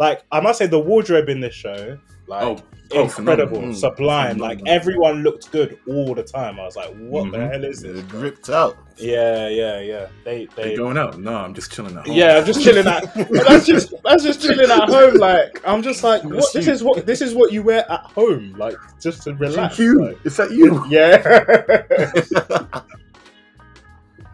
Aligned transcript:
like 0.00 0.22
I 0.32 0.40
must 0.40 0.58
say 0.58 0.66
the 0.66 0.78
wardrobe 0.80 1.28
in 1.28 1.40
this 1.40 1.54
show, 1.54 1.98
like 2.26 2.42
Oh, 2.42 2.56
oh, 2.94 3.02
incredible, 3.02 3.56
phenomenal. 3.56 3.74
sublime. 3.74 4.38
Like 4.38 4.60
everyone 4.66 5.22
looked 5.22 5.52
good 5.52 5.78
all 5.86 6.14
the 6.14 6.22
time. 6.22 6.58
I 6.58 6.64
was 6.64 6.74
like, 6.74 6.88
what 6.96 7.30
the 7.30 7.36
Mhm. 7.36 7.52
hell 7.52 7.64
is 7.64 7.82
this? 7.82 7.98
It 8.02 8.12
ripped 8.14 8.48
out. 8.48 8.78
Yeah, 8.96 9.48
yeah, 9.48 9.78
yeah. 9.80 10.06
They 10.24 10.46
They 10.56 10.70
they. 10.70 10.76
going 10.76 10.96
out? 10.96 11.20
No, 11.20 11.34
I'm 11.36 11.52
just 11.52 11.70
chilling 11.70 11.96
at 11.98 12.06
home. 12.06 12.16
Yeah, 12.16 12.38
I'm 12.38 12.46
just 12.46 12.62
chilling 12.62 12.86
at. 12.86 13.12
that's 13.46 13.66
just 13.66 13.92
that's 14.02 14.22
just 14.24 14.40
chilling 14.40 14.70
at 14.70 14.88
home. 14.88 15.14
Like 15.16 15.60
I'm 15.66 15.82
just 15.82 16.02
like, 16.02 16.24
what? 16.24 16.50
This 16.54 16.66
is 16.66 16.82
what 16.82 17.04
this 17.04 17.20
is 17.20 17.34
what 17.34 17.52
you 17.52 17.62
wear 17.62 17.84
at 17.92 18.00
home, 18.00 18.54
like 18.56 18.76
just 19.02 19.22
to 19.24 19.34
relax. 19.34 19.76
Thank 19.76 19.78
you. 19.80 20.02
like. 20.06 20.18
Is 20.24 20.36
that 20.38 20.50
you? 20.50 20.82
Yeah. 20.88 21.20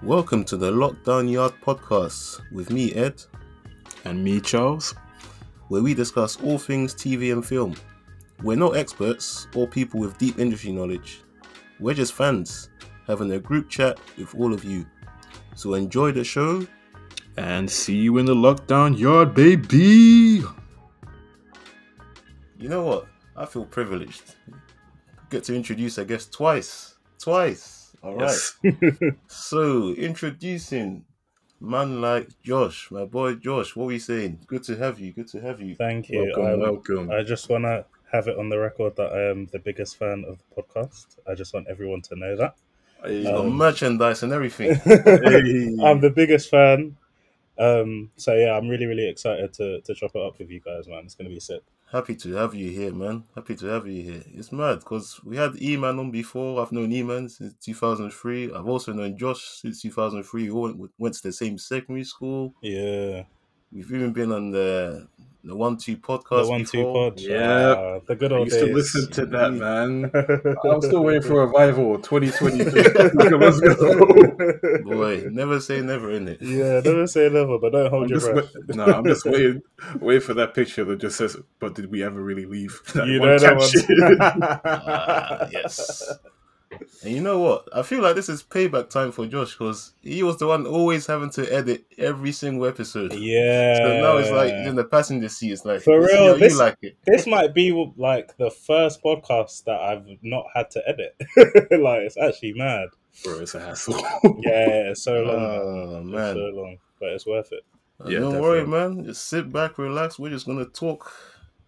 Welcome 0.03 0.45
to 0.45 0.57
the 0.57 0.71
Lockdown 0.71 1.29
Yard 1.29 1.55
podcast 1.61 2.41
with 2.53 2.71
me, 2.71 2.93
Ed, 2.93 3.21
And 4.05 4.23
me, 4.23 4.41
Charles. 4.41 4.95
Where 5.69 5.83
we 5.83 5.95
discuss 5.95 6.41
all 6.43 6.59
things 6.59 6.95
TV 6.95 7.33
and 7.33 7.45
film. 7.45 7.75
We're 8.43 8.57
not 8.57 8.77
experts 8.77 9.49
or 9.55 9.67
people 9.67 10.01
with 10.01 10.19
deep 10.19 10.39
industry 10.39 10.73
knowledge. 10.73 11.23
We're 11.81 11.95
just 11.95 12.13
fans 12.13 12.71
having 13.07 13.33
a 13.33 13.39
group 13.39 13.69
chat 13.69 13.99
with 14.19 14.35
all 14.35 14.53
of 14.53 14.65
you. 14.65 14.87
So 15.55 15.75
enjoy 15.75 16.13
the 16.13 16.25
show. 16.25 16.67
And 17.39 17.71
see 17.71 17.97
you 17.97 18.17
in 18.17 18.25
the 18.25 18.35
lockdown 18.35 18.99
yard, 18.99 19.35
baby. 19.35 20.43
You 22.59 22.69
know 22.69 22.83
what? 22.83 23.07
I 23.37 23.45
feel 23.45 23.67
privileged. 23.67 24.35
Get 25.29 25.45
to 25.45 25.55
introduce, 25.55 25.99
I 25.99 26.05
guess, 26.05 26.27
twice. 26.27 26.95
Twice. 27.19 27.95
All 28.03 28.17
right. 28.17 28.39
Yes. 28.63 28.81
So, 29.27 29.91
introducing 29.91 31.05
man 31.61 32.01
like 32.01 32.29
Josh, 32.43 32.91
my 32.91 33.05
boy 33.05 33.35
Josh. 33.35 33.75
What 33.77 33.85
are 33.85 33.89
we 33.89 33.99
saying? 33.99 34.41
Good 34.47 34.63
to 34.65 34.77
have 34.77 34.99
you. 35.01 35.13
Good 35.13 35.29
to 35.29 35.41
have 35.41 35.61
you. 35.61 35.75
Thank 35.75 36.09
you. 36.09 36.33
welcome, 36.37 36.45
I, 36.45 36.55
welcome. 36.57 37.11
I 37.11 37.23
just 37.23 37.49
want 37.49 37.65
to 37.65 37.85
have 38.13 38.29
it 38.29 38.39
on 38.39 38.49
the 38.49 38.59
record 38.59 38.97
that 38.97 39.13
I 39.13 39.31
am 39.31 39.47
the 39.47 39.59
biggest 39.59 39.97
fan 39.97 40.25
of 40.29 40.39
the 40.39 40.63
podcast. 40.63 41.17
I 41.29 41.35
just 41.35 41.53
want 41.55 41.67
everyone 41.69 42.03
to 42.03 42.17
know 42.17 42.37
that. 42.37 42.55
You 43.09 43.25
got 43.25 43.35
Um, 43.45 43.53
merchandise 43.57 44.23
and 44.23 44.33
everything. 44.33 44.75
Hey. 44.85 45.77
I'm 45.85 46.01
the 46.01 46.13
biggest 46.15 46.51
fan. 46.51 46.97
Um, 47.59 48.11
so 48.17 48.35
yeah, 48.35 48.53
I'm 48.57 48.69
really, 48.69 48.87
really 48.87 49.09
excited 49.09 49.53
to 49.55 49.81
to 49.81 49.95
chop 49.95 50.13
it 50.15 50.23
up 50.23 50.39
with 50.39 50.51
you 50.51 50.61
guys, 50.61 50.87
man. 50.89 51.05
It's 51.05 51.15
gonna 51.15 51.31
be 51.31 51.41
sick. 51.41 51.63
Happy 51.97 52.15
to 52.15 52.35
have 52.35 52.55
you 52.55 52.71
here, 52.71 52.93
man. 52.93 53.25
Happy 53.35 53.57
to 53.57 53.67
have 53.69 53.87
you 53.87 54.03
here. 54.03 54.23
It's 54.35 54.53
mad 54.53 54.81
because 54.81 55.19
we 55.25 55.39
had 55.39 55.53
E-Man 55.63 55.99
on 55.99 56.11
before. 56.11 56.61
I've 56.61 56.71
known 56.71 56.93
E-Man 56.93 57.27
since 57.31 57.55
2003. 57.65 58.53
I've 58.53 58.69
also 58.69 58.93
known 58.93 59.17
Josh 59.17 59.41
since 59.63 59.81
2003. 59.81 60.43
We 60.43 60.51
all 60.51 60.75
went, 60.75 60.91
went 60.99 61.15
to 61.15 61.23
the 61.23 61.33
same 61.33 61.57
secondary 61.57 62.05
school. 62.05 62.53
Yeah, 62.61 63.23
We've 63.77 63.93
even 63.93 64.13
been 64.13 64.33
on 64.33 64.51
the 64.53 65.07
the 65.45 65.55
One 65.55 65.77
Two 65.77 65.97
podcast. 65.99 66.45
the 66.45 66.49
one 66.51 66.65
two 66.65 66.83
pod. 66.83 67.21
Yeah. 67.21 67.75
Ah, 67.77 67.99
the 68.07 68.17
good 68.17 68.33
old 68.33 68.39
I 68.39 68.41
old 68.41 68.53
used 68.53 68.59
to 68.67 68.75
listen 68.75 69.11
to 69.13 69.27
that, 69.27 69.53
man. 69.65 70.11
I'm 70.73 70.81
still 70.81 71.05
waiting 71.05 71.23
for 71.23 71.43
a 71.43 71.47
revival 71.47 71.99
2023. 71.99 72.83
Let's 73.39 73.61
go. 73.61 74.83
Boy, 74.83 75.29
never 75.31 75.61
say 75.61 75.83
never 75.83 76.11
in 76.11 76.27
it. 76.29 76.41
yeah, 76.41 76.81
never 76.83 77.07
say 77.07 77.29
never, 77.29 77.59
but 77.59 77.71
don't 77.73 77.91
hold 77.91 78.05
I'm 78.05 78.09
your 78.09 78.21
breath. 78.33 78.51
wait- 78.67 78.77
no, 78.77 78.85
I'm 78.87 79.05
just 79.05 79.25
waiting, 79.27 79.63
waiting 80.01 80.23
for 80.23 80.35
that 80.35 80.55
picture 80.55 80.85
that 80.87 80.99
just 81.01 81.17
says, 81.19 81.37
"But 81.61 81.75
did 81.75 81.91
we 81.93 82.03
ever 82.03 82.21
really 82.21 82.47
leave?" 82.47 82.81
That 82.95 83.07
You 83.07 83.21
one 83.21 83.29
know 83.29 83.39
that 83.39 83.59
caption. 83.59 84.09
one. 84.19 84.43
Ah, 84.65 85.49
yes. 85.53 86.13
And 87.05 87.15
you 87.15 87.21
know 87.21 87.39
what? 87.39 87.69
I 87.73 87.83
feel 87.83 88.03
like 88.03 88.17
this 88.17 88.29
is 88.29 88.43
payback 88.43 88.91
time 88.91 89.13
for 89.13 89.25
Josh 89.27 89.53
because 89.53 89.93
he 90.03 90.23
was 90.23 90.39
the 90.39 90.47
one 90.49 90.67
always 90.67 91.07
having 91.07 91.31
to 91.31 91.51
edit 91.53 91.85
every 91.97 92.33
single 92.33 92.67
episode. 92.67 93.13
Yeah. 93.15 93.77
So 93.77 94.01
now 94.01 94.17
it's 94.17 94.31
like 94.31 94.53
in 94.53 94.75
the 94.75 94.85
passenger 94.85 95.29
seat. 95.29 95.53
It's 95.53 95.65
like 95.65 95.83
For 95.83 96.01
real, 96.01 96.17
how 96.29 96.33
you 96.35 96.39
this- 96.41 96.59
like 96.59 96.77
it. 96.83 96.97
this 97.07 97.27
might 97.27 97.55
be 97.55 97.71
like 97.97 98.37
the 98.37 98.51
first 98.51 99.03
podcast 99.03 99.65
that 99.65 99.81
I've 99.81 100.07
not 100.23 100.47
had 100.55 100.71
to 100.73 100.83
edit. 100.89 101.15
like 101.81 102.03
it's 102.03 102.17
actually 102.19 102.55
mad. 102.55 102.89
Bro, 103.25 103.39
it's 103.41 103.55
a 103.55 103.61
hassle. 103.61 103.95
Yeah, 104.41 104.91
it's 104.91 105.03
so 105.03 105.23
long. 105.23 105.37
Oh 105.39 105.99
It's 106.01 106.07
man, 106.11 106.35
so 106.35 106.41
long, 106.53 106.79
but 107.01 107.09
it's 107.11 107.27
worth 107.27 107.53
it. 107.53 107.65
Uh, 108.05 108.09
yeah, 108.09 108.19
don't 108.19 108.41
worry, 108.41 108.67
man. 108.67 109.05
Just 109.05 109.29
sit 109.29 109.51
back, 109.51 109.79
relax. 109.79 110.19
We're 110.19 110.31
just 110.31 110.47
gonna 110.47 110.67
talk 110.67 111.11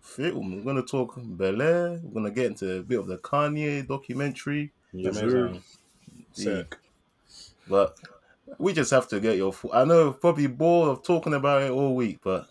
film. 0.01 0.56
We're 0.56 0.62
gonna 0.65 0.83
talk 0.83 1.15
Bel 1.17 1.62
Air. 1.62 2.01
We're 2.03 2.12
gonna 2.21 2.31
get 2.31 2.47
into 2.47 2.78
a 2.78 2.83
bit 2.83 2.99
of 2.99 3.06
the 3.06 3.17
Kanye 3.19 3.87
documentary. 3.87 4.72
Yeah, 4.93 5.10
Yes, 5.10 5.21
amazing. 5.21 5.62
Sick. 6.32 6.76
But 7.69 7.97
we 8.59 8.72
just 8.72 8.91
have 8.91 9.09
to 9.09 9.21
get 9.21 9.37
your. 9.37 9.53
Full, 9.53 9.72
I 9.72 9.84
know 9.84 10.12
probably 10.12 10.47
bored 10.47 10.88
of 10.88 11.04
talking 11.04 11.34
about 11.34 11.62
it 11.62 11.71
all 11.71 11.94
week, 11.94 12.19
but 12.22 12.47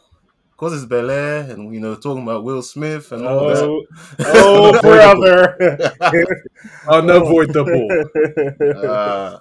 because 0.52 0.74
it's 0.74 0.86
Bel 0.86 1.10
Air 1.10 1.50
and 1.52 1.74
you 1.74 1.80
know 1.80 1.96
talking 1.96 2.24
about 2.24 2.44
Will 2.44 2.62
Smith 2.62 3.12
and 3.12 3.26
all 3.26 3.48
that. 3.48 3.64
Oh, 3.64 3.86
oh, 4.20 4.82
brother. 4.82 5.94
Unavoidable. 6.90 7.88
Uh, 8.62 9.40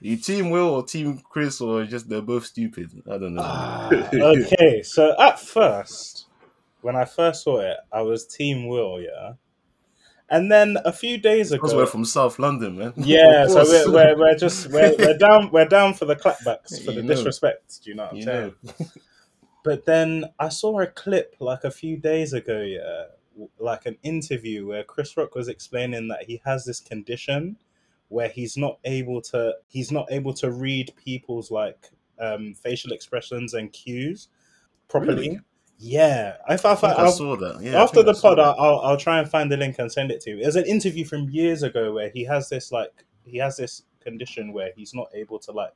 you 0.00 0.16
team 0.16 0.50
Will 0.50 0.68
or 0.68 0.84
team 0.84 1.20
Chris 1.28 1.60
or 1.60 1.84
just 1.84 2.08
they're 2.08 2.22
both 2.22 2.46
stupid? 2.46 2.90
I 3.06 3.18
don't 3.18 3.34
know. 3.34 3.42
Ah, 3.44 3.90
okay, 3.92 4.82
so 4.82 5.14
at 5.20 5.38
first, 5.38 6.26
when 6.80 6.96
I 6.96 7.04
first 7.04 7.44
saw 7.44 7.60
it, 7.60 7.76
I 7.92 8.02
was 8.02 8.26
Team 8.26 8.66
Will, 8.66 9.00
yeah. 9.00 9.34
And 10.30 10.50
then 10.50 10.78
a 10.84 10.92
few 10.92 11.18
days 11.18 11.50
ago, 11.50 11.60
Because 11.60 11.74
we're 11.74 11.86
from 11.86 12.04
South 12.04 12.38
London, 12.38 12.78
man. 12.78 12.92
yeah, 12.96 13.48
so 13.48 13.64
we're, 13.64 13.92
we're, 13.92 14.18
we're 14.18 14.36
just 14.36 14.68
we're, 14.68 14.94
we're 14.96 15.18
down 15.28 15.50
we're 15.50 15.64
down 15.66 15.92
for 15.94 16.04
the 16.04 16.14
clapbacks 16.14 16.84
for 16.84 16.92
the 16.92 17.02
know. 17.02 17.14
disrespect. 17.14 17.82
Do 17.82 17.90
you 17.90 17.96
know 17.96 18.04
what 18.04 18.12
I'm 18.12 18.16
You 18.16 18.22
saying? 18.22 18.54
But 19.62 19.84
then 19.84 20.24
I 20.38 20.48
saw 20.48 20.80
a 20.80 20.86
clip 20.86 21.36
like 21.38 21.64
a 21.64 21.70
few 21.70 21.98
days 21.98 22.32
ago, 22.32 22.62
yeah, 22.62 23.04
like 23.58 23.84
an 23.84 23.98
interview 24.02 24.66
where 24.66 24.84
Chris 24.84 25.14
Rock 25.18 25.34
was 25.34 25.48
explaining 25.48 26.08
that 26.08 26.22
he 26.22 26.40
has 26.46 26.64
this 26.64 26.80
condition 26.80 27.58
where 28.08 28.28
he's 28.28 28.56
not 28.56 28.78
able 28.84 29.20
to 29.20 29.54
he's 29.68 29.92
not 29.92 30.06
able 30.10 30.32
to 30.34 30.50
read 30.50 30.92
people's 30.96 31.50
like 31.50 31.90
um, 32.18 32.54
facial 32.54 32.92
expressions 32.92 33.54
and 33.54 33.72
cues 33.72 34.28
properly. 34.88 35.28
Really? 35.28 35.40
Yeah, 35.82 36.36
if 36.50 36.66
I, 36.66 36.72
I, 36.74 37.06
I 37.06 37.10
saw 37.10 37.36
that. 37.36 37.60
Yeah, 37.62 37.82
after 37.82 38.02
the 38.02 38.12
pod, 38.12 38.36
that. 38.36 38.42
I'll, 38.58 38.80
I'll 38.80 38.96
try 38.98 39.18
and 39.18 39.28
find 39.28 39.50
the 39.50 39.56
link 39.56 39.76
and 39.78 39.90
send 39.90 40.10
it 40.10 40.20
to 40.22 40.30
you. 40.30 40.42
There's 40.42 40.56
an 40.56 40.66
interview 40.66 41.06
from 41.06 41.30
years 41.30 41.62
ago 41.62 41.94
where 41.94 42.10
he 42.10 42.22
has 42.24 42.50
this 42.50 42.70
like 42.70 42.92
he 43.24 43.38
has 43.38 43.56
this 43.56 43.84
condition 44.00 44.52
where 44.52 44.72
he's 44.76 44.92
not 44.92 45.08
able 45.14 45.38
to 45.38 45.52
like 45.52 45.72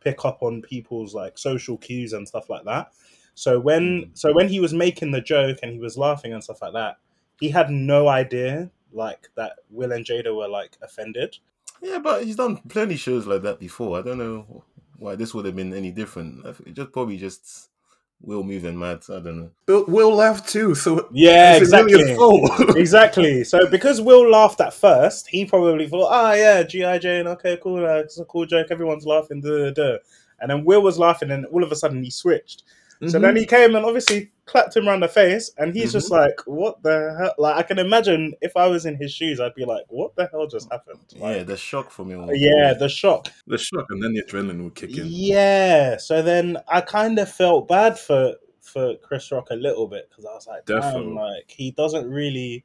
pick 0.00 0.24
up 0.24 0.42
on 0.42 0.62
people's 0.62 1.14
like 1.14 1.38
social 1.38 1.76
cues 1.78 2.12
and 2.12 2.26
stuff 2.26 2.50
like 2.50 2.64
that. 2.64 2.90
So 3.34 3.60
when 3.60 3.82
Mm. 3.82 4.18
so 4.18 4.32
when 4.32 4.48
he 4.48 4.58
was 4.58 4.74
making 4.74 5.12
the 5.12 5.20
joke 5.20 5.58
and 5.62 5.70
he 5.72 5.78
was 5.78 5.96
laughing 5.96 6.32
and 6.32 6.42
stuff 6.42 6.60
like 6.62 6.72
that, 6.72 6.96
he 7.38 7.48
had 7.50 7.70
no 7.70 8.08
idea 8.08 8.70
like 8.92 9.28
that 9.36 9.52
Will 9.70 9.92
and 9.92 10.04
Jada 10.04 10.34
were 10.34 10.48
like 10.48 10.76
offended. 10.82 11.36
Yeah, 11.80 11.98
but 12.00 12.24
he's 12.24 12.36
done 12.36 12.56
plenty 12.68 12.96
shows 12.96 13.26
like 13.26 13.42
that 13.42 13.60
before. 13.60 13.98
I 13.98 14.02
don't 14.02 14.18
know 14.18 14.64
why 14.98 15.14
this 15.14 15.34
would 15.34 15.44
have 15.44 15.54
been 15.54 15.72
any 15.74 15.92
different. 15.92 16.44
I 16.46 16.52
think 16.52 16.74
Just 16.74 16.90
probably 16.92 17.18
just 17.18 17.68
Will 18.20 18.42
moving 18.42 18.78
mad. 18.78 19.02
I 19.08 19.20
don't 19.20 19.40
know. 19.40 19.50
Will, 19.68 19.84
Will 19.86 20.14
laugh 20.14 20.46
too, 20.46 20.74
so 20.74 21.08
Yeah, 21.12 21.56
is 21.56 21.72
it 21.72 21.84
really 21.84 22.12
exactly. 22.12 22.80
exactly. 22.80 23.44
So 23.44 23.68
because 23.70 24.00
Will 24.00 24.28
laughed 24.30 24.60
at 24.60 24.74
first, 24.74 25.28
he 25.28 25.44
probably 25.44 25.86
thought, 25.86 26.08
"Ah, 26.10 26.32
yeah, 26.32 26.62
GI 26.62 26.98
Jane, 26.98 27.26
okay, 27.28 27.58
cool, 27.62 27.84
uh, 27.84 27.98
it's 27.98 28.18
a 28.18 28.24
cool 28.24 28.46
joke. 28.46 28.68
Everyone's 28.70 29.06
laughing." 29.06 29.40
Duh, 29.40 29.70
duh, 29.70 29.70
duh. 29.70 29.98
And 30.40 30.50
then 30.50 30.64
Will 30.64 30.82
was 30.82 30.98
laughing, 30.98 31.30
and 31.30 31.46
all 31.46 31.62
of 31.62 31.72
a 31.72 31.76
sudden 31.76 32.02
he 32.02 32.10
switched. 32.10 32.64
So 33.06 33.18
Mhm. 33.18 33.22
then 33.22 33.36
he 33.36 33.44
came 33.46 33.74
and 33.74 33.84
obviously 33.84 34.30
clapped 34.46 34.76
him 34.76 34.88
around 34.88 35.00
the 35.00 35.08
face, 35.08 35.50
and 35.58 35.74
he's 35.74 35.92
just 35.92 36.06
Mm-hmm. 36.10 36.22
like, 36.22 36.40
"What 36.46 36.82
the 36.82 37.14
hell?" 37.18 37.34
Like 37.38 37.56
I 37.56 37.62
can 37.62 37.78
imagine 37.78 38.32
if 38.40 38.56
I 38.56 38.66
was 38.68 38.86
in 38.86 38.96
his 38.96 39.12
shoes, 39.12 39.38
I'd 39.40 39.54
be 39.54 39.64
like, 39.64 39.84
"What 39.88 40.16
the 40.16 40.28
hell 40.32 40.46
just 40.46 40.70
happened?" 40.70 41.00
yeah, 41.14 41.42
the 41.42 41.56
shock 41.56 41.90
for 41.90 42.04
me. 42.04 42.14
yeah, 42.38 42.72
the 42.72 42.88
shock. 42.88 43.28
the 43.46 43.58
shock 43.58 43.86
and 43.90 44.02
then 44.02 44.14
the 44.14 44.22
adrenaline 44.22 44.62
would 44.64 44.74
kick 44.74 44.96
in. 44.96 45.04
Yeah. 45.08 45.96
So 45.98 46.22
then 46.22 46.56
I 46.68 46.80
kind 46.80 47.18
of 47.18 47.30
felt 47.30 47.68
bad 47.68 47.98
for 47.98 48.34
for 48.60 48.96
Chris 48.96 49.30
Rock 49.30 49.48
a 49.50 49.54
little 49.54 49.86
bit 49.86 50.08
because 50.10 50.24
I 50.24 50.32
was 50.34 50.46
like, 50.46 50.64
damn, 50.66 51.14
like 51.14 51.50
he 51.50 51.70
doesn't 51.72 52.08
really. 52.10 52.64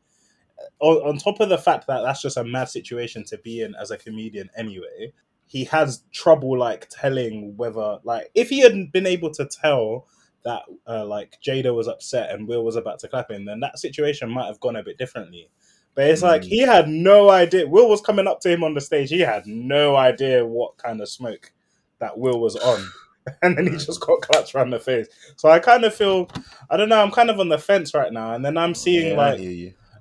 On, 0.79 0.97
on 0.97 1.17
top 1.17 1.39
of 1.39 1.49
the 1.49 1.57
fact 1.57 1.87
that 1.87 2.01
that's 2.03 2.21
just 2.21 2.37
a 2.37 2.43
mad 2.43 2.69
situation 2.69 3.23
to 3.25 3.37
be 3.39 3.61
in 3.61 3.73
as 3.75 3.89
a 3.89 3.97
comedian 3.97 4.47
anyway, 4.55 5.11
he 5.47 5.63
has 5.65 6.03
trouble 6.11 6.57
like 6.57 6.87
telling 6.89 7.57
whether 7.57 7.97
like 8.03 8.29
if 8.35 8.49
he 8.49 8.59
had 8.61 8.91
been 8.91 9.07
able 9.07 9.31
to 9.31 9.45
tell 9.45 10.07
that 10.43 10.63
uh, 10.87 11.05
like 11.05 11.37
Jada 11.45 11.73
was 11.75 11.87
upset 11.87 12.31
and 12.31 12.47
Will 12.47 12.63
was 12.63 12.75
about 12.75 12.99
to 12.99 13.07
clap 13.07 13.29
him, 13.31 13.45
then 13.45 13.59
that 13.61 13.79
situation 13.79 14.29
might 14.29 14.47
have 14.47 14.59
gone 14.59 14.75
a 14.75 14.83
bit 14.83 14.97
differently. 14.97 15.49
But 15.93 16.07
it's 16.07 16.21
like 16.23 16.41
Mm. 16.43 16.47
he 16.47 16.59
had 16.59 16.87
no 16.87 17.29
idea. 17.29 17.67
Will 17.67 17.89
was 17.89 18.01
coming 18.01 18.27
up 18.27 18.39
to 18.41 18.49
him 18.49 18.63
on 18.63 18.73
the 18.73 18.81
stage. 18.81 19.09
He 19.09 19.19
had 19.19 19.45
no 19.45 19.95
idea 19.95 20.45
what 20.45 20.77
kind 20.77 21.01
of 21.01 21.09
smoke 21.09 21.51
that 21.99 22.17
Will 22.17 22.39
was 22.39 22.55
on. 22.55 22.81
And 23.43 23.55
then 23.55 23.67
he 23.67 23.73
just 23.77 23.99
got 24.01 24.21
clapped 24.21 24.55
around 24.55 24.71
the 24.71 24.79
face. 24.79 25.07
So 25.35 25.47
I 25.49 25.59
kind 25.59 25.83
of 25.83 25.93
feel, 25.93 26.27
I 26.71 26.77
don't 26.77 26.89
know, 26.89 26.99
I'm 26.99 27.11
kind 27.11 27.29
of 27.29 27.39
on 27.39 27.49
the 27.49 27.59
fence 27.59 27.93
right 27.93 28.11
now. 28.11 28.33
And 28.33 28.43
then 28.43 28.57
I'm 28.57 28.73
seeing 28.73 29.09
Yeah, 29.09 29.15
like. 29.17 29.39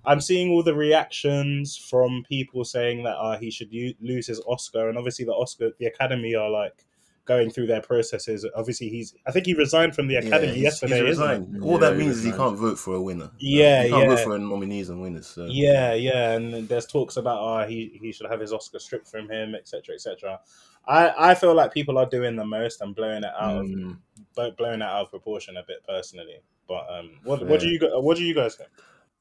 I'm 0.06 0.22
seeing 0.22 0.50
all 0.50 0.62
the 0.62 0.74
reactions 0.74 1.76
from 1.76 2.24
people 2.26 2.64
saying 2.64 3.02
that 3.02 3.16
uh, 3.18 3.36
he 3.38 3.50
should 3.50 3.70
u- 3.70 3.92
lose 4.00 4.26
his 4.26 4.40
Oscar, 4.48 4.88
and 4.88 4.96
obviously 4.96 5.26
the 5.26 5.32
Oscar, 5.34 5.72
the 5.78 5.84
Academy 5.84 6.34
are 6.34 6.48
like 6.48 6.86
going 7.24 7.50
through 7.50 7.66
their 7.66 7.80
processes. 7.80 8.46
Obviously, 8.56 8.88
he's. 8.88 9.14
I 9.26 9.30
think 9.30 9.46
he 9.46 9.54
resigned 9.54 9.94
from 9.94 10.08
the 10.08 10.16
academy 10.16 10.52
he's- 10.52 10.62
yesterday. 10.62 11.00
He's 11.06 11.18
isn't 11.18 11.56
it? 11.56 11.62
All 11.62 11.72
Yeah, 11.72 11.78
that 11.90 11.96
means 11.96 12.18
is 12.18 12.24
he 12.24 12.32
can't 12.32 12.56
vote 12.56 12.78
for 12.78 12.94
a 12.94 13.00
winner. 13.00 13.30
Yeah, 13.38 13.84
he 13.84 13.90
can't 13.90 14.02
yeah. 14.08 14.16
vote 14.16 14.24
for 14.24 14.38
nominees 14.38 14.88
and 14.88 15.00
winners. 15.00 15.26
So 15.28 15.46
Yeah, 15.48 15.94
yeah, 15.94 16.32
and 16.32 16.68
there's 16.68 16.86
talks 16.86 17.16
about 17.16 17.38
oh 17.40 17.68
he, 17.68 17.98
he 18.02 18.12
should 18.12 18.28
have 18.30 18.40
his 18.40 18.52
Oscar 18.52 18.78
stripped 18.78 19.08
from 19.08 19.30
him, 19.30 19.54
etc., 19.54 19.94
etc. 19.94 20.40
I, 20.88 21.30
I 21.30 21.34
feel 21.34 21.54
like 21.54 21.72
people 21.74 21.98
are 21.98 22.06
doing 22.06 22.36
the 22.36 22.44
most 22.44 22.80
and 22.80 22.94
blowing 22.94 23.22
it 23.22 23.32
out 23.38 23.58
of 23.60 23.66
Mm. 23.66 23.98
blow- 24.34 24.50
blowing 24.52 24.80
it 24.80 24.84
out 24.84 25.02
of 25.02 25.10
proportion 25.10 25.56
a 25.56 25.62
bit 25.66 25.84
personally. 25.86 26.40
But 26.66 26.86
um, 26.90 27.10
what 27.24 27.46
what 27.46 27.60
do 27.60 27.68
you 27.68 27.78
what 28.00 28.16
do 28.16 28.24
you 28.24 28.34
guys 28.34 28.54
think? 28.56 28.70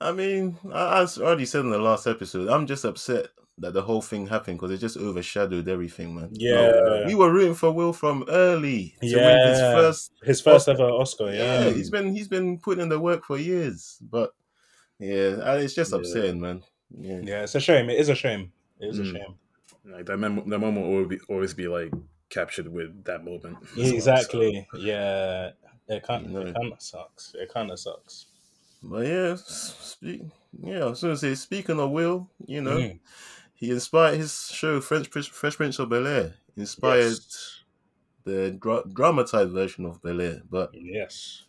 I 0.02 0.14
mean, 0.14 0.58
I, 0.74 1.02
I 1.02 1.08
already 1.20 1.46
said 1.46 1.62
in 1.62 1.72
the 1.72 1.78
last 1.80 2.08
episode, 2.08 2.48
I'm 2.48 2.66
just 2.68 2.86
upset 2.86 3.28
that 3.60 3.74
the 3.74 3.82
whole 3.82 4.02
thing 4.02 4.28
happened 4.28 4.58
because 4.58 4.72
it 4.72 4.78
just 4.80 4.98
overshadowed 4.98 5.68
everything, 5.68 6.16
man. 6.16 6.30
Yeah, 6.34 7.06
we 7.06 7.16
were 7.16 7.32
rooting 7.32 7.56
for 7.56 7.72
Will 7.72 7.94
from 7.94 8.26
early 8.30 8.96
to 9.02 9.16
win 9.16 9.48
his 9.50 9.60
first. 9.60 10.12
his 10.24 10.42
first 10.42 10.68
ever 10.70 10.84
Oscar. 10.90 11.32
Yeah, 11.34 11.66
Yeah, 11.66 11.70
he's 11.72 11.90
been 11.90 12.14
he's 12.16 12.28
been 12.28 12.58
putting 12.60 12.84
in 12.84 12.90
the 12.90 13.00
work 13.00 13.26
for 13.26 13.38
years, 13.38 13.98
but 14.02 14.32
yeah, 15.00 15.38
uh, 15.44 15.60
it's 15.62 15.74
just 15.76 15.92
Yeah. 15.92 15.98
upsetting, 16.00 16.40
man. 16.40 16.64
Yeah, 16.98 17.20
yeah, 17.24 17.44
it's 17.44 17.56
a 17.56 17.60
shame. 17.60 17.90
It 17.90 18.00
is 18.00 18.10
a 18.10 18.16
shame. 18.16 18.52
It 18.80 18.88
is 18.90 19.00
a 19.00 19.04
Mm. 19.04 19.12
shame. 19.12 19.36
Like 19.86 20.06
that, 20.08 20.18
mem- 20.18 20.50
that 20.50 20.60
moment 20.60 20.86
will 20.88 20.94
always 20.94 21.08
be, 21.08 21.20
always 21.30 21.54
be 21.54 21.68
like 21.68 21.92
captured 22.30 22.68
with 22.68 23.04
that 23.06 23.24
moment. 23.24 23.58
as 23.72 23.78
well, 23.78 23.86
so- 23.88 23.96
Exactly. 23.96 24.68
Yeah, 24.78 25.52
it 25.88 26.04
kind 26.04 26.32
No. 26.32 26.42
it 26.42 26.54
kind 26.54 26.72
of 26.74 26.82
sucks. 26.82 27.34
It 27.36 27.50
kind 27.54 27.72
of 27.72 27.80
sucks. 27.80 28.28
but 28.82 29.06
yeah, 29.06 29.36
speak. 29.36 30.22
Yeah, 30.64 30.86
I 30.86 30.90
was 30.90 31.02
gonna 31.02 31.18
say, 31.18 31.36
speaking 31.36 31.80
of 31.80 31.92
Will, 31.92 32.30
you 32.46 32.62
know, 32.62 32.78
Mm. 32.78 33.00
He 33.60 33.72
inspired 33.72 34.18
his 34.18 34.52
show 34.54 34.80
French 34.82 35.10
Prince, 35.12 35.28
Fresh 35.28 35.58
Prince 35.58 35.80
of 35.80 35.90
Bel 35.90 36.08
Air. 36.08 36.36
Inspired 36.56 37.04
Yes. 37.04 37.64
the 38.26 38.52
dra- 38.52 38.84
dramatized 38.92 39.52
version 39.52 39.86
of 39.86 40.02
Bel 40.02 40.22
Air, 40.22 40.42
but 40.50 40.72
Yes. 40.74 41.44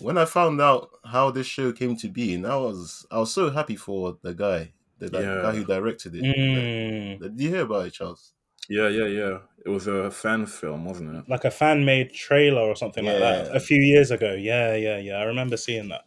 when 0.00 0.18
I 0.18 0.24
found 0.24 0.60
out 0.60 0.90
how 1.04 1.30
this 1.30 1.46
show 1.46 1.72
came 1.72 1.96
to 1.98 2.08
be, 2.08 2.34
and 2.34 2.46
I 2.46 2.56
was 2.56 3.06
I 3.10 3.18
was 3.18 3.32
so 3.32 3.50
happy 3.50 3.76
for 3.76 4.18
the 4.22 4.34
guy, 4.34 4.72
the, 4.98 5.08
the 5.08 5.20
Yeah. 5.20 5.42
guy 5.42 5.52
who 5.56 5.64
directed 5.64 6.14
it. 6.16 6.22
Mm. 6.24 7.20
Did 7.20 7.40
you 7.40 7.48
hear 7.50 7.62
about 7.62 7.86
it, 7.86 7.92
Charles? 7.92 8.32
Yeah, 8.68 8.88
yeah, 8.88 9.06
yeah. 9.06 9.38
It 9.64 9.68
was 9.70 9.86
a 9.86 10.10
fan 10.10 10.46
film, 10.46 10.84
wasn't 10.84 11.14
it? 11.16 11.28
Like 11.28 11.44
a 11.44 11.50
fan 11.50 11.84
made 11.84 12.12
trailer 12.12 12.62
or 12.62 12.74
something 12.76 13.04
like 13.04 13.18
that 13.20 13.54
a 13.54 13.60
few 13.60 13.78
years 13.80 14.10
ago. 14.10 14.32
Yeah, 14.34 14.74
yeah, 14.74 14.98
yeah. 14.98 15.16
I 15.18 15.24
remember 15.24 15.56
seeing 15.56 15.88
that. 15.88 16.02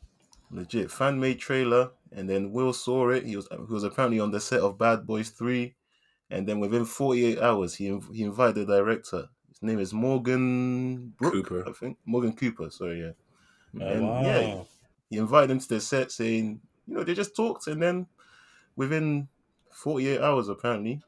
Legit 0.52 0.90
fan 0.92 1.20
made 1.20 1.40
trailer, 1.40 1.92
and 2.12 2.30
then 2.30 2.52
Will 2.52 2.74
saw 2.74 3.10
it. 3.10 3.26
He 3.26 3.36
was 3.36 3.48
he 3.52 3.74
was 3.74 3.84
apparently 3.84 4.20
on 4.20 4.32
the 4.32 4.40
set 4.40 4.62
of 4.62 4.78
Bad 4.78 5.06
Boys 5.06 5.30
Three, 5.30 5.76
and 6.30 6.48
then 6.48 6.60
within 6.60 6.86
forty 6.86 7.26
eight 7.26 7.40
hours, 7.40 7.76
he 7.76 7.90
inv- 7.90 8.14
he 8.14 8.24
invited 8.24 8.68
the 8.68 8.78
director. 8.78 9.30
His 9.50 9.62
name 9.62 9.80
is 9.80 9.94
Morgan 9.94 11.10
Brook, 11.18 11.34
Cooper. 11.34 11.70
I 11.70 11.74
think 11.74 11.98
Morgan 12.06 12.34
Cooper. 12.34 12.70
Sorry, 12.70 13.02
yeah. 13.02 13.12
Oh, 13.80 13.86
And, 13.94 14.04
wow. 14.04 14.24
yeah, 14.26 14.64
he 15.10 15.18
invited 15.18 15.52
him 15.52 15.60
to 15.60 15.68
the 15.70 15.80
set, 15.82 16.12
saying, 16.12 16.62
you 16.88 16.94
know, 16.96 17.04
they 17.04 17.14
just 17.14 17.36
talked, 17.36 17.68
and 17.68 17.82
then 17.82 18.08
within 18.76 19.28
48 19.72 20.20
hours, 20.22 20.50
apparently, 20.50 21.02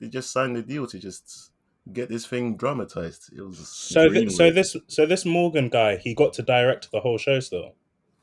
they 0.00 0.08
just 0.08 0.30
signed 0.32 0.56
the 0.56 0.62
deal 0.62 0.86
to 0.86 0.98
just 0.98 1.50
get 1.92 2.08
this 2.08 2.26
thing 2.26 2.56
dramatized. 2.56 3.32
It 3.36 3.42
was, 3.42 3.58
So, 3.58 4.08
th- 4.08 4.30
so 4.30 4.50
this, 4.50 4.76
so 4.88 5.06
this 5.06 5.24
Morgan 5.24 5.68
guy, 5.68 5.96
he 5.96 6.14
got 6.14 6.32
to 6.34 6.42
direct 6.42 6.90
the 6.90 7.00
whole 7.00 7.18
show 7.18 7.40
still. 7.40 7.74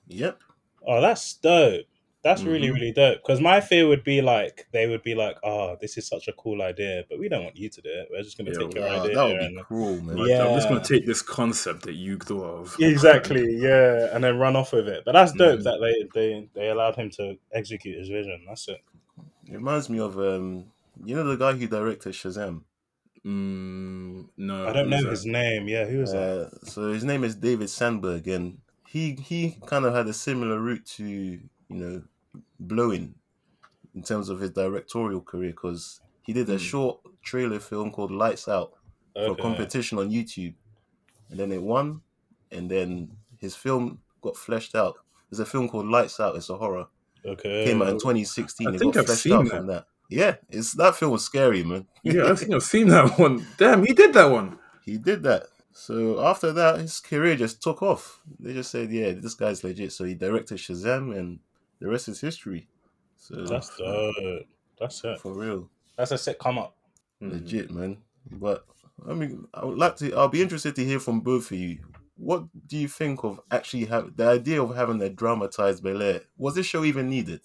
yep. 0.07 0.39
Oh, 0.85 1.01
that's 1.01 1.33
dope. 1.35 1.85
That's 2.23 2.45
really, 2.45 2.69
Mhm. 2.69 2.73
really 2.73 2.91
dope. 2.91 3.19
Because 3.23 3.41
my 3.41 3.61
fear 3.61 3.87
would 3.87 4.03
be 4.03 4.21
like, 4.21 4.67
they 4.71 4.85
would 4.87 5.01
be 5.01 5.15
like, 5.15 5.37
"Oh, 5.43 5.75
this 5.81 5.97
is 5.97 6.07
such 6.07 6.27
a 6.27 6.33
cool 6.33 6.61
idea, 6.61 7.03
but 7.09 7.17
we 7.17 7.27
don't 7.29 7.43
want 7.43 7.57
you 7.57 7.67
to 7.69 7.81
do 7.81 7.89
it. 7.89 8.09
We're 8.11 8.21
just 8.21 8.37
going 8.37 8.45
to 8.45 8.51
Yeah, 8.51 8.59
take 8.65 8.75
your 8.75 8.85
Wow, 8.85 9.05
idea." 9.05 9.15
that 9.15 9.23
would 9.25 9.39
be 9.39 9.45
and... 9.47 9.57
cruel, 9.57 10.01
man. 10.01 10.17
Like, 10.17 10.39
I'm 10.39 10.53
just 10.53 10.67
gonna 10.69 10.83
take 10.83 11.05
this 11.07 11.21
concept 11.23 11.83
that 11.83 11.93
you 11.93 12.17
thought 12.17 12.43
of. 12.61 12.77
Exactly, 12.79 13.45
yeah, 13.57 14.13
and 14.13 14.23
then 14.23 14.37
run 14.37 14.55
off 14.55 14.71
with 14.73 14.87
it. 14.87 15.03
But 15.05 15.13
that's 15.13 15.33
dope 15.33 15.59
Mhm. 15.59 15.63
that 15.63 15.79
they, 15.81 15.95
they 16.13 16.49
they 16.53 16.69
allowed 16.69 16.95
him 16.95 17.09
to 17.11 17.37
execute 17.51 17.97
his 17.97 18.09
vision. 18.09 18.45
That's 18.47 18.67
it. 18.67 18.81
It 19.47 19.53
reminds 19.53 19.89
me 19.89 19.99
of, 19.99 20.19
um, 20.19 20.71
you 21.03 21.15
know, 21.15 21.23
the 21.23 21.35
guy 21.37 21.53
who 21.53 21.67
directed 21.67 22.13
Shazam. 22.13 22.63
Mm, 23.25 24.29
no, 24.37 24.67
I 24.67 24.73
don't 24.73 24.89
know 24.89 25.09
his 25.09 25.25
name. 25.25 25.67
Yeah, 25.67 25.85
who 25.85 25.99
was 25.99 26.11
that? 26.11 26.29
Uh, 26.29 26.49
so 26.65 26.91
his 26.91 27.03
name 27.03 27.23
is 27.23 27.35
David 27.35 27.69
Sandberg, 27.69 28.27
and 28.27 28.59
he 28.87 29.15
he 29.15 29.57
kind 29.65 29.85
of 29.85 29.93
had 29.93 30.07
a 30.07 30.13
similar 30.13 30.59
route 30.59 30.85
to 30.97 31.39
you 31.71 31.77
know 31.79 32.01
blowing 32.59 33.15
in 33.95 34.03
terms 34.03 34.29
of 34.29 34.39
his 34.39 34.51
directorial 34.51 35.21
career 35.21 35.51
because 35.51 35.99
he 36.23 36.33
did 36.33 36.49
a 36.49 36.53
Hmm. 36.53 36.57
short 36.59 36.99
trailer 37.23 37.59
film 37.59 37.91
called 37.91 38.11
Lights 38.11 38.47
Out 38.47 38.73
for 39.15 39.31
a 39.31 39.35
competition 39.35 39.97
on 39.99 40.09
YouTube, 40.09 40.53
and 41.29 41.39
then 41.39 41.51
it 41.51 41.61
won, 41.61 42.01
and 42.51 42.69
then 42.69 43.11
his 43.37 43.55
film 43.55 43.99
got 44.21 44.37
fleshed 44.37 44.75
out. 44.75 44.97
There's 45.29 45.39
a 45.39 45.45
film 45.45 45.67
called 45.69 45.87
Lights 45.87 46.19
Out. 46.19 46.35
It's 46.35 46.49
a 46.49 46.57
horror. 46.57 46.87
Okay. 47.25 47.65
Came 47.65 47.81
out 47.81 47.89
in 47.89 47.99
2016. 47.99 48.67
I 48.67 48.71
it 48.73 48.79
think 48.79 48.93
got 48.93 49.01
I've 49.01 49.05
fleshed 49.07 49.21
seen 49.23 49.33
out 49.33 49.43
that. 49.45 49.49
from 49.51 49.67
that. 49.67 49.85
Yeah, 50.09 50.35
it's 50.49 50.73
that 50.73 50.95
film 50.95 51.11
was 51.13 51.23
scary, 51.25 51.63
man. 51.63 51.87
Yeah, 52.03 52.31
I 52.31 52.35
think 52.35 52.53
I've 52.53 52.63
seen 52.63 52.87
that 52.89 53.17
one. 53.17 53.45
Damn, 53.57 53.85
he 53.85 53.93
did 53.93 54.13
that 54.13 54.29
one. 54.31 54.57
he 54.85 54.97
did 54.97 55.23
that. 55.23 55.43
So 55.73 56.21
after 56.25 56.51
that, 56.53 56.79
his 56.81 56.99
career 56.99 57.35
just 57.37 57.61
took 57.63 57.81
off. 57.81 58.21
They 58.39 58.53
just 58.53 58.71
said, 58.71 58.91
"Yeah, 58.91 59.11
this 59.13 59.35
guy's 59.35 59.63
legit." 59.63 59.93
So 59.93 60.03
he 60.03 60.15
directed 60.15 60.57
Shazam, 60.57 61.15
and 61.17 61.39
the 61.81 61.89
rest 61.89 62.07
is 62.07 62.21
history. 62.21 62.67
So 63.17 63.43
That's 63.43 63.75
dope. 63.77 64.15
That's 64.79 65.03
it. 65.03 65.19
for 65.19 65.33
real, 65.33 65.69
That's 65.97 66.11
a 66.11 66.17
sick 66.17 66.39
come 66.39 66.57
up. 66.57 66.75
Mm. 67.21 67.33
legit, 67.33 67.71
man. 67.71 67.97
But 68.31 68.65
I 69.07 69.13
mean, 69.13 69.45
I 69.53 69.65
would 69.65 69.77
like 69.77 69.97
to. 69.97 70.13
I'll 70.15 70.27
be 70.27 70.41
interested 70.41 70.75
to 70.75 70.85
hear 70.85 70.99
from 70.99 71.19
both 71.21 71.51
of 71.51 71.57
you. 71.57 71.79
What 72.17 72.45
do 72.67 72.77
you 72.77 72.87
think 72.87 73.23
of 73.23 73.39
actually 73.51 73.85
have 73.85 74.15
the 74.15 74.27
idea 74.27 74.61
of 74.61 74.75
having 74.75 75.01
a 75.01 75.09
dramatized 75.09 75.83
Bel 75.83 76.01
Air? 76.01 76.21
Was 76.37 76.55
this 76.55 76.67
show 76.67 76.83
even 76.83 77.09
needed? 77.09 77.41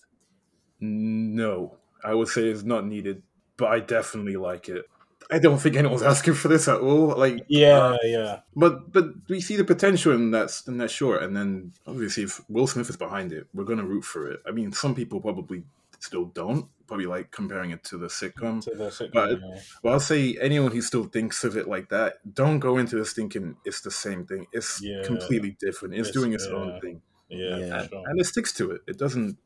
No, 0.81 1.77
I 2.05 2.15
would 2.15 2.29
say 2.29 2.43
it's 2.49 2.63
not 2.63 2.87
needed, 2.87 3.23
but 3.57 3.67
I 3.69 3.81
definitely 3.81 4.37
like 4.37 4.69
it. 4.69 4.85
I 5.31 5.39
don't 5.39 5.59
think 5.59 5.77
anyone's 5.77 6.03
asking 6.15 6.35
for 6.35 6.49
this 6.49 6.69
at 6.69 6.81
all. 6.81 7.09
Like, 7.17 7.45
Yeah, 7.49 7.79
uh, 7.79 7.99
yeah. 8.05 8.41
but 8.55 8.93
but 8.93 9.07
we 9.29 9.41
see 9.41 9.57
the 9.57 9.65
potential 9.65 10.13
in 10.13 10.31
that 10.33 10.51
in 10.69 10.79
that 10.79 10.91
short, 10.91 11.23
and 11.23 11.37
then 11.37 11.73
obviously 11.87 12.25
if 12.25 12.41
Will 12.49 12.67
Smith 12.67 12.89
is 12.91 12.97
behind 12.97 13.33
it, 13.33 13.47
we're 13.55 13.65
gonna 13.65 13.85
root 13.85 14.05
for 14.05 14.31
it. 14.31 14.41
I 14.47 14.51
mean, 14.53 14.73
some 14.73 14.95
people 14.95 15.21
probably 15.21 15.65
still 15.99 16.27
don't, 16.27 16.67
probably 16.87 17.07
like 17.07 17.31
comparing 17.31 17.71
it 17.71 17.83
to 17.85 17.97
the 17.99 18.07
sitcom. 18.09 18.63
To 18.65 18.71
the 18.77 18.91
sitcom, 18.91 19.13
But- 19.13 19.31
yeah. 19.41 19.61
But 19.83 19.89
I'll 19.93 20.01
say 20.01 20.37
anyone 20.41 20.71
who 20.71 20.83
still 20.83 21.05
thinks 21.05 21.43
of 21.43 21.57
it 21.57 21.67
like 21.67 21.89
that, 21.89 22.19
don't 22.35 22.59
go 22.61 22.77
into 22.77 22.97
this 22.97 23.13
thinking 23.15 23.57
it's 23.65 23.81
the 23.81 23.91
same 23.91 24.27
thing. 24.27 24.47
It's 24.53 24.81
Yeah. 24.83 25.03
completely 25.05 25.57
different. 25.59 25.95
It's, 25.95 26.09
It's- 26.11 26.13
doing 26.15 26.35
its 26.35 26.47
yeah. 26.47 26.55
own 26.57 26.81
thing, 26.81 27.01
Yeah, 27.29 27.57
Yeah. 27.59 27.81
and, 27.81 27.89
sure. 27.91 28.03
and 28.07 28.21
it 28.21 28.25
sticks 28.27 28.53
to 28.59 28.71
it. 28.73 28.83
It 28.87 28.99
doesn't. 28.99 29.39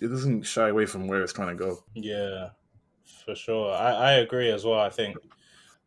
It 0.00 0.06
doesn't 0.08 0.42
shy 0.44 0.68
away 0.68 0.86
from 0.86 1.08
where 1.08 1.22
it's 1.24 1.32
trying 1.32 1.48
to 1.48 1.64
go. 1.64 1.82
Yeah, 1.94 2.50
for 3.24 3.34
sure. 3.34 3.72
I, 3.72 3.90
I 3.92 4.12
agree 4.14 4.50
as 4.50 4.64
well. 4.64 4.80
I 4.80 4.90
think 4.90 5.16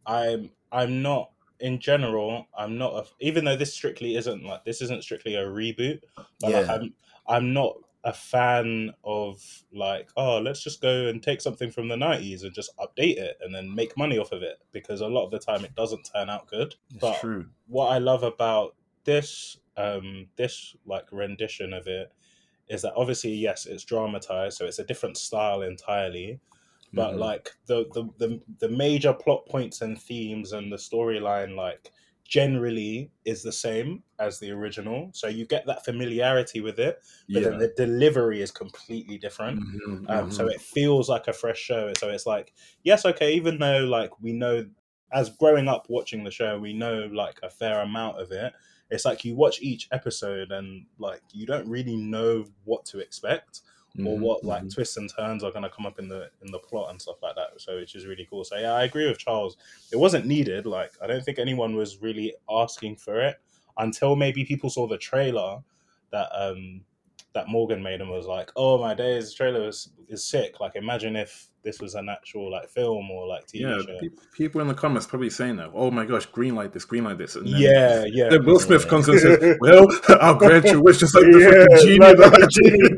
I'm 0.06 0.50
I'm 0.72 1.02
not 1.02 1.32
in 1.60 1.80
general. 1.80 2.48
I'm 2.58 2.78
not 2.78 2.94
a, 2.94 3.06
even 3.20 3.46
though 3.46 3.56
this 3.56 3.74
strictly 3.74 4.16
isn't 4.16 4.44
like 4.44 4.66
this 4.66 4.82
isn't 4.82 5.04
strictly 5.04 5.36
a 5.36 5.46
reboot. 5.46 6.00
But 6.40 6.52
like, 6.54 6.70
I'm 6.70 6.94
I'm 7.28 7.54
not 7.54 7.76
a 8.04 8.12
fan 8.14 8.92
of 9.04 9.40
like 9.72 10.10
oh 10.18 10.40
let's 10.40 10.64
just 10.64 10.82
go 10.82 11.06
and 11.08 11.22
take 11.22 11.40
something 11.40 11.70
from 11.70 11.88
the 11.88 11.96
90s 11.96 12.42
and 12.42 12.52
just 12.52 12.76
update 12.80 13.18
it 13.18 13.38
and 13.42 13.54
then 13.54 13.76
make 13.76 13.96
money 13.96 14.18
off 14.18 14.32
of 14.32 14.42
it 14.42 14.58
because 14.72 15.02
a 15.02 15.08
lot 15.08 15.24
of 15.26 15.30
the 15.30 15.38
time 15.38 15.64
it 15.64 15.76
doesn't 15.76 16.10
turn 16.12 16.28
out 16.28 16.48
good 16.48 16.74
It's 16.90 17.00
But- 17.00 17.20
true. 17.20 17.46
what 17.68 17.90
I 17.92 18.00
love 18.00 18.24
about 18.24 18.76
this 19.04 19.58
um 19.78 20.26
this 20.36 20.76
like 20.88 21.12
rendition 21.12 21.74
of 21.74 21.86
it 21.86 22.12
is 22.70 22.82
that 22.82 22.94
obviously 22.96 23.34
yes 23.34 23.68
it's 23.68 23.84
dramatized 23.86 24.58
so 24.58 24.66
it's 24.66 24.80
a 24.80 24.84
different 24.84 25.16
style 25.16 25.62
entirely 25.62 26.40
but 26.94 27.18
Mhm. 27.18 27.18
like 27.18 27.50
the, 27.68 27.86
the 27.94 28.04
the 28.18 28.42
the 28.60 28.70
major 28.70 29.14
plot 29.14 29.46
points 29.48 29.82
and 29.82 30.02
themes 30.02 30.52
and 30.52 30.72
the 30.72 30.78
storyline 30.78 31.56
like 31.56 31.92
generally 32.26 33.12
is 33.26 33.44
the 33.44 33.52
same 33.52 34.04
as 34.20 34.40
the 34.40 34.50
original 34.52 35.10
so 35.14 35.28
you 35.28 35.46
get 35.46 35.66
that 35.66 35.84
familiarity 35.84 36.62
with 36.62 36.80
it 36.80 37.00
but 37.34 37.44
yeah. 37.44 37.44
then 37.44 37.58
the 37.58 37.74
delivery 37.76 38.42
is 38.42 38.52
completely 38.52 39.18
different 39.18 39.60
Mhm, 39.60 40.08
um, 40.08 40.32
so 40.32 40.48
mhm. 40.48 40.50
it 40.50 40.62
feels 40.62 41.10
like 41.10 41.28
a 41.28 41.34
fresh 41.34 41.60
show 41.60 41.94
so 41.94 42.10
it's 42.10 42.26
like 42.26 42.54
yes 42.84 43.06
okay 43.06 43.34
even 43.34 43.60
though 43.60 43.80
like 43.86 44.20
we 44.22 44.32
know 44.34 44.66
as 45.12 45.30
growing 45.38 45.68
up 45.68 45.88
watching 45.90 46.24
the 46.24 46.32
show 46.32 46.58
we 46.58 46.74
know 46.74 47.06
like 47.08 47.40
a 47.44 47.50
fair 47.50 47.82
amount 47.82 48.20
of 48.20 48.32
it 48.32 48.54
it's 48.90 49.06
like 49.06 49.24
you 49.24 49.36
watch 49.36 49.62
each 49.62 49.88
episode 49.92 50.52
and 50.52 50.86
like 50.98 51.22
you 51.32 51.46
don't 51.46 51.68
really 51.70 51.96
know 51.98 52.46
what 52.64 52.86
to 52.86 53.00
expect 53.00 53.62
or 54.04 54.18
Mhm, 54.18 54.22
what 54.22 54.44
like 54.44 54.64
mhm. 54.64 54.74
twists 54.74 54.98
and 54.98 55.12
turns 55.14 55.44
are 55.44 55.52
going 55.52 55.64
to 55.64 55.70
come 55.70 55.86
up 55.86 56.00
in 56.00 56.08
the 56.08 56.30
in 56.42 56.52
the 56.52 56.60
plot 56.60 56.90
and 56.92 57.02
stuff 57.02 57.22
like 57.22 57.36
that 57.36 57.50
so 57.60 57.76
which 57.76 57.94
is 57.96 58.06
really 58.06 58.26
cool 58.30 58.44
so 58.44 58.58
yeah 58.58 58.74
i 58.74 58.84
agree 58.84 59.08
with 59.08 59.18
charles 59.18 59.58
it 59.92 59.98
wasn't 59.98 60.26
needed 60.26 60.66
like 60.66 60.94
i 61.02 61.08
don't 61.08 61.24
think 61.26 61.40
anyone 61.40 61.76
was 61.76 62.02
really 62.02 62.34
asking 62.50 62.96
for 62.96 63.20
it 63.20 63.36
until 63.78 64.16
maybe 64.16 64.46
people 64.46 64.70
saw 64.70 64.88
the 64.88 64.98
trailer 64.98 65.62
that 66.12 66.30
um 66.34 66.86
that 67.34 67.48
Morgan 67.48 67.82
made 67.82 68.02
and 68.02 68.10
was 68.10 68.28
like, 68.28 68.52
"Oh 68.58 68.78
my 68.78 68.94
days, 68.94 69.34
trailer 69.34 69.68
is, 69.68 69.94
is 70.10 70.24
sick." 70.24 70.60
Like, 70.60 70.76
imagine 70.76 71.16
if 71.16 71.48
this 71.64 71.80
was 71.80 71.96
an 71.96 72.10
actual 72.10 72.52
like 72.52 72.70
film 72.70 73.10
or 73.12 73.28
like 73.28 73.46
TV 73.48 73.62
Yeah, 73.62 73.78
show. 73.82 73.98
pe- 74.00 74.10
people 74.34 74.62
in 74.62 74.68
the 74.68 74.74
comments 74.74 75.06
probably 75.06 75.30
saying 75.30 75.58
that. 75.58 75.72
Oh 75.74 75.92
my 75.92 76.06
gosh, 76.06 76.26
green 76.26 76.56
light 76.56 76.74
this, 76.74 76.86
green 76.86 77.04
light 77.04 77.18
this. 77.18 77.36
And 77.36 77.46
then, 77.46 77.62
Yeah, 77.62 78.06
yeah. 78.12 78.30
Then 78.30 78.46
Will 78.46 78.60
Smith 78.60 78.84
Yeah. 78.84 78.90
comes 78.90 79.08
and 79.10 79.20
says, 79.20 79.58
"Well, 79.60 79.88
I'll 80.22 80.36
grant 80.36 80.66
your 80.66 80.82
wish, 80.82 80.98
just 81.00 81.14
like 81.16 81.26
the 81.26 81.40
Yeah, 81.40 81.66
fucking 81.66 81.86
genie." 81.86 82.00
like 82.00 82.18
the 82.18 82.48
genie." 82.48 82.96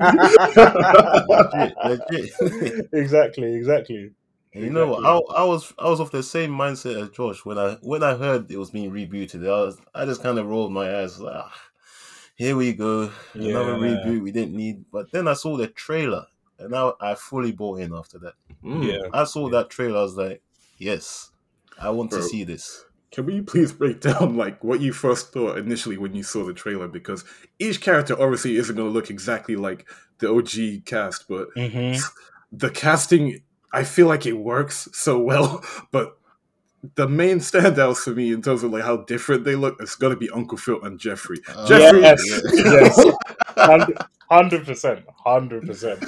legit, 1.88 2.30
legit. 2.70 2.88
exactly, 2.94 3.56
exactly. 3.56 4.12
You 4.54 4.70
know 4.70 4.86
what? 4.88 5.04
I, 5.04 5.42
I 5.42 5.44
was 5.46 5.74
I 5.80 5.90
was 5.90 6.00
of 6.00 6.12
the 6.12 6.22
same 6.22 6.52
mindset 6.52 7.02
as 7.02 7.10
Josh 7.10 7.44
when 7.44 7.58
I 7.58 7.78
when 7.82 8.04
I 8.04 8.16
heard 8.16 8.52
it 8.52 8.58
was 8.58 8.70
being 8.70 8.92
rebooted. 8.92 9.44
I 9.48 9.66
was 9.66 9.78
I 9.96 10.06
just 10.06 10.22
kind 10.22 10.38
of 10.38 10.46
rolled 10.48 10.72
my 10.72 11.00
eyes. 11.02 11.20
Like, 11.20 11.36
ah, 11.36 11.54
here 12.36 12.56
we 12.56 12.74
go, 12.74 13.10
another 13.34 13.72
Yeah. 13.74 13.78
reboot 13.78 14.22
we 14.22 14.32
didn't 14.32 14.56
need. 14.56 14.86
But 14.92 15.12
then 15.12 15.28
I 15.28 15.34
saw 15.34 15.58
the 15.58 15.68
trailer, 15.68 16.28
and 16.64 16.72
now 16.72 16.96
I 17.00 17.16
fully 17.16 17.52
bought 17.52 17.80
in. 17.80 17.94
After 17.94 18.18
that, 18.20 18.34
Mm. 18.64 18.86
Yeah. 18.88 19.10
I 19.14 19.26
saw 19.26 19.50
that 19.50 19.70
trailer. 19.70 20.00
I 20.00 20.04
was 20.04 20.16
like, 20.16 20.42
yes, 20.78 21.32
I 21.80 21.90
want 21.90 22.12
to 22.12 22.24
see 22.24 22.44
this. 22.44 22.86
Can 23.12 23.26
we 23.28 23.42
please 23.42 23.72
break 23.72 24.02
down 24.02 24.38
like 24.38 24.64
what 24.64 24.82
you 24.82 24.92
first 24.94 25.32
thought 25.34 25.58
initially 25.58 25.98
when 25.98 26.16
you 26.16 26.24
saw 26.24 26.44
the 26.46 26.54
trailer? 26.54 26.88
Because 26.88 27.24
each 27.60 27.80
character 27.82 28.20
obviously 28.20 28.56
isn't 28.58 28.76
going 28.76 28.88
to 28.88 28.94
look 28.94 29.10
exactly 29.12 29.56
like 29.56 29.88
the 30.20 30.30
OG 30.32 30.86
cast, 30.86 31.28
but 31.28 31.50
hmm 31.56 31.94
the 32.52 32.70
casting, 32.70 33.42
I 33.72 33.84
feel 33.84 34.08
like 34.08 34.26
it 34.28 34.34
works 34.34 34.88
so 34.94 35.20
well. 35.20 35.64
But 35.92 36.18
the 36.96 37.08
main 37.08 37.38
standouts 37.40 37.98
for 38.04 38.12
me 38.12 38.34
in 38.34 38.42
terms 38.42 38.62
of 38.64 38.72
like 38.72 38.84
how 38.84 38.98
different 38.98 39.44
they 39.44 39.56
look, 39.56 39.78
it's 39.80 39.96
to 39.96 40.16
be 40.16 40.30
Uncle 40.30 40.58
Phil 40.58 40.84
and 40.84 41.00
Jeffrey. 41.00 41.40
Uh, 41.48 41.68
Jeffrey- 41.68 42.02
Yes, 42.02 42.22
yes, 42.54 43.06
hundred 44.30 44.66
percent, 44.66 45.06
hundred 45.24 45.66
percent. 45.68 46.04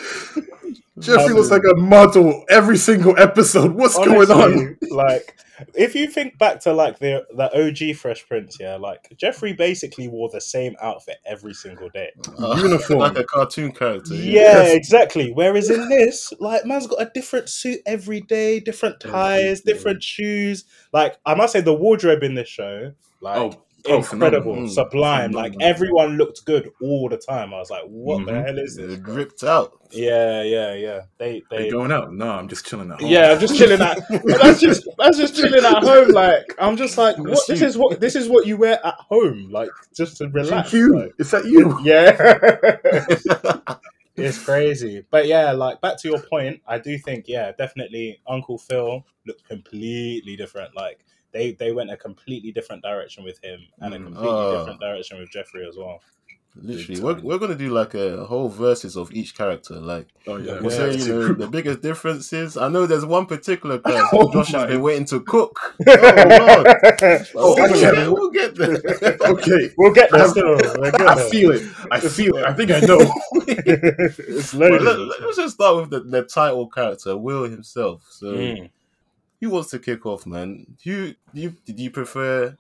Jeffrey 1.00 1.34
looks 1.34 1.52
like 1.52 1.64
a 1.70 1.76
model 1.76 2.46
every 2.50 2.78
single 2.78 3.20
episode. 3.20 3.74
What's 3.74 3.96
going 3.98 4.32
on? 4.32 4.78
Like, 4.90 5.38
if 5.74 5.94
you 5.94 6.08
think 6.08 6.38
back 6.38 6.62
to 6.62 6.72
like 6.72 7.00
the 7.00 7.26
the 7.36 7.52
OG 7.92 7.98
Fresh 7.98 8.26
Prince, 8.30 8.58
yeah, 8.62 8.76
like 8.78 9.14
Jeffrey 9.18 9.52
basically 9.52 10.08
wore 10.08 10.30
the 10.32 10.40
same 10.40 10.74
outfit 10.82 11.18
every 11.26 11.54
single 11.54 11.90
day. 11.90 12.12
uh, 12.40 12.56
Uniform. 12.64 13.00
like 13.00 13.18
a 13.18 13.26
cartoon 13.26 13.74
character. 13.74 14.16
Yeah, 14.16 14.64
exactly. 14.64 15.34
Whereas 15.34 15.70
in 15.70 15.90
this, 15.90 16.32
like, 16.40 16.66
man's 16.66 16.88
got 16.88 17.02
a 17.02 17.12
different 17.14 17.50
suit 17.50 17.82
every 17.86 18.22
day, 18.22 18.62
different 18.62 19.02
ties, 19.02 19.60
different 19.62 20.02
shoes. 20.02 20.64
Like, 20.94 21.18
I 21.26 21.36
must 21.36 21.52
say, 21.52 21.60
the 21.60 21.74
wardrobe 21.74 22.24
in 22.24 22.36
this 22.36 22.48
show, 22.48 22.94
like, 23.20 23.38
Oh, 23.38 23.65
oh, 23.88 23.98
incredible, 23.98 24.42
phenomenal. 24.54 24.70
sublime. 24.70 25.32
Like, 25.32 25.54
Phenomenal. 25.54 25.68
everyone 25.76 26.18
looked 26.18 26.46
good 26.46 26.72
all 26.82 27.10
the 27.10 27.18
time. 27.18 27.54
I 27.54 27.58
was 27.58 27.70
like, 27.70 27.84
what 27.86 28.26
the 28.26 28.32
Mhm. 28.32 28.46
hell 28.46 28.60
is 28.60 28.76
this? 28.76 28.94
It 28.94 29.04
bro? 29.04 29.14
dripped 29.16 29.44
out. 29.44 29.80
Yeah, 29.92 30.42
yeah, 30.44 30.74
yeah. 30.74 31.02
They, 31.18 31.38
Are 31.52 31.58
they. 31.58 31.66
you 31.66 31.72
going 31.72 31.92
out? 31.92 32.14
No, 32.14 32.30
I'm 32.30 32.48
just 32.48 32.66
chilling 32.66 32.92
at 32.92 33.00
home. 33.02 33.10
Yeah, 33.10 33.32
I'm 33.32 33.40
just 33.40 33.58
chilling 33.58 33.82
at. 33.82 34.00
that's 34.26 34.60
just 34.60 34.88
that's 34.98 35.18
just 35.18 35.36
chilling 35.36 35.64
at 35.64 35.84
home. 35.84 36.10
Like 36.10 36.54
I'm 36.60 36.76
just 36.76 36.98
like, 36.98 37.18
what? 37.18 37.40
This 37.48 37.62
is 37.62 37.78
what 37.78 38.00
this 38.00 38.16
is 38.16 38.28
what 38.28 38.46
you 38.48 38.58
wear 38.58 38.86
at 38.86 38.96
home, 38.96 39.50
like 39.52 39.70
just 39.96 40.18
to 40.18 40.28
relax. 40.30 40.72
Thank 40.72 40.74
you. 40.74 41.00
like. 41.00 41.14
Is 41.20 41.32
that 41.32 41.46
you? 41.46 41.78
Yeah. 41.84 43.76
It's 44.18 44.42
crazy. 44.44 45.06
But 45.12 45.28
yeah, 45.28 45.52
like 45.52 45.82
back 45.82 45.98
to 46.00 46.08
your 46.10 46.20
point, 46.20 46.62
I 46.66 46.80
do 46.80 46.98
think, 46.98 47.26
yeah, 47.28 47.52
definitely 47.52 48.22
Uncle 48.28 48.58
Phil 48.58 49.06
looked 49.28 49.46
completely 49.48 50.38
different. 50.38 50.74
Like 50.76 51.00
they 51.36 51.52
they 51.62 51.72
went 51.78 51.92
a 51.92 51.98
completely 52.08 52.52
different 52.58 52.82
direction 52.90 53.24
with 53.30 53.38
him 53.44 53.60
and 53.82 53.94
a 53.94 53.98
Mm. 54.00 54.06
completely 54.06 54.30
Oh. 54.46 54.58
different 54.58 54.80
direction 54.80 55.20
with 55.20 55.30
Jeffrey 55.36 55.64
as 55.68 55.76
well. 55.78 56.00
Literally, 56.58 57.02
we're, 57.02 57.20
we're 57.20 57.38
gonna 57.38 57.54
do 57.66 57.70
like 57.82 57.94
a 57.96 58.26
whole 58.26 58.48
verses 58.48 58.96
of 58.96 59.12
each 59.12 59.36
character. 59.38 59.74
Like 59.94 60.08
Oh 60.26 60.38
yeah. 60.38 60.62
we'll 60.62 60.72
Yeah. 60.72 60.92
say, 60.92 60.96
you 61.00 61.08
know, 61.14 61.34
the 61.34 61.48
biggest 61.58 61.82
differences. 61.82 62.56
I 62.56 62.70
know 62.70 62.86
there's 62.86 63.04
one 63.06 63.26
particular 63.26 63.78
character 63.88 64.08
Oh 64.14 64.32
Josh 64.32 64.54
my. 64.54 64.60
has 64.60 64.70
been 64.70 64.82
waiting 64.82 65.04
to 65.14 65.20
cook. 65.20 65.60
Oh 65.90 65.94
lord! 66.46 66.68
Oh, 67.36 67.56
we'll, 67.56 67.66
okay. 67.66 67.82
get 67.82 67.96
there, 67.96 68.12
we'll 68.14 68.32
get 68.40 68.56
there. 68.56 69.18
okay. 69.34 69.64
We'll 69.78 69.94
get 70.00 70.10
there 70.12 70.22
I'm- 70.22 70.30
still. 70.30 70.56
I 71.16 71.30
feel 71.30 71.52
it. 71.52 71.64
I 71.92 72.00
feel 72.00 72.38
it. 72.38 72.46
I 72.46 72.54
think 72.54 72.72
I 72.72 72.80
know. 72.80 73.02
it's 73.48 74.54
But 74.54 74.72
loaded. 74.72 75.08
let, 75.10 75.22
us 75.24 75.36
just 75.36 75.56
start 75.56 75.76
with 75.76 75.90
the, 75.90 76.00
the 76.10 76.24
title 76.24 76.68
character, 76.70 77.18
Will 77.18 77.44
himself. 77.44 78.04
So, 78.10 78.28
Mm. 78.28 78.70
Who 79.46 79.52
wants 79.52 79.70
to 79.72 79.80
kick 79.80 80.06
off, 80.06 80.26
man? 80.26 80.78
You, 80.84 81.16
you, 81.34 81.56
did 81.66 81.80
you 81.80 81.92
prefer? 81.92 82.56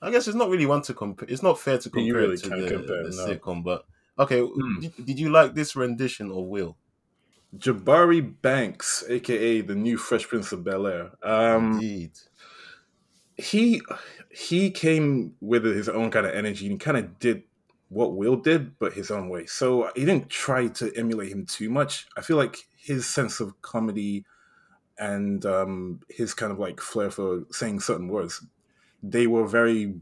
I 0.00 0.10
guess 0.10 0.26
it's 0.26 0.36
not 0.36 0.48
really 0.48 0.66
one 0.66 0.82
to 0.82 0.94
compare. 0.94 1.28
It's 1.28 1.42
not 1.42 1.58
fair 1.60 1.78
to 1.78 1.88
You 1.88 1.90
compare 1.90 2.14
really 2.14 2.36
to 2.36 2.48
can't 2.48 2.62
the, 2.62 2.68
compare, 2.70 3.02
the 3.04 3.10
no. 3.16 3.26
sitcom, 3.26 3.62
but 3.62 3.84
okay. 4.18 4.40
Hmm. 4.40 4.80
Did, 4.80 5.06
did 5.06 5.18
you 5.18 5.30
like 5.30 5.54
this 5.54 5.76
rendition 5.76 6.30
of 6.30 6.44
Will? 6.46 6.76
Jabari 7.56 8.34
Banks, 8.42 9.04
aka 9.08 9.60
the 9.60 9.74
new 9.74 9.96
Fresh 9.98 10.26
Prince 10.28 10.52
of 10.52 10.64
Bel 10.64 10.86
Air. 10.86 11.10
Um, 11.22 11.74
Indeed. 11.74 12.12
he 13.36 13.82
he 14.30 14.70
came 14.70 15.34
with 15.40 15.64
his 15.64 15.88
own 15.88 16.10
kind 16.10 16.26
of 16.26 16.32
energy 16.34 16.66
and 16.68 16.80
kind 16.80 16.96
of 16.96 17.18
did 17.18 17.42
what 17.90 18.16
Will 18.16 18.36
did, 18.36 18.78
but 18.78 18.94
his 18.94 19.10
own 19.10 19.28
way. 19.28 19.44
So 19.46 19.90
he 19.94 20.06
didn't 20.06 20.30
try 20.30 20.68
to 20.68 20.90
emulate 20.96 21.30
him 21.30 21.44
too 21.44 21.68
much. 21.68 22.06
I 22.16 22.22
feel 22.22 22.38
like 22.38 22.56
his 22.76 23.06
sense 23.06 23.38
of 23.38 23.60
comedy 23.60 24.24
and 25.02 25.44
um, 25.44 26.00
his 26.08 26.32
kind 26.32 26.52
of 26.52 26.60
like 26.60 26.80
flair 26.80 27.10
for 27.10 27.42
saying 27.50 27.80
certain 27.80 28.06
words, 28.06 28.46
they 29.02 29.26
were 29.26 29.46
very 29.46 29.94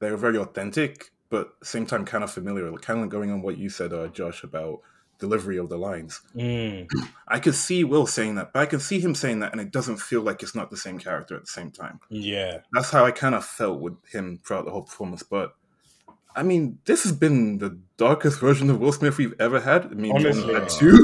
they 0.00 0.10
were 0.10 0.16
very 0.16 0.36
authentic, 0.36 1.12
but 1.30 1.52
same 1.62 1.86
time 1.86 2.04
kind 2.04 2.24
of 2.24 2.30
familiar. 2.30 2.70
Kind 2.72 3.02
of 3.02 3.08
going 3.08 3.30
on 3.30 3.40
what 3.40 3.56
you 3.56 3.70
said, 3.70 3.92
uh, 3.92 4.08
Josh, 4.08 4.42
about 4.42 4.80
delivery 5.20 5.58
of 5.58 5.68
the 5.68 5.78
lines. 5.78 6.20
Mm. 6.34 6.88
I 7.28 7.38
could 7.38 7.54
see 7.54 7.84
Will 7.84 8.06
saying 8.06 8.34
that, 8.34 8.52
but 8.52 8.60
I 8.60 8.66
can 8.66 8.80
see 8.80 8.98
him 8.98 9.14
saying 9.14 9.38
that, 9.40 9.52
and 9.52 9.60
it 9.60 9.70
doesn't 9.70 9.98
feel 9.98 10.22
like 10.22 10.42
it's 10.42 10.56
not 10.56 10.70
the 10.70 10.76
same 10.76 10.98
character 10.98 11.36
at 11.36 11.42
the 11.42 11.50
same 11.50 11.70
time. 11.70 12.00
Yeah. 12.10 12.58
That's 12.72 12.90
how 12.90 13.04
I 13.04 13.12
kind 13.12 13.36
of 13.36 13.44
felt 13.44 13.80
with 13.80 13.94
him 14.10 14.40
throughout 14.44 14.64
the 14.64 14.72
whole 14.72 14.82
performance. 14.82 15.22
But 15.22 15.54
I 16.36 16.42
mean, 16.42 16.78
this 16.84 17.02
has 17.04 17.12
been 17.12 17.58
the 17.58 17.78
darkest 17.96 18.38
version 18.40 18.68
of 18.68 18.78
Will 18.78 18.92
Smith 18.92 19.16
we've 19.16 19.34
ever 19.40 19.58
had. 19.58 19.90
Maybe 19.96 20.12
Honestly. 20.14 20.52
had 20.54 20.68
two. 20.80 20.96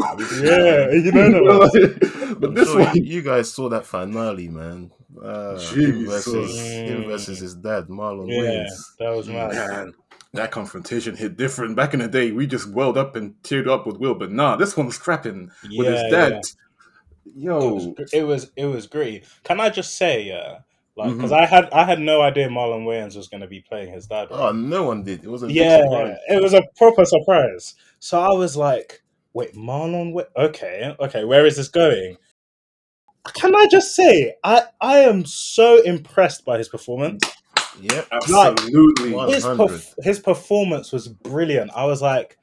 Yeah, 0.43 0.91
you 0.93 1.11
know 1.11 1.31
that. 1.67 2.37
but 2.41 2.49
I'm 2.51 2.55
this 2.55 2.69
sure 2.69 2.81
one, 2.85 2.95
you, 2.97 3.03
you 3.03 3.23
guys 3.23 3.53
saw 3.53 3.69
that 3.71 3.87
finale, 3.87 4.49
man. 4.49 4.91
Uh, 5.23 5.53
him 5.59 5.59
Jesus. 6.05 6.07
versus 6.27 6.59
him 6.61 7.03
Mm. 7.03 7.07
versus 7.07 7.39
his 7.41 7.55
dad, 7.55 7.89
Marlon 7.89 8.29
Yeah, 8.29 8.43
Wayans. 8.43 8.97
that 8.99 9.17
was 9.17 9.29
mad. 9.29 9.53
man, 9.53 9.93
that 10.35 10.51
confrontation 10.51 11.17
hit 11.17 11.37
different. 11.37 11.77
Back 11.77 11.95
in 11.95 12.01
the 12.01 12.09
day, 12.09 12.31
we 12.33 12.47
just 12.47 12.71
welled 12.71 12.97
up 12.99 13.17
and 13.17 13.35
teared 13.43 13.69
up 13.69 13.87
with 13.87 13.97
Will, 13.99 14.15
but 14.15 14.31
nah, 14.33 14.57
this 14.57 14.77
one's 14.77 14.89
was 14.89 14.97
scrapping 14.97 15.51
with 15.65 15.87
Yeah, 15.87 15.91
his 15.93 16.11
dad. 16.12 16.33
yeah. 16.33 16.41
Yo, 17.35 17.69
It 17.69 17.73
was, 17.75 17.87
gr- 17.87 18.17
it 18.17 18.23
was 18.25 18.51
it 18.57 18.67
was 18.67 18.87
gritty. 18.87 19.23
Can 19.45 19.61
I 19.61 19.71
just 19.71 19.97
say, 19.97 20.25
yeah, 20.25 20.59
like 20.97 21.15
because 21.15 21.31
Mhm. 21.31 21.41
I 21.41 21.47
had 21.47 21.71
I 21.71 21.85
had 21.85 22.01
no 22.01 22.21
idea 22.21 22.49
Marlon 22.49 22.85
Wayans 22.85 23.17
was 23.17 23.29
going 23.29 23.41
to 23.41 23.47
be 23.47 23.61
playing 23.61 23.93
his 23.93 24.07
dad. 24.07 24.29
Oh, 24.31 24.53
no 24.53 24.85
one 24.85 25.03
did. 25.03 25.25
It 25.25 25.31
was 25.31 25.43
a 25.43 25.51
yeah, 25.53 26.17
it 26.29 26.43
was 26.43 26.53
a 26.55 26.63
proper 26.77 27.05
surprise. 27.05 27.75
So 27.99 28.21
I 28.21 28.33
was 28.35 28.57
like, 28.57 29.03
wait, 29.33 29.55
Marlon? 29.55 30.13
Wa- 30.13 30.25
okay, 30.37 30.95
okay, 31.01 31.25
where 31.25 31.47
is 31.47 31.57
this 31.57 31.69
going? 31.69 32.17
Can 33.35 33.55
I 33.55 33.67
just 33.71 33.95
say, 33.95 34.35
I 34.45 34.63
I 34.81 34.99
am 34.99 35.25
so 35.25 35.81
impressed 35.83 36.45
by 36.45 36.59
his 36.59 36.69
performance. 36.69 37.23
Yeah, 37.81 38.03
absolutely. 38.13 39.13
Like- 39.13 39.33
his 39.35 39.45
100. 39.47 39.71
perf- 39.71 39.95
his 40.05 40.19
performance 40.21 40.93
was 40.93 41.09
brilliant. 41.09 41.71
I 41.75 41.87
was 41.87 42.03
like, 42.03 42.37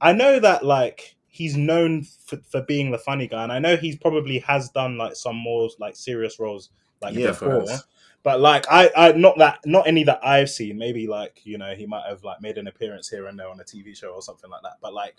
I 0.00 0.12
know 0.12 0.38
that 0.40 0.64
like 0.64 1.16
he's 1.26 1.56
known 1.56 2.04
for, 2.04 2.36
for 2.48 2.62
being 2.62 2.90
the 2.90 2.98
funny 2.98 3.26
guy, 3.26 3.42
and 3.42 3.52
I 3.52 3.58
know 3.58 3.76
he 3.76 3.96
probably 3.96 4.38
has 4.40 4.70
done 4.70 4.96
like 4.96 5.16
some 5.16 5.36
more 5.36 5.68
like 5.78 5.96
serious 5.96 6.38
roles 6.38 6.70
like 7.02 7.14
Yeah, 7.14 7.28
before. 7.28 7.66
facts. 7.66 7.84
But 8.22 8.40
like 8.40 8.66
I, 8.70 8.90
I 8.96 9.12
not 9.12 9.36
that 9.38 9.58
not 9.66 9.86
any 9.86 10.04
that 10.04 10.20
I've 10.24 10.48
seen. 10.48 10.78
Maybe 10.78 11.06
like 11.08 11.40
you 11.44 11.58
know 11.58 11.74
he 11.74 11.86
might 11.86 12.06
have 12.08 12.22
like 12.22 12.40
made 12.40 12.56
an 12.58 12.68
appearance 12.68 13.08
here 13.08 13.26
and 13.26 13.38
there 13.38 13.48
on 13.48 13.58
a 13.60 13.64
TV 13.64 13.96
show 13.96 14.10
or 14.10 14.22
something 14.22 14.48
like 14.48 14.62
that. 14.62 14.74
But 14.80 14.94
like 14.94 15.16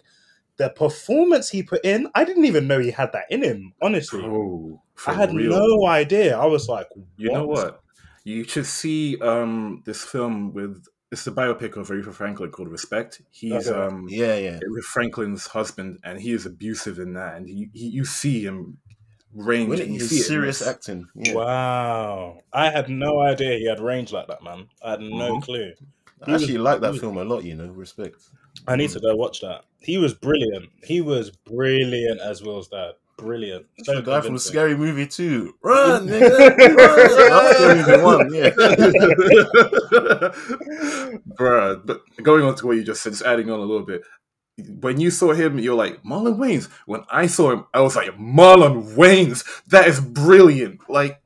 the 0.58 0.70
performance 0.70 1.50
he 1.50 1.64
put 1.64 1.84
in, 1.84 2.10
I 2.16 2.24
didn't 2.24 2.46
even 2.46 2.68
know 2.68 2.80
he 2.80 2.92
had 2.92 3.12
that 3.14 3.26
in 3.30 3.44
him. 3.44 3.74
Honestly, 3.82 4.24
Oh, 4.24 4.82
I 5.06 5.14
had 5.14 5.34
real. 5.34 5.52
no 5.52 5.88
idea. 5.88 6.38
I 6.38 6.46
was 6.46 6.70
like, 6.70 6.88
You 7.18 7.32
know 7.32 7.46
what? 7.46 7.82
You 8.24 8.46
should 8.46 8.66
see 8.68 9.20
um 9.20 9.82
this 9.86 10.04
film 10.04 10.54
with 10.54 10.86
it's 11.12 11.26
the 11.26 11.32
biopic 11.32 11.76
of 11.78 11.90
Aretha 11.90 12.14
Franklin 12.14 12.52
called 12.52 12.70
Respect. 12.70 13.22
He's 13.32 13.68
Okay. 13.68 13.78
um 13.78 14.08
Yeah, 14.10 14.36
yeah. 14.38 14.60
Aretha 14.60 14.84
Franklin's 14.94 15.46
husband, 15.48 16.00
and 16.04 16.22
he 16.22 16.32
is 16.32 16.46
abusive 16.46 17.00
in 17.00 17.14
that, 17.16 17.36
and 17.36 17.48
he, 17.50 17.70
he 17.74 17.88
you 17.90 18.06
see 18.06 18.46
him 18.46 18.78
range, 19.36 19.70
When 19.70 19.82
and 19.82 19.94
you 19.94 20.00
see 20.00 20.18
it 20.18 20.24
serious 20.24 20.60
this. 20.60 20.68
acting. 20.68 21.08
Yeah. 21.16 21.34
Wow, 21.36 22.40
I 22.52 22.70
had 22.70 22.90
no 22.90 23.20
idea 23.20 23.58
he 23.58 23.68
had 23.68 23.80
range 23.80 24.12
like 24.14 24.28
that, 24.28 24.44
man. 24.44 24.68
I 24.84 24.92
had 24.92 25.02
no 25.02 25.38
Mhm. 25.38 25.44
clue. 25.44 25.74
I 26.26 26.34
actually 26.36 26.58
like 26.58 26.82
that 26.82 26.92
was- 26.92 27.00
film 27.02 27.18
a 27.18 27.24
lot, 27.24 27.44
you 27.44 27.56
know, 27.56 27.68
respect. 27.68 28.18
I 28.68 28.76
need 28.76 28.92
to 28.92 29.00
go 29.00 29.16
watch 29.16 29.42
that. 29.42 29.64
He 29.80 29.98
was 29.98 30.14
brilliant. 30.14 30.70
He 30.84 31.02
was 31.02 31.32
brilliant 31.32 32.22
as 32.22 32.42
Will's 32.44 32.68
dad. 32.70 32.94
Brilliant. 33.18 33.66
It's 33.78 33.88
So 33.88 33.96
the 33.96 34.02
guy 34.02 34.16
from 34.22 34.28
convincing. 34.28 34.52
Scary 34.52 34.76
Movie 34.78 35.06
2. 35.08 35.54
Run, 35.64 36.08
nigga! 36.08 36.40
Run! 36.76 36.98
That's 37.56 37.88
Movie 37.88 38.02
1, 38.04 38.34
yeah. 38.34 38.50
Bruh, 41.38 41.82
but 41.86 42.02
going 42.22 42.44
on 42.44 42.56
to 42.56 42.66
what 42.68 42.78
you 42.78 42.84
just 42.84 43.02
said, 43.04 43.12
just 43.14 43.24
adding 43.24 43.50
on 43.50 43.60
a 43.60 43.64
little 43.64 43.86
bit, 43.86 44.02
when 44.58 45.00
you 45.00 45.10
saw 45.10 45.34
him, 45.34 45.58
you're 45.60 45.76
like 45.76 46.04
Marlon 46.04 46.38
Wayans. 46.38 46.70
When 46.86 47.02
I 47.10 47.28
saw 47.28 47.52
him, 47.52 47.66
I 47.74 47.82
was 47.82 47.96
like 47.96 48.12
Marlon 48.18 48.96
Wayans. 48.96 49.44
That 49.68 49.88
is 49.88 50.00
brilliant. 50.00 50.88
Like 50.90 51.22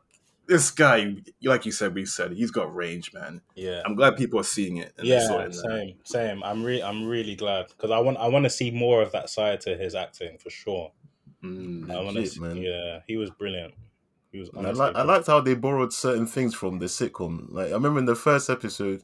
this 0.47 0.71
guy, 0.71 1.15
like 1.43 1.65
you 1.65 1.71
said, 1.73 1.93
we 1.93 2.05
said 2.05 2.31
he's 2.31 2.51
got 2.51 2.73
range, 2.73 3.13
man. 3.13 3.41
Yeah. 3.55 3.81
I'm 3.85 3.95
glad 3.95 4.15
people 4.15 4.39
are 4.39 4.43
seeing 4.43 4.77
it. 4.77 4.93
and 4.97 5.07
they 5.07 5.19
saw 5.19 5.39
it 5.39 5.53
Yeah, 5.53 5.61
there. 5.61 5.77
same, 5.79 5.95
same. 6.03 6.43
I'm 6.43 6.63
really, 6.63 6.81
I'm 6.83 7.05
really 7.05 7.35
glad 7.35 7.67
because 7.67 7.91
I 7.91 7.99
want, 7.99 8.17
I 8.17 8.27
want 8.29 8.45
to 8.45 8.49
see 8.49 8.71
more 8.71 9.01
of 9.01 9.11
that 9.11 9.29
side 9.29 9.59
to 9.61 9.75
his 9.75 9.93
acting 9.93 10.37
for 10.37 10.49
sure. 10.49 10.91
Mm. 11.43 11.91
I 11.91 12.01
want 12.01 12.15
to, 12.25 12.41
man. 12.41 12.57
yeah, 12.57 12.99
he 13.07 13.17
was 13.17 13.29
brilliant. 13.29 13.73
He 14.31 14.39
was. 14.39 14.49
I, 14.55 14.59
honestly 14.59 14.85
like, 14.85 14.95
I 14.95 15.03
liked 15.03 15.27
how 15.27 15.41
they 15.41 15.53
borrowed 15.53 15.93
certain 15.93 16.25
things 16.27 16.55
from 16.55 16.79
the 16.79 16.85
sitcom. 16.85 17.47
Like 17.49 17.67
I 17.69 17.73
remember 17.73 17.99
in 17.99 18.05
the 18.05 18.15
first 18.15 18.49
episode, 18.49 19.03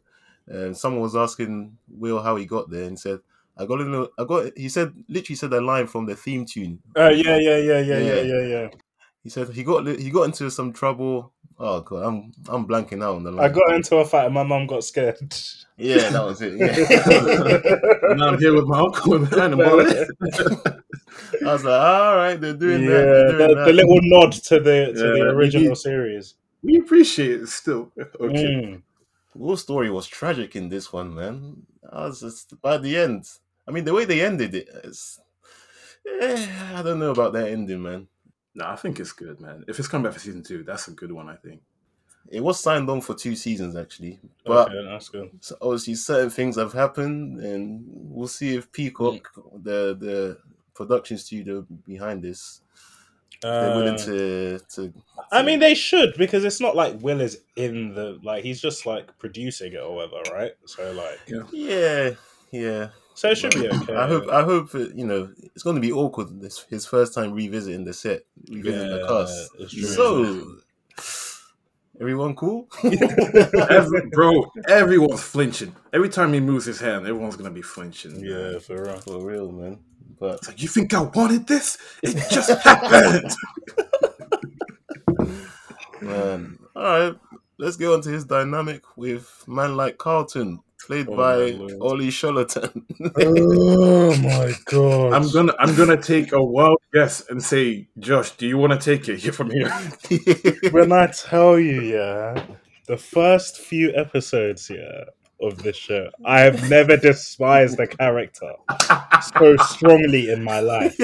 um, 0.51 0.74
someone 0.74 1.01
was 1.01 1.15
asking 1.15 1.77
Will 1.89 2.22
how 2.22 2.36
he 2.38 2.46
got 2.46 2.70
there, 2.70 2.86
and 2.86 3.00
said, 3.00 3.20
"I 3.58 3.66
got 3.66 3.80
a 3.82 3.84
little, 3.84 4.10
I 4.18 4.24
got." 4.26 4.58
He 4.58 4.70
said, 4.70 4.94
literally 5.08 5.36
said 5.36 5.54
a 5.54 5.62
line 5.62 5.88
from 5.88 6.06
the 6.06 6.16
theme 6.16 6.46
tune. 6.46 6.80
Uh, 6.98 7.10
yeah, 7.10 7.38
yeah, 7.38 7.58
yeah, 7.58 7.80
yeah, 7.80 7.98
yeah, 8.00 8.00
Yeah. 8.00 8.22
yeah, 8.22 8.42
yeah. 8.48 8.68
He 9.24 9.30
said 9.30 9.50
he 9.50 9.64
got 9.64 9.88
he 9.88 10.10
got 10.10 10.24
into 10.24 10.50
some 10.52 10.74
trouble. 10.74 11.32
Oh 11.58 11.80
god, 11.82 12.04
I'm 12.04 12.32
I'm 12.50 12.68
blanking 12.68 13.02
out 13.04 13.16
on 13.16 13.24
the 13.24 13.32
line. 13.32 13.46
I 13.46 13.54
got 13.54 13.74
into 13.74 13.96
a 13.98 14.06
fight 14.06 14.26
and 14.26 14.34
my 14.34 14.44
mum 14.44 14.68
got 14.68 14.84
scared. 14.84 15.18
yeah, 15.78 16.10
that 16.10 16.26
was 16.26 16.42
it. 16.42 16.58
Yeah. 16.58 18.16
now 18.16 18.30
I'm 18.30 18.40
here 18.40 18.54
with 18.54 18.66
my 18.66 18.80
uncle 18.80 19.14
and 19.16 19.28
Marlon. 19.28 20.10
I 21.46 21.54
was 21.54 21.64
like, 21.64 21.80
all 21.82 22.16
right, 22.18 22.42
they're 22.42 22.54
doing 22.54 22.84
yeah, 22.84 22.90
that. 22.90 23.04
They're 23.06 23.38
doing 23.38 23.50
the, 23.50 23.56
that. 23.56 23.66
the 23.66 23.74
little 23.74 24.00
nod 24.02 24.32
to 24.34 24.60
the 24.60 24.94
to 24.94 25.08
Yeah, 25.18 25.24
the 25.26 25.30
original 25.32 25.68
need- 25.70 25.78
series. 25.78 26.36
we 26.62 26.78
appreciate 26.80 27.42
it 27.42 27.48
still. 27.48 27.92
Okay. 28.20 28.44
Mm. 28.44 28.82
Will's 29.36 29.62
story 29.62 29.90
was 29.90 30.06
tragic 30.08 30.56
in 30.56 30.70
this 30.70 30.92
one, 30.92 31.14
man. 31.16 31.64
I 31.92 32.06
was 32.08 32.20
just 32.22 32.60
by 32.62 32.78
the 32.78 32.98
end. 32.98 33.26
I 33.67 33.72
mean, 33.72 33.86
the 33.86 33.93
way 33.93 34.05
they 34.05 34.22
ended 34.22 34.55
it, 34.55 34.70
it's, 34.84 35.20
eh, 36.22 36.48
I 36.75 36.82
don't 36.84 37.00
know 37.00 37.12
about 37.12 37.34
that 37.34 37.48
ending, 37.50 37.82
man. 37.82 38.08
No, 38.55 38.65
I 38.67 38.75
think 38.75 39.00
it's 39.00 39.12
good, 39.13 39.39
man. 39.39 39.63
If 39.67 39.79
it's 39.79 39.88
coming 39.88 40.03
back 40.03 40.13
for 40.13 40.20
season 40.20 40.43
two, 40.43 40.63
that's 40.63 40.88
a 40.88 40.91
good 40.91 41.12
one, 41.12 41.29
I 41.29 41.36
think. 41.36 41.62
It 42.29 42.41
was 42.41 42.60
signed 42.62 42.89
on 42.89 43.01
for 43.01 43.15
two 43.15 43.36
seasons 43.36 43.75
actually, 43.75 44.20
but 44.46 44.70
okay, 44.70 44.86
that's 44.89 45.10
good. 45.10 45.29
so 45.41 45.58
obviously 45.62 45.96
certain 45.96 46.29
things 46.29 46.55
have 46.55 46.72
happened, 46.72 47.39
and 47.41 47.84
we'll 47.86 48.29
see 48.29 48.55
if 48.55 48.72
Peacock, 48.72 49.29
the 49.62 49.96
the 50.00 50.38
production 50.74 51.17
studio 51.17 51.65
behind 51.86 52.24
this, 52.24 52.62
they're 53.41 53.75
willing 53.75 53.96
Uh, 53.96 54.05
to 54.05 54.60
to. 54.70 54.93
I 55.34 55.43
mean, 55.43 55.60
they 55.60 55.75
should 55.75 56.13
because 56.17 56.46
it's 56.46 56.62
not 56.62 56.77
like 56.77 57.01
Will 57.01 57.20
is 57.20 57.41
in 57.58 57.93
the 57.93 58.17
like 58.24 58.43
he's 58.46 58.62
just 58.62 58.86
like 58.86 59.17
producing 59.20 59.74
it 59.74 59.77
or 59.82 59.93
whatever, 59.96 60.22
right? 60.34 60.53
So 60.65 60.91
like, 60.93 61.20
Yeah, 61.51 62.12
yeah. 62.51 62.89
So 63.15 63.29
it 63.29 63.38
should 63.38 63.53
be 63.53 63.70
okay. 63.70 63.96
I 63.96 64.08
hope. 64.08 64.29
I 64.29 64.43
hope 64.43 64.75
it, 64.75 64.96
you 64.96 65.05
know 65.05 65.29
it's 65.55 65.63
going 65.63 65.75
to 65.75 65.82
be 65.82 65.91
awkward. 65.91 66.41
This 66.41 66.65
his 66.70 66.86
first 66.86 67.13
time 67.13 67.34
revisiting 67.34 67.84
the 67.86 67.93
set, 67.93 68.24
revisiting 68.50 68.89
the 68.89 69.08
cast. 69.08 69.96
So, 69.96 70.58
everyone 72.00 72.36
cool? 72.36 72.67
Every, 72.84 74.10
bro, 74.12 74.51
everyone's 74.67 75.22
flinching. 75.22 75.75
Every 75.91 76.10
time 76.10 76.34
he 76.34 76.39
moves 76.39 76.65
his 76.65 76.79
hand, 76.79 77.08
everyone's 77.08 77.36
gonna 77.36 77.51
be 77.51 77.62
flinching. 77.62 78.24
yeah, 78.24 78.60
for 78.60 78.84
real. 78.84 79.00
For 79.00 79.25
real, 79.25 79.51
man. 79.51 79.79
But 80.20 80.36
It's 80.36 80.48
like, 80.48 80.62
you 80.62 80.67
think 80.67 80.93
I 80.93 81.01
wanted 81.01 81.48
this? 81.48 81.77
It 82.01 82.15
just 82.29 82.50
happened. 82.62 83.32
man, 86.01 86.60
all 86.75 86.84
right. 86.84 87.15
Let's 87.58 87.77
go 87.77 87.93
on 87.93 88.01
to 88.01 88.10
his 88.10 88.25
dynamic 88.25 88.84
with 88.98 89.43
man 89.48 89.77
like 89.77 89.98
Carlton, 89.98 90.60
played 90.86 91.08
Oh, 91.10 91.16
by 91.16 91.36
my 91.38 91.46
Lord. 91.58 91.74
Olly 91.82 92.08
Sholotan. 92.10 92.84
oh 93.22 94.16
my 94.22 94.54
god! 94.66 95.13
I'm 95.13 95.30
gonna 95.32 95.54
I'm 95.60 95.75
gonna 95.75 96.02
take 96.02 96.32
a 96.34 96.44
wild 96.44 96.80
guess 96.94 97.28
and 97.30 97.42
say, 97.42 97.88
Josh, 98.00 98.32
do 98.32 98.48
you 98.48 98.58
want 98.58 98.74
to 98.74 98.80
take 98.80 99.08
it 99.10 99.20
here 99.24 99.34
from 99.34 99.50
here? 99.52 99.70
when 100.72 100.92
I 100.92 101.08
tell 101.08 101.58
you, 101.60 101.82
yeah, 101.82 102.46
the 102.88 102.98
first 102.98 103.58
few 103.60 103.94
episodes, 103.96 104.70
yeah, 104.70 105.06
of 105.42 105.58
this 105.63 105.75
show, 105.75 106.10
I 106.25 106.42
have 106.42 106.70
never 106.70 106.96
despised 106.98 107.78
the 107.78 107.88
character 107.88 108.54
so 109.38 109.58
strongly 109.58 110.30
in 110.32 110.44
my 110.44 110.60
life. 110.60 110.96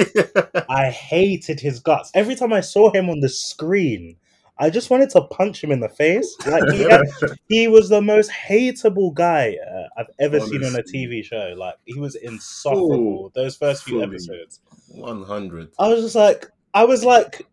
I 0.70 0.90
hated 0.90 1.60
his 1.60 1.80
guts. 1.80 2.10
Every 2.14 2.34
time 2.34 2.52
I 2.52 2.60
saw 2.60 2.90
him 2.92 3.10
on 3.10 3.20
the 3.20 3.28
screen, 3.28 4.16
I 4.60 4.68
just 4.68 4.90
wanted 4.90 5.08
to 5.10 5.22
punch 5.22 5.64
him 5.64 5.72
in 5.72 5.80
the 5.80 5.88
face. 5.88 6.36
Like 6.46 6.62
he, 6.70 6.82
had, 6.82 7.00
he 7.48 7.66
was 7.66 7.88
the 7.88 8.02
most 8.02 8.30
hateable 8.30 9.14
guy 9.14 9.56
uh, 9.66 9.88
I've 9.96 10.10
ever 10.18 10.38
seen 10.38 10.62
on 10.62 10.76
a 10.76 10.82
TV 10.82 11.24
show. 11.24 11.54
Like 11.56 11.76
he 11.86 11.98
was 11.98 12.14
insufferable. 12.14 13.32
Those 13.34 13.56
first 13.56 13.84
few 13.84 14.02
episodes. 14.02 14.60
One 14.88 15.22
hundred. 15.22 15.70
I 15.78 15.88
was 15.88 16.02
just 16.02 16.14
like, 16.14 16.46
I 16.74 16.84
was 16.84 17.04
like, 17.04 17.46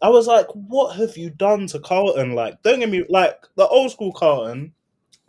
I 0.00 0.08
was 0.08 0.26
like, 0.26 0.46
what 0.54 0.96
have 0.96 1.18
you 1.18 1.28
done 1.28 1.66
to 1.68 1.78
Carlton? 1.80 2.34
Like, 2.34 2.62
don't 2.62 2.80
get 2.80 2.88
me 2.88 3.04
like 3.10 3.44
the 3.56 3.68
old 3.68 3.90
school 3.90 4.12
Carlton. 4.12 4.72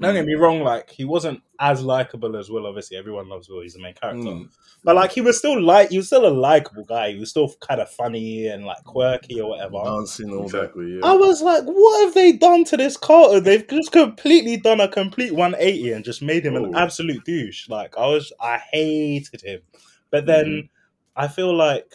Don't 0.01 0.13
get 0.13 0.25
me 0.25 0.33
wrong, 0.33 0.59
like 0.61 0.89
he 0.89 1.05
wasn't 1.05 1.41
as 1.59 1.81
likable 1.81 2.35
as 2.35 2.49
Will. 2.49 2.67
Obviously, 2.67 2.97
everyone 2.97 3.29
loves 3.29 3.47
Will; 3.47 3.61
he's 3.61 3.75
the 3.75 3.81
main 3.81 3.93
character. 3.93 4.27
Mm. 4.27 4.49
But 4.83 4.95
like, 4.97 5.11
he 5.13 5.21
was 5.21 5.37
still 5.37 5.59
like, 5.61 5.89
he 5.89 5.97
was 5.97 6.07
still 6.07 6.27
a 6.27 6.29
likable 6.29 6.83
guy. 6.83 7.11
He 7.13 7.19
was 7.19 7.29
still 7.29 7.53
kind 7.61 7.79
of 7.79 7.89
funny 7.89 8.47
and 8.47 8.65
like 8.65 8.83
quirky 8.83 9.39
or 9.39 9.51
whatever. 9.51 9.77
Dancing 9.85 10.31
all 10.31 10.49
that. 10.49 10.57
exactly. 10.63 10.99
I 11.01 11.13
was 11.13 11.41
like, 11.41 11.63
what 11.63 12.03
have 12.05 12.13
they 12.13 12.33
done 12.33 12.65
to 12.65 12.77
this 12.77 12.97
Carlton? 12.97 13.43
They've 13.45 13.65
just 13.67 13.93
completely 13.93 14.57
done 14.57 14.81
a 14.81 14.87
complete 14.89 15.33
180 15.33 15.93
and 15.93 16.03
just 16.03 16.21
made 16.21 16.45
him 16.45 16.57
an 16.57 16.73
Oh. 16.75 16.77
absolute 16.77 17.23
douche. 17.23 17.69
Like 17.69 17.97
I 17.97 18.05
was, 18.05 18.33
I 18.41 18.57
hated 18.57 19.41
him. 19.41 19.61
But 20.11 20.25
then 20.25 20.45
Mm-hmm. 20.45 20.67
I 21.23 21.29
feel 21.29 21.55
like 21.55 21.89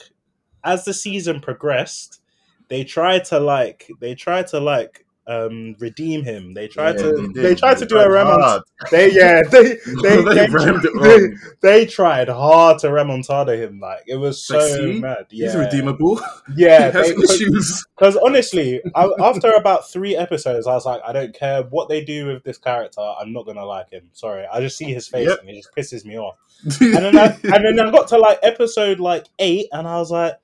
as 0.65 0.87
the 0.87 0.95
season 0.95 1.41
progressed, 1.41 2.23
they 2.69 2.83
tried 2.85 3.27
to 3.27 3.39
like, 3.39 3.89
they 4.01 4.15
tried 4.15 4.47
to 4.49 4.59
like 4.61 5.05
um 5.31 5.77
redeem 5.79 6.23
him. 6.25 6.55
They 6.55 6.67
tried 6.69 6.97
Yeah, 6.97 7.03
to, 7.03 7.33
they 7.35 7.43
they, 7.43 7.55
tried 7.55 7.75
to 7.79 7.85
They 7.85 7.87
do 7.87 7.99
a 7.99 8.05
tried 8.05 8.13
remont. 8.19 8.43
hard. 8.43 8.63
They 8.91 9.13
yeah, 9.13 9.43
they 9.51 9.63
they, 10.03 10.23
They 10.23 10.47
they, 10.47 11.29
they, 11.63 11.87
tried 11.87 12.29
hard 12.29 12.79
to 12.81 12.89
remontada 12.89 13.57
him. 13.57 13.79
Like 13.81 14.01
it 14.07 14.17
was 14.17 14.45
so 14.45 14.59
Like, 14.59 14.97
mad. 15.01 15.27
He's 15.31 15.55
redeemable. 15.55 16.21
yeah. 16.57 16.91
he 17.05 17.11
issues. 17.23 17.85
because 17.97 18.17
honestly, 18.17 18.81
I, 18.95 19.09
after 19.21 19.51
about 19.53 19.89
three 19.91 20.17
episodes, 20.17 20.67
I 20.67 20.75
was 20.75 20.87
like, 20.87 21.01
I 21.07 21.13
don't 21.13 21.35
care 21.35 21.63
what 21.65 21.89
they 21.89 22.05
do 22.05 22.27
with 22.27 22.43
this 22.45 22.59
character. 22.59 23.01
I'm 23.01 23.33
not 23.33 23.47
gonna 23.47 23.65
like 23.65 23.91
him. 23.91 24.09
Sorry, 24.13 24.47
I 24.53 24.61
just 24.61 24.77
see 24.77 24.93
his 24.93 25.07
face 25.09 25.29
Yep. 25.29 25.41
and 25.41 25.51
it 25.51 25.57
just 25.57 25.75
pisses 25.77 26.05
me 26.05 26.19
off. 26.19 26.37
And 26.81 26.95
then 26.95 27.19
I, 27.19 27.27
and 27.45 27.65
then 27.65 27.81
I 27.81 27.91
got 27.91 28.09
to 28.09 28.19
like 28.19 28.39
episode 28.43 29.01
like 29.01 29.27
eight, 29.39 29.69
and 29.73 29.87
I 29.89 29.97
was 29.97 30.11
like, 30.11 30.35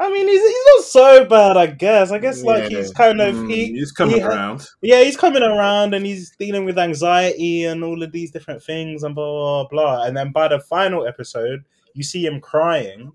I 0.00 0.10
mean, 0.12 0.28
he's, 0.28 0.40
he's 0.40 0.64
not 0.76 0.84
so 0.84 1.24
bad, 1.24 1.56
I 1.56 1.66
guess. 1.66 2.12
I 2.12 2.18
guess 2.18 2.42
like 2.44 2.70
Yeah. 2.70 2.78
he's 2.78 2.92
kind 2.92 3.20
of 3.20 3.34
Mm, 3.34 3.50
he, 3.50 3.66
he's 3.72 3.90
coming 3.90 4.16
he 4.18 4.22
around. 4.22 4.64
yeah, 4.80 5.02
he's 5.02 5.16
coming 5.16 5.42
around 5.42 5.92
and 5.94 6.06
he's 6.06 6.30
dealing 6.38 6.64
with 6.64 6.78
anxiety 6.78 7.64
and 7.64 7.82
all 7.82 8.00
of 8.02 8.12
these 8.12 8.30
different 8.30 8.62
things 8.62 9.02
and 9.02 9.14
blah 9.14 9.64
blah 9.64 9.68
blah. 9.68 10.04
And 10.04 10.16
then 10.16 10.30
by 10.30 10.48
the 10.48 10.60
final 10.60 11.06
episode, 11.06 11.64
you 11.94 12.04
see 12.04 12.24
him 12.24 12.40
crying 12.40 13.10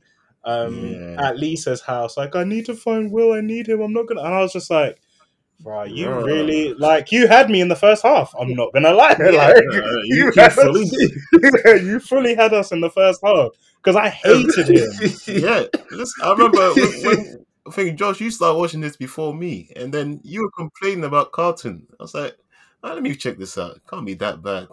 um, 0.45 0.75
Yeah. 0.85 1.29
at 1.29 1.37
Lisa's 1.37 1.79
house, 1.81 2.17
like, 2.17 2.35
"I 2.35 2.43
need 2.43 2.65
to 2.65 2.75
find 2.75 3.11
Will. 3.13 3.31
I 3.31 3.39
need 3.39 3.67
him. 3.69 3.79
I'm 3.79 3.93
not 3.93 4.07
gonna." 4.07 4.21
And 4.23 4.33
I 4.35 4.41
was 4.41 4.51
just 4.51 4.69
like, 4.69 4.99
"Bro, 5.61 5.83
you 5.85 6.09
really 6.11 6.73
like 6.73 7.13
you 7.13 7.27
had 7.27 7.49
me 7.49 7.61
in 7.61 7.69
the 7.69 7.77
first 7.77 8.03
half. 8.03 8.33
I'm 8.37 8.53
not 8.53 8.73
gonna 8.73 8.91
lie. 8.91 9.15
Yeah, 9.19 9.29
like, 9.31 9.55
Uh, 9.55 9.61
you, 10.03 10.25
you, 10.25 10.31
had 10.35 10.51
fully 10.51 10.83
us, 10.83 11.81
you 11.81 11.99
fully 12.01 12.35
had 12.35 12.53
us 12.53 12.73
in 12.73 12.81
the 12.81 12.89
first 12.89 13.21
half 13.23 13.51
because 13.83 13.95
I 13.95 14.09
hated 14.09 14.69
him. 14.69 14.91
yeah, 15.27 15.65
I 16.21 16.31
remember 16.31 16.73
when, 16.73 16.91
when 17.03 17.45
I 17.67 17.71
think 17.71 17.97
Josh, 17.97 18.19
you 18.21 18.29
started 18.31 18.57
watching 18.57 18.81
this 18.81 18.97
before 18.97 19.33
me, 19.33 19.71
and 19.75 19.93
then 19.93 20.19
you 20.23 20.41
were 20.41 20.51
complaining 20.51 21.03
about 21.03 21.31
Carlton. 21.31 21.87
I 21.99 22.03
was 22.03 22.13
like, 22.13 22.35
"Ah, 22.83 22.93
let 22.93 23.03
me 23.03 23.15
check 23.15 23.37
this 23.37 23.57
out. 23.57 23.77
It 23.77 23.81
can't 23.89 24.05
be 24.05 24.15
that 24.15 24.41
bad. 24.41 24.67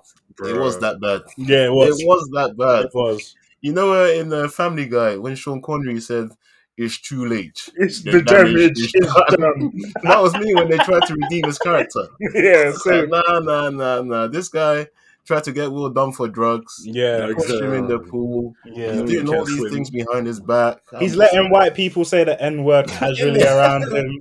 It 0.45 0.59
was 0.59 0.79
that 0.81 1.01
bad. 1.01 1.23
Yeah, 1.37 1.67
it 1.67 1.73
was. 1.73 2.01
It 2.01 2.07
was 2.07 2.29
that 2.33 2.57
bad. 2.57 2.87
It 2.87 2.95
was. 2.95 3.37
You 3.61 3.73
know, 3.73 3.93
uh, 3.93 4.09
in 4.09 4.29
the 4.29 4.49
Family 4.49 4.87
Guy, 4.87 5.17
when 5.17 5.37
Sean 5.37 5.61
Connery 5.61 6.01
said, 6.01 6.31
"It's 6.77 7.01
too 7.01 7.27
late." 7.27 7.69
It's 7.77 8.03
The 8.03 8.13
the, 8.13 8.23
damage 8.23 8.53
damage 8.55 8.79
is 8.79 8.95
is 8.95 9.15
done. 9.31 9.73
that 10.03 10.21
was 10.21 10.35
me 10.35 10.55
when 10.55 10.69
they 10.69 10.79
tried 10.79 11.03
to 11.07 11.15
redeem 11.15 11.45
his 11.45 11.59
character. 11.59 12.07
yeah, 12.35 12.73
So, 12.73 12.79
so 12.79 13.05
nah, 13.07 13.41
nah, 13.41 13.71
nah, 13.71 14.03
nah. 14.03 14.27
This 14.29 14.49
guy 14.49 14.87
tried 15.27 15.45
to 15.45 15.53
get 15.53 15.71
Will 15.71 15.91
done 15.91 16.13
for 16.13 16.27
drugs. 16.29 16.83
yeah, 16.85 17.27
Like, 17.27 17.37
Pushed 17.37 17.51
him 17.61 17.73
in 17.75 17.87
the 17.87 17.99
pool. 18.01 18.53
yeah. 18.67 18.93
He's 18.93 19.11
doing 19.11 19.29
all 19.29 19.45
these 19.45 19.59
swim. 19.59 19.73
things 19.73 19.91
behind 19.91 20.27
his 20.27 20.41
back. 20.41 20.79
I'm 20.93 21.01
He's 21.01 21.11
just 21.13 21.19
letting 21.19 21.45
like, 21.45 21.53
white 21.53 21.75
people 21.75 22.05
say 22.05 22.25
the 22.25 22.41
N 22.43 22.65
word 22.65 22.89
casually 22.89 23.43
around 23.45 23.93
him. 23.93 24.21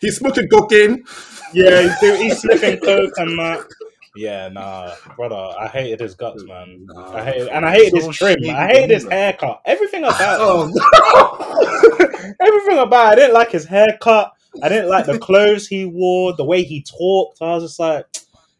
He's 0.00 0.16
smoking 0.16 0.48
cocaine. 0.48 1.04
Yeah, 1.52 1.82
he's, 1.82 2.00
do, 2.00 2.14
he's 2.16 2.40
sniffing 2.40 2.78
coke 2.80 3.12
and 3.16 3.38
that. 3.38 3.64
Yeah, 4.14 4.48
nah, 4.48 4.92
brother. 5.16 5.36
I 5.58 5.66
hated 5.68 6.00
his 6.00 6.14
guts, 6.14 6.42
man. 6.44 6.86
I 6.96 7.22
hated, 7.24 7.48
and 7.48 7.64
I 7.66 7.72
hated 7.72 8.00
So 8.02 8.08
his 8.08 8.16
trim. 8.16 8.36
shady 8.38 8.50
I 8.50 8.66
hated 8.68 8.90
his 8.90 9.02
demeanor. 9.04 9.20
haircut. 9.22 9.60
Everything 9.66 10.04
about 10.04 10.38
Oh. 10.40 10.72
Everything 12.40 12.78
about 12.78 13.08
it. 13.08 13.12
I 13.12 13.14
didn't 13.16 13.34
like 13.34 13.50
his 13.50 13.64
haircut. 13.66 14.32
I 14.62 14.68
didn't 14.70 14.88
like 14.88 15.04
the 15.06 15.18
clothes 15.18 15.66
he 15.68 15.84
wore, 15.84 16.34
the 16.34 16.44
way 16.44 16.62
he 16.62 16.82
talked. 16.82 17.42
I 17.42 17.54
was 17.54 17.64
just 17.64 17.78
like, 17.78 18.06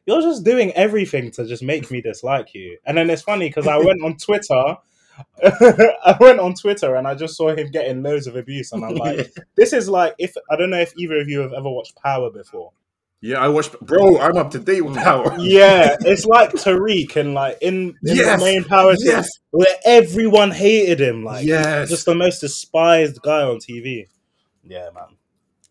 you're 0.06 0.22
just 0.22 0.44
doing 0.44 0.72
everything 0.72 1.30
to 1.32 1.46
just 1.46 1.62
make 1.62 1.90
me 1.90 2.00
dislike 2.00 2.54
you. 2.54 2.78
And 2.86 2.96
then 2.96 3.10
it's 3.10 3.22
funny 3.22 3.48
because 3.48 3.66
I 3.66 3.76
went 3.76 4.02
on 4.02 4.16
Twitter 4.24 4.76
I 5.42 6.16
went 6.20 6.40
on 6.40 6.54
Twitter 6.54 6.94
and 6.96 7.06
I 7.06 7.14
just 7.14 7.36
saw 7.36 7.54
him 7.54 7.70
getting 7.70 8.02
loads 8.02 8.26
of 8.26 8.36
abuse, 8.36 8.72
and 8.72 8.84
I'm 8.84 8.94
like, 8.96 9.32
this 9.56 9.72
is 9.72 9.88
like 9.88 10.14
if 10.18 10.34
I 10.50 10.56
don't 10.56 10.70
know 10.70 10.80
if 10.80 10.92
either 10.96 11.20
of 11.20 11.28
you 11.28 11.40
have 11.40 11.52
ever 11.52 11.68
watched 11.68 11.96
Power 11.96 12.30
before. 12.30 12.72
Yeah, 13.22 13.38
I 13.38 13.48
watched. 13.48 13.78
Bro, 13.80 14.18
I'm 14.18 14.36
up 14.36 14.50
to 14.52 14.58
date 14.58 14.82
with 14.82 14.96
Power. 14.96 15.34
Yeah, 15.38 15.96
it's 16.00 16.26
like 16.26 16.52
Tariq 16.52 17.16
and 17.16 17.34
like 17.34 17.58
in, 17.62 17.88
in 17.88 17.94
Yes, 18.02 18.38
the 18.38 18.44
main 18.44 18.64
Power 18.64 18.94
Yes, 18.98 19.28
where 19.50 19.74
everyone 19.84 20.50
hated 20.50 21.00
him, 21.00 21.24
like 21.24 21.46
yes. 21.46 21.88
just 21.88 22.04
the 22.04 22.14
most 22.14 22.40
despised 22.40 23.20
guy 23.22 23.42
on 23.42 23.56
TV. 23.56 24.08
Yeah, 24.62 24.90
man. 24.94 25.15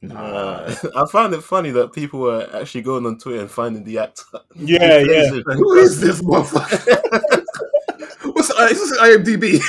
Nah. 0.09 0.19
Uh, 0.19 0.75
I 0.95 1.05
found 1.11 1.33
it 1.33 1.41
funny 1.41 1.71
that 1.71 1.93
people 1.93 2.19
were 2.21 2.49
actually 2.53 2.81
going 2.81 3.05
on 3.05 3.17
Twitter 3.17 3.41
and 3.41 3.51
finding 3.51 3.83
the 3.83 3.99
actor. 3.99 4.23
Yeah, 4.55 4.97
yeah. 4.99 5.29
Who 5.45 5.73
is 5.77 5.99
this 5.99 6.21
motherfucker? 6.21 7.43
What's 8.33 8.51
uh, 8.51 8.67
is 8.71 8.89
this 8.89 8.99
IMDb? 8.99 9.61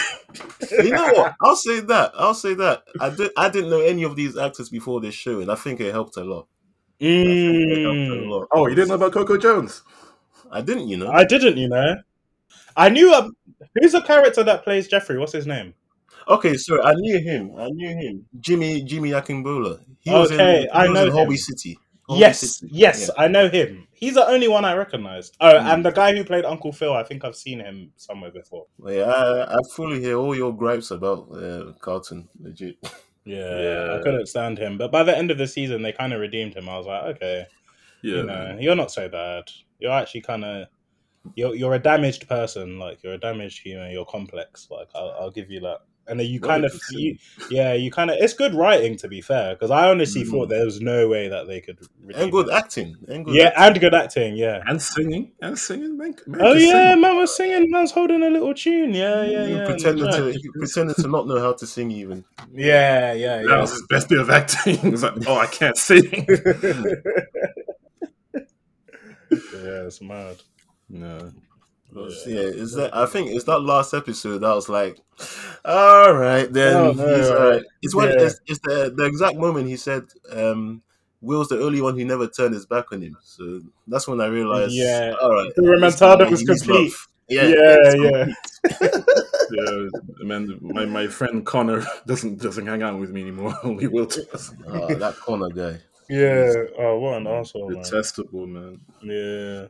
you 0.84 0.92
know 0.92 1.06
what? 1.12 1.34
I'll 1.42 1.56
say 1.56 1.80
that. 1.80 2.12
I'll 2.16 2.34
say 2.34 2.54
that. 2.54 2.82
I 3.00 3.10
did. 3.10 3.30
I 3.36 3.48
didn't 3.50 3.70
know 3.70 3.80
any 3.80 4.02
of 4.02 4.16
these 4.16 4.36
actors 4.36 4.68
before 4.68 5.00
this 5.00 5.14
show, 5.14 5.40
and 5.40 5.50
I 5.50 5.54
think 5.54 5.80
it 5.80 5.92
helped 5.92 6.16
a 6.16 6.24
lot. 6.24 6.46
I 7.00 7.04
think 7.04 7.70
it 7.70 7.80
helped 7.82 7.98
a 8.08 8.14
Mm, 8.14 8.28
lot. 8.30 8.48
Oh, 8.52 8.66
you 8.66 8.74
didn't 8.74 8.88
know 8.88 8.94
about 8.94 9.12
Coco 9.12 9.36
Jones? 9.36 9.82
I 10.50 10.60
didn't. 10.62 10.88
You 10.88 10.96
know. 10.96 11.10
I 11.10 11.24
didn't, 11.24 11.56
you 11.58 11.68
know. 11.68 11.96
I 12.76 12.88
knew 12.88 13.12
um, 13.12 13.36
who's 13.74 13.92
the 13.92 14.00
character 14.02 14.42
that 14.42 14.64
plays 14.64 14.88
Jeffrey. 14.88 15.18
What's 15.18 15.32
his 15.32 15.46
name? 15.46 15.74
Okay, 16.28 16.56
so 16.56 16.82
I 16.82 16.94
knew 16.94 17.18
him. 17.20 17.52
I 17.56 17.68
knew 17.70 17.88
him. 17.88 18.26
Jimmy 18.40 18.82
Jimmy 18.82 19.10
Akingbola. 19.10 19.80
He 20.00 20.10
was 20.10 20.30
in, 20.30 20.40
Okay, 20.40 20.62
he 20.62 20.68
I 20.70 20.82
was 20.88 20.90
know 20.94 21.06
in 21.06 21.12
Holby 21.12 21.34
him. 21.34 21.38
City. 21.38 21.78
Holby 22.08 22.20
yes, 22.20 22.40
City. 22.40 22.72
yes, 22.72 23.08
Yeah. 23.08 23.24
I 23.24 23.28
know 23.28 23.48
him. 23.48 23.86
He's 23.92 24.14
the 24.14 24.26
only 24.28 24.48
one 24.48 24.64
I 24.64 24.74
recognize. 24.74 25.30
Oh, 25.40 25.52
Mm. 25.54 25.74
and 25.74 25.84
the 25.84 25.90
guy 25.90 26.14
who 26.14 26.22
played 26.24 26.44
Uncle 26.44 26.72
Phil, 26.72 26.92
I 26.94 27.02
think 27.02 27.24
I've 27.24 27.36
seen 27.36 27.60
him 27.60 27.92
somewhere 27.96 28.30
before. 28.30 28.66
Yeah, 28.86 29.02
I, 29.04 29.54
I 29.54 29.58
fully 29.74 30.00
hear 30.00 30.16
all 30.18 30.34
your 30.36 30.52
gripes 30.52 30.90
about 30.90 31.28
uh, 31.32 31.72
Carlton. 31.80 32.28
Legit. 32.40 32.76
Yeah, 33.24 33.60
Yeah. 33.66 33.96
I 33.98 34.02
couldn't 34.02 34.26
stand 34.26 34.58
him. 34.58 34.78
But 34.78 34.92
by 34.92 35.02
the 35.02 35.16
end 35.16 35.30
of 35.30 35.38
the 35.38 35.46
season, 35.46 35.82
they 35.82 35.92
kind 35.92 36.12
of 36.12 36.20
redeemed 36.20 36.54
him. 36.54 36.68
I 36.68 36.76
was 36.76 36.86
like, 36.86 37.02
okay, 37.16 37.46
Yeah. 38.02 38.16
you 38.16 38.22
know, 38.24 38.56
you're 38.60 38.76
not 38.76 38.90
so 38.92 39.08
bad. 39.08 39.44
You're 39.80 39.92
actually 39.92 40.22
kind 40.22 40.44
of, 40.44 40.68
you're 41.34 41.54
you're 41.56 41.74
a 41.74 41.78
damaged 41.80 42.28
person. 42.28 42.78
Like 42.78 43.02
you're 43.02 43.14
a 43.14 43.18
damaged 43.18 43.62
human. 43.62 43.90
You're 43.90 44.04
complex. 44.06 44.68
Like 44.70 44.88
I'll, 44.94 45.14
I'll 45.18 45.30
give 45.32 45.50
you 45.50 45.60
that. 45.60 45.78
And 46.08 46.20
then 46.20 46.26
you 46.28 46.38
kind 46.40 46.64
of, 46.64 46.72
you, 46.92 47.18
yeah, 47.50 47.72
you 47.72 47.90
kind 47.90 48.10
of. 48.10 48.16
It's 48.20 48.32
good 48.32 48.54
writing 48.54 48.96
to 48.98 49.08
be 49.08 49.20
fair, 49.20 49.54
because 49.54 49.70
I 49.72 49.88
honestly 49.90 50.22
Mm. 50.22 50.30
thought 50.30 50.48
there 50.48 50.64
was 50.64 50.80
no 50.80 51.08
way 51.08 51.28
that 51.28 51.48
they 51.48 51.60
could. 51.60 51.78
And 52.14 52.30
good 52.30 52.46
him. 52.48 52.54
acting. 52.54 52.96
And 53.08 53.24
good 53.24 53.34
Yeah, 53.34 53.46
acting. 53.48 53.62
and 53.64 53.80
good 53.80 53.94
acting. 53.94 54.36
Yeah. 54.36 54.62
And 54.66 54.80
singing. 54.80 55.32
And 55.42 55.58
singing. 55.58 55.96
Man, 55.98 56.14
man 56.26 56.40
Oh 56.44 56.52
yeah, 56.52 56.92
sing. 56.92 57.00
man 57.00 57.16
was 57.16 57.36
singing. 57.36 57.70
Man's 57.70 57.90
holding 57.90 58.22
a 58.22 58.30
little 58.30 58.54
tune. 58.54 58.94
Yeah, 58.94 59.22
yeah, 59.24 59.46
He 59.46 59.54
yeah. 59.56 59.66
pretended 59.66 60.06
that's 60.06 60.16
to 60.16 60.24
right. 60.26 60.34
he 60.34 60.48
pretended 60.50 60.96
to 60.96 61.08
not 61.08 61.26
know 61.26 61.40
how 61.40 61.52
to 61.54 61.66
sing 61.66 61.90
even. 61.90 62.24
Yeah, 62.54 63.12
yeah, 63.12 63.38
That 63.38 63.48
yeah. 63.48 63.60
was 63.60 63.72
his 63.72 63.84
best 63.90 64.08
bit 64.08 64.18
of 64.20 64.30
acting. 64.30 64.78
He 64.82 64.88
was 64.90 65.02
like, 65.02 65.14
oh, 65.26 65.36
I 65.38 65.46
can't 65.46 65.76
sing. 65.76 66.04
yeah, 69.30 69.86
it's 69.86 70.00
mad. 70.00 70.36
no. 70.88 71.32
Yeah, 72.26 72.40
is 72.40 72.72
that? 72.74 72.94
I 72.96 73.06
think 73.06 73.30
it's 73.30 73.44
that 73.44 73.60
last 73.60 73.94
episode 73.94 74.38
that 74.38 74.54
was 74.54 74.68
like, 74.68 74.98
all 75.64 76.12
right 76.14 76.52
then, 76.52 76.76
Oh, 76.76 76.92
no, 76.92 77.16
he's 77.16 77.28
all 77.30 77.50
right. 77.50 77.62
It's 77.82 77.94
when 77.94 78.08
yeah. 78.10 78.24
it's, 78.26 78.40
it's 78.46 78.60
the 78.60 78.92
the 78.96 79.04
exact 79.04 79.36
moment 79.36 79.68
he 79.68 79.76
said, 79.76 80.04
um, 80.32 80.82
"Will's 81.20 81.48
the 81.48 81.62
only 81.62 81.80
one 81.80 81.98
who 81.98 82.04
never 82.04 82.26
turned 82.26 82.54
his 82.54 82.66
back 82.66 82.92
on 82.92 83.02
him." 83.02 83.16
So 83.22 83.60
that's 83.86 84.06
when 84.08 84.20
I 84.20 84.26
realized, 84.26 84.72
Yeah. 84.74 85.14
all 85.20 85.32
right, 85.32 85.52
The 85.56 85.62
this 85.62 85.70
remontada 86.00 86.30
was 86.30 86.42
complete. 86.42 86.92
love. 86.92 87.08
Yeah, 87.28 87.42
Yeah, 87.42 87.76
it's 87.82 88.80
yeah. 88.80 89.02
Yeah, 89.48 89.88
man, 90.24 90.58
my, 90.60 90.84
my 90.86 91.06
friend 91.06 91.46
Connor 91.46 91.84
doesn't 92.06 92.40
doesn't 92.40 92.66
hang 92.66 92.82
out 92.82 92.98
with 92.98 93.10
me 93.10 93.22
anymore. 93.22 93.54
Only 93.64 93.86
Will 93.86 94.06
does. 94.06 94.52
Oh, 94.66 94.92
that 94.94 95.14
Connor 95.16 95.48
guy. 95.50 95.78
Yeah. 96.08 96.52
Oh, 96.78 96.98
what 96.98 97.18
an 97.18 97.26
asshole, 97.28 97.70
man. 97.70 97.82
Detestable, 97.82 98.46
man. 98.46 98.80
Yeah. 99.02 99.66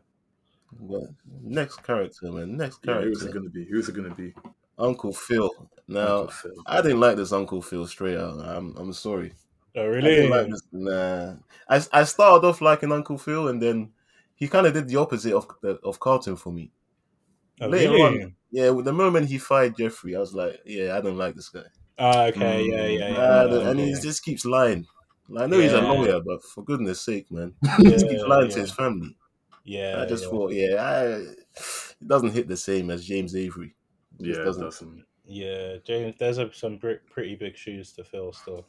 But 0.73 1.05
next 1.43 1.83
character, 1.83 2.31
man. 2.33 2.57
Next 2.57 2.81
Yeah, 2.85 3.01
who's 3.01 3.23
it 3.23 3.33
gonna 3.33 3.51
be? 3.51 3.65
Who's 3.65 3.89
it 3.89 3.95
gonna 3.97 4.15
be? 4.15 4.35
Uncle 4.79 5.13
Phil. 5.13 5.51
Now, 5.89 6.19
Uncle 6.19 6.29
Phil. 6.33 6.53
I 6.67 6.83
didn't 6.83 7.01
like 7.01 7.17
this 7.17 7.33
Uncle 7.33 7.63
Phil 7.63 7.87
straight 7.87 8.19
out. 8.19 8.39
I'm 8.41 8.77
I'm 8.77 8.93
sorry. 8.93 9.33
Oh, 9.75 9.83
I 9.83 9.87
really? 9.87 10.15
didn't 10.17 10.31
like 10.31 10.49
this. 10.51 10.63
Nah, 10.73 11.35
I 11.69 11.83
I 11.93 12.05
started 12.05 12.47
off 12.47 12.61
liking 12.61 12.93
Uncle 12.93 13.19
Phil, 13.19 13.49
and 13.49 13.63
then 13.63 13.93
he 14.35 14.49
kind 14.49 14.67
of 14.67 14.75
did 14.75 14.89
the 14.89 14.97
opposite 14.97 15.35
of 15.35 15.47
of 15.83 16.01
Carlton 16.01 16.37
for 16.37 16.53
me. 16.53 16.73
Oh, 17.61 17.69
later 17.69 17.93
really? 17.93 18.23
on- 18.25 18.35
Yeah, 18.51 18.71
with 18.71 18.85
the 18.85 18.93
moment 18.93 19.29
he 19.29 19.39
fired 19.39 19.77
Jeffrey, 19.77 20.15
I 20.15 20.21
was 20.21 20.33
like, 20.35 20.61
yeah, 20.65 20.97
I 20.97 21.01
don't 21.01 21.17
like 21.19 21.35
this 21.35 21.49
guy. 21.49 21.65
Ah, 21.99 22.27
okay. 22.27 22.63
Yeah, 22.65 22.85
Mm. 22.85 22.99
yeah, 22.99 23.07
I 23.07 23.11
yeah. 23.11 23.47
don't- 23.49 23.67
and 23.69 23.81
he 23.81 23.95
just 24.01 24.23
keeps 24.23 24.45
lying. 24.45 24.87
I 25.37 25.47
know 25.47 25.59
he's 25.59 25.73
a 25.73 25.81
lawyer, 25.81 26.21
but 26.21 26.43
for 26.45 26.63
goodness 26.65 27.01
sake, 27.01 27.31
man, 27.33 27.55
he 27.79 27.85
just 27.91 28.07
keeps 28.09 28.23
Yeah, 28.23 28.29
lying 28.29 28.51
to 28.51 28.61
his 28.61 28.71
family. 28.73 29.17
Yeah, 29.67 30.01
I 30.01 30.07
just 30.07 30.25
yeah. 30.25 30.31
thought, 30.31 30.53
yeah, 30.53 30.75
I, 30.77 31.03
it 32.01 32.07
doesn't 32.07 32.33
hit 32.35 32.49
the 32.49 32.57
same 32.57 32.91
as 32.91 33.05
James 33.05 33.35
Avery. 33.35 33.75
It 34.21 34.27
Yeah, 34.27 34.45
doesn't. 34.45 34.63
doesn't. 34.63 35.05
Yeah, 35.25 35.77
James. 35.85 36.15
There's 36.19 36.39
a, 36.39 36.53
some 36.53 36.79
pretty 36.79 37.35
big 37.35 37.57
shoes 37.57 37.93
to 37.95 38.05
fill 38.05 38.33
still. 38.33 38.67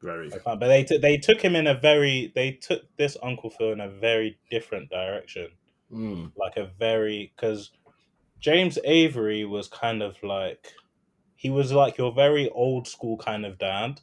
Very. 0.00 0.32
I 0.32 0.38
can't, 0.38 0.60
but 0.60 0.68
they 0.68 0.84
took 0.84 1.02
they 1.02 1.16
took 1.16 1.40
him 1.40 1.56
in 1.56 1.66
a 1.66 1.74
very 1.74 2.32
they 2.34 2.52
took 2.52 2.82
this 2.96 3.16
Uncle 3.22 3.50
Phil 3.50 3.72
in 3.72 3.80
a 3.80 3.88
very 3.88 4.38
different 4.50 4.88
direction. 4.90 5.48
Mm. 5.92 6.32
Like 6.36 6.56
a 6.56 6.70
very 6.78 7.32
because 7.34 7.72
James 8.38 8.78
Avery 8.84 9.44
was 9.44 9.68
kind 9.68 10.02
of 10.02 10.22
like 10.22 10.74
he 11.34 11.50
was 11.50 11.72
like 11.72 11.98
your 11.98 12.12
very 12.12 12.48
old 12.50 12.86
school 12.86 13.16
kind 13.16 13.44
of 13.44 13.58
dad, 13.58 14.00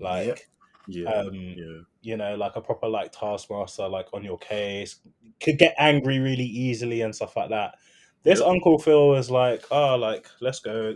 like 0.00 0.48
Yeah. 0.86 1.10
um, 1.10 1.34
yeah. 1.34 1.80
you 2.02 2.16
know, 2.16 2.34
like 2.36 2.56
a 2.56 2.60
proper 2.60 2.88
like 2.88 3.12
taskmaster, 3.12 3.88
like 3.88 4.06
on 4.12 4.24
your 4.24 4.38
case, 4.38 4.96
could 5.40 5.58
get 5.58 5.74
angry 5.78 6.18
really 6.18 6.44
easily 6.44 7.00
and 7.02 7.14
stuff 7.14 7.36
like 7.36 7.50
that. 7.50 7.76
This 8.22 8.40
Yep. 8.40 8.48
Uncle 8.48 8.78
Phil 8.78 9.08
was 9.08 9.30
like, 9.30 9.64
oh, 9.70 9.96
like 9.96 10.26
let's 10.40 10.60
go. 10.60 10.94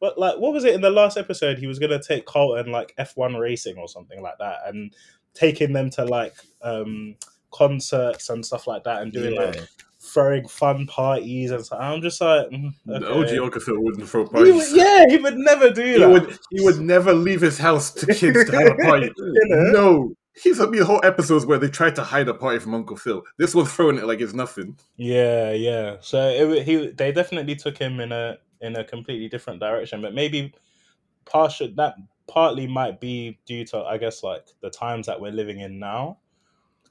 But 0.00 0.18
like, 0.18 0.38
what 0.38 0.52
was 0.52 0.64
it 0.64 0.74
in 0.74 0.80
the 0.80 0.90
last 0.90 1.16
episode? 1.16 1.58
He 1.58 1.66
was 1.66 1.78
gonna 1.78 2.02
take 2.02 2.26
Carlton 2.26 2.72
like 2.72 2.94
F 2.98 3.16
one 3.16 3.34
racing 3.36 3.76
or 3.78 3.88
something 3.88 4.20
like 4.22 4.38
that, 4.38 4.58
and 4.66 4.94
taking 5.34 5.72
them 5.72 5.90
to 5.90 6.04
like 6.04 6.34
um 6.62 7.14
concerts 7.50 8.28
and 8.30 8.44
stuff 8.44 8.66
like 8.66 8.84
that, 8.84 9.02
and 9.02 9.12
doing 9.12 9.34
Yeah. 9.34 9.40
like 9.46 9.68
throwing 10.12 10.46
fun 10.48 10.86
parties 10.86 11.50
and 11.50 11.64
stuff. 11.64 11.78
I'm 11.80 12.02
just 12.02 12.20
like, 12.20 12.48
mm, 12.50 12.72
The 12.86 13.06
okay. 13.06 13.38
Uncle 13.38 13.60
Phil 13.60 13.80
wouldn't 13.80 14.08
throw 14.08 14.24
He 14.24 14.30
parties. 14.30 14.54
would- 14.54 14.76
yeah, 14.78 15.04
he 15.08 15.16
would 15.18 15.36
never 15.36 15.70
do 15.70 15.82
He 15.84 15.98
that. 15.98 16.08
would 16.10 16.38
he 16.50 16.60
would 16.64 16.80
never 16.80 17.12
leave 17.14 17.40
his 17.40 17.58
house 17.58 17.90
to 17.92 18.06
kids 18.06 18.44
to 18.50 18.56
have 18.58 18.72
a 18.72 18.74
party. 18.76 19.10
know? 19.18 19.70
No. 19.72 20.12
He's 20.34 20.56
had 20.58 20.70
me 20.70 20.78
whole 20.78 21.00
episodes 21.04 21.44
where 21.44 21.58
they 21.58 21.68
tried 21.68 21.94
to 21.96 22.02
hide 22.02 22.26
a 22.26 22.32
party 22.32 22.58
from 22.58 22.74
Uncle 22.74 22.96
Phil. 22.96 23.22
This 23.38 23.54
one's 23.54 23.70
throwing 23.72 23.98
it 23.98 24.06
like 24.06 24.20
it's 24.22 24.32
nothing. 24.32 24.78
Yeah, 24.96 25.52
yeah. 25.52 25.96
So 26.00 26.26
it, 26.28 26.62
he 26.62 26.86
they 26.88 27.12
definitely 27.12 27.54
took 27.54 27.76
him 27.76 28.00
in 28.00 28.12
a 28.12 28.38
in 28.62 28.76
a 28.76 28.82
completely 28.84 29.28
different 29.28 29.60
direction, 29.60 30.00
but 30.00 30.14
maybe 30.14 30.54
partial 31.26 31.68
that 31.76 31.96
partly 32.28 32.66
might 32.66 32.98
be 33.00 33.38
due 33.44 33.64
to 33.66 33.78
I 33.80 33.98
guess 33.98 34.22
like 34.22 34.46
the 34.62 34.70
times 34.70 35.06
that 35.06 35.20
we're 35.20 35.32
living 35.32 35.60
in 35.60 35.78
now. 35.78 36.18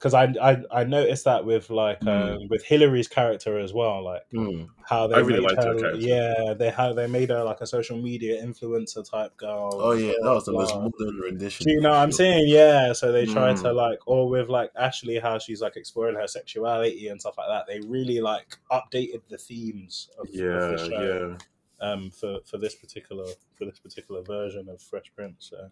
Because 0.02 0.14
I, 0.14 0.34
I 0.50 0.80
I 0.80 0.82
noticed 0.82 1.26
that 1.26 1.44
with 1.44 1.70
like 1.70 2.00
Mm. 2.00 2.08
um, 2.42 2.48
with 2.48 2.64
Hillary's 2.64 3.06
character 3.06 3.56
as 3.60 3.72
well, 3.72 4.02
like 4.02 4.22
Mm. 4.34 4.68
how 4.84 5.06
they 5.06 5.14
I 5.14 5.18
really 5.20 5.38
made 5.46 5.56
liked 5.56 5.62
her, 5.62 5.94
yeah 5.94 6.54
they 6.54 6.70
how 6.70 6.92
they 6.92 7.06
made 7.06 7.30
her 7.30 7.44
like 7.44 7.60
a 7.60 7.68
social 7.68 7.96
media 8.02 8.42
influencer 8.44 9.08
type 9.08 9.36
girl. 9.36 9.70
Oh 9.74 9.92
yeah, 9.92 10.14
that 10.24 10.34
was 10.34 10.44
the 10.46 10.52
most 10.52 10.74
modern 10.74 11.20
rendition. 11.20 11.66
Do 11.66 11.72
you 11.74 11.80
know 11.80 11.90
what 11.90 11.98
I'm 11.98 12.10
sure. 12.10 12.16
saying? 12.16 12.44
Yeah. 12.48 12.92
So 12.94 13.12
they 13.12 13.26
tried 13.26 13.56
Mm. 13.58 13.62
to 13.62 13.72
like, 13.72 14.00
or 14.06 14.28
with 14.28 14.48
like 14.48 14.72
Ashley, 14.74 15.20
how 15.20 15.38
she's 15.38 15.62
like 15.62 15.76
exploring 15.76 16.16
her 16.16 16.26
sexuality 16.26 17.06
and 17.06 17.20
stuff 17.20 17.38
like 17.38 17.46
that. 17.48 17.66
They 17.68 17.78
really 17.86 18.20
like 18.20 18.58
updated 18.72 19.22
the 19.28 19.38
themes 19.38 20.08
of, 20.18 20.26
of 20.26 20.32
the 20.32 20.88
show 20.90 21.36
yeah. 21.80 21.88
um, 21.88 22.10
for 22.10 22.40
for 22.44 22.58
this 22.58 22.74
particular 22.74 23.26
for 23.54 23.66
this 23.66 23.78
particular 23.78 24.22
version 24.22 24.68
of 24.68 24.82
Fresh 24.82 25.12
Prince. 25.14 25.46
So. 25.50 25.70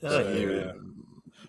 Yeah, 0.00 0.08
So, 0.08 0.32
yeah. 0.32 0.72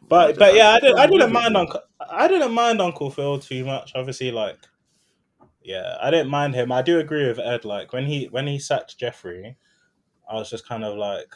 But 0.08 0.38
but 0.38 0.56
yeah, 0.56 0.70
I 0.72 0.80
didn't 0.80 1.00
I 1.00 1.08
didn't 1.08 1.32
mind. 1.34 1.58
Uncle 1.58 1.82
I 2.00 2.28
didn't 2.28 2.54
mind 2.54 2.82
Uncle 2.82 3.10
Phil 3.12 3.40
too 3.40 3.66
much. 3.66 3.92
Obviously, 3.96 4.32
like 4.32 4.58
yeah, 5.62 5.98
I 6.02 6.12
didn't 6.12 6.30
mind 6.30 6.56
him. 6.56 6.72
I 6.72 6.82
do 6.82 7.00
agree 7.00 7.28
with 7.28 7.40
Ed. 7.40 7.66
Like 7.66 7.92
when 7.94 8.06
he 8.06 8.26
when 8.26 8.48
he 8.48 8.58
sacked 8.60 8.98
Jeffrey, 8.98 9.58
I 10.30 10.36
was 10.36 10.50
just 10.50 10.68
kind 10.68 10.84
of 10.86 10.98
like, 10.98 11.28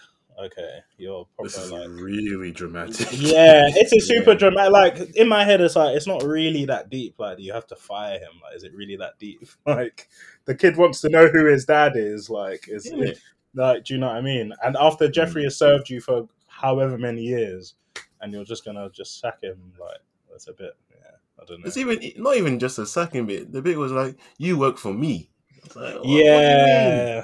okay, 0.41 0.80
you're 0.97 1.28
This 1.43 1.58
is 1.58 1.71
like 1.71 1.89
really 1.89 2.52
dramatic. 2.52 3.08
yeah, 3.12 3.63
it's 3.67 3.91
a 3.91 4.00
super 4.00 4.32
Yeah. 4.32 4.38
dramatic. 4.38 4.71
Like 4.71 5.15
in 5.17 5.28
my 5.28 5.43
head, 5.43 5.60
it's 5.60 5.76
like 5.76 5.97
it's 5.97 6.08
not 6.08 6.24
really 6.24 6.65
that 6.65 6.89
deep. 6.89 7.15
Like 7.19 7.39
you 7.39 7.52
have 7.52 7.67
to 7.67 7.76
fire 7.76 8.19
him. 8.19 8.39
Like 8.41 8.56
is 8.56 8.63
it 8.63 8.74
really 8.74 8.95
that 8.97 9.19
deep? 9.19 9.45
Like 9.65 10.08
the 10.45 10.56
kid 10.56 10.78
wants 10.78 11.02
to 11.02 11.10
know 11.10 11.28
who 11.28 11.45
his 11.45 11.65
dad 11.65 11.93
is. 11.95 12.30
Like 12.30 12.69
is 12.69 12.89
Yeah. 12.89 13.04
it, 13.10 13.19
like 13.54 13.84
do 13.84 13.93
you 13.95 14.00
know 14.00 14.08
what 14.08 14.15
I 14.15 14.21
mean? 14.21 14.54
And 14.63 14.78
after 14.80 15.10
Jeffrey 15.10 15.41
mm. 15.41 15.45
has 15.45 15.58
served 15.58 15.89
you 15.89 16.00
for 16.00 16.30
however 16.47 16.97
many 16.97 17.24
years, 17.24 17.76
and 18.22 18.32
you're 18.34 18.44
just 18.46 18.64
gonna 18.66 18.90
just 18.92 19.20
sack 19.20 19.42
him, 19.42 19.74
like 19.80 20.00
that's 20.30 20.48
a 20.48 20.54
bit. 20.54 20.74
Yeah, 20.92 21.12
I 21.42 21.46
don't 21.46 21.60
know. 21.62 21.68
It's 21.68 21.78
even 21.78 22.00
not 22.18 22.38
even 22.38 22.60
just 22.60 22.80
a 22.80 22.86
second 22.86 23.26
bit. 23.28 23.52
The 23.52 23.62
bit 23.62 23.78
was 23.78 23.92
like, 23.92 24.18
"You 24.38 24.58
work 24.58 24.78
for 24.78 24.94
me." 24.94 25.30
Like, 25.76 25.96
what- 25.96 25.98
what 25.98 26.02
do 26.04 26.10
you 26.10 26.18
mean? 26.18 26.28
yeah, 26.28 27.24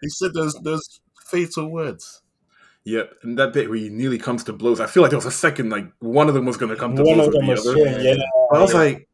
He 0.00 0.08
said 0.08 0.32
those 0.34 0.54
those 0.62 1.00
fatal 1.26 1.68
words. 1.68 2.22
Yep, 2.84 3.12
and 3.22 3.38
that 3.38 3.52
bit 3.52 3.68
where 3.68 3.78
he 3.78 3.88
nearly 3.90 4.18
comes 4.18 4.42
to 4.44 4.52
blows. 4.54 4.80
I 4.80 4.86
feel 4.86 5.02
like 5.02 5.10
there 5.10 5.18
was 5.18 5.26
a 5.26 5.30
second 5.30 5.68
like 5.70 5.86
one 5.98 6.28
of 6.28 6.34
them 6.34 6.46
was 6.46 6.56
going 6.56 6.70
to 6.70 6.76
come 6.76 6.96
to 6.96 7.02
One 7.02 7.16
blows 7.16 7.26
of 7.28 7.32
with 7.34 7.40
them 7.40 7.46
the 7.46 7.52
was 7.52 7.66
other. 7.66 7.76
shit, 7.76 8.02
yeah. 8.18 8.24
But 8.50 8.58
I 8.58 8.62
was 8.62 8.72
like, 8.74 9.08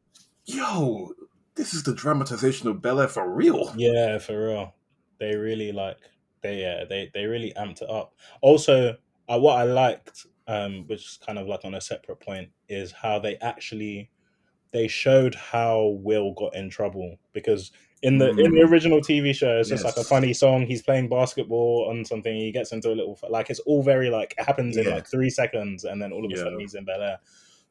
yo, 0.45 1.13
this 1.57 1.75
is 1.75 1.83
the 1.83 1.93
dramatization 1.95 2.69
of 2.69 2.81
Bel 2.81 3.01
Air 3.01 3.09
for 3.09 3.29
real. 3.29 3.73
Yeah, 3.77 4.19
for 4.19 4.49
real. 4.49 4.75
They 5.19 5.35
really 5.35 5.73
like 5.73 5.99
they 6.43 6.61
yeah 6.61 6.85
they 6.89 7.11
they 7.13 7.25
really 7.25 7.53
amped 7.57 7.83
it 7.83 7.91
up. 7.91 8.15
Also, 8.41 8.97
uh, 9.29 9.39
what 9.39 9.59
I 9.59 9.65
liked, 9.65 10.27
um, 10.49 10.85
which 10.87 11.01
is 11.05 11.19
kind 11.25 11.39
of 11.39 11.47
like 11.47 11.65
on 11.65 11.75
a 11.75 11.81
separate 11.81 12.21
point, 12.21 12.49
is 12.69 12.93
how 12.93 13.19
they 13.19 13.37
actually 13.37 14.11
they 14.73 14.89
showed 14.89 15.35
how 15.35 15.97
Will 16.03 16.33
got 16.35 16.55
in 16.55 16.69
trouble 16.69 17.17
because 17.33 17.71
in 18.03 18.19
the 18.19 18.29
in 18.31 18.37
the 18.37 18.61
Mm. 18.61 18.71
original 18.71 19.01
TV 19.01 19.35
show, 19.35 19.59
it's 19.59 19.71
just 19.71 19.85
like 19.85 19.97
a 19.97 20.05
funny 20.05 20.35
song. 20.35 20.67
He's 20.67 20.83
playing 20.83 21.09
basketball 21.09 21.87
on 21.89 22.05
something. 22.05 22.35
He 22.37 22.53
gets 22.53 22.73
into 22.73 22.93
a 22.93 22.95
little 22.95 23.19
like 23.31 23.49
it's 23.49 23.61
all 23.61 23.83
very 23.83 24.11
like 24.11 24.35
it 24.39 24.45
happens 24.45 24.77
in 24.77 24.91
like 24.91 25.07
three 25.07 25.31
seconds, 25.31 25.85
and 25.85 26.01
then 26.03 26.13
all 26.13 26.25
of 26.25 26.31
a 26.31 26.35
Yeah. 26.37 26.43
sudden 26.43 26.61
he's 26.61 26.75
in 26.75 26.85
Bel 26.85 27.01
Air. 27.01 27.19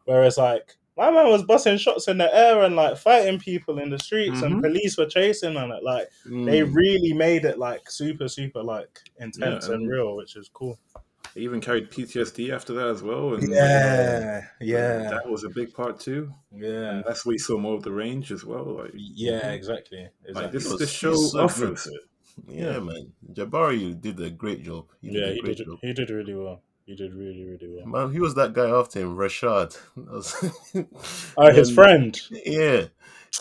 Whereas 0.05 0.37
like 0.37 0.75
my 0.97 1.11
man 1.11 1.27
was 1.27 1.43
busting 1.43 1.77
shots 1.77 2.07
in 2.07 2.17
the 2.17 2.33
air 2.33 2.63
and 2.63 2.75
like 2.75 2.97
fighting 2.97 3.37
people 3.37 3.77
in 3.79 3.89
the 3.89 3.99
streets, 3.99 4.41
and 4.41 4.55
Mhm. 4.55 4.61
police 4.63 4.97
were 4.97 5.05
chasing 5.05 5.57
on 5.57 5.71
it. 5.71 5.83
Like 5.83 6.07
they 6.25 6.61
Mm. 6.61 6.73
really 6.73 7.13
made 7.13 7.45
it 7.45 7.59
like 7.59 7.91
super 7.91 8.27
super 8.27 8.63
like 8.63 8.99
intense 9.19 9.67
Yeah, 9.67 9.73
and 9.75 9.83
and- 9.83 9.91
real 9.91 10.15
which 10.15 10.35
is 10.37 10.49
cool 10.51 10.79
They 11.35 11.41
even 11.41 11.59
carried 11.59 11.91
PTSD 11.91 12.53
after 12.53 12.71
that 12.75 12.87
as 12.87 13.03
well. 13.03 13.33
And 13.35 13.49
yeah 13.51 14.41
uh, 14.43 14.47
yeah 14.61 15.09
that 15.09 15.27
was 15.29 15.43
a 15.43 15.49
big 15.49 15.73
part 15.73 15.99
too. 15.99 16.33
yeah 16.55 16.91
And 16.91 17.03
that's 17.05 17.25
where 17.25 17.33
we 17.33 17.37
saw 17.37 17.57
more 17.57 17.75
of 17.75 17.83
the 17.83 17.91
range 17.91 18.31
as 18.31 18.45
well. 18.45 18.77
Like, 18.79 18.91
yeah 18.95 19.51
exactly 19.51 19.99
like 20.03 20.11
exactly 20.29 20.51
this, 20.51 20.69
was- 20.71 20.79
this 20.79 20.89
he's 20.91 20.97
show 20.97 21.15
so 21.15 21.41
offers 21.41 21.87
it. 21.87 22.01
Yeah, 22.49 22.79
man. 22.79 23.11
Jabari 23.33 23.99
did 23.99 24.19
a 24.19 24.29
great 24.29 24.63
job. 24.63 24.85
He 25.01 25.09
did 25.11 25.19
yeah 25.21 25.27
a 25.27 25.33
he 25.35 25.41
did 25.41 25.57
job. 25.65 25.77
he 25.81 25.93
did 25.93 26.09
really 26.09 26.35
well 26.35 26.61
he 26.85 26.95
did 26.95 27.13
really 27.13 27.43
really 27.43 27.67
well 27.75 27.85
Man, 27.85 28.13
who 28.15 28.21
was 28.21 28.35
that 28.35 28.53
guy 28.53 28.69
after 28.69 28.99
him? 29.01 29.15
Rashad. 29.17 29.77
Was- 29.95 30.51
oh 31.37 31.51
his 31.53 31.69
Um, 31.69 31.75
friend 31.75 32.21
Yeah. 32.31 32.85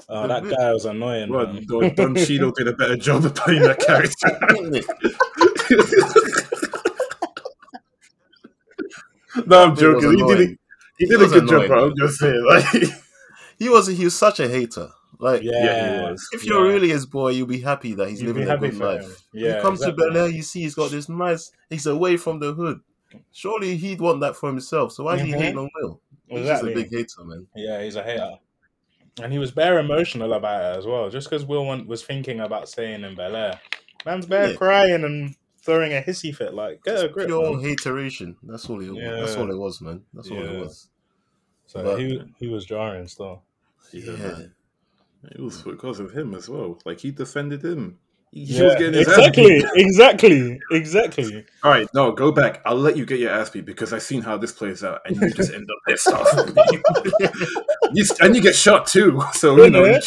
oh 0.09 0.27
that 0.27 0.43
guy 0.49 0.73
was 0.73 0.85
annoying 0.85 1.31
Well, 1.31 1.47
man. 1.53 1.65
Don, 1.69 1.95
Don 1.95 2.15
Cheadle 2.17 2.51
did 2.53 2.67
a 2.69 2.73
better 2.73 2.97
job 2.97 3.25
of 3.25 3.35
playing 3.37 3.63
that 3.63 3.79
character. 3.89 4.31
no, 9.47 9.65
I'm 9.65 9.77
joking. 9.77 10.11
He 10.11 10.17
did, 10.17 10.21
annoying. 10.25 10.51
it, 10.53 10.59
he 10.99 11.07
did 11.07 11.23
a 11.23 11.27
good 11.29 11.49
job, 11.49 11.67
bro. 11.67 11.87
I'm 11.87 11.95
just 11.99 12.19
saying. 12.19 12.45
Like, 12.49 12.83
He 13.59 13.69
was 13.69 13.87
he 13.87 14.05
was 14.05 14.17
such 14.17 14.41
a 14.41 14.49
hater. 14.49 14.89
Like 15.19 15.43
yeah, 15.43 15.53
Yeah, 15.65 15.97
he 16.07 16.11
was. 16.11 16.29
if 16.33 16.45
you're 16.45 16.67
yeah. 16.67 16.73
really 16.73 16.89
his 16.91 17.07
boy, 17.07 17.31
you'll 17.31 17.47
be 17.47 17.61
happy 17.61 17.95
that 17.95 18.09
he's 18.09 18.21
You'd 18.21 18.29
living 18.35 18.49
a 18.49 18.51
happy 18.51 18.69
good 18.71 18.79
for 18.79 18.87
life. 18.87 19.03
him. 19.05 19.11
He 19.33 19.45
yeah 19.47 19.61
comes 19.63 19.81
exactly. 19.81 20.07
to 20.07 20.13
Bel 20.13 20.23
Air, 20.25 20.29
you 20.31 20.43
see 20.43 20.63
he's 20.63 20.75
got 20.75 20.91
this 20.91 21.09
nice 21.09 21.53
he's 21.71 21.87
away 21.87 22.17
from 22.17 22.41
the 22.41 22.53
hood. 22.53 22.81
Surely 23.31 23.77
he'd 23.77 24.01
want 24.01 24.21
that 24.23 24.35
for 24.35 24.49
himself. 24.49 24.93
So 24.93 25.05
why 25.05 25.15
is 25.17 25.23
he 25.23 25.31
Mhm. 25.33 25.37
hating 25.37 25.59
on 25.59 25.71
Will? 25.77 26.01
He's 26.27 26.41
exactly 26.41 26.75
just 26.75 26.87
a 26.87 26.91
big 26.91 26.99
hater, 26.99 27.25
man. 27.25 27.47
yeah 27.55 27.83
he's 27.83 27.95
a 27.97 28.03
hater 28.03 28.33
and 29.23 29.33
he 29.33 29.39
was 29.39 29.53
bare 29.53 29.79
emotional 29.79 30.33
about 30.33 30.75
it 30.75 30.79
as 30.79 30.87
well 30.87 31.09
just 31.09 31.31
because 31.31 31.45
will 31.45 31.65
want, 31.65 31.87
was 31.87 32.03
thinking 32.03 32.41
about 32.41 32.69
staying 32.69 33.05
in 33.05 33.15
Bel 33.15 33.37
Air 33.37 33.61
man's 34.05 34.27
bare 34.27 34.51
Yeah. 34.51 34.57
crying 34.57 35.05
and 35.05 35.37
throwing 35.65 35.93
a 35.95 36.01
hissy 36.03 36.35
fit 36.35 36.55
like 36.55 36.83
get 36.85 37.03
a 37.05 37.09
grip 37.09 37.27
Pure 37.29 37.57
man. 37.57 37.65
hateration. 37.69 38.37
That's 38.43 38.69
all 38.69 38.81
it 38.81 38.87
that's 38.87 39.35
Yeah. 39.35 39.41
all 39.41 39.51
it 39.51 39.59
was, 39.59 39.81
man. 39.81 40.03
That's 40.13 40.31
all 40.31 40.43
it 40.43 40.61
was. 40.61 40.89
so 41.67 41.83
But- 41.83 41.99
he 42.01 42.21
he 42.39 42.49
was 42.49 42.65
jarring 42.67 43.09
still 43.09 43.43
yeah, 43.93 44.13
Yeah. 44.13 44.39
It 45.31 45.41
was 45.41 45.63
because 45.63 46.01
of 46.01 46.13
him 46.13 46.35
as 46.35 46.49
well. 46.51 46.79
Like, 46.85 47.01
he 47.01 47.11
defended 47.11 47.65
him. 47.65 47.99
He, 48.31 48.45
he 48.45 48.63
was 48.63 48.73
Yeah, 48.75 48.79
getting 48.79 48.95
his 48.95 49.09
ass 49.09 49.17
exactly, 49.19 49.45
beat. 49.47 49.65
exactly, 49.77 50.61
exactly. 50.73 51.47
All 51.63 51.71
right, 51.71 51.87
no, 51.95 52.13
go 52.13 52.31
back. 52.33 52.61
I'll 52.67 52.77
let 52.77 52.97
you 52.97 53.07
get 53.07 53.21
your 53.21 53.31
ass 53.31 53.49
beat 53.49 53.65
because 53.65 53.93
I've 53.95 54.03
seen 54.03 54.21
how 54.23 54.37
this 54.37 54.53
plays 54.53 54.83
out, 54.85 55.01
and 55.07 55.17
you 55.17 55.31
just 55.31 55.53
end 55.55 55.67
up 55.71 55.77
pissed 55.87 56.09
off. 56.09 56.29
you, 57.95 58.05
and 58.21 58.37
you 58.37 58.43
get 58.43 58.55
shot 58.57 58.87
too. 58.87 59.23
So 59.35 59.57
you 59.65 59.71
know, 59.71 59.99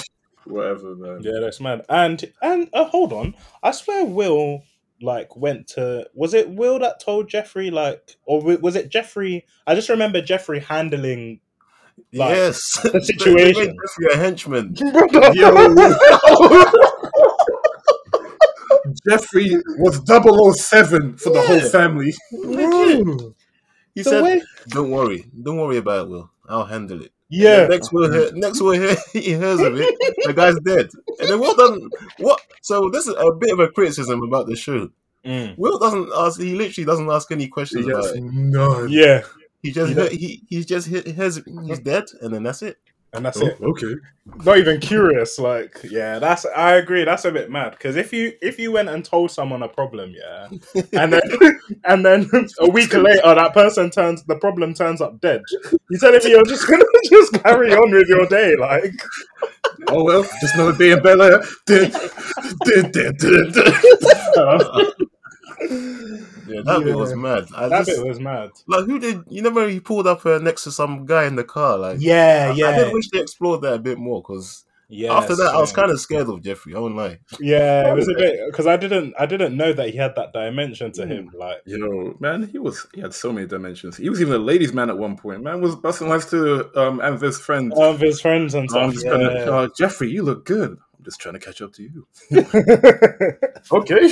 whatever, 0.45 0.95
man. 0.95 1.21
Yeah, 1.21 1.39
that's 1.41 1.59
mad. 1.61 1.85
And 1.89 2.31
and 2.41 2.69
uh, 2.73 2.85
hold 2.85 3.13
on, 3.13 3.33
I 3.63 3.71
swear 3.71 4.05
Will 4.05 4.63
like 5.01 5.35
went 5.35 5.67
to 5.67 6.07
was 6.13 6.33
it 6.33 6.49
Will 6.49 6.79
that 6.79 6.99
told 6.99 7.29
Jeffrey 7.29 7.69
like 7.71 8.17
or 8.25 8.41
was 8.57 8.75
it 8.75 8.89
Jeffrey? 8.89 9.45
I 9.67 9.75
just 9.75 9.89
remember 9.89 10.21
Jeffrey 10.21 10.59
handling 10.59 11.39
Like, 12.13 12.35
yes. 12.35 12.79
the 12.81 12.89
They- 12.91 12.99
they 12.99 13.05
situation. 13.05 13.75
Jeffrey 13.77 14.07
a 14.13 14.17
henchman. 14.17 14.75
Jeffrey 19.07 19.51
was 19.79 19.97
007 20.05 21.17
for 21.17 21.29
the 21.31 21.41
whole 21.41 21.59
family. 21.69 22.13
Legit. 22.31 23.33
He 23.93 24.03
The 24.03 24.09
said, 24.09 24.23
way- 24.23 24.41
"Don't 24.69 24.91
worry, 24.91 25.25
don't 25.41 25.57
worry 25.57 25.77
about 25.77 26.05
it, 26.05 26.09
Will. 26.09 26.29
I'll 26.47 26.65
handle 26.65 27.01
it." 27.01 27.11
Yeah, 27.29 27.67
next 27.67 27.91
we'll 27.91 28.11
hear, 28.11 28.31
next 28.33 28.61
we'll 28.61 28.71
hear, 28.79 28.95
he 29.13 29.21
hears 29.21 29.59
of 29.59 29.75
it. 29.79 29.95
The 30.25 30.33
guy's 30.33 30.59
dead, 30.59 30.89
and 31.19 31.29
then 31.29 31.39
Will 31.39 31.55
doesn't. 31.55 31.93
What? 32.19 32.41
So 32.61 32.89
this 32.89 33.07
is 33.07 33.15
a 33.17 33.31
bit 33.33 33.51
of 33.51 33.59
a 33.59 33.67
criticism 33.69 34.23
about 34.23 34.47
the 34.47 34.55
show. 34.55 34.89
Mm. 35.25 35.57
Will 35.57 35.77
doesn't 35.79 36.09
ask. 36.15 36.39
He 36.39 36.55
literally 36.55 36.85
doesn't 36.85 37.09
ask 37.09 37.31
any 37.31 37.47
questions 37.47 37.85
about 37.87 38.03
Yes, 38.03 38.13
it. 38.13 38.23
none. 38.23 38.87
yeah, 38.89 39.21
He 39.61 39.71
just 39.71 39.93
He 39.93 40.07
he, 40.09 40.17
he, 40.17 40.43
he 40.57 40.63
just 40.63 40.87
he- 40.87 41.11
hears 41.11 41.41
he's 41.65 41.79
dead, 41.79 42.05
and 42.21 42.33
then 42.33 42.43
that's 42.43 42.61
it. 42.61 42.77
And 43.13 43.25
that's 43.25 43.41
Oh, 43.41 43.47
it. 43.47 43.57
okay. 43.61 43.93
Not 44.43 44.57
even 44.57 44.79
curious. 44.81 45.39
Like, 45.39 45.79
yeah, 45.83 46.19
that's 46.19 46.45
I 46.45 46.75
agree. 46.75 47.05
That's 47.05 47.23
a 47.25 47.31
bit 47.31 47.49
mad 47.49 47.71
because 47.71 47.95
if 47.95 48.11
you 48.11 48.33
if 48.41 48.59
you 48.59 48.73
went 48.73 48.89
and 48.89 49.03
told 49.03 49.31
someone 49.31 49.63
a 49.63 49.69
problem, 49.69 50.13
yeah, 50.13 50.49
and 50.93 51.13
then 51.13 51.21
and 51.85 52.05
then 52.05 52.29
a 52.59 52.69
week 52.69 52.93
later 52.93 53.21
that 53.35 53.53
person 53.53 53.89
turns 53.89 54.23
the 54.25 54.35
problem 54.35 54.73
turns 54.73 54.99
up 54.99 55.21
dead. 55.21 55.41
You 55.89 55.97
telling 55.97 56.19
me 56.23 56.31
you're 56.31 56.43
just 56.43 56.67
gonna 56.67 56.83
just 57.09 57.41
carry 57.41 57.73
on 57.73 57.91
with 57.91 58.09
your 58.09 58.25
day, 58.25 58.55
like 58.57 58.93
Oh 59.89 60.03
well, 60.03 60.23
just 60.41 60.55
another 60.55 60.77
day 60.77 60.91
in 60.91 61.01
Bel 61.01 61.21
Air. 61.21 61.41
Yeah, 65.59 66.61
that 66.63 66.81
bit 66.83 66.95
was 66.95 67.13
mad. 67.15 67.47
I 67.55 67.67
that 67.69 67.85
just, 67.85 67.97
bit 67.99 68.07
was 68.07 68.19
mad. 68.19 68.51
like 68.67 68.85
who 68.85 68.99
did 68.99 69.23
you 69.29 69.41
remember 69.43 69.67
he 69.67 69.79
pulled 69.79 70.07
up 70.07 70.25
uh, 70.25 70.37
next 70.39 70.63
to 70.65 70.71
some 70.71 71.05
guy 71.05 71.25
in 71.25 71.35
the 71.35 71.43
car? 71.43 71.77
Like 71.77 71.97
Yeah, 71.99 72.53
I, 72.55 72.69
I 72.69 72.77
did 72.77 72.93
wish 72.93 73.09
they 73.09 73.19
explored 73.19 73.61
that 73.63 73.73
a 73.73 73.79
bit 73.79 73.97
more 73.97 74.21
because 74.21 74.63
yeah. 74.89 75.13
after 75.13 75.35
that 75.35 75.53
I 75.53 75.59
was 75.59 75.73
kind 75.73 75.91
of 75.91 75.99
scared 75.99 76.29
of 76.29 76.41
Jeffrey. 76.41 76.73
I 76.73 76.79
won't 76.79 76.95
lie. 76.95 77.19
yeah, 77.41 77.91
it 77.91 77.95
was 77.95 78.07
a 78.07 78.13
bit 78.13 78.39
because 78.49 78.67
I 78.67 78.77
didn't 78.77 79.13
I 79.19 79.25
didn't 79.25 79.57
know 79.57 79.73
that 79.73 79.89
he 79.89 79.97
had 79.97 80.15
that 80.15 80.31
dimension 80.31 80.91
to 80.93 81.05
him. 81.05 81.31
Like, 81.37 81.57
Yo, 81.65 82.15
man, 82.21 82.47
he 82.47 82.59
was 82.59 82.87
he 82.93 83.01
had 83.01 83.13
so 83.13 83.33
many 83.33 83.47
dimensions. 83.47 83.97
He 83.97 84.09
was 84.09 84.21
even 84.21 84.33
a 84.33 84.37
ladies' 84.39 84.71
man 84.73 84.89
at 84.89 84.97
one 84.97 85.17
point. 85.17 85.43
Man 85.43 85.59
was 85.59 85.75
busting 85.75 86.07
lines 86.07 86.27
to 86.27 86.67
um 86.79 86.99
Anvis 86.99 87.39
friend. 87.41 87.71
one 87.71 87.89
of 87.89 87.99
his 87.99 88.21
friends 88.21 88.53
and 88.53 88.69
I'm 88.71 88.91
stuff. 88.91 88.93
just 88.93 89.05
gonna, 89.05 89.33
Yeah. 89.33 89.49
uh, 89.49 89.67
Jeffrey, 89.77 90.09
you 90.09 90.23
look 90.23 90.45
good. 90.45 90.77
I'm 91.07 91.11
just 91.11 91.21
trying 91.21 91.35
to 91.35 91.39
catch 91.39 91.61
up 91.61 91.71
to 91.75 91.83
you. 91.83 92.07
Okay. 93.71 94.07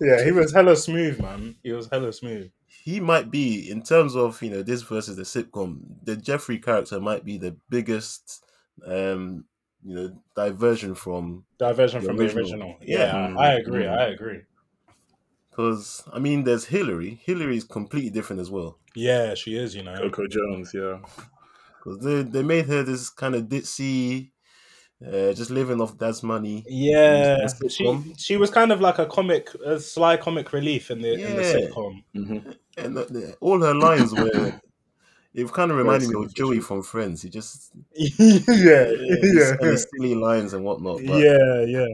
yeah, 0.00 0.24
he 0.24 0.32
was 0.32 0.52
hella 0.52 0.76
smooth, 0.76 1.20
man. 1.20 1.56
He 1.62 1.72
was 1.72 1.88
hella 1.90 2.12
smooth. 2.12 2.50
He 2.66 3.00
might 3.00 3.30
be 3.30 3.70
in 3.70 3.82
terms 3.82 4.16
of 4.16 4.40
you 4.42 4.50
know 4.50 4.62
this 4.62 4.82
versus 4.82 5.16
the 5.16 5.22
sitcom. 5.24 5.80
The 6.04 6.16
Jeffrey 6.16 6.58
character 6.58 7.00
might 7.00 7.24
be 7.24 7.36
the 7.38 7.56
biggest, 7.68 8.44
um, 8.86 9.44
you 9.84 9.94
know, 9.94 10.18
diversion 10.34 10.94
from 10.94 11.44
Diversion 11.58 12.00
The 12.00 12.06
from 12.08 12.18
original. 12.18 12.34
the 12.34 12.40
original. 12.40 12.76
Yeah. 12.82 12.98
Yeah, 12.98 13.28
Mm, 13.28 13.38
I 13.38 13.52
agree. 13.54 13.84
mm. 13.84 13.98
I 13.98 14.06
agree. 14.06 14.40
because 15.50 16.02
I 16.12 16.18
mean 16.18 16.44
there's 16.44 16.64
Hillary. 16.66 17.20
Hillary 17.24 17.56
is 17.56 17.64
completely 17.64 18.10
different 18.10 18.40
as 18.40 18.50
well 18.50 18.78
Yeah, 18.94 19.34
she 19.34 19.56
is. 19.56 19.74
You 19.74 19.82
know. 19.84 19.94
Coco 19.96 20.26
Jones, 20.26 20.72
yeah. 20.74 20.98
because 21.78 21.98
they 22.04 22.22
they 22.22 22.42
made 22.42 22.66
her 22.66 22.82
this 22.82 23.08
kind 23.10 23.34
of 23.34 23.44
ditzy, 23.44 24.30
uh, 25.06 25.32
just 25.32 25.50
living 25.50 25.80
off 25.80 25.96
dad's 25.96 26.22
money. 26.22 26.64
Yeah, 26.68 27.46
she 27.68 28.14
she 28.16 28.36
was 28.36 28.50
kind 28.50 28.72
of 28.72 28.80
like 28.80 28.98
a 28.98 29.06
comic, 29.06 29.54
a 29.64 29.78
sly 29.78 30.16
comic 30.16 30.52
relief 30.52 30.90
in 30.90 31.02
the 31.02 31.12
in 31.14 31.36
the 31.36 31.42
Yeah. 31.42 31.54
sitcom. 31.54 32.04
Mm-hmm. 32.14 32.50
and 32.76 32.96
the, 32.96 33.04
the, 33.04 33.36
all 33.40 33.60
her 33.60 33.74
lines 33.74 34.12
were. 34.12 34.60
It 35.34 35.52
kind 35.52 35.70
of 35.70 35.76
reminded 35.76 36.08
me 36.08 36.24
of. 36.24 36.34
Joey 36.34 36.58
from 36.58 36.82
Friends. 36.82 37.22
He 37.22 37.28
just 37.28 37.70
yeah, 37.92 38.10
yeah, 38.48 39.16
yeah, 39.22 39.56
kind 39.56 39.78
silly 39.78 40.14
lines 40.14 40.52
and 40.52 40.64
whatnot. 40.64 41.00
But 41.06 41.18
yeah, 41.22 41.62
yeah. 41.64 41.86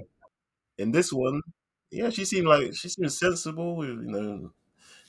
in 0.79 0.93
this 0.93 1.13
one, 1.13 1.43
yeah, 1.91 2.09
she 2.11 2.25
seemed 2.25 2.47
like 2.47 2.75
she 2.75 2.89
seemed 2.89 3.13
sensible. 3.13 3.85
You 3.85 3.97
know, 3.97 4.53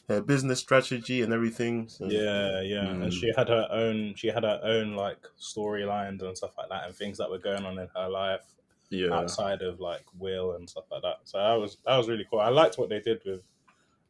her 0.09 0.21
business 0.21 0.59
strategy 0.59 1.21
and 1.23 1.33
everything. 1.33 1.87
So. 1.89 2.05
Yeah, 2.05 2.61
yeah, 2.61 2.85
and 2.89 3.03
Mm. 3.03 3.11
she 3.11 3.31
had 3.35 3.49
her 3.49 3.67
own. 3.71 4.13
She 4.15 4.27
had 4.27 4.43
her 4.43 4.59
own 4.63 4.95
like 4.95 5.17
storylines 5.39 6.21
and 6.21 6.37
stuff 6.37 6.51
like 6.57 6.69
that, 6.69 6.85
and 6.85 6.95
things 6.95 7.17
that 7.17 7.29
were 7.29 7.39
going 7.39 7.65
on 7.65 7.77
in 7.79 7.87
her 7.95 8.09
life 8.09 8.41
Yeah. 8.89 9.13
outside 9.13 9.61
of 9.61 9.79
like 9.79 10.03
Will 10.19 10.53
and 10.53 10.69
stuff 10.69 10.85
like 10.91 11.01
that. 11.01 11.17
So 11.23 11.37
that 11.39 11.53
was 11.55 11.77
that 11.85 11.97
was 11.97 12.07
really 12.07 12.25
cool. 12.29 12.39
I 12.39 12.49
liked 12.49 12.77
what 12.77 12.89
they 12.89 12.99
did 12.99 13.21
with. 13.25 13.41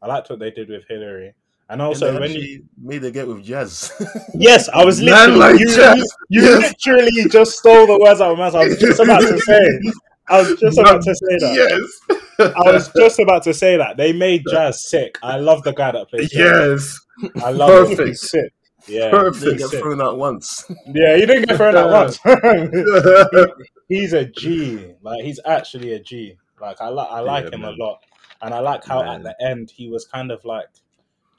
I 0.01 0.07
liked 0.07 0.29
what 0.29 0.39
they 0.39 0.51
did 0.51 0.69
with 0.69 0.83
Hillary, 0.87 1.27
and 1.27 1.33
And 1.69 1.81
also 1.81 2.11
they 2.11 2.19
when 2.19 2.31
you 2.31 2.65
made 2.77 3.01
her 3.03 3.11
get 3.11 3.27
with 3.27 3.43
Jazz. 3.43 3.91
Yes, 4.35 4.67
I 4.69 4.83
was 4.83 5.01
Man 5.01 5.37
literally 5.37 5.39
like 5.39 5.59
you, 5.59 5.75
Jeff. 5.75 5.97
you, 5.97 6.05
you 6.29 6.41
Yes. 6.43 6.73
literally 6.85 7.29
just 7.29 7.57
stole 7.57 7.87
the 7.87 7.97
words 7.97 8.19
out 8.21 8.31
of 8.33 8.37
my 8.37 8.45
mouth. 8.45 8.55
I 8.55 8.67
was 8.67 8.77
just 8.77 8.99
about 8.99 9.21
to 9.21 9.39
say. 9.39 9.79
I 10.27 10.41
was 10.41 10.59
just 10.59 10.77
about 10.77 11.01
to 11.03 11.15
say 11.15 11.37
that. 11.39 11.55
Yes. 12.09 12.14
I 12.39 12.71
was 12.71 12.91
just 12.95 13.19
about 13.19 13.43
to 13.43 13.53
say 13.53 13.77
that 13.77 13.97
they 13.97 14.11
made 14.13 14.43
Jazz 14.49 14.87
sick. 14.89 15.17
I 15.23 15.37
love 15.37 15.63
the 15.63 15.73
guy 15.73 15.91
that 15.91 16.09
plays. 16.09 16.29
Jazz. 16.29 16.99
yes, 17.23 17.31
I 17.43 17.51
love 17.51 17.89
him. 17.89 17.97
Perfect. 17.97 18.07
He's 18.09 18.29
sick. 18.29 18.53
Yeah, 18.87 19.09
Perfect. 19.09 19.43
Didn't 19.43 19.57
get 19.59 19.67
sick. 19.69 19.79
thrown 19.81 20.01
out 20.01 20.17
once. 20.17 20.63
yeah. 20.87 21.15
He 21.17 21.25
didn't 21.25 21.47
get 21.47 21.57
thrown 21.57 21.75
out 21.75 21.91
once. 21.91 22.19
he's 23.89 24.13
a 24.13 24.25
G. 24.25 24.93
Like 25.01 25.23
he's 25.23 25.39
actually 25.45 25.93
a 25.93 25.99
G. 25.99 26.37
Like 26.61 26.79
I 26.81 26.89
like 26.89 27.07
I 27.09 27.19
like 27.19 27.45
Yeah, 27.45 27.55
him 27.55 27.61
man. 27.61 27.73
a 27.79 27.83
lot, 27.83 28.03
and 28.41 28.53
I 28.53 28.59
like 28.59 28.83
how 28.85 29.03
Man. 29.03 29.15
at 29.15 29.23
the 29.23 29.45
end 29.47 29.71
he 29.71 29.89
was 29.89 30.05
kind 30.05 30.31
of 30.31 30.43
like 30.45 30.67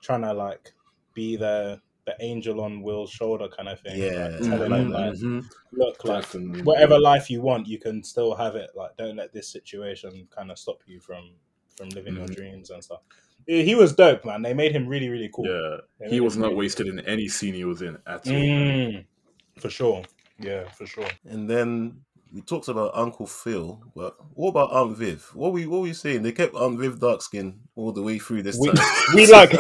trying 0.03 0.23
to 0.23 0.33
like 0.33 0.73
be 1.15 1.37
the 1.37 1.81
the 2.07 2.15
angel 2.21 2.61
on 2.61 2.83
Will's 2.83 3.11
shoulder 3.11 3.49
kind 3.49 3.69
of 3.69 3.81
thing. 3.81 3.99
Yeah, 4.01 4.29
like, 4.29 4.39
telling 4.49 4.73
I 4.73 4.79
him 4.79 4.91
like 4.91 5.01
like, 5.01 5.15
that. 5.19 5.27
Mhm. 5.27 5.45
look, 5.73 6.05
like 6.05 6.23
Definitely. 6.23 6.63
whatever 6.63 6.99
life 6.99 7.29
you 7.29 7.43
want, 7.43 7.67
you 7.67 7.79
can 7.79 8.03
still 8.03 8.35
have 8.35 8.55
it. 8.57 8.71
Like 8.75 8.97
don't 8.97 9.17
let 9.17 9.33
this 9.33 9.49
situation 9.49 10.27
kind 10.31 10.51
of 10.51 10.59
stop 10.59 10.81
you 10.87 11.01
from 11.01 11.33
from 11.77 11.91
living 11.91 12.17
your 12.17 12.27
Mhm. 12.27 12.37
dreams 12.37 12.71
and 12.71 12.83
stuff. 12.83 13.01
Yeah, 13.47 13.63
He 13.63 13.75
was 13.75 13.95
dope, 13.95 14.25
man. 14.25 14.41
They 14.41 14.55
made 14.55 14.73
him 14.73 14.87
really, 14.89 15.09
really 15.11 15.29
cool. 15.35 15.47
Yeah, 15.47 16.09
he 16.09 16.21
was 16.21 16.37
not 16.39 16.47
really 16.47 16.57
wasted 16.57 16.87
in 16.87 17.01
any 17.01 17.29
scene 17.29 17.53
he 17.53 17.65
was 17.67 17.83
in 17.83 17.97
at 18.07 18.27
all. 18.27 18.33
Mm, 18.33 19.05
for 19.59 19.69
sure. 19.69 20.03
Yeah, 20.39 20.69
for 20.71 20.87
sure. 20.87 21.09
And 21.25 21.49
then 21.51 22.03
we 22.37 22.43
talked 22.43 22.69
about 22.69 22.91
Uncle 22.95 23.27
Phil, 23.27 23.81
but 23.95 24.15
what 24.35 24.51
about 24.51 24.71
Aunt 24.71 24.95
Viv? 24.95 25.31
What 25.33 25.55
were 25.55 25.59
you, 25.59 25.71
what 25.71 25.81
were 25.81 25.87
you 25.87 25.95
saying? 25.95 26.23
They 26.23 26.33
kept 26.33 26.55
Aunt 26.55 26.79
Viv 26.79 27.01
dark 27.01 27.23
skin 27.23 27.61
all 27.77 27.93
the 27.93 28.03
way 28.03 28.19
through 28.19 28.43
this 28.43 28.59
We, 28.61 28.71
time. 28.71 28.87
we 29.15 29.27
like 29.27 29.53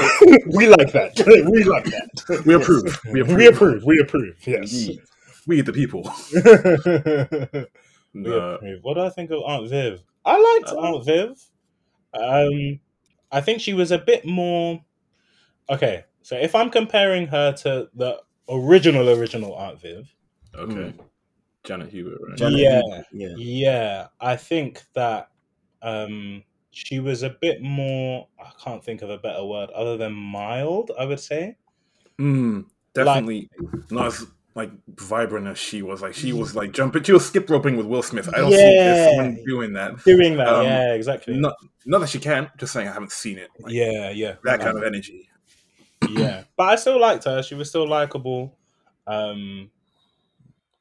we 0.47 0.69
like 0.69 0.93
that. 0.93 1.17
We 1.51 1.65
like 1.65 1.85
that. 1.85 2.43
We 2.45 2.53
approve. 2.53 2.85
We 3.11 3.21
approve. 3.23 3.37
We 3.39 3.47
approve. 3.47 3.85
We 3.85 3.99
approve. 3.99 4.35
Yes. 4.47 4.73
Indeed. 4.75 5.01
We 5.47 5.61
the 5.63 5.73
people. 5.73 6.03
we 8.13 8.79
What 8.83 8.95
do 8.95 9.01
I 9.01 9.09
think 9.09 9.31
of 9.31 9.41
Aunt 9.47 9.71
Viv? 9.71 10.03
I 10.27 10.39
liked 10.39 10.71
Uh, 10.77 10.81
Aunt 10.81 11.05
Viv. 11.07 11.43
Um, 12.13 12.81
I 13.33 13.41
think 13.41 13.63
she 13.63 13.73
was 13.73 13.91
a 13.91 13.99
bit 13.99 14.27
more. 14.27 14.85
Okay, 15.71 16.05
so 16.21 16.37
if 16.37 16.55
I'm 16.55 16.69
comparing 16.69 17.29
her 17.29 17.53
to 17.53 17.89
the 17.95 18.21
original 18.51 19.09
original 19.09 19.55
Aunt 19.55 19.81
Viv, 19.81 20.15
Okay. 20.55 20.93
Janet 21.67 21.91
Hubert, 21.91 22.19
right? 22.27 22.37
Janet 22.39 22.59
Yeah. 22.59 22.81
Hubert, 22.83 23.07
yeah. 23.13 23.35
yeah, 23.37 24.07
I 24.21 24.37
think 24.37 24.83
that 24.95 25.31
um 25.83 26.43
she 26.71 27.01
was 27.01 27.23
a 27.23 27.31
bit 27.41 27.63
more. 27.63 28.29
I 28.39 28.51
can't 28.63 28.83
think 28.85 29.03
of 29.03 29.11
a 29.11 29.19
better 29.19 29.45
word 29.45 29.71
other 29.71 29.97
than 29.97 30.13
mild. 30.13 30.91
I 30.99 31.05
would 31.07 31.21
say. 31.21 31.57
Mm, 32.19 32.65
definitely 32.95 33.49
not 33.91 34.07
as 34.07 34.27
like 34.55 34.71
vibrant 34.89 35.47
as 35.47 35.59
she 35.59 35.83
was. 35.83 36.01
Like 36.01 36.15
she 36.15 36.33
was 36.33 36.57
like 36.57 36.73
jumping, 36.73 37.03
she 37.03 37.13
was 37.13 37.27
skip 37.27 37.49
roping 37.51 37.77
with 37.77 37.85
Will 37.87 38.03
Smith. 38.03 38.29
I 38.33 38.39
don't 38.39 38.53
see 38.53 38.75
Yeah. 38.75 39.07
anyone 39.11 39.45
doing 39.47 39.73
that. 39.75 40.03
Doing 40.05 40.37
that, 40.39 40.49
Um, 40.49 40.65
yeah, 40.65 40.95
exactly. 40.95 41.37
Not 41.37 41.57
not 41.85 42.01
that 42.01 42.09
she 42.09 42.19
can. 42.19 42.51
Just 42.59 42.73
saying, 42.73 42.89
I 42.89 42.93
haven't 42.93 43.13
seen 43.13 43.37
it. 43.39 43.51
Like, 43.61 43.73
yeah, 43.75 44.11
yeah, 44.11 44.37
that 44.45 44.61
kind 44.61 44.77
of 44.79 44.83
energy. 44.83 45.29
yeah. 46.11 46.45
But 46.57 46.69
I 46.71 46.77
still 46.77 46.99
liked 47.01 47.25
her. 47.25 47.43
She 47.43 47.55
was 47.55 47.69
still 47.69 47.87
likable. 47.87 48.57
Um, 49.07 49.71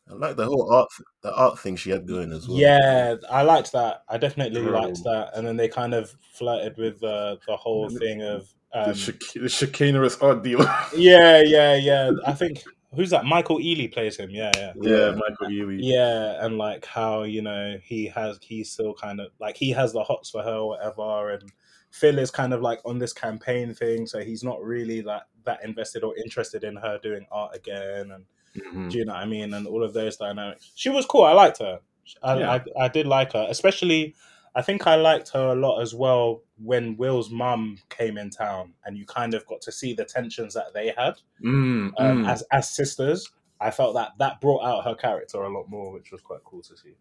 I 0.10 0.14
like 0.14 0.36
the 0.36 0.46
whole 0.46 0.72
art, 0.72 0.90
the 1.22 1.34
art 1.36 1.58
thing 1.60 1.76
she 1.76 1.90
had 1.90 2.08
going 2.08 2.32
as 2.32 2.48
well. 2.48 2.58
yeah, 2.58 3.16
I 3.30 3.42
liked 3.42 3.72
that. 3.72 4.04
I 4.08 4.18
definitely 4.18 4.62
liked 4.62 5.04
that. 5.04 5.32
And 5.34 5.48
then 5.48 5.58
they 5.58 5.68
kind 5.68 5.94
of 5.94 6.16
flirted 6.34 6.78
with 6.78 7.04
uh, 7.04 7.38
the 7.48 7.56
whole 7.58 7.90
thing 7.90 8.22
of. 8.22 8.48
The, 8.74 8.90
Um, 8.90 8.94
chic- 8.94 9.34
the 9.34 9.40
chicanerous 9.42 10.22
art 10.22 10.44
dealer. 10.44 10.70
yeah, 10.96 11.42
yeah, 11.44 11.76
yeah. 11.76 12.12
I 12.28 12.34
think 12.34 12.62
who's 12.94 13.10
that? 13.10 13.26
Michael 13.26 13.58
Ealy 13.60 13.92
plays 13.92 14.18
him. 14.18 14.30
Yeah, 14.30 14.52
yeah. 14.56 14.74
yeah, 14.82 15.12
Michael 15.12 15.48
Ealy. 15.48 15.78
Yeah, 15.82 16.46
and 16.46 16.58
like 16.58 16.86
how 16.86 17.24
you 17.24 17.42
know 17.42 17.78
he 17.82 18.08
has 18.08 18.38
he's 18.42 18.72
still 18.72 18.94
kind 18.94 19.20
of 19.22 19.32
like 19.40 19.56
he 19.58 19.72
has 19.72 19.94
the 19.94 20.04
hots 20.04 20.30
for 20.30 20.44
her 20.44 20.56
or 20.58 20.70
whatever, 20.70 21.32
and 21.32 21.52
Phil 21.92 22.20
is 22.20 22.30
kind 22.32 22.54
of 22.54 22.62
like 22.62 22.80
on 22.86 23.00
this 23.00 23.14
campaign 23.14 23.74
thing, 23.74 24.06
so 24.06 24.20
he's 24.20 24.44
not 24.44 24.62
really 24.62 25.02
like 25.02 25.24
that 25.46 25.64
invested 25.64 26.04
or 26.04 26.16
interested 26.18 26.64
in 26.66 26.76
her 26.76 27.00
doing 27.02 27.26
art 27.32 27.56
again, 27.56 28.12
and 28.12 28.26
Mhm. 28.56 28.90
do 28.90 28.98
you 28.98 29.06
know 29.06 29.14
what 29.14 29.22
I 29.24 29.26
mean? 29.26 29.54
And 29.54 29.68
all 29.68 29.84
of 29.84 29.94
those 29.94 30.18
dynamics. 30.18 30.72
She 30.76 30.90
was 30.90 31.06
cool. 31.06 31.24
I 31.24 31.34
liked 31.34 31.60
her. 31.60 31.80
I, 32.24 32.38
Yeah. 32.40 32.52
I, 32.52 32.86
I 32.86 32.88
did 32.88 33.08
like 33.08 33.34
her, 33.34 33.46
especially. 33.50 34.16
I 34.58 34.62
think 34.62 34.88
I 34.88 34.96
liked 34.96 35.30
her 35.30 35.50
a 35.50 35.56
lot 35.56 35.82
as 35.82 35.94
well 35.94 36.44
when 36.58 36.96
Will's 36.96 37.30
mum 37.30 37.80
came 37.90 38.18
in 38.18 38.30
town, 38.30 38.74
and 38.86 38.98
you 38.98 39.06
kind 39.06 39.34
of 39.34 39.46
got 39.48 39.60
to 39.62 39.72
see 39.72 39.94
the 39.94 40.06
tensions 40.06 40.54
that 40.54 40.74
they 40.74 40.94
had 40.98 41.16
Mm, 41.44 41.92
um, 41.98 42.24
mm. 42.24 42.30
as 42.30 42.42
as 42.52 42.70
sisters. 42.70 43.30
I 43.60 43.72
felt 43.72 43.96
that 43.96 44.12
that 44.20 44.40
brought 44.42 44.64
out 44.64 44.86
her 44.86 44.96
character 44.96 45.42
a 45.44 45.50
lot 45.50 45.70
more, 45.70 45.92
which 45.92 46.12
was 46.12 46.22
quite 46.22 46.44
cool 46.46 46.62
to 46.62 46.78
see. 46.78 46.96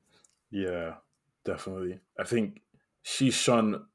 Yeah, 0.50 0.94
definitely. 1.44 2.00
I 2.18 2.24
think 2.24 2.60
she 3.02 3.30
shone 3.30 3.86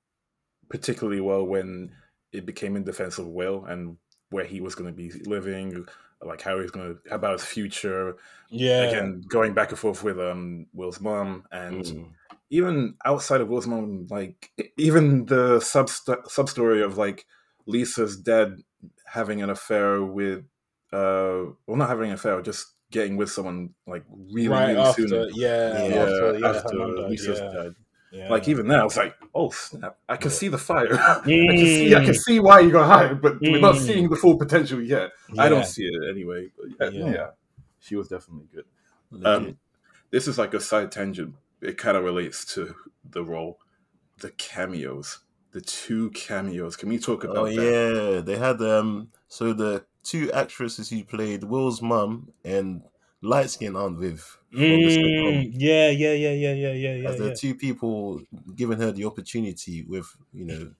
particularly 0.69 1.19
well 1.22 1.43
when 1.45 1.91
it 2.32 2.45
became 2.45 2.76
in 2.76 2.84
defense 2.84 3.17
of 3.17 3.28
Will 3.28 3.65
and 3.65 3.98
where 4.30 4.45
he 4.45 4.62
was 4.62 4.76
going 4.76 4.89
to 4.89 4.95
be 4.95 5.12
living, 5.26 5.86
like 6.21 6.41
how 6.41 6.60
he's 6.60 6.71
to 6.71 6.99
how 7.10 7.15
about 7.15 7.34
his 7.39 7.45
future. 7.45 8.15
Yeah, 8.49 8.86
Again, 8.86 9.21
going 9.27 9.53
back 9.53 9.69
and 9.69 9.79
forth 9.79 10.03
with 10.03 10.19
um 10.19 10.67
Will's 10.73 11.01
mom, 11.01 11.45
and 11.51 11.86
Mm. 11.86 12.13
even 12.49 12.97
outside 13.05 13.41
of 13.41 13.49
Will's 13.49 13.67
mom, 13.67 14.08
like 14.10 14.51
even 14.77 15.25
the 15.25 15.60
sub 15.60 15.89
sub 15.89 16.49
story 16.49 16.82
of 16.82 16.97
like 16.97 17.25
Lisa's 17.67 18.17
dad 18.17 18.58
having 19.05 19.41
an 19.41 19.49
affair 19.49 20.03
with, 20.03 20.45
uh, 20.93 21.45
well, 21.67 21.77
not 21.77 21.89
having 21.89 22.10
an 22.10 22.15
affair, 22.15 22.41
just 22.41 22.75
getting 22.91 23.17
with 23.17 23.29
someone 23.32 23.73
like 23.88 24.05
really, 24.10 24.47
right 24.47 24.65
really 24.65 24.86
after, 24.86 24.86
soon. 24.86 25.29
yeah, 25.29 25.84
Yeah, 25.88 26.03
after, 26.03 26.36
yeah, 26.38 26.62
after 26.62 26.69
her 26.69 26.73
mum 26.73 26.93
died, 26.95 27.05
Lisa's 27.10 27.41
yeah, 27.41 27.49
dad. 27.51 27.75
Yeah. 28.12 28.30
Like 28.30 28.48
even 28.48 28.67
now, 28.67 28.86
was 28.86 28.98
like, 28.98 29.15
oh 29.36 29.50
snap! 29.52 29.98
I 30.08 30.17
can 30.17 30.32
Yeah. 30.32 30.36
see 30.38 30.48
the 30.48 30.58
fire. 30.58 30.93
I 31.00 31.22
can 31.26 31.58
see. 31.58 31.95
I 31.95 32.00
Mm. 32.00 32.06
can 32.06 32.13
see 32.15 32.39
why 32.39 32.60
you 32.62 32.72
got 32.72 32.88
hired, 32.88 33.22
but 33.22 33.39
we're 33.41 33.60
not 33.60 33.76
Mm. 33.76 33.86
seeing 33.86 34.10
the 34.10 34.15
full 34.15 34.38
potential 34.38 34.82
yet. 34.82 35.12
I 35.38 35.50
don't 35.50 35.65
see 35.65 35.84
it 35.84 36.10
anyway. 36.10 36.50
But 36.58 36.93
yeah, 36.93 37.00
Yeah. 37.06 37.12
yeah, 37.13 37.28
she 37.80 37.95
was 37.95 38.08
definitely 38.08 38.48
good. 38.54 38.65
Um, 39.26 39.58
this 40.12 40.28
is 40.28 40.38
like 40.38 40.54
a 40.54 40.60
side 40.60 40.91
tangent. 40.91 41.36
It 41.62 41.78
kind 41.78 41.98
of 41.98 42.04
relates 42.04 42.45
to 42.56 42.76
the 43.04 43.24
role, 43.24 43.60
the 44.19 44.32
cameos, 44.32 45.19
the 45.52 45.62
two 45.62 46.10
cameos. 46.12 46.76
Can 46.76 46.89
we 46.89 46.98
talk 47.00 47.24
about 47.24 47.38
oh 47.38 47.45
that? 47.45 47.52
yeah, 48.15 48.22
they 48.22 48.38
had 48.38 48.62
um. 48.62 49.10
So 49.28 49.54
the 49.54 49.86
two 50.04 50.32
actresses 50.32 50.89
who 50.89 51.04
played 51.04 51.43
Will's 51.43 51.82
mum 51.82 52.32
and 52.43 52.82
light 53.21 53.49
skin 53.49 53.75
Aunt 53.75 53.97
Viv 53.97 54.19
from. 54.51 54.60
Mm, 54.60 55.51
yeah, 55.53 55.89
yeah, 55.89 56.13
yeah, 56.13 56.32
yeah, 56.32 56.53
yeah, 56.53 56.73
yeah, 56.73 56.95
yeah, 56.95 57.10
as 57.10 57.17
the 57.17 57.27
yeah. 57.29 57.34
two 57.34 57.55
people 57.55 58.21
giving 58.55 58.79
her 58.79 58.91
the 58.91 59.05
opportunity 59.05 59.84
with 59.84 60.08
you 60.34 60.45
know 60.45 60.71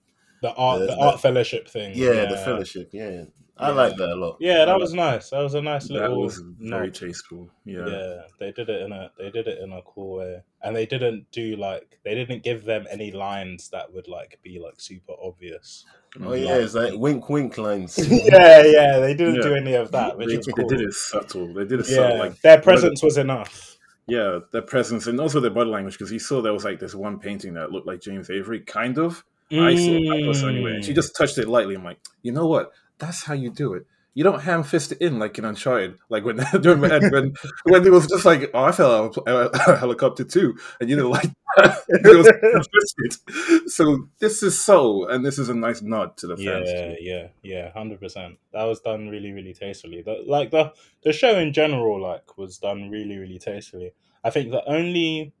The 0.42 0.52
art, 0.54 0.80
the- 0.80 0.86
the 0.86 0.92
the- 0.96 1.00
art 1.02 1.20
fellowship 1.20 1.68
thing. 1.68 1.96
yeah, 1.96 2.24
the 2.26 2.36
fellowship 2.36 2.90
yeah 2.92 3.24
I 3.60 3.70
like 3.70 3.96
that 3.96 4.08
a 4.08 4.14
lot 4.14 4.36
Yeah, 4.40 4.64
that 4.64 4.78
was 4.78 4.94
nice. 4.94 5.30
That 5.30 5.40
was 5.40 5.54
a 5.54 5.60
nice 5.62 5.90
little. 5.90 6.08
That 6.10 6.16
was 6.16 6.42
very 6.58 6.90
tasteful. 6.90 7.50
Yeah. 7.64 7.86
Yeah. 7.86 8.22
they 8.38 8.52
did 8.52 8.68
it 8.68 8.82
in 8.82 8.92
a 8.92 9.10
they 9.18 9.30
did 9.30 9.46
it 9.46 9.58
in 9.62 9.72
a 9.72 9.82
cool 9.82 10.16
way, 10.18 10.42
and 10.62 10.74
they 10.74 10.86
didn't 10.86 11.30
do 11.30 11.56
like 11.56 11.98
they 12.04 12.14
didn't 12.14 12.42
give 12.42 12.64
them 12.64 12.86
any 12.90 13.10
lines 13.12 13.68
that 13.70 13.92
would 13.92 14.08
like 14.08 14.38
be 14.42 14.58
like 14.58 14.80
super 14.80 15.12
obvious. 15.22 15.84
oh 16.22 16.32
yeah 16.32 16.56
it's 16.56 16.74
like 16.74 16.94
wink 16.94 17.28
wink 17.28 17.56
lines 17.58 17.96
yeah, 18.10 18.62
yeah, 18.62 18.98
they 18.98 19.14
didn't 19.14 19.36
Yeah. 19.36 19.42
do 19.42 19.54
any 19.54 19.74
of 19.74 19.90
that, 19.92 20.16
which 20.16 20.28
They, 20.28 20.34
is 20.34 20.46
they 20.46 20.64
did 20.64 20.80
it 20.80 20.92
subtle. 20.94 21.52
They 21.54 21.64
did 21.64 21.80
it 21.80 21.88
yeah, 21.88 21.96
subtle. 21.96 22.18
Like 22.18 22.40
their 22.40 22.60
presence 22.60 23.02
was 23.02 23.16
enough. 23.18 23.76
Yeah, 24.06 24.40
their 24.52 24.62
presence 24.62 25.06
and 25.06 25.20
also 25.20 25.38
their 25.38 25.52
body 25.52 25.70
language 25.70 25.94
because 25.98 26.10
you 26.10 26.18
saw 26.18 26.40
there 26.42 26.52
was 26.52 26.64
like 26.64 26.80
this 26.80 26.94
one 26.96 27.20
painting 27.20 27.54
that 27.54 27.70
looked 27.70 27.86
like 27.86 28.00
James 28.00 28.28
Avery, 28.30 28.60
kind 28.60 28.98
of. 28.98 29.22
I 29.52 29.74
saw 29.74 29.96
I 29.96 30.22
thought 30.24 30.36
so 30.36 30.48
anyway. 30.48 30.74
And 30.76 30.84
she 30.84 30.92
Mm. 30.92 30.96
just 30.96 31.16
touched 31.16 31.38
it 31.38 31.48
lightly. 31.48 31.74
I'm 31.76 31.84
like, 31.84 31.98
you 32.22 32.30
know 32.32 32.46
what? 32.46 32.70
That's 33.00 33.24
how 33.24 33.34
you 33.34 33.50
do 33.50 33.74
it. 33.74 33.86
You 34.12 34.24
don't 34.24 34.40
ham 34.40 34.64
fist 34.64 34.92
it 34.92 35.00
in 35.00 35.18
like 35.18 35.38
in 35.38 35.44
Uncharted, 35.44 35.96
like 36.08 36.24
when 36.24 36.36
during 36.60 36.80
when 36.80 37.10
when, 37.10 37.34
when 37.64 37.86
it 37.86 37.92
was 37.92 38.06
just 38.06 38.24
like, 38.24 38.50
oh, 38.52 38.64
I 38.64 38.72
fell 38.72 38.92
out 38.92 39.16
of 39.16 39.24
a, 39.26 39.76
helicopter 39.76 40.24
too, 40.24 40.56
and 40.80 40.90
you 40.90 40.96
know, 40.96 41.08
like 41.10 41.30
it 41.58 42.16
was 42.16 42.26
ham-fisted. 42.26 43.70
So 43.70 44.08
this 44.18 44.42
is 44.42 44.62
so, 44.62 45.08
and 45.08 45.24
this 45.24 45.38
is 45.38 45.48
a 45.48 45.54
nice 45.54 45.80
nod 45.80 46.16
to 46.18 46.26
the 46.26 46.36
fans. 46.36 46.68
Yeah, 46.68 46.88
too. 46.88 46.96
yeah, 47.00 47.28
yeah, 47.42 47.72
hundred 47.72 48.00
percent. 48.00 48.38
That 48.52 48.64
was 48.64 48.80
done 48.80 49.08
really, 49.08 49.30
really 49.30 49.54
tastefully. 49.54 50.02
The, 50.02 50.24
like 50.26 50.50
the 50.50 50.72
the 51.02 51.12
show 51.12 51.38
in 51.38 51.52
general, 51.52 52.00
like 52.02 52.36
was 52.36 52.58
done 52.58 52.90
really, 52.90 53.16
really 53.16 53.38
tastefully. 53.38 53.92
I 54.24 54.30
think 54.30 54.50
the 54.50 54.68
only 54.68 55.32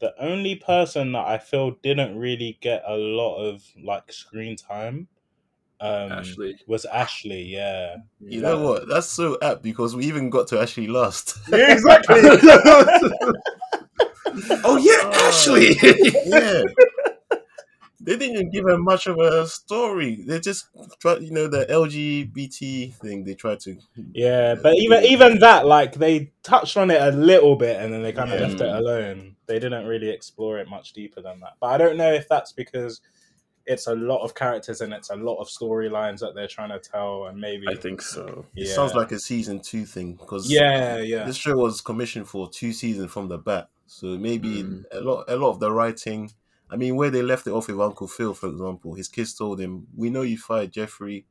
the 0.00 0.14
only 0.22 0.56
person 0.56 1.12
that 1.12 1.26
I 1.26 1.38
feel 1.38 1.72
didn't 1.82 2.18
really 2.18 2.58
get 2.60 2.82
a 2.86 2.96
lot 2.96 3.38
of 3.38 3.64
like 3.82 4.12
screen 4.12 4.56
time 4.56 5.08
um, 5.80 6.12
Ashley. 6.12 6.58
was 6.66 6.84
Ashley. 6.86 7.42
Yeah, 7.42 7.96
you 8.20 8.40
know 8.40 8.62
what 8.62 8.88
that's 8.88 9.06
so 9.08 9.38
apt 9.42 9.62
because 9.62 9.94
we 9.96 10.06
even 10.06 10.30
got 10.30 10.48
to 10.48 10.60
Ashley 10.60 10.86
last 10.88 11.36
yeah, 11.52 11.72
exactly. 11.72 12.16
oh 14.64 14.76
yeah, 14.76 15.00
Oh. 15.02 15.28
Ashley. 15.28 15.76
yeah 16.26 16.62
they 18.00 18.16
didn't 18.16 18.36
even 18.36 18.50
give 18.50 18.64
her 18.64 18.78
much 18.78 19.06
of 19.08 19.18
a 19.18 19.46
story. 19.48 20.22
They 20.24 20.38
just 20.38 20.68
tried, 21.00 21.20
you 21.20 21.32
know, 21.32 21.48
the 21.48 21.66
LGBT 21.66 22.94
thing. 22.94 23.24
They 23.24 23.34
tried 23.34 23.58
to. 23.60 23.76
Yeah, 24.12 24.54
but 24.54 24.76
even 24.76 25.04
even 25.04 25.40
that, 25.40 25.66
like 25.66 25.94
they 25.94 26.30
touched 26.44 26.76
on 26.76 26.90
it 26.92 27.02
a 27.02 27.10
little 27.10 27.56
bit 27.56 27.76
and 27.82 27.92
then 27.92 28.02
they 28.02 28.12
kind 28.12 28.32
of 28.32 28.40
Yeah. 28.40 28.46
left 28.46 28.60
it 28.60 28.68
alone. 28.68 29.34
They 29.46 29.58
didn't 29.58 29.84
really 29.86 30.08
explore 30.10 30.58
it 30.58 30.68
much 30.68 30.92
deeper 30.92 31.20
than 31.20 31.40
that. 31.40 31.54
But 31.60 31.66
I 31.68 31.76
don't 31.78 31.96
know 31.96 32.12
if 32.12 32.28
that's 32.28 32.52
because 32.52 33.00
it's 33.68 33.86
a 33.86 33.94
lot 33.94 34.22
of 34.24 34.34
characters 34.34 34.80
and 34.80 34.92
it's 34.92 35.10
a 35.10 35.16
lot 35.16 35.36
of 35.36 35.48
storylines 35.48 36.20
that 36.20 36.34
they're 36.34 36.48
trying 36.48 36.70
to 36.70 36.78
tell, 36.80 37.26
and 37.26 37.38
maybe 37.40 37.66
I 37.68 37.74
think 37.74 38.02
so. 38.02 38.46
It 38.56 38.66
sounds 38.68 38.94
like 38.94 39.12
a 39.12 39.18
season 39.18 39.60
two 39.60 39.84
thing 39.84 40.14
because 40.14 40.50
yeah, 40.50 40.98
yeah, 40.98 41.24
this 41.24 41.36
show 41.36 41.56
was 41.56 41.80
commissioned 41.80 42.28
for 42.28 42.48
two 42.50 42.72
seasons 42.72 43.10
from 43.12 43.28
the 43.28 43.38
bat. 43.38 43.68
So 43.86 44.06
maybe 44.18 44.62
Mm. 44.62 44.84
a 44.92 45.00
lot, 45.00 45.24
a 45.28 45.36
lot 45.36 45.50
of 45.50 45.60
the 45.60 45.70
writing. 45.72 46.30
I 46.70 46.76
mean, 46.76 46.96
where 46.96 47.08
they 47.10 47.22
left 47.22 47.46
it 47.46 47.50
off 47.52 47.68
with 47.68 47.80
Uncle 47.80 48.06
Phil, 48.08 48.34
for 48.34 48.48
example, 48.48 48.94
his 48.94 49.08
kids 49.08 49.32
told 49.34 49.58
him, 49.60 49.86
"We 49.96 50.10
know 50.10 50.22
you 50.22 50.36
fired 50.36 50.72
Jeffrey," 50.72 51.24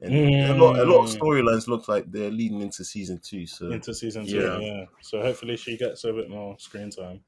and 0.00 0.14
a 0.14 0.54
lot, 0.54 0.78
a 0.78 0.84
lot 0.84 1.04
of 1.04 1.10
Mm. 1.10 1.18
storylines 1.18 1.66
look 1.66 1.88
like 1.88 2.10
they're 2.12 2.30
leading 2.30 2.60
into 2.60 2.84
season 2.84 3.18
two. 3.18 3.46
So 3.46 3.70
into 3.72 3.92
season 3.92 4.26
two. 4.26 4.38
Yeah. 4.40 4.58
Yeah. 4.60 4.84
So 5.00 5.20
hopefully 5.20 5.56
she 5.56 5.76
gets 5.76 6.04
a 6.04 6.12
bit 6.12 6.30
more 6.30 6.56
screen 6.60 6.90
time. 6.90 7.20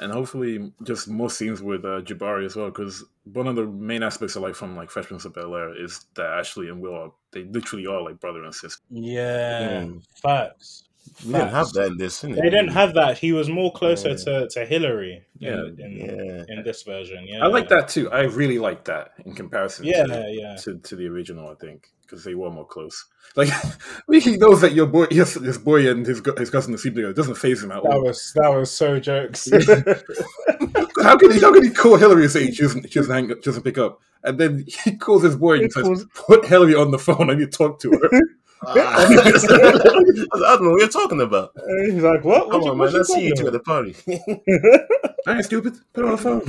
And 0.00 0.10
hopefully 0.12 0.72
just 0.84 1.08
more 1.08 1.30
scenes 1.30 1.62
with 1.62 1.84
uh, 1.84 2.00
Jabari 2.02 2.46
as 2.46 2.56
well. 2.56 2.66
Because 2.70 3.04
one 3.24 3.46
of 3.46 3.56
the 3.56 3.66
main 3.66 4.02
aspects 4.02 4.34
of 4.36 4.42
like 4.42 4.54
from 4.54 4.76
like 4.76 4.90
Fresh 4.90 5.06
Prince 5.06 5.24
of 5.24 5.34
Bel 5.34 5.54
Air 5.54 5.80
is 5.80 6.06
that 6.14 6.26
Ashley 6.26 6.68
and 6.68 6.80
Will 6.80 6.94
are 6.94 7.12
they 7.32 7.44
literally 7.44 7.86
are 7.86 8.02
like 8.02 8.18
brother 8.20 8.42
and 8.44 8.54
sister. 8.54 8.82
Yeah, 8.90 9.82
Mm. 9.84 10.02
facts. 10.22 10.84
we 11.24 11.32
didn't 11.32 11.48
have 11.48 11.70
that 11.72 11.86
in 11.86 11.96
this. 11.96 12.22
Innit? 12.22 12.36
They 12.36 12.50
didn't 12.50 12.68
have 12.68 12.94
that. 12.94 13.18
He 13.18 13.32
was 13.32 13.48
more 13.48 13.72
closer 13.72 14.10
Yeah. 14.10 14.16
to, 14.16 14.48
to 14.48 14.64
Hillary. 14.66 15.22
Yeah. 15.38 15.54
in, 15.66 15.80
in, 15.80 15.96
Yeah. 15.96 16.44
in 16.48 16.62
this 16.64 16.82
version. 16.82 17.26
Yeah, 17.26 17.44
I 17.44 17.46
like 17.46 17.68
that 17.68 17.88
too. 17.88 18.10
I 18.10 18.22
really 18.24 18.58
like 18.58 18.84
that 18.84 19.12
in 19.24 19.34
comparison. 19.34 19.86
Yeah, 19.86 20.04
to, 20.04 20.24
yeah. 20.30 20.56
to, 20.56 20.78
to 20.78 20.96
the 20.96 21.06
original. 21.08 21.48
I 21.48 21.54
think 21.54 21.88
because 22.10 22.24
they 22.24 22.34
were 22.34 22.50
more 22.50 22.66
close. 22.66 23.04
Like 23.36 23.48
he 24.10 24.36
knows 24.36 24.60
that 24.62 24.72
your 24.72 24.86
boy, 24.86 25.06
his, 25.10 25.34
his 25.34 25.58
boy 25.58 25.88
and 25.88 26.04
his 26.04 26.20
his 26.36 26.50
cousin 26.50 26.74
are 26.74 26.78
sleeping 26.78 26.96
together. 26.96 27.12
It 27.12 27.16
doesn't 27.16 27.36
phase 27.36 27.62
him 27.62 27.70
at 27.70 27.82
That 27.84 28.00
was 28.00 28.32
that 28.34 28.48
was 28.48 28.70
so 28.70 28.98
jokes. 28.98 29.48
How 31.02 31.16
can 31.16 31.32
he? 31.32 31.40
How 31.40 31.52
can 31.52 31.62
he 31.64 31.70
call 31.70 31.96
Hillary 31.96 32.24
and 32.24 32.32
say 32.32 32.50
she 32.50 32.62
doesn't, 32.62 32.90
she 32.90 32.98
doesn't 32.98 33.14
hang 33.14 33.30
up, 33.30 33.38
she 33.38 33.44
doesn't 33.50 33.62
pick 33.62 33.78
up, 33.78 34.00
and 34.24 34.38
then 34.38 34.64
he 34.84 34.96
calls 34.96 35.22
his 35.22 35.36
boy 35.36 35.54
and 35.54 35.62
He 35.64 35.70
says, 35.70 35.82
calls- 35.84 36.06
"Put 36.14 36.44
Hillary 36.46 36.74
on 36.74 36.90
the 36.90 36.98
phone. 36.98 37.30
I 37.30 37.34
need 37.34 37.50
to 37.52 37.56
talk 37.58 37.78
to 37.80 37.90
her." 37.90 38.20
Ah. 38.66 38.74
I 38.74 39.14
don't 39.14 40.64
know 40.64 40.70
what 40.72 40.80
you're 40.80 40.88
talking 40.88 41.22
about. 41.22 41.52
He's 41.86 42.02
like, 42.02 42.22
what? 42.24 42.50
Come 42.50 42.60
What 42.60 42.70
on, 42.72 42.78
what 42.78 42.86
man. 42.92 42.94
Let's 42.94 43.12
see 43.14 43.24
you 43.26 43.34
two 43.34 43.46
at 43.46 43.54
the 43.54 43.60
party. 43.60 43.96
I 45.26 45.36
ain't 45.36 45.44
stupid. 45.46 45.78
Put 45.94 46.04
her 46.04 46.10
on 46.10 46.16
the 46.16 46.22
phone. 46.22 46.42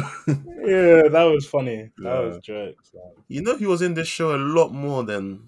Yeah, 0.67 1.07
that 1.07 1.23
was 1.23 1.45
funny. 1.45 1.89
That 1.99 2.03
Yeah. 2.03 2.19
was 2.19 2.37
jokes. 2.39 2.91
man. 2.93 3.03
you 3.29 3.41
know, 3.41 3.55
he 3.55 3.65
was 3.65 3.81
in 3.81 3.93
this 3.93 4.09
show 4.09 4.35
a 4.35 4.37
lot 4.37 4.73
more 4.73 5.03
than 5.05 5.47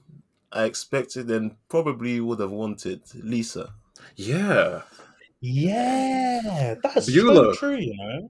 I 0.53 0.65
expected 0.65 1.29
and 1.31 1.55
probably 1.67 2.19
would 2.19 2.39
have 2.39 2.51
wanted. 2.51 3.01
Lisa. 3.15 3.73
yeah, 4.15 4.81
Yeah, 5.41 6.75
that's 6.81 7.13
so 7.13 7.53
true. 7.53 7.75
You 7.75 7.97
know, 7.97 8.29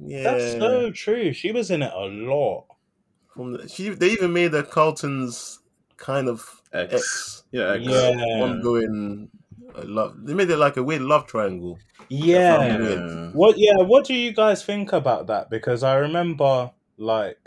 Yeah. 0.00 0.22
that's 0.22 0.52
so 0.52 0.90
true. 0.90 1.32
She 1.32 1.52
was 1.52 1.70
in 1.70 1.82
it 1.82 1.92
a 1.94 2.06
lot. 2.06 2.66
From 3.34 3.52
the, 3.52 3.68
she, 3.68 3.90
they 3.90 4.10
even 4.10 4.32
made 4.32 4.54
a 4.54 4.62
Carlton's 4.62 5.60
kind 5.96 6.28
of 6.28 6.62
X. 6.72 6.94
X, 6.94 7.42
Yeah, 7.50 7.72
X. 7.74 7.84
Yeah. 7.84 8.42
ongoing 8.42 9.28
uh, 9.74 9.82
love. 9.84 10.16
They 10.24 10.34
made 10.34 10.50
it 10.50 10.56
like 10.56 10.76
a 10.76 10.82
weird 10.82 11.02
love 11.02 11.26
triangle. 11.26 11.78
Yeah. 12.08 12.56
found 12.56 12.84
it 12.84 12.98
Yeah. 12.98 13.28
What? 13.32 13.58
Yeah. 13.58 13.78
What 13.82 14.04
do 14.06 14.14
you 14.14 14.32
guys 14.32 14.64
think 14.64 14.92
about 14.92 15.26
that? 15.26 15.50
Because 15.50 15.82
I 15.82 15.96
remember, 15.96 16.70
like, 16.96 17.40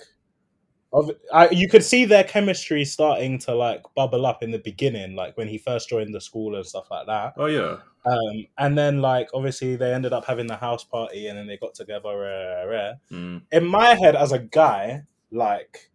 of 0.91 1.11
I, 1.31 1.49
you 1.49 1.67
could 1.69 1.83
see 1.83 2.05
their 2.05 2.23
chemistry 2.23 2.83
starting 2.85 3.37
to 3.39 3.53
like 3.53 3.83
bubble 3.95 4.25
up 4.25 4.41
in 4.43 4.51
the 4.51 4.59
beginning, 4.59 5.15
like 5.15 5.37
when 5.37 5.47
he 5.47 5.57
first 5.57 5.89
joined 5.89 6.13
the 6.15 6.21
school 6.21 6.55
and 6.55 6.65
stuff 6.65 6.89
like 6.89 7.05
that. 7.07 7.33
Oh 7.37 7.45
yeah. 7.45 7.77
Um, 8.05 8.47
and 8.57 8.77
then 8.77 9.01
like 9.01 9.29
obviously 9.33 9.75
they 9.75 9.93
ended 9.93 10.13
up 10.13 10.25
having 10.25 10.47
the 10.47 10.55
house 10.55 10.83
party, 10.83 11.27
and 11.27 11.37
then 11.37 11.47
they 11.47 11.57
got 11.57 11.73
together. 11.75 12.09
Uh, 12.09 12.73
uh, 12.73 12.93
Mm. 13.11 13.41
in 13.51 13.65
my 13.65 13.93
head, 13.95 14.15
as 14.15 14.31
a 14.31 14.39
guy, 14.39 15.03
like 15.31 15.91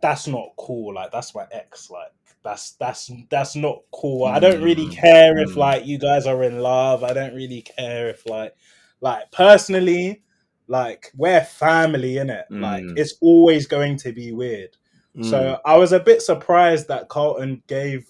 that's 0.00 0.26
not 0.26 0.50
cool. 0.58 0.94
Like 0.94 1.10
that's 1.12 1.34
my 1.34 1.46
ex. 1.50 1.90
Like 1.90 2.12
that's 2.42 2.72
that's 2.72 3.10
that's 3.30 3.56
not 3.56 3.78
cool. 3.92 4.24
I 4.26 4.38
don't 4.38 4.62
really 4.62 4.86
Mm, 4.86 4.96
care 4.96 5.38
if 5.38 5.50
mm. 5.50 5.56
like 5.56 5.86
you 5.86 5.98
guys 5.98 6.26
are 6.26 6.42
in 6.44 6.60
love. 6.60 7.02
I 7.02 7.12
don't 7.12 7.34
really 7.34 7.62
care 7.62 8.08
if 8.10 8.26
like 8.26 8.54
like 9.00 9.30
personally, 9.32 10.22
like 10.66 11.12
we're 11.16 11.42
family 11.44 12.18
in 12.18 12.30
it. 12.30 12.46
Like 12.50 12.84
Mm. 12.84 12.98
it's 12.98 13.14
always 13.20 13.66
going 13.66 13.96
to 13.98 14.12
be 14.12 14.32
weird. 14.32 14.76
Mm. 15.16 15.28
So 15.30 15.60
I 15.64 15.76
was 15.76 15.92
a 15.92 16.00
bit 16.00 16.22
surprised 16.22 16.88
that 16.88 17.08
Carlton 17.08 17.62
gave 17.66 18.06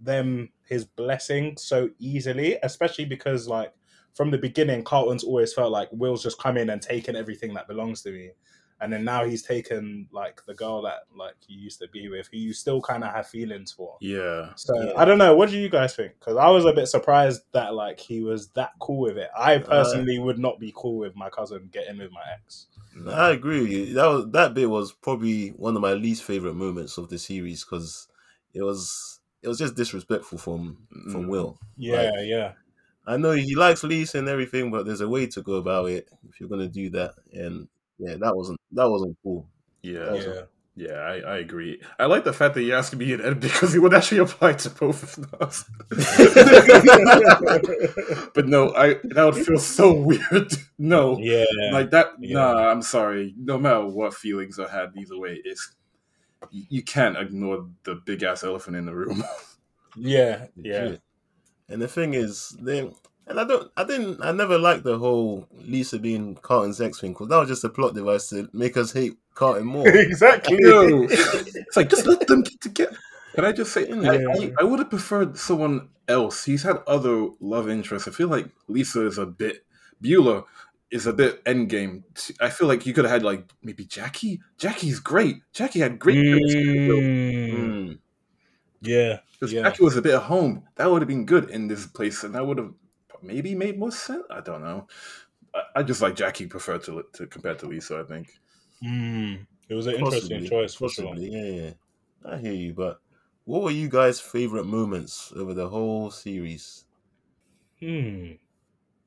them 0.00 0.50
his 0.64 0.84
blessing 0.84 1.56
so 1.56 1.90
easily, 1.98 2.58
especially 2.62 3.04
because 3.04 3.48
like 3.48 3.72
from 4.14 4.30
the 4.30 4.38
beginning, 4.38 4.82
Carlton's 4.84 5.24
always 5.24 5.52
felt 5.52 5.70
like 5.72 5.88
Will's 5.92 6.22
just 6.22 6.40
come 6.40 6.56
in 6.56 6.70
and 6.70 6.82
taken 6.82 7.14
everything 7.16 7.54
that 7.54 7.68
belongs 7.68 8.02
to 8.02 8.10
me. 8.10 8.30
And 8.80 8.92
then 8.92 9.04
now 9.04 9.24
he's 9.24 9.42
taken 9.42 10.06
like 10.12 10.40
the 10.46 10.54
girl 10.54 10.82
that 10.82 11.00
like 11.16 11.34
he 11.46 11.54
used 11.54 11.80
to 11.80 11.88
be 11.88 12.08
with, 12.08 12.28
who 12.30 12.38
you 12.38 12.52
still 12.52 12.80
kind 12.80 13.02
of 13.02 13.12
have 13.12 13.26
feelings 13.26 13.72
for. 13.72 13.96
Yeah. 14.00 14.50
So 14.54 14.72
Yeah. 14.80 14.92
I 14.96 15.04
don't 15.04 15.18
know. 15.18 15.34
What 15.34 15.50
do 15.50 15.58
you 15.58 15.68
guys 15.68 15.96
think? 15.96 16.12
Because 16.18 16.36
I 16.36 16.48
was 16.50 16.64
a 16.64 16.72
bit 16.72 16.86
surprised 16.86 17.42
that 17.52 17.74
like 17.74 17.98
he 17.98 18.22
was 18.22 18.48
that 18.50 18.72
cool 18.78 19.00
with 19.00 19.18
it. 19.18 19.30
I 19.36 19.58
personally 19.58 20.18
would 20.20 20.38
not 20.38 20.60
be 20.60 20.72
cool 20.76 20.98
with 20.98 21.16
my 21.16 21.28
cousin 21.28 21.68
getting 21.72 21.98
with 21.98 22.12
my 22.12 22.22
ex. 22.32 22.66
I 23.08 23.30
agree 23.30 23.60
with 23.62 23.70
you. 23.70 23.94
That 23.94 24.06
was 24.06 24.30
that 24.30 24.54
bit 24.54 24.70
was 24.70 24.92
probably 24.92 25.48
one 25.50 25.74
of 25.76 25.82
my 25.82 25.92
least 25.94 26.22
favorite 26.24 26.54
moments 26.54 26.98
of 26.98 27.08
the 27.08 27.18
series 27.18 27.64
because 27.64 28.08
it 28.54 28.62
was 28.62 29.20
it 29.42 29.48
was 29.48 29.58
just 29.58 29.74
disrespectful 29.76 30.38
from 30.38 30.78
from 31.12 31.24
Mm. 31.24 31.28
Will. 31.28 31.58
Yeah, 31.76 32.10
Like- 32.10 32.26
yeah, 32.26 32.52
I 33.06 33.16
know 33.16 33.32
he 33.32 33.54
likes 33.54 33.82
Lisa 33.84 34.18
and 34.18 34.28
everything, 34.28 34.70
but 34.70 34.84
there's 34.86 35.00
a 35.00 35.08
way 35.08 35.26
to 35.28 35.42
go 35.42 35.54
about 35.54 35.90
it 35.90 36.08
if 36.28 36.40
you're 36.40 36.48
gonna 36.48 36.68
do 36.68 36.90
that. 36.90 37.14
And 37.32 37.68
yeah, 37.98 38.16
that 38.20 38.36
wasn't 38.36 38.60
that 38.72 38.88
wasn't 38.88 39.16
cool. 39.22 39.46
Yeah. 39.82 40.00
That 40.00 40.12
was 40.12 40.26
yeah. 40.26 40.42
Yeah, 40.78 40.92
I, 40.92 41.18
I 41.18 41.38
agree. 41.38 41.82
I 41.98 42.06
like 42.06 42.22
the 42.22 42.32
fact 42.32 42.54
that 42.54 42.62
you 42.62 42.72
asked 42.72 42.94
me 42.94 43.10
it 43.12 43.40
because 43.40 43.74
it 43.74 43.80
would 43.80 43.94
actually 43.94 44.18
apply 44.18 44.52
to 44.52 44.70
both 44.70 45.18
of 45.18 45.34
us. 45.42 45.64
but 48.32 48.46
no, 48.46 48.72
I 48.76 48.94
that 49.02 49.24
would 49.24 49.44
feel 49.44 49.58
so 49.58 49.92
weird. 50.00 50.52
No, 50.78 51.18
Yeah, 51.18 51.44
like 51.72 51.90
that. 51.90 52.12
Yeah. 52.20 52.34
Nah, 52.34 52.70
I'm 52.70 52.82
sorry. 52.82 53.34
No 53.36 53.58
matter 53.58 53.86
what 53.86 54.14
feelings 54.14 54.60
I 54.60 54.68
had, 54.70 54.92
either 54.96 55.18
way, 55.18 55.40
it's 55.44 55.74
you 56.52 56.64
you 56.68 56.82
can't 56.84 57.16
ignore 57.16 57.66
the 57.82 57.96
big 57.96 58.22
ass 58.22 58.44
elephant 58.44 58.76
in 58.76 58.86
the 58.86 58.94
room. 58.94 59.24
yeah, 59.96 60.46
yeah. 60.54 60.94
And 61.68 61.82
the 61.82 61.88
thing 61.88 62.14
is, 62.14 62.56
they 62.60 62.88
and 63.28 63.38
I 63.40 63.44
don't, 63.44 63.70
I 63.76 63.84
didn't, 63.84 64.22
I 64.22 64.32
never 64.32 64.58
liked 64.58 64.84
the 64.84 64.98
whole 64.98 65.46
Lisa 65.66 65.98
being 65.98 66.34
Carlton's 66.36 66.80
ex 66.80 67.00
thing 67.00 67.12
because 67.12 67.28
that 67.28 67.38
was 67.38 67.48
just 67.48 67.64
a 67.64 67.68
plot 67.68 67.94
device 67.94 68.28
to 68.30 68.48
make 68.52 68.76
us 68.76 68.92
hate 68.92 69.14
Carlton 69.34 69.66
more. 69.66 69.86
exactly. 69.88 70.56
no, 70.60 71.02
it's 71.10 71.76
like 71.76 71.88
just 71.90 72.06
let 72.06 72.26
them 72.26 72.42
get 72.42 72.60
together. 72.60 72.96
Can 73.34 73.44
I 73.44 73.52
just 73.52 73.72
say, 73.72 73.88
I, 73.90 73.94
Yeah. 74.16 74.28
I, 74.38 74.52
I 74.60 74.64
would 74.64 74.78
have 74.80 74.90
preferred 74.90 75.38
someone 75.38 75.90
else. 76.08 76.44
He's 76.44 76.62
had 76.64 76.78
other 76.86 77.28
love 77.40 77.68
interests. 77.68 78.08
I 78.08 78.10
feel 78.10 78.28
like 78.28 78.46
Lisa 78.66 79.06
is 79.06 79.18
a 79.18 79.26
bit 79.26 79.64
Beulah 80.00 80.44
is 80.90 81.06
a 81.06 81.12
bit 81.12 81.44
endgame. 81.44 82.02
I 82.40 82.48
feel 82.48 82.66
like 82.66 82.86
you 82.86 82.94
could 82.94 83.04
have 83.04 83.12
had 83.12 83.22
like 83.22 83.48
maybe 83.62 83.84
Jackie. 83.84 84.40
Jackie's 84.56 84.98
great. 85.00 85.36
Jackie 85.52 85.80
had 85.80 85.98
great 85.98 86.24
chemistry. 86.24 86.64
Mm, 86.64 87.48
Mm. 87.52 87.98
yeah, 88.80 89.18
Because 89.38 89.52
yeah. 89.52 89.62
Jackie 89.62 89.84
was 89.84 89.96
a 89.96 90.02
bit 90.02 90.14
at 90.14 90.22
home. 90.22 90.64
That 90.76 90.90
would 90.90 91.02
have 91.02 91.08
been 91.08 91.26
good 91.26 91.50
in 91.50 91.68
this 91.68 91.86
place, 91.86 92.24
and 92.24 92.34
that 92.34 92.46
would 92.46 92.58
have 92.58 92.72
maybe 93.22 93.54
made 93.54 93.78
more 93.78 93.92
sense. 93.92 94.24
I 94.30 94.40
don't 94.40 94.62
know. 94.62 94.86
I, 95.54 95.62
I 95.76 95.82
just 95.82 96.02
like 96.02 96.16
Jackie 96.16 96.46
preferred 96.46 96.82
to 96.84 97.04
to 97.14 97.26
compared 97.26 97.58
to 97.60 97.66
Lisa. 97.66 97.98
I 98.00 98.04
think. 98.04 98.28
Mm, 98.84 99.46
it 99.68 99.74
was 99.74 99.86
an 99.86 99.94
interesting 99.94 100.44
choice 100.46 100.74
for 100.74 100.88
sure. 100.88 101.06
possibly, 101.06 101.30
yeah, 101.30 101.62
yeah. 101.62 101.70
I 102.24 102.38
hear 102.38 102.52
you, 102.52 102.74
but 102.74 103.00
what 103.44 103.62
were 103.62 103.70
you 103.70 103.88
guys' 103.88 104.20
favorite 104.20 104.66
moments 104.66 105.32
over 105.34 105.54
the 105.54 105.68
whole 105.68 106.10
series? 106.10 106.84
Hmm. 107.80 108.32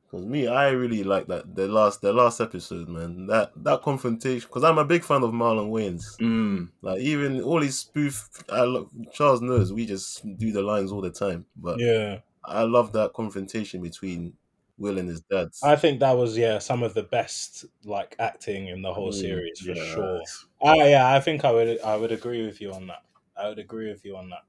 Because 0.03 0.26
me, 0.26 0.47
I 0.47 0.72
really 0.72 1.03
like 1.05 1.28
that 1.28 1.55
the 1.55 1.70
last 1.70 2.01
the 2.01 2.12
last 2.12 2.41
episode, 2.41 2.89
man. 2.89 3.28
That 3.28 3.51
that 3.64 3.82
confrontation. 3.82 4.45
Because 4.45 4.66
I'm 4.66 4.78
a 4.78 4.84
big 4.84 5.05
fan 5.05 5.24
of 5.24 5.32
Marlon 5.32 5.70
Wayans. 5.70 6.18
Mm. 6.20 6.70
Like 6.82 6.99
even 6.99 7.41
all 7.41 7.62
his 7.62 7.80
spoof, 7.80 8.30
I 8.49 8.62
lo- 8.64 8.89
Charles 9.14 9.41
knows 9.41 9.72
we 9.72 9.86
just 9.86 10.22
do 10.38 10.51
the 10.51 10.62
lines 10.62 10.91
all 10.91 10.99
the 10.99 11.12
time. 11.12 11.45
But 11.55 11.80
Yeah, 11.80 12.20
I 12.44 12.64
love 12.64 12.94
that 12.94 13.14
confrontation 13.14 13.82
between 13.82 14.38
Will 14.78 14.98
and 14.98 15.10
his 15.10 15.22
dad. 15.22 15.50
I 15.64 15.76
think 15.76 16.00
that 16.00 16.12
was 16.14 16.38
yeah 16.38 16.60
some 16.60 16.84
of 16.84 16.94
the 16.94 17.02
best 17.04 17.66
like 17.84 18.16
acting 18.20 18.68
in 18.68 18.82
the 18.84 18.94
whole 18.94 19.12
Mm, 19.12 19.12
series 19.12 19.60
for 19.60 19.74
Yeah. 19.74 19.76
sure. 19.76 20.28
Ah, 20.62 20.84
yeah, 20.86 21.12
I 21.14 21.20
think 21.20 21.44
I 21.46 21.52
would 21.52 21.80
I 21.82 21.96
would 21.98 22.12
agree 22.12 22.46
with 22.46 22.62
you 22.62 22.74
on 22.74 22.88
that. 22.88 23.04
I 23.36 23.50
would 23.50 23.60
agree 23.60 23.89
with 23.89 24.06
you 24.06 24.18
on 24.18 24.30
that. 24.30 24.44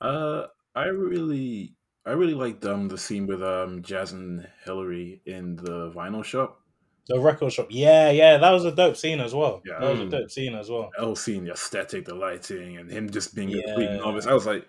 Uh, 0.00 0.46
I 0.74 0.86
really, 0.86 1.76
I 2.04 2.12
really 2.12 2.34
liked 2.34 2.64
um 2.64 2.88
the 2.88 2.98
scene 2.98 3.26
with 3.26 3.42
um 3.42 3.82
Jazz 3.82 4.12
and 4.12 4.50
Hillary 4.64 5.22
in 5.24 5.54
the 5.56 5.90
vinyl 5.92 6.24
shop. 6.24 6.64
The 7.08 7.18
record 7.20 7.52
shop. 7.52 7.66
Yeah, 7.70 8.10
yeah, 8.10 8.38
that 8.38 8.50
was 8.50 8.64
a 8.64 8.72
dope 8.74 8.96
scene 8.96 9.20
as 9.20 9.34
well. 9.34 9.66
Yeah. 9.66 9.78
That 9.78 9.88
was 9.90 10.00
a 10.00 10.06
Mm. 10.06 10.10
dope 10.10 10.30
scene 10.30 10.54
as 10.54 10.70
well. 10.70 10.96
I 10.98 11.04
was 11.06 11.22
seeing 11.24 11.44
the 11.44 11.52
aesthetic, 11.52 12.06
the 12.06 12.14
lighting, 12.14 12.76
and 12.78 12.90
him 12.90 13.10
just 13.10 13.34
being 13.34 13.54
a 13.54 13.62
complete 13.62 13.92
novice. 13.92 14.26
I 14.26 14.34
was 14.34 14.46
like, 14.46 14.68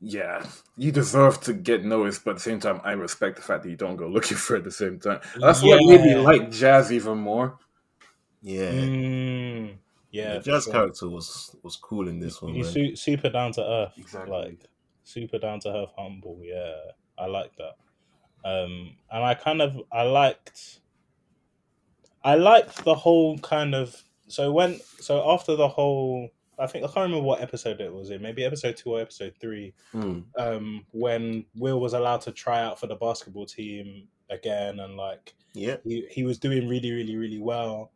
yeah, 0.00 0.46
you 0.76 0.92
deserve 0.92 1.40
to 1.42 1.54
get 1.54 1.84
noticed, 1.84 2.24
but 2.24 2.32
at 2.32 2.36
the 2.36 2.42
same 2.42 2.60
time, 2.60 2.80
I 2.84 2.92
respect 2.92 3.36
the 3.36 3.42
fact 3.42 3.62
that 3.64 3.70
you 3.70 3.76
don't 3.76 3.96
go 3.96 4.06
looking 4.08 4.36
for 4.44 4.54
it 4.56 4.58
at 4.58 4.64
the 4.64 4.70
same 4.70 4.98
time. 4.98 5.20
That's 5.40 5.62
what 5.62 5.80
made 5.84 6.02
me 6.02 6.16
like 6.16 6.50
Jazz 6.50 6.92
even 6.92 7.18
more. 7.18 7.58
Yeah, 8.42 8.70
Mm, 8.70 9.78
yeah, 10.10 10.34
the 10.34 10.40
jazz 10.40 10.64
sure. 10.64 10.72
character 10.72 11.08
was 11.08 11.56
was 11.62 11.76
cool 11.76 12.06
in 12.08 12.20
this 12.20 12.40
one. 12.40 12.54
He's 12.54 12.66
Man. 12.66 12.72
su- 12.74 12.96
super 12.96 13.28
down 13.30 13.52
to 13.52 13.62
earth. 13.62 13.94
Exactly. 13.98 14.32
Like 14.32 14.60
super 15.04 15.38
down 15.38 15.60
to 15.60 15.68
earth, 15.74 15.90
humble. 15.96 16.40
Yeah, 16.42 16.74
I 17.18 17.26
like 17.26 17.52
that. 17.56 17.76
Um, 18.48 18.96
and 19.10 19.24
I 19.24 19.34
kind 19.34 19.60
of 19.62 19.76
I 19.90 20.02
liked 20.02 20.80
I 22.22 22.34
liked 22.36 22.84
the 22.84 22.94
whole 22.94 23.38
kind 23.38 23.74
of 23.74 24.02
so 24.28 24.52
when 24.52 24.78
so 25.00 25.28
after 25.32 25.56
the 25.56 25.68
whole 25.68 26.30
I 26.58 26.66
think 26.66 26.84
I 26.84 26.88
can't 26.88 27.04
remember 27.10 27.22
what 27.26 27.40
episode 27.42 27.80
it 27.80 27.92
was 27.92 28.10
in, 28.10 28.22
maybe 28.22 28.44
episode 28.44 28.76
two 28.76 28.90
or 28.90 29.00
episode 29.00 29.34
three, 29.40 29.74
Mm. 29.92 30.24
um, 30.38 30.86
when 30.92 31.44
Will 31.54 31.80
was 31.80 31.92
allowed 31.92 32.22
to 32.22 32.32
try 32.32 32.62
out 32.62 32.80
for 32.80 32.86
the 32.86 32.96
basketball 32.96 33.46
team 33.46 34.08
again 34.30 34.80
and 34.80 34.96
like 34.96 35.34
Yeah, 35.54 35.76
he, 35.84 36.06
he 36.10 36.24
was 36.24 36.38
doing 36.38 36.66
really 36.68 36.92
really 36.92 37.16
really 37.16 37.40
well. 37.40 37.92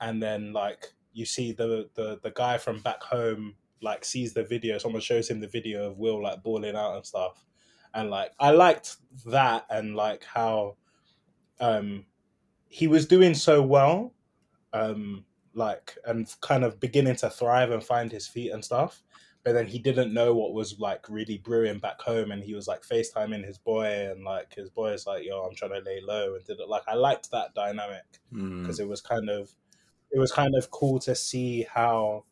And 0.00 0.22
then 0.22 0.52
like 0.52 0.92
you 1.12 1.24
see 1.24 1.52
the, 1.52 1.88
the 1.94 2.18
the 2.22 2.30
guy 2.32 2.58
from 2.58 2.80
back 2.80 3.02
home 3.02 3.54
like 3.82 4.04
sees 4.04 4.32
the 4.32 4.44
video 4.44 4.78
someone 4.78 5.00
shows 5.02 5.28
him 5.28 5.40
the 5.40 5.48
video 5.48 5.86
of 5.90 5.98
will 5.98 6.22
like 6.22 6.42
balling 6.42 6.76
out 6.76 6.96
and 6.96 7.04
stuff. 7.06 7.44
And 7.94 8.08
like 8.10 8.32
i 8.40 8.50
liked 8.50 8.96
that 9.26 9.66
and 9.70 9.94
like 9.96 10.24
how 10.24 10.76
um 11.60 12.04
he 12.68 12.86
was 12.88 13.06
doing 13.06 13.34
so 13.34 13.60
well 13.62 14.14
um 14.72 15.24
like 15.54 15.96
and 16.06 16.32
kind 16.40 16.64
of 16.64 16.80
beginning 16.80 17.16
to 17.16 17.30
thrive 17.30 17.70
and 17.70 17.82
find 17.82 18.10
his 18.10 18.26
feet 18.26 18.52
and 18.52 18.64
stuff. 18.64 19.02
But 19.44 19.54
then 19.54 19.66
he 19.66 19.80
didn't 19.80 20.14
know 20.14 20.34
what 20.34 20.52
was 20.54 20.78
like 20.78 21.04
really 21.08 21.38
brewing 21.38 21.80
back 21.80 22.00
home 22.00 22.30
and 22.30 22.44
he 22.44 22.54
was 22.54 22.68
like 22.68 22.82
facetiming 22.82 23.44
his 23.44 23.58
boy 23.58 24.10
and 24.10 24.22
like 24.24 24.54
his 24.54 24.70
boy 24.70 24.92
is 24.92 25.04
like 25.04 25.24
yo 25.24 25.42
i'm 25.42 25.54
trying 25.56 25.72
to 25.72 25.80
lay 25.80 26.00
low 26.00 26.36
and 26.36 26.44
did 26.44 26.60
it. 26.60 26.68
Like 26.68 26.84
i 26.86 26.94
liked 26.94 27.28
that 27.32 27.52
dynamic 27.54 28.04
Mm. 28.32 28.60
because 28.62 28.78
it 28.78 28.86
was 28.88 29.00
kind 29.00 29.28
of 29.28 29.50
it 30.12 30.18
was 30.20 30.30
kind 30.30 30.54
of 30.54 30.70
cool 30.70 31.00
to 31.00 31.14
see 31.16 31.66
how 31.68 32.24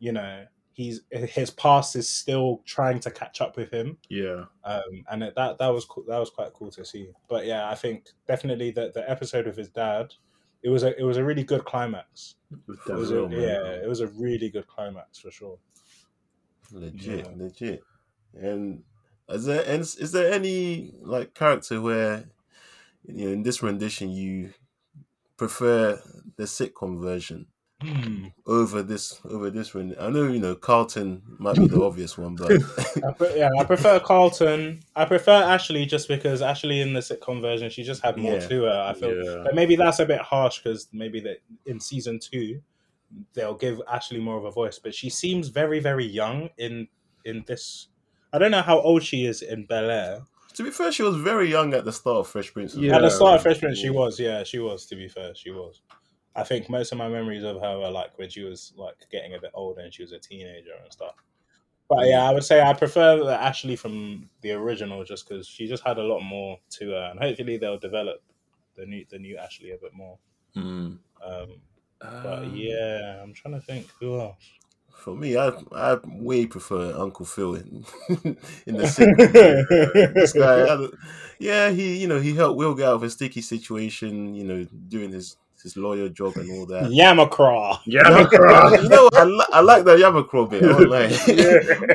you 0.00 0.10
know 0.10 0.44
he's 0.72 1.02
his 1.12 1.50
past 1.50 1.94
is 1.94 2.08
still 2.08 2.62
trying 2.64 2.98
to 3.00 3.10
catch 3.12 3.40
up 3.40 3.56
with 3.56 3.70
him. 3.70 3.96
Yeah, 4.08 4.46
um 4.64 5.04
and 5.10 5.22
it, 5.22 5.34
that 5.36 5.56
that 5.58 5.68
was 5.68 5.84
cool 5.84 6.04
that 6.08 6.18
was 6.18 6.30
quite 6.30 6.52
cool 6.52 6.72
to 6.72 6.84
see. 6.84 7.10
But 7.28 7.46
yeah 7.46 7.70
i 7.70 7.76
think 7.76 8.08
definitely 8.26 8.72
the 8.72 8.90
the 8.92 9.08
episode 9.08 9.46
with 9.46 9.56
his 9.56 9.68
dad 9.68 10.14
it 10.62 10.68
was 10.68 10.82
a 10.82 10.98
it 10.98 11.04
was 11.04 11.16
a 11.16 11.24
really 11.24 11.44
good 11.44 11.64
climax 11.64 12.36
it 12.88 12.92
was 12.92 13.10
a, 13.10 13.28
yeah 13.30 13.82
it 13.84 13.88
was 13.88 14.00
a 14.00 14.08
really 14.08 14.50
good 14.50 14.66
climax 14.66 15.18
for 15.18 15.30
sure 15.30 15.58
legit, 16.72 17.26
Yeah. 17.26 17.32
legit. 17.36 17.82
And 18.34 18.84
is 19.28 19.44
there 19.44 19.64
and 19.66 19.80
is 19.82 20.12
there 20.12 20.32
any 20.32 20.92
like 21.02 21.34
character 21.34 21.80
where 21.80 22.24
you 23.04 23.24
know 23.26 23.32
in 23.32 23.42
this 23.42 23.62
rendition 23.62 24.10
you 24.10 24.52
prefer 25.36 26.00
the 26.36 26.44
sitcom 26.44 27.00
version. 27.00 27.46
Hmm. 27.82 28.26
over 28.46 28.82
this 28.82 29.18
over 29.24 29.48
this 29.48 29.72
one? 29.74 29.94
I 29.98 30.10
know 30.10 30.24
you 30.28 30.38
know 30.38 30.54
Carlton 30.54 31.22
might 31.38 31.56
be 31.56 31.66
the 31.66 31.82
obvious 31.82 32.18
one, 32.18 32.34
but 32.34 32.52
I 32.52 33.12
pre- 33.12 33.38
yeah, 33.38 33.48
I 33.58 33.64
prefer 33.64 33.98
Carlton. 34.00 34.80
I 34.94 35.06
prefer 35.06 35.32
Ashley 35.32 35.86
just 35.86 36.06
because 36.06 36.42
Ashley 36.42 36.80
in 36.82 36.92
the 36.92 37.00
sitcom 37.00 37.40
version 37.40 37.70
she 37.70 37.82
just 37.82 38.02
had 38.02 38.18
more 38.18 38.34
Yeah. 38.34 38.48
to 38.48 38.62
her. 38.64 38.84
I 38.88 38.92
feel, 38.98 39.24
Yeah. 39.24 39.42
but 39.44 39.54
maybe 39.54 39.76
that's 39.76 39.98
a 39.98 40.04
bit 40.04 40.20
harsh 40.20 40.58
because 40.62 40.88
maybe 40.92 41.20
that 41.20 41.38
in 41.64 41.80
season 41.80 42.18
two 42.18 42.60
they'll 43.34 43.54
give 43.56 43.80
Ashley 43.90 44.20
more 44.20 44.36
of 44.36 44.44
a 44.44 44.50
voice. 44.50 44.78
But 44.78 44.94
she 44.94 45.08
seems 45.08 45.48
very 45.48 45.80
very 45.80 46.04
young 46.06 46.50
in 46.58 46.86
in 47.24 47.44
this. 47.46 47.88
I 48.32 48.38
don't 48.38 48.50
know 48.50 48.62
how 48.62 48.78
old 48.80 49.02
she 49.02 49.24
is 49.24 49.40
in 49.42 49.64
Bel 49.64 49.90
Air. 49.90 50.20
to 50.54 50.62
be 50.64 50.70
fair, 50.70 50.92
she 50.92 51.02
was 51.02 51.16
very 51.16 51.48
young 51.50 51.72
at 51.74 51.84
the 51.86 51.92
start 51.92 52.18
of 52.18 52.28
Fresh 52.28 52.52
Prince. 52.52 52.74
Yeah. 52.74 52.96
At 52.96 53.02
the 53.02 53.10
start 53.10 53.36
of 53.36 53.42
Fresh 53.42 53.60
Prince, 53.60 53.78
she 53.78 53.88
was. 53.90 54.20
Yeah, 54.20 54.44
she 54.44 54.58
was. 54.58 54.84
To 54.86 54.96
be 54.96 55.08
fair, 55.08 55.34
she 55.34 55.50
was. 55.50 55.80
I 56.36 56.44
think 56.44 56.68
most 56.68 56.92
of 56.92 56.98
my 56.98 57.08
memories 57.08 57.42
of 57.42 57.56
her 57.56 57.66
are 57.66 57.90
like 57.90 58.16
when 58.18 58.30
she 58.30 58.42
was 58.42 58.72
like 58.76 58.94
getting 59.10 59.34
a 59.34 59.40
bit 59.40 59.50
older 59.54 59.80
and 59.80 59.92
she 59.92 60.02
was 60.02 60.12
a 60.12 60.18
teenager 60.18 60.72
and 60.82 60.92
stuff. 60.92 61.14
But 61.88 62.06
yeah, 62.06 62.22
I 62.22 62.32
would 62.32 62.44
say 62.44 62.62
I 62.62 62.72
prefer 62.72 63.24
the 63.24 63.42
Ashley 63.42 63.74
from 63.74 64.30
the 64.42 64.52
original 64.52 65.02
just 65.04 65.28
because 65.28 65.48
she 65.48 65.66
just 65.66 65.82
had 65.84 65.98
a 65.98 66.04
lot 66.04 66.20
more 66.20 66.58
to 66.78 66.90
her, 66.90 67.08
and 67.10 67.18
hopefully 67.18 67.56
they'll 67.56 67.78
develop 67.80 68.22
the 68.76 68.86
new 68.86 69.04
the 69.10 69.18
new 69.18 69.36
Ashley 69.36 69.72
a 69.72 69.76
bit 69.76 69.92
more. 69.92 70.16
Mm. 70.56 70.98
Um, 71.24 71.48
but 72.00 72.44
Um, 72.44 72.54
yeah, 72.54 73.20
I'm 73.20 73.34
trying 73.34 73.54
to 73.54 73.60
think 73.60 73.88
who 73.98 74.20
else. 74.20 74.36
For 74.92 75.16
me, 75.16 75.36
I 75.36 75.50
I 75.72 75.98
way 76.04 76.46
prefer 76.46 76.94
Uncle 76.96 77.26
Phil 77.26 77.56
in, 77.56 77.84
in 78.66 78.76
the 78.76 78.84
sitcom. 78.94 80.14
this 80.14 80.32
guy, 80.32 80.72
I 80.72 80.88
yeah, 81.40 81.70
he 81.70 81.98
you 81.98 82.06
know 82.06 82.20
he 82.20 82.36
helped 82.36 82.56
Will 82.56 82.74
get 82.74 82.86
out 82.88 82.94
of 82.94 83.02
a 83.02 83.10
sticky 83.10 83.40
situation. 83.40 84.34
You 84.34 84.44
know, 84.44 84.64
doing 84.88 85.10
his 85.10 85.36
his 85.62 85.76
lawyer 85.76 86.08
job 86.08 86.36
and 86.36 86.50
all 86.52 86.66
that. 86.66 86.84
Yamacraw. 86.84 87.78
Yeah, 87.86 88.08
you 88.80 88.88
know. 88.88 89.08
I, 89.12 89.24
li- 89.24 89.44
I 89.52 89.60
like 89.60 89.84
that 89.84 89.98
Yamacraw 89.98 90.48
bit. 90.50 90.62
I 90.64 90.72
won't 90.72 90.90
lie. 90.90 91.10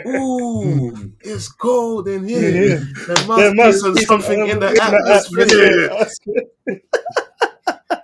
Ooh, 0.20 1.12
it's 1.22 1.48
cold 1.52 2.08
in 2.08 2.28
here. 2.28 2.78
There 2.78 3.28
must, 3.28 3.28
There 3.38 3.52
be 3.52 3.58
must 3.58 3.80
some, 3.82 3.94
be 3.96 4.02
something 4.02 4.48
in 4.48 4.60
the 4.60 4.70
atmosphere. 4.82 6.06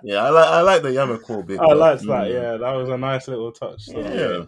Yeah, 0.04 0.24
I 0.24 0.30
like 0.30 0.48
I 0.48 0.60
like 0.62 0.82
the 0.82 0.88
Yamacraw 0.90 1.46
bit. 1.46 1.60
I 1.60 1.66
but- 1.66 1.76
liked 1.76 2.02
that. 2.02 2.08
Mm. 2.26 2.32
Yeah, 2.32 2.56
that 2.56 2.72
was 2.72 2.88
a 2.88 2.96
nice 2.98 3.28
little 3.28 3.52
touch. 3.52 3.82
So, 3.82 3.98
Yeah. 3.98 4.46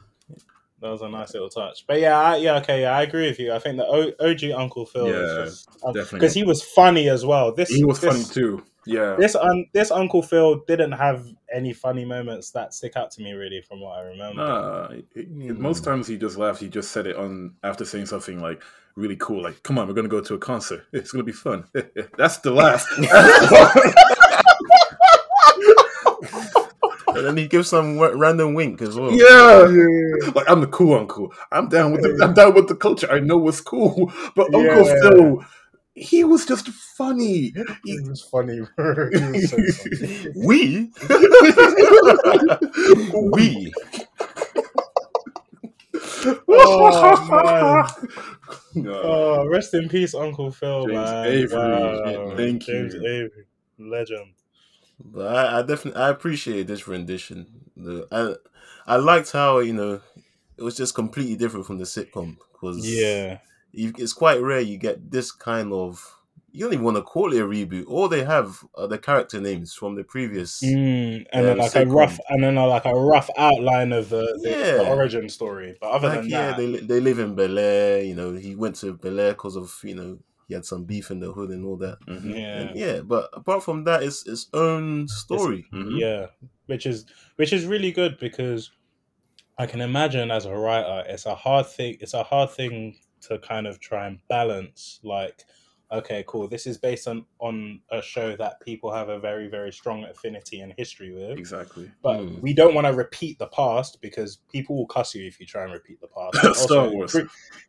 That 0.81 0.91
was 0.91 1.01
a 1.01 1.09
nice 1.09 1.33
little 1.33 1.49
touch. 1.49 1.87
But 1.87 1.99
yeah, 2.01 2.19
I, 2.21 2.37
yeah, 2.37 2.57
okay, 2.57 2.83
yeah, 2.83 2.95
I 2.95 3.03
agree 3.05 3.27
with 3.29 3.39
you. 3.39 3.55
I 3.55 3.59
think 3.59 3.79
the 3.79 3.87
o- 3.87 4.13
OG 4.21 4.51
Uncle 4.55 4.85
Phil 4.85 5.09
Yeah, 5.09 5.15
is 5.45 5.49
just 5.65 5.71
definitely. 5.81 6.19
because 6.19 6.35
he 6.35 6.43
was 6.45 6.63
funny 6.63 7.09
as 7.09 7.25
well. 7.25 7.53
This 7.55 7.71
he 7.71 7.85
was 7.85 8.01
this, 8.01 8.13
funny 8.13 8.25
too. 8.35 8.63
Yeah, 8.87 9.17
This 9.19 9.35
un- 9.35 9.67
this 9.73 9.91
Uncle 9.91 10.23
Phil 10.23 10.63
didn't 10.67 10.93
have 10.93 11.27
any 11.53 11.73
funny 11.73 12.05
moments 12.05 12.51
that 12.51 12.75
stick 12.75 12.97
out 12.97 13.11
to 13.13 13.23
me 13.23 13.33
really 13.33 13.63
from 13.63 13.81
what 13.81 13.99
I 13.99 14.03
remember. 14.03 14.43
Nah, 14.45 14.85
it- 14.91 15.07
it- 15.15 15.27
Hmm. 15.29 15.61
most 15.63 15.85
times 15.85 16.07
he 16.07 16.17
just 16.19 16.37
laughed. 16.37 16.61
He 16.61 16.69
just 16.69 16.91
said 16.93 17.07
it 17.07 17.17
on 17.17 17.55
after 17.63 17.85
saying 17.85 18.07
something 18.07 18.41
like 18.41 18.63
really 18.97 19.17
cool, 19.17 19.43
like 19.43 19.63
"Come 19.63 19.79
on, 19.79 19.89
we're 19.89 19.95
gonna 19.95 20.09
go 20.09 20.21
to 20.21 20.35
a 20.35 20.39
concert. 20.39 20.85
It's 20.93 21.13
gonna 21.13 21.25
be 21.25 21.33
fun." 21.33 21.65
That's 22.19 22.39
the 22.39 22.51
laugh. 22.51 22.87
And 27.17 27.25
then 27.25 27.37
he 27.37 27.47
gives 27.47 27.69
some 27.69 27.97
w- 27.97 28.19
random 28.19 28.55
wink 28.55 28.83
as 28.83 28.97
well. 28.97 29.13
yeah. 29.13 29.69
like 30.35 30.51
I'm 30.51 30.61
the 30.61 30.67
cool 30.67 30.95
uncle. 30.99 31.33
I'm 31.53 31.69
down 31.69 31.93
with 31.93 32.03
the 32.03 32.19
I'm 32.25 32.35
down 32.35 32.55
with 32.55 32.67
the 32.67 32.75
culture. 32.75 33.09
I 33.11 33.21
know 33.21 33.37
what's 33.37 33.61
cool, 33.61 34.13
but 34.35 34.53
Uncle 34.53 34.85
Yeah. 34.85 35.01
Phil, 35.01 35.45
he 35.95 36.25
was 36.25 36.45
just 36.45 36.69
funny. 36.69 37.55
He, 37.85 38.01
was 38.01 38.23
funny. 38.23 38.61
was 38.79 39.51
so 39.51 39.57
funny. 39.57 40.33
We, 40.35 40.91
we. 43.33 43.73
Oh, 46.49 47.87
No. 48.75 48.93
Oh, 48.93 49.49
rest 49.49 49.75
in 49.75 49.89
peace, 49.89 50.15
Uncle 50.15 50.51
Phil, 50.51 50.87
James 50.87 50.95
man. 50.95 51.27
Avery. 51.27 51.59
Wow. 51.59 52.37
Thank 52.37 52.63
James 52.63 52.95
you. 52.95 53.07
Avery, 53.07 53.47
legend. 53.79 54.35
But 54.99 55.35
I, 55.35 55.59
I 55.59 55.63
definitely 55.63 56.01
I 56.01 56.11
appreciate 56.11 56.67
this 56.67 56.89
rendition. 56.89 57.47
The 57.77 58.09
I 58.11 58.95
I 58.95 58.97
liked 58.97 59.31
how 59.31 59.61
you 59.61 59.73
know 59.73 60.01
it 60.57 60.63
was 60.63 60.77
just 60.77 60.95
completely 60.95 61.37
different 61.37 61.67
from 61.67 61.79
the 61.79 61.85
sitcom 61.85 62.37
because 62.53 62.85
Yeah, 62.85 63.39
it's 63.75 64.13
quite 64.13 64.41
rare 64.41 64.61
you 64.61 64.79
get 64.79 65.11
this 65.11 65.33
kind 65.33 65.73
of 65.73 66.21
you 66.53 66.65
don't 66.65 66.73
even 66.73 66.85
want 66.85 66.97
to 66.97 67.03
call 67.03 67.33
it 67.33 67.41
a 67.41 67.45
reboot. 67.45 67.87
All 67.89 68.09
they 68.09 68.25
have 68.25 68.65
are 68.77 68.87
the 68.87 68.99
character 68.99 69.41
names 69.41 69.75
from 69.75 69.97
the 69.97 70.05
previous. 70.05 70.63
Mm, 70.63 71.27
and 71.33 71.47
Yeah, 71.47 71.49
then 71.49 71.59
the 71.59 71.59
like 71.59 71.75
a 71.77 71.85
rough, 71.87 72.19
and 72.31 72.43
then 72.43 72.57
uh, 72.57 72.67
like 72.67 72.87
a 72.87 72.95
rough 72.95 73.29
outline 73.37 73.93
of 73.93 74.09
the, 74.09 74.23
the, 74.43 74.57
the 74.77 74.83
origin 74.85 75.29
story. 75.29 75.77
But 75.81 75.91
other 75.91 76.09
Like 76.09 76.23
than 76.23 76.31
yeah, 76.31 76.53
that, 76.53 76.57
they 76.57 76.77
they 76.81 77.01
live 77.01 77.19
in 77.19 77.35
Bel 77.35 77.59
Air. 77.59 78.03
You 78.03 78.15
know, 78.15 78.33
he 78.35 78.55
went 78.55 78.77
to 78.77 78.95
Bel 78.95 79.19
Air 79.21 79.33
because 79.33 79.57
of 79.57 79.79
you 79.83 79.95
know 79.95 80.19
he 80.49 80.55
had 80.55 80.65
some 80.65 80.85
beef 80.85 81.11
in 81.11 81.21
the 81.21 81.33
hood 81.33 81.51
and 81.51 81.65
all 81.65 81.77
that. 81.79 81.99
Mhm. 82.09 82.37
yeah, 82.37 82.41
And 82.53 82.75
yeah, 82.75 83.01
but 83.01 83.31
apart 83.33 83.63
from 83.65 83.85
that, 83.85 84.03
it's 84.03 84.27
its 84.27 84.49
own 84.53 85.09
story. 85.09 85.67
Mhm. 85.73 85.99
yeah, 85.99 86.27
which 86.67 86.87
is 86.87 87.07
which 87.37 87.53
is 87.53 87.67
really 87.67 87.93
good 87.93 88.19
because 88.19 88.71
I 89.59 89.67
can 89.67 89.81
imagine 89.81 90.31
as 90.31 90.47
a 90.47 90.55
writer, 90.57 91.05
it's 91.09 91.27
a 91.27 91.35
hard 91.35 91.67
thing. 91.67 91.99
It's 92.01 92.15
a 92.15 92.25
hard 92.25 92.51
thing 92.51 92.99
to 93.29 93.39
kind 93.39 93.67
of 93.67 93.81
try 93.81 94.07
and 94.07 94.19
balance. 94.29 95.01
Like, 95.03 95.45
okay, 95.93 96.25
cool. 96.27 96.49
This 96.49 96.67
is 96.67 96.77
based 96.79 97.07
on 97.09 97.25
on 97.39 97.81
a 97.91 98.01
show 98.03 98.35
that 98.37 98.61
people 98.61 98.93
have 98.93 99.09
a 99.11 99.19
very 99.19 99.49
very 99.49 99.73
strong 99.73 100.05
affinity 100.05 100.61
and 100.61 100.73
history 100.77 101.13
with. 101.13 101.39
Exactly. 101.39 101.91
But 102.03 102.21
Mm. 102.21 102.41
we 102.41 102.53
don't 102.55 102.75
want 102.75 102.87
to 102.87 102.93
repeat 102.93 103.39
the 103.39 103.47
past 103.49 104.01
because 104.01 104.39
people 104.51 104.77
will 104.77 104.87
cuss 104.87 105.15
you 105.15 105.27
if 105.27 105.39
you 105.39 105.47
try 105.47 105.65
and 105.65 105.73
repeat 105.73 106.01
the 106.01 106.09
past. 106.09 106.35
And 106.45 106.57
Star 106.57 106.79
also- 106.87 106.91
Wars. 106.93 107.13
cre- 107.13 107.21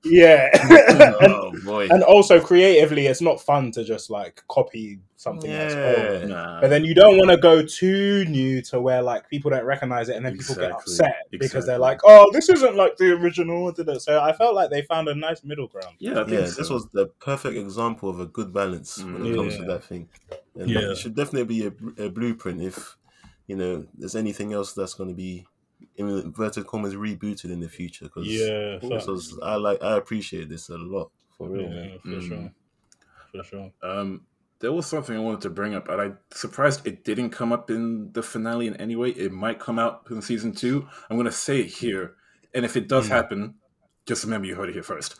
yeah, 0.04 0.50
and, 0.54 1.16
oh 1.22 1.52
boy! 1.64 1.88
and 1.90 2.04
also 2.04 2.40
creatively, 2.40 3.08
it's 3.08 3.22
not 3.22 3.42
fun 3.42 3.72
to 3.72 3.84
just 3.84 4.10
like 4.10 4.44
copy 4.48 5.00
something 5.18 5.52
else. 5.52 5.74
Or- 5.74 6.28
Nah. 6.28 6.60
But 6.62 6.70
then 6.70 6.84
you 6.86 6.94
don't 6.96 7.18
want 7.18 7.30
to 7.32 7.38
go 7.38 7.64
too 7.64 8.26
new 8.26 8.62
to 8.64 8.82
where 8.82 9.02
like 9.02 9.30
people 9.30 9.52
don't 9.52 9.64
recognize 9.66 10.10
it 10.10 10.16
and 10.18 10.26
then 10.26 10.38
people 10.38 10.56
get 10.56 10.72
Exactly. 10.72 10.94
upset 10.94 11.16
because 11.32 11.66
they're 11.66 11.78
like, 11.80 12.00
"Oh, 12.04 12.30
this 12.34 12.50
isn't 12.50 12.76
like 12.76 12.98
the 12.98 13.12
original." 13.14 13.72
da-da. 13.72 13.98
So 13.98 14.20
I 14.22 14.34
felt 14.34 14.56
like 14.56 14.70
they 14.70 14.82
found 14.84 15.08
a 15.08 15.16
nice 15.16 15.44
middle 15.44 15.68
ground. 15.68 15.96
yeah, 16.00 16.14
I 16.22 16.24
think 16.26 16.32
yeah, 16.32 16.46
so. 16.48 16.62
this 16.62 16.70
was 16.70 16.88
the 16.90 17.08
perfect 17.20 17.56
example 17.58 18.10
of 18.10 18.20
a 18.20 18.26
good 18.26 18.52
balance 18.54 18.98
when 19.04 19.26
it 19.26 19.36
comes 19.36 19.56
to 19.58 19.64
that 19.66 19.84
thing. 19.84 20.10
And 20.56 20.70
Yeah. 20.70 20.92
it 20.92 20.98
should 20.98 21.16
definitely 21.16 21.44
be 21.46 21.68
a, 21.68 22.06
a 22.06 22.10
blueprint 22.10 22.62
if 22.62 22.98
you 23.48 23.56
know 23.56 23.86
there's 23.98 24.16
anything 24.16 24.54
else 24.54 24.74
that's 24.74 24.94
going 24.96 25.10
to 25.10 25.16
be 25.16 25.46
in 25.98 26.10
inverted 26.10 26.66
commas 26.68 26.96
rebooted 26.96 27.52
in 27.52 27.60
the 27.60 27.70
future. 27.70 28.06
Because 28.06 28.28
Yeah, 28.28 28.80
this 28.82 29.06
was, 29.08 29.38
I 29.44 29.56
like 29.56 29.82
I 29.84 29.98
appreciate 29.98 30.50
this 30.50 30.70
a 30.70 30.78
lot 30.78 31.12
for 31.38 31.48
real. 31.50 31.70
yeah, 31.72 31.98
for 32.02 32.08
Mm. 32.08 32.28
sure, 32.28 32.52
for 33.32 33.44
sure. 33.44 33.72
Um, 33.84 34.22
there 34.66 34.74
was 34.74 34.88
something 34.88 35.16
I 35.16 35.20
wanted 35.20 35.42
to 35.42 35.52
bring 35.52 35.76
up, 35.76 35.90
and 35.90 36.02
I'm 36.02 36.18
surprised 36.32 36.88
it 36.88 37.04
didn't 37.04 37.30
come 37.30 37.54
up 37.54 37.70
in 37.70 38.12
the 38.14 38.24
finale 38.24 38.66
in 38.66 38.76
any 38.78 38.96
way. 38.96 39.10
It 39.12 39.32
might 39.32 39.60
come 39.60 39.78
out 39.78 40.08
in 40.10 40.24
season 40.24 40.54
two. 40.54 40.88
I'm 41.08 41.18
going 41.18 41.28
to 41.28 41.32
say 41.32 41.60
it 41.60 41.68
here, 41.68 42.16
and 42.52 42.66
if 42.66 42.76
it 42.76 42.88
does 42.88 43.06
Mm. 43.06 43.10
happen, 43.10 43.54
just 44.08 44.24
remember 44.24 44.48
you 44.48 44.56
heard 44.56 44.70
it 44.70 44.74
here 44.74 44.82
first. 44.82 45.18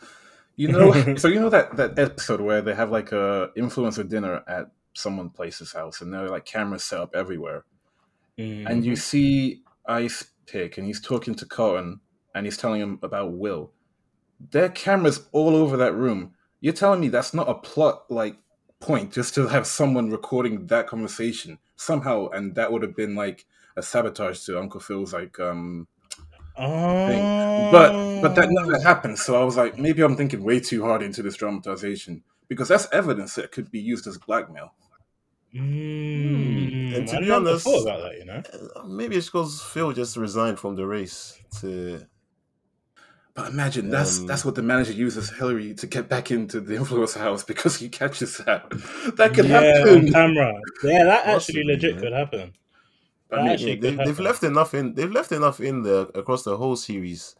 You 0.56 0.66
know, 0.72 0.90
so 1.16 1.28
you 1.28 1.38
know 1.38 1.48
that 1.50 1.76
that 1.76 1.96
episode 1.96 2.40
where 2.40 2.60
they 2.60 2.74
have 2.74 2.90
like 2.90 3.12
a 3.12 3.50
influencer 3.56 4.08
dinner 4.08 4.42
at 4.48 4.72
someone 4.94 5.30
place's 5.30 5.72
house, 5.72 6.00
and 6.00 6.12
there 6.12 6.24
are 6.24 6.28
like 6.28 6.44
cameras 6.44 6.82
set 6.82 6.98
up 7.00 7.14
everywhere, 7.14 7.64
Mm. 8.36 8.68
and 8.68 8.84
you 8.84 8.96
see 8.96 9.62
Ice 9.86 10.24
Pick, 10.46 10.76
and 10.76 10.88
he's 10.88 11.00
talking 11.00 11.36
to 11.36 11.46
Carlton, 11.46 12.00
and 12.34 12.46
he's 12.46 12.56
telling 12.56 12.80
him 12.80 12.98
about 13.00 13.32
Will. 13.32 13.70
There 14.50 14.64
are 14.64 14.68
cameras 14.70 15.28
all 15.30 15.54
over 15.54 15.76
that 15.76 15.94
room. 15.94 16.34
You're 16.60 16.72
telling 16.74 17.00
me 17.00 17.08
that's 17.10 17.32
not 17.32 17.48
a 17.48 17.54
plot 17.54 18.10
like 18.10 18.38
point 18.80 19.12
just 19.12 19.34
to 19.34 19.46
have 19.48 19.66
someone 19.66 20.10
recording 20.10 20.66
that 20.66 20.86
conversation 20.86 21.58
somehow, 21.76 22.28
and 22.28 22.54
that 22.54 22.70
would 22.70 22.82
have 22.82 22.94
been 22.96 23.14
like 23.14 23.46
a 23.76 23.82
sabotage 23.82 24.40
to 24.46 24.58
Uncle 24.58 24.80
Phil's 24.80 25.12
like 25.12 25.38
um 25.40 25.86
Oh. 26.58 27.68
but 27.70 28.22
but 28.22 28.34
that 28.34 28.48
never 28.50 28.80
happened. 28.80 29.18
So 29.18 29.40
I 29.40 29.44
was 29.44 29.56
like, 29.58 29.78
maybe 29.78 30.02
I'm 30.02 30.16
thinking 30.16 30.42
way 30.42 30.58
too 30.60 30.82
hard 30.84 31.02
into 31.02 31.22
this 31.22 31.36
dramatization 31.36 32.22
because 32.48 32.68
that's 32.68 32.88
evidence 32.92 33.34
that 33.34 33.52
could 33.52 33.70
be 33.70 33.80
used 33.80 34.06
as 34.06 34.16
blackmail. 34.18 34.72
Mm. 35.54 36.96
And 36.96 37.08
to 37.08 37.16
I 37.16 37.20
be 37.20 37.26
never 37.26 37.48
honest- 37.50 37.64
thought 37.64 37.82
about 37.82 38.02
that. 38.02 38.18
You 38.18 38.24
know. 38.24 38.42
Uh, 38.76 38.84
Maybe 38.86 39.16
it's 39.16 39.26
because 39.26 39.60
Phil 39.62 39.92
just 39.92 40.16
resigned 40.16 40.58
from 40.58 40.76
the 40.76 40.86
race 40.86 41.38
to. 41.60 42.06
But 43.36 43.52
imagine 43.52 43.90
that's 43.90 44.18
Um, 44.20 44.26
that's 44.26 44.44
what 44.46 44.54
the 44.54 44.62
manager 44.62 44.92
uses 44.92 45.30
Hillary 45.30 45.74
to 45.74 45.86
get 45.86 46.08
back 46.08 46.30
into 46.30 46.60
the 46.60 46.74
influencer 46.80 47.18
house 47.20 47.44
because 47.44 47.76
he 47.76 47.88
catches 47.90 48.38
that. 48.38 48.68
That 49.16 49.34
could 49.34 49.44
yeah, 49.46 49.58
on 49.58 49.62
happen. 49.84 50.12
camera. 50.12 50.54
Yeah, 50.82 51.04
that 51.04 51.26
actually 51.26 51.34
Possibly, 51.34 51.64
legit 51.64 51.94
yeah. 51.96 52.00
could 52.00 52.12
happen. 52.12 52.52
I 53.30 53.36
mean, 53.42 53.48
Actually, 53.48 53.74
they, 53.76 53.90
could 53.90 53.98
they've 53.98 54.08
happen. 54.08 54.24
left 54.24 54.42
enough 54.42 54.72
in. 54.74 54.94
They've 54.94 55.10
left 55.12 55.32
enough 55.32 55.60
in 55.60 55.82
there 55.82 56.06
across 56.14 56.44
the 56.44 56.56
whole 56.56 56.76
series 56.76 57.36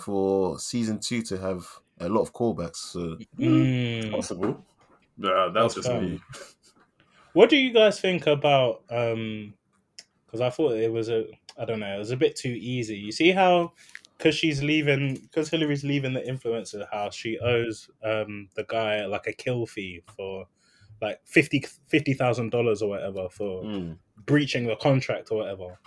for 0.00 0.58
season 0.58 0.98
two 0.98 1.22
to 1.22 1.38
have 1.38 1.66
a 2.00 2.08
lot 2.08 2.22
of 2.22 2.32
callbacks. 2.32 2.76
So 2.76 3.18
Mm. 3.38 4.10
possible. 4.12 4.64
Yeah, 5.18 5.50
that 5.52 5.62
was 5.62 5.74
just 5.74 5.88
fine. 5.88 6.12
me. 6.12 6.20
What 7.34 7.50
do 7.50 7.56
you 7.56 7.72
guys 7.72 8.00
think 8.00 8.26
about? 8.26 8.82
um 8.90 9.54
Because 10.26 10.40
I 10.40 10.50
thought 10.50 10.72
it 10.76 10.90
was 10.92 11.08
a, 11.10 11.26
I 11.58 11.64
don't 11.64 11.80
know, 11.80 11.94
it 11.94 11.98
was 11.98 12.10
a 12.12 12.16
bit 12.16 12.34
too 12.36 12.56
easy. 12.58 12.96
You 12.96 13.12
see 13.12 13.30
how, 13.30 13.72
because 14.16 14.34
she's 14.34 14.62
leaving, 14.62 15.16
because 15.16 15.48
Hillary's 15.48 15.84
leaving 15.84 16.14
the 16.14 16.20
influencer 16.20 16.90
house, 16.90 17.14
she 17.14 17.38
owes 17.38 17.88
um 18.02 18.48
the 18.54 18.64
guy 18.64 19.04
like 19.06 19.26
a 19.26 19.32
kill 19.32 19.66
fee 19.66 20.02
for 20.16 20.46
like 21.02 21.20
fifty 21.24 21.64
fifty 21.88 22.14
thousand 22.14 22.50
dollars 22.50 22.82
or 22.82 22.88
whatever 22.90 23.28
for 23.28 23.62
mm, 23.62 23.98
breaching 24.24 24.66
the 24.66 24.76
contract 24.76 25.30
or 25.30 25.38
whatever. 25.38 25.78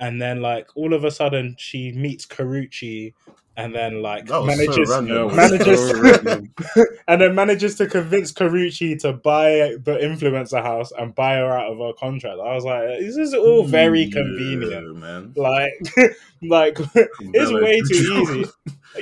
And 0.00 0.20
then 0.20 0.42
like 0.42 0.68
all 0.76 0.94
of 0.94 1.04
a 1.04 1.10
sudden 1.10 1.56
she 1.58 1.92
meets 1.92 2.26
Karrueche 2.26 3.14
and 3.56 3.74
then 3.74 4.02
like 4.02 4.28
manages 4.28 4.88
so 4.88 5.00
manages 5.30 5.90
so 5.90 6.84
and 7.08 7.20
then 7.20 7.34
manages 7.34 7.76
to 7.76 7.86
convince 7.86 8.32
Karrueche 8.32 8.98
to 9.00 9.12
buy 9.12 9.76
the 9.82 9.98
influencer 10.02 10.62
house 10.62 10.90
and 10.98 11.14
buy 11.14 11.36
her 11.36 11.50
out 11.52 11.70
of 11.72 11.78
her 11.78 11.92
contract. 11.98 12.38
I 12.40 12.54
was 12.54 12.64
like, 12.64 12.82
this 13.00 13.16
is 13.16 13.34
all 13.34 13.64
very 13.64 14.02
Yeah, 14.04 14.12
convenient. 14.22 14.96
man. 14.96 15.32
Like, 15.36 15.72
like 16.42 16.78
it's 16.94 17.52
way 17.52 17.80
too 17.80 18.40
easy. 18.40 18.50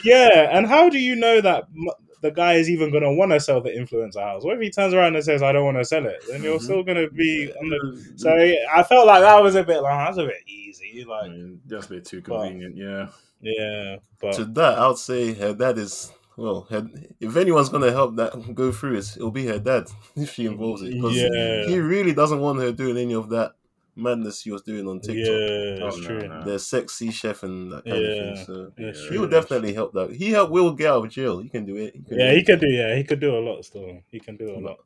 Yeah, 0.04 0.48
and 0.56 0.66
how 0.66 0.88
do 0.88 0.98
you 0.98 1.16
know 1.16 1.40
that 1.40 1.64
m- 1.74 1.88
the 2.22 2.30
guy 2.30 2.54
is 2.54 2.70
even 2.70 2.90
going 2.90 3.02
to 3.02 3.12
want 3.12 3.32
to 3.32 3.40
sell 3.40 3.60
the 3.60 3.70
influencer 3.70 4.22
house? 4.22 4.44
What 4.44 4.56
if 4.56 4.62
he 4.62 4.70
turns 4.70 4.94
around 4.94 5.16
and 5.16 5.24
says, 5.24 5.42
"I 5.42 5.52
don't 5.52 5.64
want 5.64 5.76
to 5.78 5.84
sell 5.84 6.06
it"? 6.06 6.22
Then 6.30 6.42
you're 6.42 6.58
Mhm. 6.58 6.62
still 6.62 6.82
going 6.82 6.96
to 6.98 7.10
be 7.10 7.52
on 7.52 7.68
the. 7.68 8.12
So 8.16 8.30
I 8.30 8.82
felt 8.84 9.06
like 9.06 9.22
that 9.22 9.42
was 9.42 9.54
a 9.54 9.62
bit 9.64 9.80
like 9.82 10.06
that's 10.06 10.18
a 10.18 10.26
bit 10.26 10.36
easy. 10.46 11.04
I 11.04 11.10
Like, 11.10 11.30
mean, 11.30 11.60
that's 11.66 11.86
a 11.86 11.90
bit 11.90 12.04
too 12.04 12.22
But- 12.26 12.42
convenient. 12.42 12.76
Yeah. 12.76 13.08
Yeah, 13.42 13.96
but 14.20 14.32
to 14.34 14.44
that, 14.46 14.78
I 14.78 14.88
would 14.88 14.98
say 14.98 15.34
her 15.34 15.52
dad 15.54 15.78
is. 15.78 16.12
Well, 16.36 16.62
her, 16.70 16.88
if 17.20 17.36
anyone's 17.36 17.68
gonna 17.68 17.90
help 17.92 18.16
that 18.16 18.54
go 18.54 18.72
through 18.72 18.96
it, 18.96 19.16
it'll 19.16 19.30
be 19.30 19.46
her 19.46 19.58
dad 19.58 19.88
if 20.16 20.32
she 20.32 20.46
involves 20.46 20.80
it. 20.82 20.94
Because 20.94 21.14
Yeah. 21.16 21.66
he 21.66 21.78
really 21.78 22.14
doesn't 22.14 22.40
want 22.40 22.58
her 22.60 22.72
doing 22.72 22.96
any 22.96 23.12
of 23.14 23.28
that 23.30 23.52
madness 23.96 24.40
she 24.40 24.50
was 24.50 24.62
doing 24.62 24.88
on 24.88 25.00
TikTok. 25.00 25.26
yeah, 25.26 25.84
it's 25.86 25.96
Oh, 25.96 26.00
no, 26.00 26.06
true. 26.06 26.28
no. 26.28 26.42
The 26.44 26.58
sexy 26.58 27.10
chef 27.10 27.42
and 27.42 27.70
that 27.72 27.84
kind 27.84 28.02
of 28.02 28.16
thing. 28.36 28.46
So 28.46 28.72
Yeah. 28.78 28.92
true. 28.92 29.10
he 29.10 29.18
will 29.18 29.28
definitely 29.28 29.74
help 29.74 29.92
that. 29.92 30.10
He 30.12 30.30
helped 30.30 30.52
Will 30.52 30.72
get 30.72 30.90
out 30.92 31.04
of 31.04 31.10
jail. 31.10 31.40
He 31.40 31.50
can 31.50 31.66
do 31.66 31.76
it. 31.76 31.94
He 31.94 32.00
can 32.02 32.18
Yeah, 32.18 32.30
do 32.30 32.34
he 32.36 32.40
it. 32.40 32.46
could 32.46 32.60
do. 32.60 32.66
Yeah, 32.68 32.96
he 32.96 33.04
could 33.04 33.20
do 33.20 33.36
a 33.36 33.40
lot 33.40 33.62
still. 33.66 33.98
He 34.10 34.18
can 34.18 34.36
do 34.38 34.56
a 34.56 34.58
lot. 34.58 34.78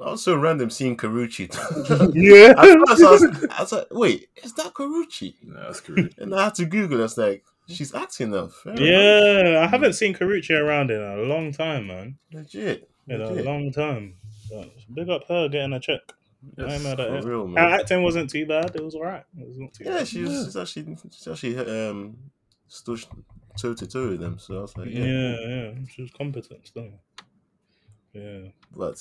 Also 0.00 0.36
random 0.36 0.70
seeing 0.70 0.96
Karrueche. 0.96 1.54
Yeah. 2.14 2.54
At 2.58 2.88
first 2.88 3.04
I 3.04 3.10
was, 3.12 3.46
I 3.48 3.60
was 3.62 3.72
like, 3.72 3.86
wait, 3.92 4.28
is 4.42 4.52
that 4.54 4.74
Karrueche? 4.74 5.34
No, 5.44 5.60
that's 5.60 5.80
good. 5.80 6.12
And 6.18 6.34
I 6.34 6.44
had 6.44 6.56
to 6.56 6.64
Google. 6.64 7.00
It's 7.04 7.16
like 7.16 7.44
she's 7.68 7.94
acting 7.94 8.30
now. 8.30 8.48
Fair 8.48 8.72
enough. 8.74 8.84
Yeah, 8.86 9.60
I 9.64 9.66
haven't 9.66 9.94
seen 9.94 10.14
Karrueche 10.14 10.50
around 10.58 10.90
in 10.90 11.00
a 11.00 11.16
long 11.22 11.52
time, 11.52 11.86
man. 11.86 12.18
legit. 12.32 12.88
In 13.08 13.20
a 13.20 13.28
legit. 13.28 13.44
long 13.44 13.72
time. 13.72 14.16
But 14.50 14.70
big 14.94 15.08
up 15.08 15.24
her 15.28 15.48
getting 15.48 15.72
a 15.72 15.80
check. 15.80 16.00
I 16.58 16.62
ain't 16.74 16.82
mad 16.82 17.00
at 17.00 17.08
For 17.08 17.16
it. 17.16 17.24
real, 17.24 17.46
Her 17.48 17.58
acting 17.58 18.02
wasn't 18.02 18.28
too 18.30 18.44
bad. 18.46 18.76
It 18.76 18.84
was 18.84 18.94
alright. 18.94 19.24
It 19.38 19.46
was 19.48 19.58
not 19.58 19.72
too 19.72 19.84
Yeah, 19.84 19.98
bad. 19.98 20.08
she's, 20.08 20.28
she's 20.44 20.56
actually 20.56 20.96
she's 21.10 21.26
actually 21.28 21.58
um 21.58 22.16
stood 22.68 23.00
toe 23.58 23.72
to 23.74 23.86
toe 23.86 24.10
with 24.10 24.20
them. 24.20 24.38
So 24.38 24.58
I 24.58 24.60
was 24.60 24.76
like, 24.76 24.88
yeah, 24.90 25.04
yeah. 25.04 25.36
yeah, 25.48 25.70
She 25.88 26.02
was 26.02 26.10
competent 26.10 26.66
still. 26.66 26.90
Yeah. 28.12 28.48
But 28.76 29.00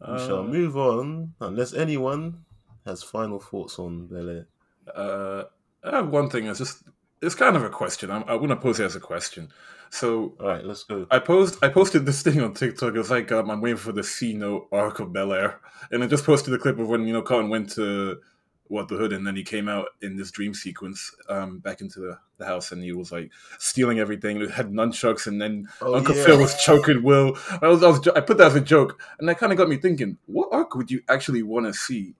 we 0.00 0.06
Uh, 0.06 0.26
shall 0.26 0.44
move 0.44 0.76
on 0.76 1.34
unless 1.40 1.74
anyone 1.74 2.44
has 2.86 3.02
final 3.02 3.40
thoughts 3.40 3.78
on 3.78 4.06
Bel 4.06 4.28
Air. 4.30 4.46
Uh, 4.94 5.44
I 5.82 5.96
have 5.96 6.08
one 6.10 6.30
thing. 6.30 6.46
It's 6.46 6.58
just 6.58 6.84
it's 7.24 7.34
kind 7.34 7.56
of 7.56 7.64
a 7.64 7.70
question. 7.70 8.10
I'm, 8.10 8.24
I 8.26 8.34
want 8.34 8.50
to 8.50 8.56
pose 8.56 8.80
it 8.80 8.84
as 8.84 8.96
a 8.96 9.00
question. 9.00 9.50
So 9.90 10.34
All 10.40 10.48
right, 10.48 10.64
let's 10.64 10.84
go. 10.84 11.06
I 11.10 11.18
posed 11.18 11.62
I 11.62 11.68
posted 11.68 12.04
this 12.06 12.22
thing 12.26 12.40
on 12.40 12.54
TikTok. 12.54 12.94
It 12.94 12.98
was 12.98 13.10
like 13.10 13.30
um, 13.32 13.50
I'm 13.50 13.60
waiting 13.60 13.76
for 13.76 13.92
the 13.92 14.04
C 14.04 14.34
note 14.34 14.68
arc 14.72 14.98
of 15.00 15.12
Bel 15.12 15.32
Air, 15.32 15.60
and 15.90 16.02
I 16.02 16.06
just 16.06 16.24
posted 16.24 16.52
a 16.54 16.58
clip 16.58 16.78
of 16.78 16.88
when 16.88 17.06
you 17.06 17.12
know 17.12 17.22
Carlton 17.22 17.50
went 17.50 17.70
to 17.72 18.20
what 18.68 18.88
the 18.88 18.96
hood, 18.96 19.12
and 19.12 19.26
then 19.26 19.36
he 19.36 19.44
came 19.44 19.68
out 19.68 19.88
in 20.02 20.16
this 20.16 20.30
dream 20.30 20.54
sequence 20.54 21.14
um, 21.28 21.58
back 21.58 21.80
into 21.80 22.00
the, 22.00 22.18
the 22.38 22.46
house, 22.46 22.72
and 22.72 22.82
he 22.82 22.92
was 22.92 23.12
like 23.12 23.30
stealing 23.58 23.98
everything. 23.98 24.40
He 24.40 24.48
had 24.48 24.72
nunchucks, 24.72 25.26
and 25.26 25.40
then 25.40 25.68
Oh, 25.80 25.94
Uncle 25.94 26.16
yeah. 26.16 26.24
Phil 26.24 26.38
was 26.40 26.56
choking 26.64 27.02
Will. 27.02 27.36
I 27.62 27.68
was, 27.68 27.82
I 27.82 27.88
was 27.88 28.08
I 28.08 28.20
put 28.20 28.38
that 28.38 28.48
as 28.48 28.56
a 28.56 28.60
joke, 28.60 29.00
and 29.18 29.28
that 29.28 29.38
kind 29.38 29.52
of 29.52 29.58
got 29.58 29.68
me 29.68 29.76
thinking: 29.76 30.18
what 30.26 30.48
arc 30.50 30.74
would 30.74 30.90
you 30.90 31.02
actually 31.08 31.42
want 31.42 31.66
to 31.66 31.74
see 31.74 32.14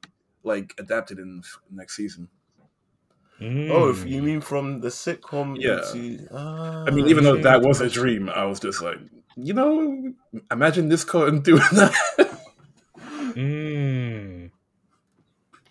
like 0.44 0.74
adapted 0.78 1.18
in 1.18 1.42
next 1.70 1.96
season? 1.96 2.28
Oh, 3.40 3.90
if 3.90 4.04
Mm. 4.04 4.08
you 4.08 4.22
mean 4.22 4.40
from 4.40 4.80
the 4.80 4.88
sitcom 4.88 5.60
Yeah. 5.60 5.78
into 5.92 6.26
ah, 6.32 6.84
I 6.86 6.90
mean, 6.90 7.08
even 7.08 7.24
though 7.24 7.36
that 7.36 7.62
was 7.62 7.80
a 7.80 7.88
dream, 7.90 8.28
I 8.28 8.44
was 8.44 8.60
just 8.60 8.80
like, 8.82 8.98
you 9.36 9.52
know, 9.54 10.12
imagine 10.50 10.88
this 10.88 11.04
Carlton 11.04 11.40
doing 11.40 11.62
that. 11.72 11.94
Mm. 13.36 14.50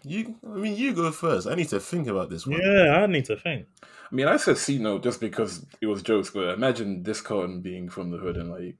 you 0.03 0.35
I 0.45 0.55
mean 0.57 0.75
you 0.75 0.93
go 0.93 1.11
first. 1.11 1.47
I 1.47 1.55
need 1.55 1.69
to 1.69 1.79
think 1.79 2.07
about 2.07 2.29
this 2.29 2.45
one. 2.45 2.59
Yeah, 2.61 3.01
I 3.01 3.05
need 3.07 3.25
to 3.25 3.37
think. 3.37 3.67
I 3.81 4.15
mean, 4.15 4.27
I 4.27 4.37
said 4.37 4.57
C 4.57 4.77
note 4.77 5.03
just 5.03 5.19
because 5.21 5.65
it 5.81 5.87
was 5.87 6.03
jokes, 6.03 6.29
but 6.29 6.49
imagine 6.53 7.03
this 7.03 7.21
Carlton 7.21 7.61
being 7.61 7.89
from 7.89 8.11
the 8.11 8.17
hood 8.17 8.37
and 8.37 8.51
like 8.51 8.75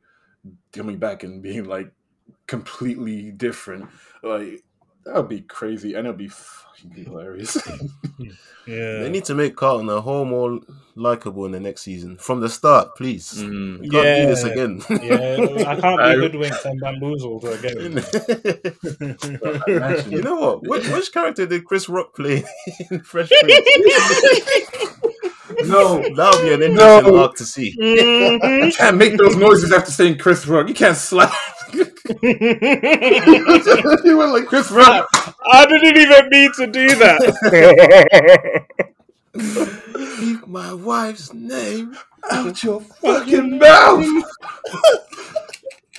coming 0.74 0.98
back 0.98 1.24
and 1.24 1.42
being 1.42 1.64
like 1.66 1.92
completely 2.48 3.32
different. 3.32 3.90
Like 4.22 4.64
that 5.06 5.16
would 5.16 5.30
be 5.30 5.42
crazy, 5.42 5.94
and 5.94 6.08
it'd 6.08 6.18
be 6.18 6.28
fucking 6.30 7.06
hilarious. 7.06 7.58
Yeah. 8.66 9.00
They 9.00 9.10
need 9.10 9.26
to 9.26 9.36
make 9.36 9.58
Carlton 9.58 9.90
a 9.90 10.00
whole 10.00 10.24
more 10.24 10.58
likable 10.96 11.46
in 11.46 11.52
the 11.52 11.60
next 11.60 11.82
season. 11.82 12.16
From 12.16 12.40
the 12.40 12.48
start, 12.48 12.96
please. 12.96 13.34
Mm. 13.34 13.82
We 13.82 13.90
can't 13.90 14.22
do 14.22 14.28
this 14.28 14.44
again. 14.46 14.82
yeah, 14.90 15.68
I 15.68 15.76
can't 15.82 16.00
be 16.00 16.14
hoodwinked 16.22 16.64
and 16.64 16.80
bamboozled 16.80 17.44
again. 17.44 18.02
You 20.10 20.22
know 20.22 20.36
what? 20.40 20.64
Which, 20.66 20.88
which 20.88 21.12
character 21.12 21.46
did 21.46 21.66
Chris 21.66 21.90
Rock 21.90 22.16
play 22.16 22.46
in 22.90 23.02
Fresh 23.02 23.32
Prince? 23.42 24.90
No, 25.68 26.02
That'll 26.16 26.42
be 26.42 26.54
an 26.54 26.60
No. 26.74 26.98
interesting 26.98 27.18
arc 27.20 27.36
to 27.36 27.46
see. 27.46 27.76
Mhm. 27.78 28.66
you 28.68 28.72
can't 28.74 28.98
make 28.98 29.18
those 29.18 29.36
noises 29.36 29.72
after 29.72 29.92
saying 29.92 30.18
Chris 30.18 30.46
Rock. 30.48 30.68
You 30.68 30.74
can't 30.74 30.98
slap. 30.98 31.34
he 31.74 31.80
went 34.14 34.32
like 34.32 34.46
Chris 34.46 34.70
Rock. 34.72 35.08
I 35.52 35.66
didn't 35.66 35.98
even 35.98 36.30
mean 36.30 36.52
to 36.58 36.68
do 36.68 36.88
that. 36.96 37.20
Keep 40.20 40.48
my 40.48 40.74
wife's 40.74 41.34
name. 41.34 41.96
Out 42.32 42.64
your 42.64 42.80
fucking 42.82 43.58
mouth. 43.58 44.06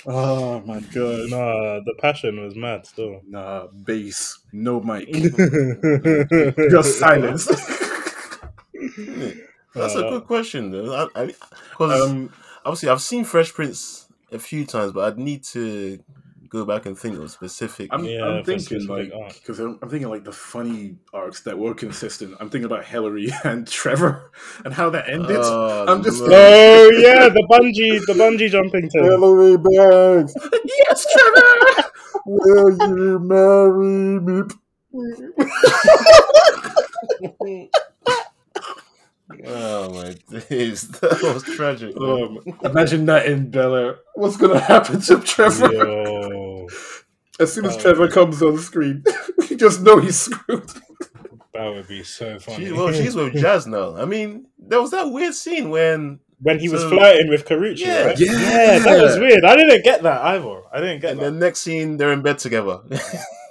oh 0.07 0.61
my 0.65 0.79
god! 0.79 1.29
Nah, 1.29 1.79
the 1.81 1.93
passion 1.99 2.41
was 2.43 2.55
mad. 2.55 2.85
Still, 2.87 3.21
Nah, 3.27 3.67
bass, 3.67 4.39
no 4.53 4.79
mic, 4.79 5.11
just 6.71 6.97
silence. 6.97 7.47
That's 9.75 9.95
a 9.95 10.07
Uh, 10.07 10.09
good 10.11 10.25
question, 10.25 10.71
though. 10.71 11.09
Because 11.13 12.09
um, 12.09 12.31
obviously, 12.65 12.89
I've 12.89 13.01
seen 13.01 13.23
Fresh 13.25 13.53
Prince 13.53 14.07
a 14.31 14.39
few 14.39 14.65
times, 14.65 14.91
but 14.93 15.03
I'd 15.05 15.19
need 15.19 15.43
to 15.45 15.99
go 16.47 16.63
back 16.63 16.85
and 16.85 16.97
think 16.97 17.17
of 17.19 17.29
specific. 17.31 17.89
I'm, 17.91 18.05
Yeah, 18.05 18.23
I'm 18.23 18.43
for 18.43 18.45
thinking 18.51 18.79
specific 18.79 18.89
like 18.89 19.11
arc. 19.21 19.33
because 19.33 19.59
I'm, 19.59 19.77
I'm 19.81 19.89
thinking 19.89 20.07
like 20.09 20.23
the 20.23 20.31
funny 20.31 20.95
arcs 21.13 21.41
that 21.41 21.57
were 21.57 21.73
consistent. 21.73 22.35
I'm 22.39 22.49
thinking 22.49 22.65
about 22.65 22.85
Hillary 22.85 23.29
and 23.43 23.67
Trevor 23.67 24.31
and 24.63 24.73
how 24.73 24.89
that 24.91 25.09
ended. 25.09 25.37
Oh, 25.41 25.85
I'm 25.89 26.01
just- 26.03 26.21
no. 26.21 26.27
oh 26.31 26.89
yeah, 26.91 27.27
the 27.29 27.45
bungee, 27.51 27.99
the 28.05 28.13
bungee 28.13 28.49
jumping 28.49 28.89
thing. 28.89 29.03
Hillary 29.03 29.57
Banks, 29.57 30.33
yes, 30.65 31.05
Trevor. 31.11 31.89
Will 32.27 32.71
you 32.89 33.19
marry 33.19 34.19
me? 34.21 34.43
Oh 39.47 39.89
my 39.93 40.39
days, 40.49 40.87
that 40.99 41.21
was 41.21 41.43
tragic. 41.43 41.95
Um, 41.97 42.39
imagine 42.63 43.05
that 43.07 43.25
in 43.25 43.49
Bel 43.51 43.75
Air. 43.75 43.99
What's 44.15 44.37
gonna 44.37 44.59
happen 44.59 45.01
to 45.01 45.19
Trevor? 45.19 45.73
Yo, 45.73 46.67
As 47.39 47.51
soon 47.53 47.65
as 47.65 47.75
Oh. 47.75 47.79
Trevor 47.79 48.07
comes 48.07 48.41
on 48.41 48.57
screen, 48.59 49.03
you 49.49 49.57
just 49.57 49.81
know 49.81 49.99
he's 49.99 50.17
screwed. 50.19 50.69
that 51.53 51.67
would 51.67 51.87
be 51.87 52.03
so 52.03 52.39
funny. 52.39 52.65
She, 52.67 52.71
well, 52.71 52.91
she's 52.93 53.13
with 53.15 53.33
Jazz 53.33 53.67
now. 53.67 53.95
I 53.97 54.05
mean, 54.05 54.47
there 54.57 54.81
was 54.81 54.91
that 54.91 55.11
weird 55.11 55.33
scene 55.33 55.69
when, 55.69 56.19
when 56.39 56.59
he 56.59 56.69
was 56.69 56.83
flirting 56.85 57.29
with 57.29 57.45
Karrueche, 57.45 57.79
Yeah. 57.79 58.05
right? 58.05 58.19
Yeah. 58.19 58.79
that 58.79 59.01
was 59.03 59.17
weird. 59.19 59.43
I 59.43 59.55
didn't 59.57 59.83
get 59.83 60.01
that 60.03 60.21
either. 60.21 60.61
I 60.71 60.79
didn't 60.79 61.01
get 61.01 61.11
and 61.11 61.19
that. 61.19 61.25
the 61.25 61.31
next 61.31 61.59
scene 61.59 61.97
they're 61.97 62.13
in 62.13 62.21
bed 62.21 62.39
together. 62.39 62.79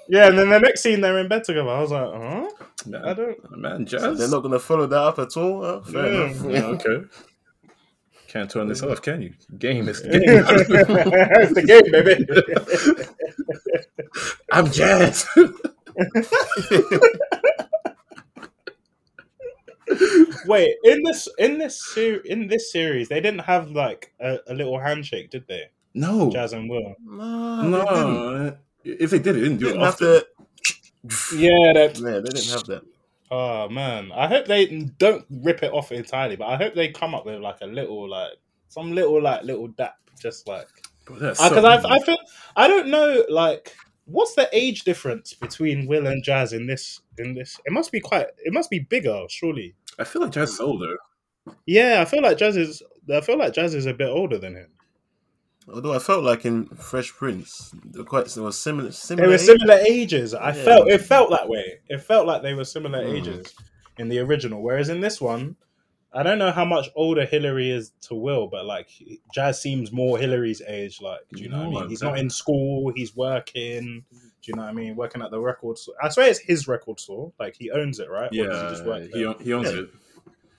yeah, 0.08 0.28
and 0.28 0.38
then 0.38 0.48
the 0.48 0.60
next 0.60 0.80
scene 0.82 1.02
they're 1.02 1.18
in 1.18 1.28
bed 1.28 1.44
together. 1.44 1.68
I 1.68 1.80
was 1.80 1.90
like, 1.90 2.10
huh? 2.10 2.50
I 2.86 2.90
Man, 2.90 3.16
don't. 3.16 3.58
man 3.58 3.86
So 3.86 3.98
Jazz. 3.98 4.18
they're 4.18 4.28
not 4.30 4.42
gonna 4.42 4.58
follow 4.58 4.86
that 4.86 4.98
up 5.00 5.18
at 5.18 5.34
all. 5.36 5.64
Uh, 5.64 5.80
fair 5.82 6.12
Yeah. 6.12 6.24
enough. 6.30 6.44
Yeah, 6.50 6.64
okay. 6.66 7.04
Can't 8.28 8.50
turn 8.50 8.68
this 8.68 8.82
off, 8.82 9.00
can 9.00 9.22
you? 9.22 9.32
Game 9.58 9.88
is 9.88 10.02
the 10.02 10.10
it's 11.40 11.54
the 11.54 11.62
game, 11.62 11.90
baby. 11.92 12.26
I'm 14.52 14.70
Jazz. 14.70 15.26
Wait, 20.46 20.76
in 20.84 21.02
this 21.04 21.28
in 21.38 21.58
this 21.58 21.84
ser- 21.84 22.22
in 22.24 22.48
this 22.48 22.72
series, 22.72 23.08
they 23.08 23.20
didn't 23.20 23.40
have 23.40 23.70
like 23.70 24.12
a, 24.20 24.38
a 24.48 24.54
little 24.54 24.78
handshake, 24.78 25.30
did 25.30 25.46
they? 25.46 25.64
no, 25.94 26.30
Jazz 26.30 26.52
and 26.54 26.68
Will. 26.68 26.94
No, 27.04 27.70
they 27.70 27.78
didn't. 27.84 28.14
no. 28.46 28.56
If 28.84 29.10
they 29.10 29.18
did, 29.18 29.36
it 29.36 29.40
didn't 29.40 29.58
do 29.58 29.66
it 29.66 29.72
didn't 29.72 29.84
have 29.84 29.94
often. 29.94 30.06
to. 30.06 30.26
Yeah, 31.30 31.72
that. 31.74 31.98
Yeah, 31.98 32.20
they 32.20 32.30
didn't 32.30 32.50
have 32.50 32.66
that. 32.66 32.82
Oh 33.30 33.68
man, 33.68 34.12
I 34.12 34.26
hope 34.28 34.46
they 34.46 34.66
don't 34.98 35.24
rip 35.30 35.62
it 35.62 35.72
off 35.72 35.92
entirely, 35.92 36.36
but 36.36 36.46
I 36.46 36.56
hope 36.56 36.74
they 36.74 36.88
come 36.90 37.14
up 37.14 37.26
with 37.26 37.40
like 37.40 37.58
a 37.62 37.66
little 37.66 38.08
like 38.08 38.32
some 38.68 38.92
little 38.92 39.20
like 39.22 39.42
little 39.44 39.68
dap, 39.68 39.96
just 40.20 40.46
like 40.46 40.68
But 41.06 41.20
that's 41.20 41.42
because 41.42 41.64
so 41.64 41.64
I 41.64 41.78
easy. 41.78 41.86
I 41.88 41.98
feel 42.00 42.18
I 42.56 42.68
don't 42.68 42.88
know 42.88 43.24
like 43.28 43.74
what's 44.06 44.34
the 44.34 44.48
age 44.52 44.84
difference 44.84 45.34
between 45.34 45.86
Will 45.86 46.06
and 46.06 46.22
Jazz 46.22 46.52
in 46.52 46.66
this 46.66 47.00
in 47.18 47.34
this. 47.34 47.60
It 47.64 47.72
must 47.72 47.92
be 47.92 48.00
quite. 48.00 48.26
It 48.44 48.52
must 48.52 48.70
be 48.70 48.80
bigger, 48.80 49.24
surely. 49.28 49.74
I 49.98 50.04
feel 50.04 50.22
like 50.22 50.32
Jazz 50.32 50.52
is 50.52 50.60
older. 50.60 50.96
Yeah, 51.66 52.00
I 52.02 52.06
feel 52.06 52.22
like 52.22 52.38
Jazz 52.38 52.56
is. 52.56 52.82
I 53.12 53.20
feel 53.22 53.38
like 53.38 53.54
Jazz 53.54 53.74
is 53.74 53.86
a 53.86 53.94
bit 53.94 54.08
older 54.08 54.38
than 54.38 54.56
him. 54.56 54.70
Although 55.72 55.94
I 55.94 55.98
felt 55.98 56.24
like 56.24 56.44
in 56.44 56.66
Fresh 56.66 57.12
Prince, 57.12 57.72
they 57.84 57.98
were 57.98 58.04
quite 58.04 58.26
they 58.26 58.40
were 58.40 58.52
similar. 58.52 58.88
They 58.88 58.94
Similar. 58.94 59.28
were 59.28 59.38
similar 59.38 59.74
ages. 59.88 60.34
I 60.34 60.48
Yeah. 60.48 60.64
felt 60.64 60.88
it 60.90 60.98
felt 60.98 61.30
that 61.30 61.48
way. 61.48 61.78
It 61.88 61.98
felt 62.02 62.26
like 62.26 62.42
they 62.42 62.54
were 62.54 62.64
similar 62.66 63.02
Mm. 63.02 63.14
ages 63.18 63.54
in 63.98 64.08
the 64.08 64.18
original. 64.18 64.60
Whereas 64.62 64.88
in 64.90 65.00
this 65.00 65.20
one, 65.20 65.56
I 66.12 66.22
don't 66.22 66.38
know 66.38 66.50
how 66.52 66.64
much 66.66 66.90
older 66.94 67.24
Hillary 67.24 67.70
is 67.70 67.92
to 68.02 68.14
Will, 68.14 68.46
but 68.46 68.66
like 68.66 68.88
Jazz 69.34 69.60
seems 69.60 69.90
more 69.90 70.18
Hillary's 70.18 70.60
age. 70.66 71.00
Like, 71.00 71.20
do 71.34 71.42
you 71.42 71.48
know 71.48 71.56
what 71.58 71.66
I 71.66 71.70
No, 71.70 71.80
mean? 71.80 71.88
He's 71.88 72.02
not 72.02 72.18
in 72.18 72.28
school. 72.30 72.92
He's 72.94 73.16
working. 73.16 74.04
Do 74.12 74.50
you 74.50 74.54
know 74.56 74.62
what 74.64 74.68
I 74.68 74.74
mean? 74.74 74.94
Working 74.96 75.22
at 75.22 75.30
the 75.30 75.40
record 75.40 75.78
store. 75.78 75.94
I 76.02 76.10
swear 76.10 76.28
it's 76.28 76.38
his 76.40 76.68
record 76.68 77.00
store. 77.00 77.32
Like 77.40 77.56
he 77.58 77.70
owns 77.70 77.98
it, 78.00 78.10
right? 78.10 78.30
Or 78.30 78.44
does 78.46 78.54
Yeah, 78.54 78.64
he 78.64 78.74
just 78.74 78.84
work 78.84 79.02
he, 79.04 79.44
he 79.44 79.52
owns 79.54 79.72
Yeah. 79.72 79.80
it. 79.80 79.88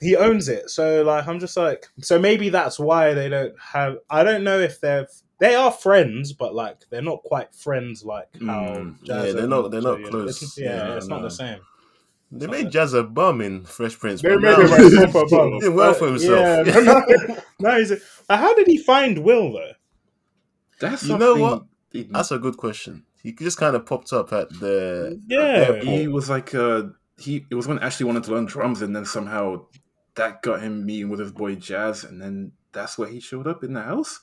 He 0.06 0.16
owns 0.16 0.47
it. 0.49 0.70
So 0.70 1.03
like 1.03 1.28
I'm 1.28 1.39
just 1.39 1.58
like 1.58 1.88
so 2.01 2.18
maybe 2.20 2.49
that's 2.49 2.80
why 2.80 3.14
they 3.14 3.30
don't 3.30 3.53
have 3.74 3.97
I 4.10 4.24
don't 4.24 4.43
know 4.43 4.60
if 4.60 4.80
they're 4.80 5.08
they 5.39 5.53
are 5.56 5.72
friends, 5.72 6.32
but 6.34 6.56
like 6.56 6.78
they're 6.89 7.01
not 7.01 7.22
quite 7.24 7.53
friends 7.53 8.06
like 8.06 8.30
how 8.45 8.62
Mm. 8.78 9.03
Jazz 9.03 9.26
Yeah, 9.28 9.32
they're 9.34 9.47
not- 9.47 9.72
they're 9.72 9.82
not 9.82 9.97
Joey 9.97 10.08
are. 10.08 10.10
close. 10.12 10.41
It's- 10.43 10.58
yeah, 10.58 10.88
Yeah, 10.89 10.95
it's 10.97 11.08
not 11.08 11.22
the 11.22 11.30
same. 11.30 11.60
They 12.32 12.47
made 12.47 12.72
Jazz 12.72 12.93
a 12.93 13.03
bum 13.03 13.39
in 13.41 13.64
Fresh 13.66 13.99
Prince. 13.99 14.22
They 14.22 14.30
but 14.30 14.41
made 14.41 14.58
now- 14.58 14.76
him 14.78 14.97
a 15.03 15.12
proper 15.12 15.30
bum. 15.36 15.53
He 15.53 15.60
did 15.60 15.74
well 15.74 15.93
for 15.93 16.08
himself. 16.08 16.68
Yeah, 16.68 16.80
no, 16.82 17.38
no, 17.60 17.78
he's 17.80 17.91
a, 17.91 17.97
how 18.36 18.53
did 18.56 18.68
he 18.68 18.78
find 18.78 19.20
Will 19.20 19.51
though? 19.53 19.72
That's 20.80 21.03
You 21.03 21.18
know 21.18 21.36
something 21.36 21.41
what? 21.41 21.64
they- 21.91 22.03
That's 22.03 22.32
a 22.32 22.39
good 22.39 22.58
question. 22.58 23.03
He 23.24 23.32
just 23.34 23.58
kind 23.58 23.76
of 23.76 23.86
popped 23.86 24.14
up 24.14 24.32
at 24.34 24.49
the 24.60 25.20
Yeah. 25.28 25.39
airport. 25.39 25.84
he 25.84 26.08
was 26.08 26.30
like 26.30 26.53
uh 26.53 26.84
he 27.18 27.45
it 27.49 27.56
was 27.56 27.68
when 27.68 27.80
Ashley 27.80 28.06
wanted 28.06 28.24
to 28.26 28.32
learn 28.32 28.45
drums 28.45 28.82
and 28.82 28.95
then 28.95 29.06
somehow 29.06 29.66
that 30.16 30.41
got 30.41 30.61
him 30.61 30.86
meeting 30.86 31.09
with 31.09 31.20
his 31.20 31.32
boy 31.32 31.55
Jazz 31.55 32.03
and 32.03 32.22
then 32.22 32.51
that's 32.72 32.97
where 32.97 33.07
he 33.07 33.20
showed 33.20 33.47
up 33.47 33.63
in 33.63 33.74
the 33.74 33.82
house. 33.82 34.22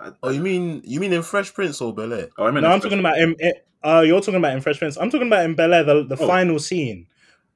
I, 0.00 0.10
Oh, 0.22 0.30
you 0.30 0.40
mean 0.40 0.82
you 0.84 1.00
mean 1.00 1.12
in 1.12 1.22
Fresh 1.22 1.54
Prince 1.54 1.80
or 1.80 1.94
Bel 1.94 2.12
Air? 2.12 2.28
oh, 2.38 2.46
I 2.46 2.50
meant 2.50 2.64
No, 2.64 2.70
I'm 2.70 2.80
Fresh- 2.80 2.90
talking 2.90 3.00
about 3.00 3.18
in, 3.18 3.34
in 3.38 3.52
uh 3.82 4.00
you're 4.00 4.20
talking 4.20 4.36
about 4.36 4.54
in 4.54 4.60
Fresh 4.60 4.78
Prince. 4.78 4.96
I'm 4.96 5.10
talking 5.10 5.26
about 5.28 5.44
in 5.44 5.54
Bel 5.54 5.72
Air, 5.74 5.84
the, 5.84 6.04
the 6.04 6.16
Oh. 6.18 6.26
final 6.26 6.58
scene 6.58 7.06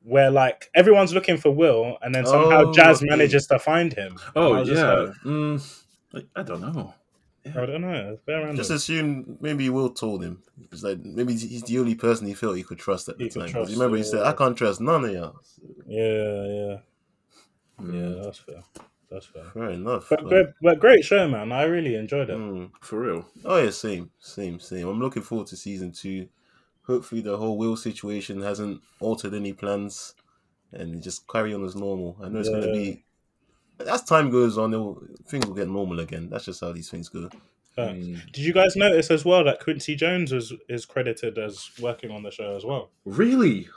where 0.02 0.30
like 0.30 0.70
everyone's 0.74 1.12
looking 1.12 1.36
for 1.36 1.50
Will 1.50 1.98
and 2.02 2.14
then 2.14 2.24
somehow 2.26 2.64
Oh, 2.66 2.72
Jazz 2.72 2.98
okay. 2.98 3.06
manages 3.10 3.46
to 3.48 3.58
find 3.58 3.92
him. 3.92 4.16
Oh 4.36 4.52
I 4.54 4.62
yeah, 4.62 4.92
like- 4.94 5.14
mm, 5.24 5.82
I, 6.14 6.22
I 6.36 6.42
don't 6.42 6.60
know. 6.60 6.94
I 7.46 7.64
don't 7.64 7.80
know. 7.80 8.10
It's 8.12 8.22
very 8.26 8.40
random. 8.40 8.56
Just 8.56 8.70
assume 8.70 9.38
maybe 9.40 9.70
Will 9.70 9.88
told 9.90 10.22
him. 10.22 10.42
It's 10.70 10.82
like 10.82 10.98
maybe 11.02 11.32
he's 11.34 11.62
the 11.62 11.78
only 11.78 11.94
person 11.94 12.26
he 12.26 12.34
felt 12.34 12.56
he 12.58 12.62
could 12.62 12.78
trust 12.78 13.08
at 13.08 13.16
the 13.16 13.24
He 13.24 13.30
could 13.30 13.40
time. 13.40 13.46
'Cause 13.46 13.52
trust, 13.68 13.72
remember 13.72 13.96
he 13.96 14.02
said, 14.02 14.22
"I 14.22 14.32
can't 14.32 14.54
trust 14.56 14.82
none 14.82 15.04
of 15.06 15.10
y'all." 15.12 15.40
Yeah, 15.86 16.44
yeah, 16.46 16.76
yeah. 17.82 18.22
That's 18.22 18.38
fair. 18.38 18.62
That's 19.10 19.26
fair. 19.26 19.44
Fair 19.54 19.70
enough. 19.70 20.08
But, 20.10 20.24
Like, 20.24 20.30
but 20.30 20.54
but 20.60 20.80
great 20.80 21.04
show, 21.04 21.26
man. 21.28 21.50
I 21.52 21.62
really 21.62 21.94
enjoyed 21.94 22.28
it. 22.30 22.36
mm. 22.36 22.70
for 22.80 23.00
real. 23.00 23.26
Oh 23.44 23.56
yeah, 23.62 23.70
same, 23.70 24.10
same, 24.18 24.60
same. 24.60 24.86
I'm 24.86 25.00
looking 25.00 25.22
forward 25.22 25.46
to 25.48 25.56
season 25.56 25.92
two. 25.92 26.28
Hopefully, 26.82 27.20
the 27.20 27.36
whole 27.36 27.58
Will 27.58 27.76
situation 27.76 28.40
hasn't 28.42 28.80
altered 29.00 29.34
any 29.34 29.52
plans, 29.52 30.14
and 30.72 31.02
just 31.02 31.26
carry 31.28 31.54
on 31.54 31.64
as 31.64 31.76
normal. 31.76 32.16
I 32.22 32.28
know 32.28 32.40
it's 32.40 32.48
going 32.48 32.62
to 32.62 32.72
be. 32.72 33.04
As 33.86 34.02
time 34.02 34.30
goes 34.30 34.58
on, 34.58 34.74
it'll, 34.74 35.00
things 35.28 35.46
will 35.46 35.54
get 35.54 35.68
normal 35.68 36.00
again. 36.00 36.28
That's 36.28 36.46
just 36.46 36.60
how 36.60 36.72
these 36.72 36.90
things 36.90 37.08
go. 37.08 37.28
Facts. 37.76 37.98
Mm. 37.98 38.32
Did 38.32 38.44
you 38.44 38.52
guys 38.52 38.74
notice 38.74 39.10
as 39.10 39.24
well 39.24 39.44
that 39.44 39.60
Quincy 39.60 39.94
Jones 39.94 40.32
was 40.32 40.52
is 40.68 40.84
credited 40.84 41.38
as 41.38 41.70
working 41.80 42.10
on 42.10 42.24
the 42.24 42.30
show 42.30 42.56
as 42.56 42.64
well? 42.64 42.90
Really? 43.04 43.68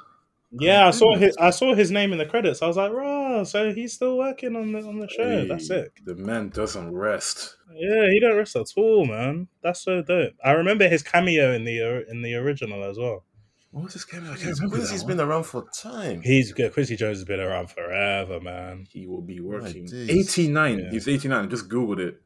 Yeah, 0.51 0.85
oh, 0.85 0.87
I 0.89 0.91
saw 0.91 1.15
his 1.15 1.37
I 1.37 1.49
saw 1.49 1.73
his 1.73 1.91
name 1.91 2.11
in 2.11 2.17
the 2.17 2.25
credits. 2.25 2.61
I 2.61 2.67
was 2.67 2.75
like, 2.75 2.91
"Raw!" 2.91 3.43
So 3.43 3.73
he's 3.73 3.93
still 3.93 4.17
working 4.17 4.55
on 4.55 4.73
the 4.73 4.79
on 4.79 4.99
the 4.99 5.07
show. 5.07 5.45
That's 5.45 5.69
it. 5.69 5.93
The 6.03 6.15
man 6.15 6.49
doesn't 6.49 6.93
rest. 6.93 7.55
Yeah, 7.73 8.09
he 8.09 8.19
don't 8.19 8.35
rest 8.35 8.57
at 8.57 8.67
all, 8.75 9.05
man. 9.05 9.47
That's 9.63 9.81
so 9.81 10.01
dope. 10.01 10.33
I 10.43 10.51
remember 10.51 10.89
his 10.89 11.03
cameo 11.03 11.53
in 11.53 11.63
the 11.63 11.81
uh, 11.81 12.11
in 12.11 12.21
the 12.21 12.35
original 12.35 12.83
as 12.83 12.97
well. 12.97 13.23
What 13.71 13.85
was 13.85 13.93
his 13.93 14.03
cameo? 14.03 14.33
I 14.33 14.35
can't 14.35 14.57
remember 14.57 14.75
Quincy's 14.75 15.01
that 15.01 15.07
been 15.07 15.19
one. 15.19 15.27
around 15.27 15.43
for 15.43 15.65
time. 15.73 16.21
He's 16.21 16.51
good. 16.51 16.73
Quincy 16.73 16.97
Jones 16.97 17.19
has 17.19 17.25
been 17.25 17.39
around 17.39 17.71
forever, 17.71 18.41
man. 18.41 18.87
He 18.89 19.07
will 19.07 19.21
be 19.21 19.39
working. 19.39 19.85
days. 19.85 20.09
89. 20.09 20.79
Yeah. 20.79 20.89
He's 20.91 21.07
89. 21.07 21.49
Just 21.49 21.69
Googled 21.69 21.99
it. 21.99 22.21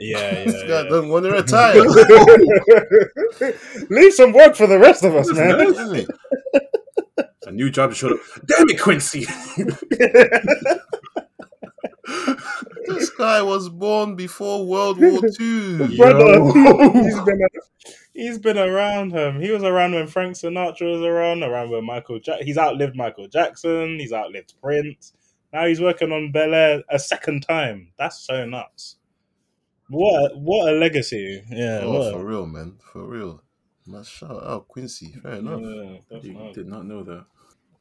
Yeah, 0.00 0.18
this 0.44 0.54
yeah. 0.54 0.68
guy 0.68 0.82
yeah. 0.82 0.88
don't 0.88 1.08
want 1.08 1.24
to 1.24 1.32
retire. 1.32 1.74
Leave 3.90 4.14
some 4.14 4.32
work 4.32 4.56
for 4.56 4.66
the 4.66 4.78
rest 4.78 5.04
of 5.04 5.14
us, 5.14 5.30
man. 5.32 6.06
Isn't 7.58 7.58
it? 7.58 7.58
A 7.58 7.64
new 7.64 7.70
job 7.70 7.92
showed 7.94 8.12
up. 8.12 8.20
Damn 8.46 8.68
it, 8.70 8.80
Quincy! 8.80 9.26
this 12.86 13.10
guy 13.10 13.42
was 13.42 13.68
born 13.68 14.16
before 14.16 14.66
World 14.66 15.00
War 15.00 15.20
Two. 15.36 15.96
Brother, 15.96 16.40
he's 16.92 17.20
been 17.20 17.40
he's 18.14 18.38
been 18.38 18.58
around 18.58 19.12
him. 19.12 19.40
He 19.40 19.50
was 19.50 19.62
around 19.62 19.94
when 19.94 20.06
Frank 20.06 20.36
Sinatra 20.36 20.92
was 20.92 21.02
around, 21.02 21.42
around 21.42 21.70
when 21.70 21.84
Michael 21.84 22.18
Jack. 22.18 22.42
He's 22.42 22.58
outlived 22.58 22.96
Michael 22.96 23.28
Jackson. 23.28 23.98
He's 23.98 24.12
outlived 24.12 24.54
Prince. 24.62 25.12
Now 25.52 25.66
he's 25.66 25.80
working 25.80 26.12
on 26.12 26.32
Bel 26.32 26.54
Air 26.54 26.82
a 26.90 26.98
second 26.98 27.42
time. 27.42 27.92
That's 27.98 28.20
so 28.20 28.44
nuts. 28.44 28.96
What 29.90 30.32
a, 30.32 30.36
what 30.36 30.72
a 30.72 30.76
legacy! 30.76 31.42
Yeah, 31.48 31.80
oh, 31.82 31.92
what 31.92 32.12
for 32.12 32.20
a, 32.20 32.24
real, 32.24 32.46
man, 32.46 32.76
for 32.92 33.04
real. 33.04 33.42
Man, 33.86 34.04
shout 34.04 34.44
out 34.44 34.68
Quincy. 34.68 35.14
Fair 35.22 35.36
enough. 35.36 35.62
yeah, 35.62 36.18
You 36.20 36.52
did 36.52 36.66
not 36.66 36.84
know 36.84 37.02
that. 37.04 37.24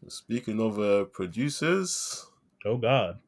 Speaking 0.10 0.60
of 0.62 0.80
uh, 0.80 1.04
producers, 1.06 2.26
Oh 2.66 2.78
God! 2.78 3.20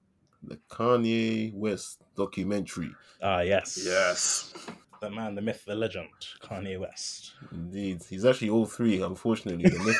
the 0.41 0.57
Kanye 0.69 1.53
West 1.53 2.01
documentary. 2.15 2.91
Ah 3.21 3.41
yes, 3.41 3.77
Yes. 3.85 4.53
the 5.01 5.09
man, 5.09 5.35
the 5.35 5.41
myth, 5.41 5.63
the 5.65 5.75
legend, 5.75 6.09
Kanye 6.41 6.79
West. 6.79 7.33
Indeed, 7.51 8.01
he's 8.09 8.23
actually 8.25 8.49
all 8.49 8.65
three. 8.65 9.01
Unfortunately, 9.01 9.63
the 9.69 9.79
myth. 9.79 9.97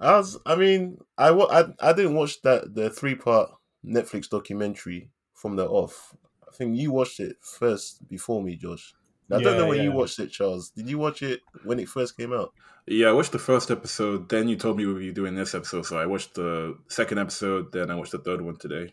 I 0.00 0.16
was, 0.18 0.38
I 0.46 0.56
mean, 0.56 0.98
I, 1.16 1.28
I, 1.30 1.64
I 1.80 1.92
didn't 1.92 2.14
watch 2.14 2.42
that 2.42 2.74
the 2.74 2.90
three 2.90 3.14
part 3.14 3.50
Netflix 3.84 4.28
documentary 4.28 5.10
from 5.34 5.56
the 5.56 5.66
off. 5.66 6.14
I 6.46 6.54
think 6.56 6.76
you 6.76 6.92
watched 6.92 7.20
it 7.20 7.36
first 7.40 8.06
before 8.08 8.42
me, 8.42 8.56
Josh. 8.56 8.94
I 9.30 9.40
don't 9.40 9.56
know 9.56 9.64
Yeah, 9.64 9.68
when 9.68 9.82
you 9.82 9.92
watched 9.92 10.18
it, 10.18 10.30
Charles. 10.30 10.70
Did 10.70 10.88
you 10.88 10.98
watch 10.98 11.22
it 11.22 11.40
when 11.64 11.78
it 11.78 11.88
first 11.88 12.16
came 12.16 12.32
out? 12.32 12.52
Yeah, 12.86 13.08
I 13.08 13.12
watched 13.12 13.32
the 13.32 13.38
first 13.38 13.70
episode. 13.70 14.28
Then 14.28 14.48
you 14.48 14.56
told 14.56 14.76
me 14.76 14.84
we 14.84 14.92
would 14.92 15.00
be 15.00 15.12
doing 15.12 15.34
this 15.34 15.54
episode, 15.54 15.86
so 15.86 15.96
I 15.98 16.04
watched 16.06 16.34
the 16.34 16.76
second 16.88 17.18
episode. 17.18 17.72
Then 17.72 17.90
I 17.90 17.94
watched 17.94 18.12
the 18.12 18.18
third 18.18 18.42
one 18.42 18.56
today. 18.56 18.92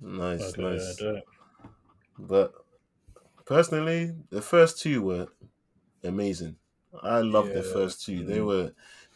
Nice, 0.00 0.40
Okay, 0.52 0.62
nice. 0.62 0.96
do. 0.96 1.20
But 2.18 2.54
personally, 3.44 4.14
the 4.30 4.40
first 4.40 4.80
two 4.80 5.02
were 5.02 5.28
amazing. 6.02 6.56
I 7.02 7.20
loved 7.20 7.52
the 7.52 7.62
first 7.62 8.04
two. 8.04 8.24
They 8.24 8.38
Mm. 8.38 8.46
were 8.46 8.72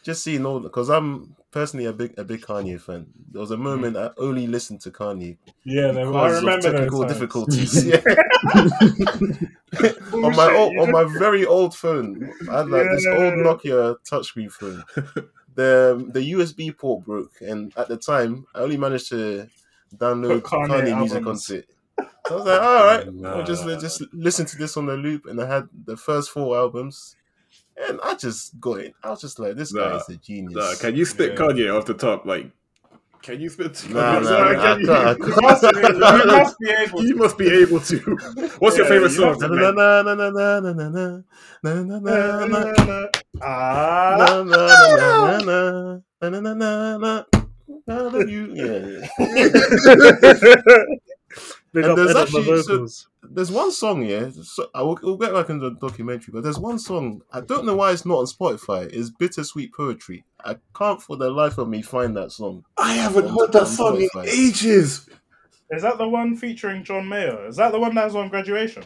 just 0.09 0.23
seeing 0.23 0.45
all 0.45 0.59
because 0.59 0.89
I'm 0.89 1.35
personally 1.51 1.85
a 1.85 1.93
big 1.93 2.17
a 2.17 2.23
big 2.23 2.41
Kanye 2.41 2.79
fan. 2.81 3.05
There 3.31 3.41
was 3.41 3.51
a 3.51 3.55
mm. 3.57 3.61
moment 3.69 3.95
I 3.97 4.09
only 4.17 4.47
listened 4.47 4.81
to 4.81 4.91
Kanye 4.91 5.37
Yeah, 5.63 5.91
they, 5.91 6.01
I 6.01 6.05
because 6.05 6.37
of 6.37 6.43
remember 6.43 6.71
technical 6.71 6.99
those 7.01 7.13
difficulties. 7.13 7.85
Yeah. 7.91 8.01
on 10.25 10.35
my 10.35 10.49
old, 10.55 10.77
on 10.79 10.91
my 10.91 11.05
very 11.19 11.45
old 11.45 11.75
phone, 11.75 12.31
I 12.49 12.57
had 12.59 12.69
like 12.69 12.87
this 12.89 13.05
old 13.05 13.33
Yeah. 13.37 13.43
Nokia 13.45 13.95
touchscreen 14.09 14.51
phone. 14.51 14.83
The 15.55 16.07
the 16.15 16.23
USB 16.33 16.75
port 16.75 17.05
broke, 17.05 17.33
and 17.41 17.73
at 17.77 17.87
the 17.87 17.97
time, 17.97 18.45
I 18.55 18.59
only 18.65 18.77
managed 18.77 19.09
to 19.09 19.47
download 19.95 20.43
Put 20.43 20.51
Kanye 20.51 20.69
Kanye, 20.69 20.99
music 20.99 21.17
albums. 21.17 21.49
onto 21.49 21.59
it. 21.59 21.69
So 22.27 22.33
I 22.33 22.37
was 22.37 22.45
like, 22.45 22.61
all 22.61 22.85
right, 22.85 23.13
Nah. 23.13 23.29
I'll 23.33 23.43
just 23.43 23.63
just 23.85 24.01
listen 24.13 24.45
to 24.47 24.57
this 24.57 24.77
on 24.77 24.85
the 24.85 24.95
loop, 24.95 25.25
and 25.27 25.41
I 25.41 25.47
had 25.55 25.67
the 25.85 25.97
first 25.97 26.31
four 26.31 26.55
albums, 26.57 27.15
and 27.87 27.99
I 28.03 28.15
just 28.15 28.59
got 28.59 28.79
in. 28.81 28.93
I 29.03 29.09
was 29.11 29.21
just 29.21 29.39
like, 29.39 29.55
this 29.55 29.71
guy 29.71 29.95
is 29.95 30.09
a 30.09 30.15
genius. 30.17 30.53
Nah, 30.55 30.75
can 30.79 30.95
you 30.95 31.05
spit 31.05 31.31
Yeah. 31.31 31.37
Kanye 31.37 31.77
off 31.77 31.85
the 31.85 31.93
top? 31.93 32.25
Like, 32.25 32.51
can 33.21 33.39
you 33.41 33.49
spit? 33.49 33.85
Nah, 33.89 34.19
Kanye? 34.19 34.23
nah, 34.23 34.29
Sorry, 34.29 34.55
nah, 34.55 34.61
can 34.63 34.71
I 34.71 34.79
you- 34.79 34.87
can't- 34.87 35.07
I 35.09 35.25
You 35.27 35.35
must, 35.41 35.61
be- 35.63 35.79
you 35.87 36.25
must 36.27 36.57
be 36.59 36.69
able. 36.69 37.03
You 37.05 37.15
must 37.15 37.37
be 37.37 37.47
able 37.61 37.79
to. 37.79 37.97
What's 38.59 38.77
your 38.77 38.85
Yeah, 38.85 38.91
favorite 38.93 39.11
you 39.11 39.17
song? 39.17 39.39
have 39.41 39.51
Na 39.51 39.71
na 39.71 40.01
na 40.01 40.13
na 40.15 40.29
na 40.29 40.59
na 40.59 40.71
na 40.71 40.83
na 40.83 41.23
na 41.63 41.73
na 41.83 41.99
na 41.99 42.45
na 42.45 42.59
na. 42.85 43.07
Ah, 43.41 44.15
Na, 44.19 44.43
na, 44.43 44.59
na, 44.59 45.39
na, 45.39 45.99
na, 46.21 46.29
na, 46.29 46.29
na, 46.29 46.39
na, 46.39 46.53
na, 46.53 46.97
na. 46.97 47.23
I 47.87 47.91
love 48.01 48.29
you. 48.29 48.53
Yeah, 48.53 49.01
yeah. 49.19 50.83
Big 51.71 51.83
And 51.83 51.91
up 51.91 51.97
there's 51.97 52.09
Edit 52.15 52.33
my 52.33 52.39
actually- 52.39 52.87
so- 52.87 53.07
There's 53.21 53.51
one 53.51 53.71
song, 53.71 54.03
yeah. 54.03 54.29
So 54.43 54.69
I 54.73 54.81
will, 54.81 54.97
we'll 55.03 55.17
get 55.17 55.33
back 55.33 55.49
into 55.49 55.69
the 55.69 55.75
documentary, 55.75 56.31
but 56.31 56.41
there's 56.43 56.57
one 56.57 56.79
song. 56.79 57.21
I 57.31 57.41
don't 57.41 57.65
know 57.65 57.75
why 57.75 57.91
it's 57.91 58.05
not 58.05 58.17
on 58.19 58.25
Spotify. 58.25 58.89
It's 58.91 59.11
"Bittersweet 59.11 59.71
Poetry." 59.73 60.23
I 60.43 60.55
can't 60.75 60.99
for 61.01 61.15
the 61.17 61.29
life 61.29 61.57
of 61.59 61.67
me 61.69 61.81
find 61.83 62.15
that 62.17 62.31
song. 62.31 62.63
I 62.77 62.93
haven't 62.93 63.25
On- 63.27 63.37
heard 63.37 63.51
that 63.53 63.61
on 63.63 63.67
song 63.67 64.01
in 64.01 64.09
ages. 64.25 65.07
Is 65.69 65.83
that 65.83 65.99
the 65.99 66.07
one 66.07 66.35
featuring 66.35 66.83
John 66.83 67.07
Mayer? 67.07 67.45
Is 67.47 67.57
that 67.57 67.71
the 67.71 67.79
one 67.79 67.93
that 67.95 68.05
was 68.05 68.15
on 68.15 68.29
graduation? 68.29 68.83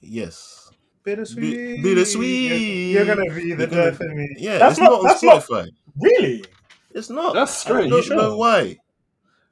Yes, 0.00 0.70
Bittersweet. 1.04 1.76
Bi- 1.76 1.82
bittersweet. 1.82 2.50
You're, 2.50 3.04
you're 3.04 3.14
gonna 3.14 3.32
be 3.34 3.42
the 3.42 3.46
You're 3.48 3.66
gonna- 3.68 3.90
death 3.92 4.00
in 4.00 4.16
me. 4.16 4.28
yeah. 4.38 4.58
that's 4.58 4.72
it's 4.72 4.80
not. 4.80 4.90
not, 4.90 4.98
on 5.00 5.06
that's 5.06 5.22
not 5.22 5.42
Spotify. 5.44 5.68
really. 6.00 6.44
It's 6.92 7.10
not. 7.10 7.34
That's 7.34 7.52
strange. 7.56 7.86
I 7.86 7.90
don't 7.90 8.04
Sure. 8.04 8.16
know 8.16 8.36
why. 8.38 8.78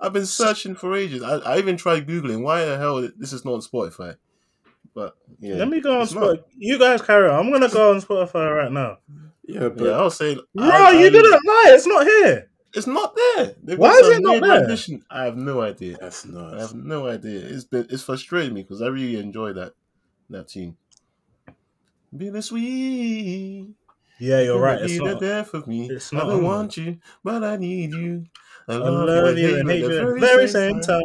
I've 0.02 0.12
been 0.12 0.26
searching 0.26 0.74
for 0.74 0.94
ages. 0.96 1.22
I, 1.22 1.36
I 1.38 1.58
even 1.58 1.76
tried 1.76 2.06
googling 2.08 2.42
why 2.42 2.64
the 2.64 2.76
hell 2.76 3.08
this 3.16 3.32
is 3.32 3.44
not 3.44 3.54
on 3.54 3.60
Spotify. 3.60 4.16
But 4.94 5.16
yeah, 5.40 5.54
Let 5.54 5.68
me 5.68 5.80
go 5.80 6.00
on. 6.00 6.06
Spotify. 6.06 6.42
You 6.58 6.78
guys 6.78 7.00
carry 7.00 7.28
on. 7.30 7.38
I'm 7.46 7.52
gonna 7.52 7.68
go 7.70 7.92
on 7.92 8.00
Spotify 8.00 8.54
right 8.54 8.72
now. 8.72 8.98
Yeah, 9.44 9.68
but 9.70 9.84
Yeah, 9.84 9.92
I'll 9.92 10.10
say, 10.10 10.36
no, 10.54 10.70
I- 10.70 10.90
you 10.92 11.06
I- 11.06 11.10
didn't 11.10 11.30
lie. 11.46 11.64
It's 11.68 11.86
not 11.86 12.04
here. 12.06 12.48
It's 12.74 12.86
not 12.86 13.14
there. 13.14 13.54
They've 13.62 13.78
Why 13.78 13.90
is 13.92 14.08
it 14.08 14.22
not 14.22 14.40
there? 14.42 14.60
rendition. 14.60 15.04
I 15.10 15.24
have 15.24 15.36
no 15.36 15.60
idea. 15.60 15.96
that's 16.00 16.26
I 16.26 16.58
have 16.60 16.74
no 16.74 17.06
idea. 17.06 17.40
It's 17.40 17.64
been 17.64 17.86
it's 17.90 18.02
frustrating 18.02 18.54
me 18.54 18.62
because 18.62 18.80
I 18.82 18.86
really 18.88 19.16
enjoy 19.20 19.52
that 19.54 19.74
that 20.30 20.48
tune. 20.48 20.76
Bittersweet. 22.16 23.68
Yeah, 24.18 24.40
you're 24.40 24.60
right. 24.60 24.80
It's 24.82 24.98
not. 24.98 25.20
death 25.20 25.52
of 25.54 25.66
me. 25.66 25.88
it's 25.90 26.12
I 26.12 26.20
don't 26.20 26.44
want 26.44 26.76
you, 26.76 26.98
but 27.24 27.42
I 27.42 27.56
need 27.56 27.92
you. 27.92 28.24
I 28.68 28.74
I 28.74 28.76
love, 28.76 29.08
love 29.08 29.38
you 29.38 29.48
you 29.48 29.58
and 29.60 29.70
hate 29.70 29.80
you 29.80 29.86
at 29.98 30.06
the 30.14 30.20
very 30.20 30.48
same 30.48 30.80
time. 30.80 31.02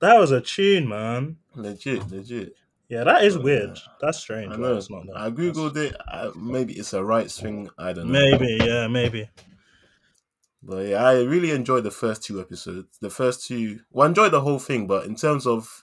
That 0.00 0.18
was 0.18 0.30
a 0.30 0.40
tune, 0.40 0.88
man. 0.88 1.36
Legit, 1.54 2.10
legit. 2.10 2.54
Yeah, 2.88 3.04
that 3.04 3.22
is 3.24 3.38
weird. 3.38 3.78
That's 4.00 4.18
strange. 4.18 4.52
I 4.52 4.56
know. 4.56 4.76
It's 4.76 4.90
not 4.90 5.06
there. 5.06 5.16
I 5.16 5.30
googled 5.30 5.76
it. 5.76 5.94
I, 6.08 6.30
maybe 6.36 6.72
it's 6.74 6.92
a 6.92 7.04
rights 7.04 7.40
thing. 7.40 7.70
I 7.78 7.92
don't 7.92 8.08
know. 8.10 8.18
Maybe, 8.18 8.58
yeah, 8.64 8.88
maybe. 8.88 9.28
But 10.62 10.88
yeah, 10.88 11.04
I 11.04 11.22
really 11.22 11.52
enjoyed 11.52 11.84
the 11.84 11.90
first 11.90 12.22
two 12.22 12.40
episodes. 12.40 12.98
The 13.00 13.10
first 13.10 13.46
two, 13.46 13.80
well, 13.90 14.06
I 14.06 14.08
enjoyed 14.08 14.32
the 14.32 14.40
whole 14.42 14.58
thing, 14.58 14.86
but 14.86 15.06
in 15.06 15.14
terms 15.14 15.46
of 15.46 15.82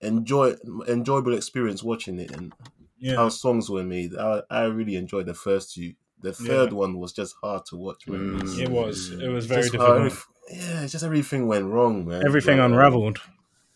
enjoy 0.00 0.54
enjoyable 0.88 1.34
experience 1.34 1.82
watching 1.82 2.18
it 2.18 2.30
and 2.32 2.52
Yeah, 2.98 3.16
how 3.16 3.28
songs 3.30 3.68
were 3.68 3.82
made, 3.84 4.14
I, 4.16 4.42
I 4.50 4.64
really 4.64 4.96
enjoyed 4.96 5.26
the 5.26 5.34
first 5.34 5.74
two. 5.74 5.94
The 6.20 6.32
third 6.32 6.72
one 6.72 6.98
was 7.00 7.12
just 7.12 7.34
hard 7.42 7.64
to 7.66 7.76
watch. 7.76 8.06
Mm. 8.06 8.60
it 8.60 8.68
was. 8.70 9.10
It 9.10 9.28
was 9.28 9.46
very 9.46 9.62
just 9.62 9.72
difficult. 9.72 10.02
everyth- 10.02 10.26
yeah, 10.50 10.82
it's 10.82 10.92
just 10.92 11.04
everything 11.04 11.46
went 11.46 11.66
wrong, 11.66 12.06
man. 12.06 12.26
Everything 12.26 12.58
Like, 12.58 12.58
unraveled. 12.58 13.20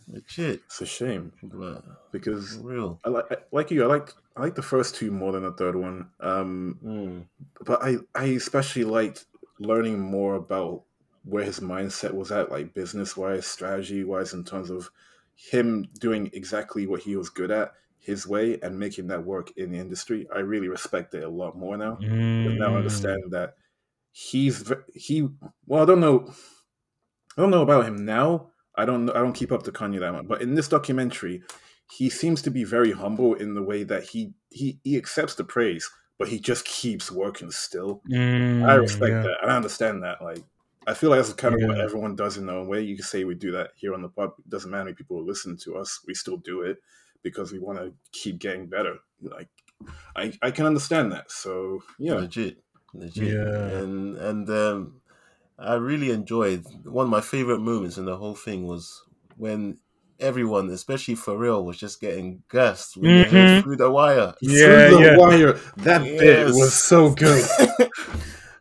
Legit, 0.08 0.64
It's 0.66 0.80
a 0.80 0.86
shame 0.86 1.32
but 1.42 1.84
because 2.10 2.60
real. 2.60 3.00
I 3.04 3.08
like 3.10 3.26
I, 3.30 3.36
like 3.52 3.70
you. 3.70 3.84
I 3.84 3.86
like 3.86 4.10
I 4.36 4.40
like 4.42 4.54
the 4.54 4.62
first 4.62 4.94
two 4.96 5.10
more 5.10 5.32
than 5.32 5.42
the 5.44 5.52
third 5.52 5.76
one. 5.76 6.10
Um, 6.20 6.82
Mm. 6.82 7.28
but 7.64 7.82
I 7.82 7.96
I 8.14 8.26
especially 8.26 8.84
liked 8.84 9.26
learning 9.60 10.00
more 10.00 10.34
about 10.36 10.84
where 11.24 11.44
his 11.44 11.60
mindset 11.60 12.14
was 12.14 12.32
at, 12.32 12.50
like 12.50 12.74
business 12.74 13.16
wise, 13.16 13.46
strategy 13.46 14.04
wise, 14.04 14.34
in 14.34 14.44
terms 14.44 14.70
of 14.70 14.90
him 15.36 15.84
doing 16.00 16.30
exactly 16.32 16.86
what 16.86 17.02
he 17.02 17.16
was 17.16 17.30
good 17.30 17.50
at 17.50 17.74
his 17.98 18.26
way 18.26 18.58
and 18.60 18.78
making 18.78 19.08
that 19.08 19.24
work 19.24 19.52
in 19.56 19.72
the 19.72 19.78
industry. 19.78 20.28
I 20.34 20.40
really 20.40 20.68
respect 20.68 21.14
it 21.14 21.24
a 21.24 21.28
lot 21.28 21.56
more 21.58 21.76
now. 21.76 22.02
But 22.42 22.54
now 22.58 22.74
I 22.74 22.78
Mm. 22.78 22.78
understand 22.78 23.20
that 23.32 23.56
he's 24.12 24.72
he. 24.94 25.28
Well, 25.66 25.82
I 25.82 25.86
don't 25.86 26.00
know. 26.00 26.32
I 27.36 27.42
don't 27.42 27.50
know 27.50 27.62
about 27.62 27.86
him 27.86 28.04
now. 28.04 28.48
I 28.74 28.84
don't. 28.84 29.08
I 29.10 29.20
don't 29.20 29.32
keep 29.32 29.52
up 29.52 29.62
to 29.64 29.72
Kanye 29.72 30.00
that 30.00 30.12
much. 30.12 30.28
But 30.28 30.42
in 30.42 30.54
this 30.54 30.68
documentary, 30.68 31.42
he 31.90 32.10
seems 32.10 32.42
to 32.42 32.50
be 32.50 32.64
very 32.64 32.92
humble 32.92 33.34
in 33.34 33.54
the 33.54 33.62
way 33.62 33.84
that 33.84 34.04
he 34.04 34.32
he 34.50 34.78
he 34.84 34.96
accepts 34.96 35.34
the 35.34 35.44
praise, 35.44 35.88
but 36.18 36.28
he 36.28 36.38
just 36.38 36.64
keeps 36.64 37.10
working 37.10 37.50
still. 37.50 38.02
Mm, 38.10 38.66
I 38.68 38.74
respect 38.74 39.10
yeah. 39.12 39.22
that. 39.22 39.36
I 39.44 39.56
understand 39.56 40.02
that. 40.02 40.22
Like, 40.22 40.42
I 40.86 40.94
feel 40.94 41.10
like 41.10 41.20
that's 41.20 41.32
kind 41.32 41.54
of 41.54 41.68
what 41.68 41.80
everyone 41.80 42.16
does 42.16 42.36
in 42.36 42.46
their 42.46 42.56
own 42.56 42.68
way. 42.68 42.82
You 42.82 42.96
can 42.96 43.04
say 43.04 43.24
we 43.24 43.34
do 43.34 43.52
that 43.52 43.70
here 43.76 43.94
on 43.94 44.02
the 44.02 44.08
pub. 44.08 44.32
It 44.38 44.50
doesn't 44.50 44.70
matter 44.70 44.80
how 44.80 44.84
many 44.84 44.94
people 44.94 45.24
listen 45.24 45.56
to 45.58 45.76
us. 45.76 46.00
We 46.06 46.14
still 46.14 46.36
do 46.38 46.62
it 46.62 46.78
because 47.22 47.52
we 47.52 47.58
want 47.58 47.78
to 47.78 47.92
keep 48.12 48.38
getting 48.38 48.66
better. 48.66 48.96
Like, 49.22 49.48
I 50.14 50.32
I 50.42 50.50
can 50.50 50.66
understand 50.66 51.12
that. 51.12 51.30
So 51.30 51.82
yeah, 51.98 52.14
legit, 52.14 52.58
legit. 52.94 53.34
Yeah. 53.34 53.78
And 53.78 54.16
and 54.16 54.50
um, 54.50 55.00
I 55.58 55.74
really 55.74 56.10
enjoyed 56.10 56.64
one 56.84 57.04
of 57.06 57.10
my 57.10 57.20
favorite 57.20 57.60
moments 57.60 57.96
in 57.98 58.04
the 58.04 58.16
whole 58.16 58.34
thing 58.34 58.66
was 58.66 59.02
when 59.36 59.78
everyone, 60.20 60.68
especially 60.70 61.14
Pharrell, 61.14 61.64
was 61.64 61.78
just 61.78 62.00
getting 62.00 62.42
gassed 62.50 62.96
when 62.96 63.10
they 63.10 63.22
heard 63.24 63.32
Mhm. 63.32 63.62
through 63.62 63.76
the 63.76 63.90
wire. 63.90 64.34
Yeah, 64.40 64.88
Through 64.88 64.96
the 64.98 65.02
yeah. 65.04 65.16
wire. 65.16 65.52
That 65.78 66.02
bit 66.02 66.46
was 66.48 66.74
so 66.74 67.10
good. 67.10 67.44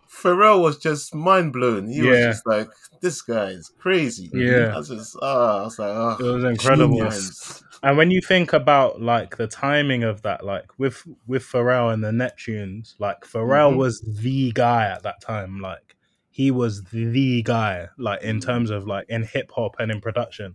Pharrell 0.10 0.62
was 0.62 0.78
just 0.78 1.14
mind 1.14 1.54
blown. 1.54 1.88
He 1.88 2.02
was 2.02 2.18
just 2.18 2.48
like, 2.48 2.68
"This 3.02 3.22
guy 3.22 3.50
is 3.50 3.72
crazy." 3.78 4.30
Yeah. 4.34 4.74
I 4.74 4.78
was 4.78 4.90
just, 4.90 5.16
ah, 5.22 5.60
I 5.62 5.64
was 5.64 5.78
like, 5.80 5.92
ah, 5.92 6.18
It 6.20 6.24
was 6.24 6.44
incredible. 6.44 6.98
genius. 6.98 7.64
And 7.84 7.98
when 7.98 8.10
you 8.10 8.22
think 8.22 8.52
about 8.54 9.02
like 9.02 9.38
the 9.38 9.48
timing 9.48 10.04
of 10.04 10.24
that, 10.24 10.44
like 10.44 10.66
with 10.80 11.04
with 11.28 11.44
Pharrell 11.44 11.94
and 11.94 12.04
the 12.04 12.12
Neptunes, 12.12 12.96
like 13.00 13.22
Pharrell 13.22 13.74
Mhm. 13.74 13.78
was 13.78 14.02
the 14.02 14.52
guy 14.54 14.86
at 14.88 15.04
that 15.04 15.22
time. 15.22 15.60
Like 15.62 15.95
he 16.36 16.52
was 16.52 16.84
the 16.92 17.42
guy, 17.44 17.88
like 17.98 18.22
in 18.22 18.42
terms 18.42 18.70
of 18.70 18.86
like 18.86 19.06
in 19.08 19.24
hip 19.24 19.50
hop 19.56 19.78
and 19.80 19.90
in 19.90 20.02
production. 20.02 20.54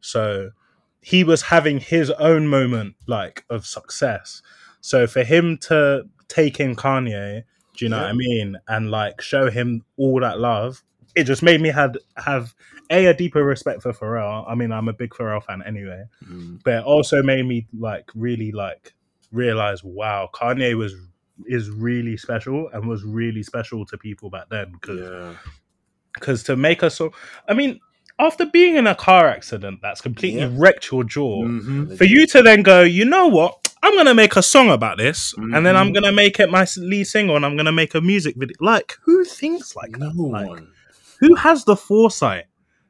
So 0.00 0.50
he 1.00 1.24
was 1.24 1.42
having 1.42 1.80
his 1.80 2.12
own 2.12 2.46
moment 2.46 2.94
like 3.08 3.44
of 3.50 3.66
success. 3.66 4.40
So 4.80 5.08
for 5.08 5.24
him 5.24 5.58
to 5.62 6.04
take 6.28 6.60
in 6.60 6.76
Kanye, 6.76 7.42
do 7.76 7.84
you 7.84 7.88
know 7.88 7.98
what 8.02 8.06
I 8.10 8.12
mean, 8.12 8.56
and 8.68 8.92
like 8.92 9.20
show 9.20 9.50
him 9.50 9.82
all 9.96 10.20
that 10.20 10.38
love, 10.38 10.84
it 11.16 11.24
just 11.24 11.42
made 11.42 11.60
me 11.60 11.70
had 11.70 11.98
have 12.16 12.54
a 12.88 13.06
a 13.06 13.12
deeper 13.12 13.42
respect 13.42 13.82
for 13.82 13.92
Pharrell. 13.92 14.44
I 14.48 14.54
mean, 14.54 14.70
I'm 14.70 14.86
a 14.86 14.92
big 14.92 15.10
Pharrell 15.10 15.42
fan 15.42 15.60
anyway, 15.66 16.04
Mm. 16.24 16.62
but 16.62 16.74
it 16.74 16.84
also 16.84 17.20
made 17.20 17.46
me 17.46 17.66
like 17.76 18.08
really 18.14 18.52
like 18.52 18.94
realize, 19.32 19.82
wow, 19.82 20.30
Kanye 20.32 20.74
was 20.76 20.94
is 21.46 21.70
really 21.70 22.16
special 22.16 22.68
and 22.72 22.88
was 22.88 23.04
really 23.04 23.42
special 23.42 23.84
to 23.86 23.98
people 23.98 24.30
back 24.30 24.48
then 24.50 24.72
because 24.72 25.00
Yeah. 25.00 25.34
because 26.14 26.42
to 26.44 26.56
make 26.56 26.82
us 26.82 26.94
so 26.96 27.12
i 27.48 27.52
mean 27.54 27.78
after 28.18 28.46
being 28.46 28.76
in 28.76 28.86
a 28.86 28.94
car 28.94 29.28
accident 29.28 29.80
that's 29.82 30.00
completely 30.00 30.40
Yeah. 30.40 30.50
wrecked 30.52 30.90
your 30.90 31.04
jaw 31.04 31.44
Mhm. 31.44 31.96
for 31.98 32.04
you 32.04 32.26
to 32.28 32.42
then 32.42 32.62
go 32.62 32.80
you 32.82 33.04
know 33.04 33.26
what 33.26 33.68
i'm 33.82 33.94
gonna 33.94 34.14
make 34.14 34.34
a 34.36 34.42
song 34.42 34.70
about 34.70 34.96
this 34.96 35.34
and 35.36 35.66
then 35.66 35.76
i'm 35.76 35.90
Mhm. 35.90 35.94
gonna 35.94 36.12
make 36.12 36.40
it 36.40 36.50
my 36.50 36.66
lead 36.78 37.04
single 37.04 37.36
and 37.36 37.44
i'm 37.44 37.56
gonna 37.56 37.70
make 37.72 37.94
a 37.94 38.00
music 38.00 38.34
video 38.36 38.56
like 38.60 38.96
who 39.04 39.22
thinks 39.24 39.76
like 39.76 39.90
No 39.98 40.06
that 40.10 40.16
like 40.16 40.46
one. 40.48 40.68
who 41.20 41.34
has 41.34 41.64
the 41.64 41.76
foresight 41.76 42.46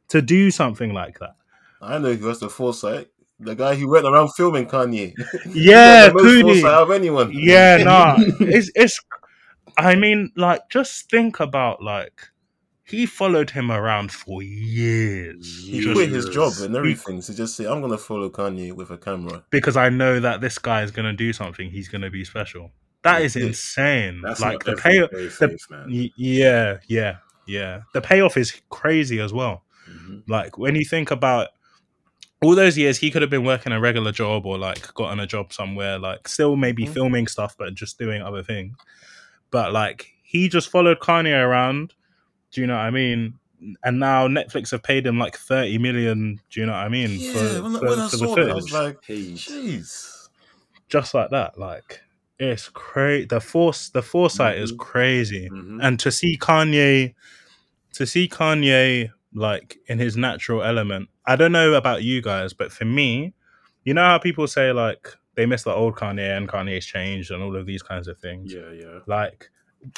to 0.09 0.22
do 0.22 0.51
something 0.53 0.92
like 0.94 1.18
that 1.18 1.34
I 1.82 1.99
know 1.99 2.14
who 2.14 2.28
has 2.28 2.38
the 2.40 2.49
foresight. 2.49 3.09
The 3.39 3.55
guy 3.55 3.74
who 3.74 3.89
went 3.91 4.07
around 4.07 4.30
filming 4.34 4.66
Kanye. 4.66 5.12
yeah 5.53 6.09
Coodie. 6.11 6.43
foresight 6.43 6.64
of 6.72 6.91
anyone. 6.91 7.30
yeah 7.32 7.76
nah 7.84 8.16
it's 8.41 8.70
it's 8.74 8.99
i 9.76 9.95
mean 9.95 10.32
like 10.37 10.62
just 10.70 11.11
think 11.11 11.39
about 11.41 11.82
like 11.82 12.28
he 12.84 13.05
followed 13.05 13.51
him 13.51 13.70
around 13.70 14.12
for 14.12 14.43
years 14.43 15.64
He 15.66 15.80
Just- 15.80 15.95
quit 15.95 16.09
his 16.11 16.28
job 16.28 16.53
and 16.61 16.74
everything 16.76 17.20
to 17.20 17.34
just 17.34 17.57
say, 17.57 17.66
"I'm 17.66 17.80
gonna 17.80 17.99
follow 17.99 18.30
Kanye 18.30 18.72
with 18.72 18.91
a 18.91 18.97
camera." 18.97 19.45
because 19.51 19.76
I 19.76 19.89
know 19.89 20.20
that 20.20 20.41
this 20.41 20.57
guy 20.59 20.82
is 20.82 20.91
going 20.93 21.07
to 21.07 21.12
do 21.12 21.32
something. 21.32 21.68
He's 21.70 21.89
going 21.89 22.03
to 22.03 22.11
be 22.11 22.24
special. 22.24 22.70
That 23.03 23.22
is 23.22 23.34
insane. 23.37 24.20
That's 24.22 24.41
like 24.41 24.62
the 24.64 24.76
payoff. 24.76 25.11
the-. 25.11 26.12
Yeah, 26.16 26.78
yeah, 26.89 27.16
yeah. 27.47 27.80
The 27.93 28.01
payoff 28.01 28.37
is 28.37 28.61
crazy 28.70 29.18
as 29.20 29.32
well. 29.32 29.64
Mhm. 29.91 30.22
Like 30.28 30.57
when 30.57 30.74
you 30.76 30.84
think 30.84 31.11
about 31.11 31.49
all 32.47 32.55
those 32.55 32.78
years, 32.78 32.99
he 32.99 33.11
could 33.11 33.22
have 33.22 33.30
been 33.30 33.44
working 33.44 33.72
a 33.72 33.80
regular 33.80 34.12
job 34.12 34.47
or 34.47 34.57
like 34.59 34.92
gotten 34.94 35.20
a 35.20 35.26
job 35.26 35.53
somewhere, 35.53 35.99
like 35.99 36.28
still 36.28 36.57
maybe 36.57 36.84
Mhm. 36.86 36.92
filming 36.94 37.26
stuff, 37.26 37.57
but 37.59 37.74
just 37.74 37.99
doing 37.99 38.22
other 38.22 38.42
things. 38.42 38.76
But 39.51 39.72
like 39.72 40.12
he 40.22 40.49
just 40.49 40.70
followed 40.70 41.01
Kanye 41.01 41.38
around. 41.44 41.94
Do 42.53 42.61
you 42.61 42.66
know 42.66 42.74
what 42.76 42.82
I 42.82 42.90
mean? 42.90 43.34
And 43.84 43.99
now 43.99 44.28
Netflix 44.28 44.70
have 44.70 44.82
paid 44.82 45.07
him 45.07 45.18
like 45.18 45.36
thirty 45.36 45.78
million. 45.78 46.40
Do 46.51 46.61
you 46.61 46.66
know 46.66 46.72
what 46.72 46.84
I 46.84 46.88
mean? 46.88 47.11
Yeah, 47.18 47.32
for, 47.32 47.62
when, 47.62 47.72
for- 47.78 47.86
when 47.88 47.99
I 48.01 48.09
for 48.09 48.16
the 48.16 48.26
saw 48.26 48.34
that, 48.36 48.51
I 48.51 48.55
was 48.55 48.72
like, 48.72 49.01
"Jeez." 49.03 50.28
just 50.88 51.14
like 51.14 51.30
that. 51.30 51.59
Like 51.59 52.01
it's 52.38 52.68
crazy. 52.68 53.26
The 53.26 53.40
force, 53.40 53.88
the 53.88 54.03
foresight 54.03 54.59
is 54.59 54.72
Mhm. 54.72 54.78
crazy, 54.78 55.49
Mhm. 55.51 55.78
and 55.82 55.99
to 56.01 56.12
see 56.12 56.36
Kanye, 56.36 57.14
to 57.94 58.07
see 58.07 58.28
Kanye 58.28 59.11
like 59.34 59.78
in 59.86 59.99
his 59.99 60.16
natural 60.16 60.62
element. 60.62 61.09
I 61.27 61.37
don't 61.37 61.53
know 61.53 61.74
about 61.74 62.03
you 62.03 62.22
guys, 62.22 62.53
but 62.53 62.72
for 62.72 62.85
me, 62.85 63.33
you 63.85 63.95
know 63.95 64.03
how 64.05 64.18
people 64.18 64.47
say 64.47 64.72
like 64.72 65.09
they 65.35 65.47
miss 65.47 65.64
the 65.64 65.72
old 65.74 65.97
Kanye 65.97 66.37
and 66.37 66.49
Kanye's 66.49 66.87
changed 66.87 67.31
and 67.31 67.43
all 67.43 67.57
of 67.57 67.66
these 67.66 67.83
kinds 67.83 68.09
of 68.09 68.18
things. 68.18 68.53
Yeah, 68.53 68.70
yeah. 68.72 69.01
Like 69.07 69.51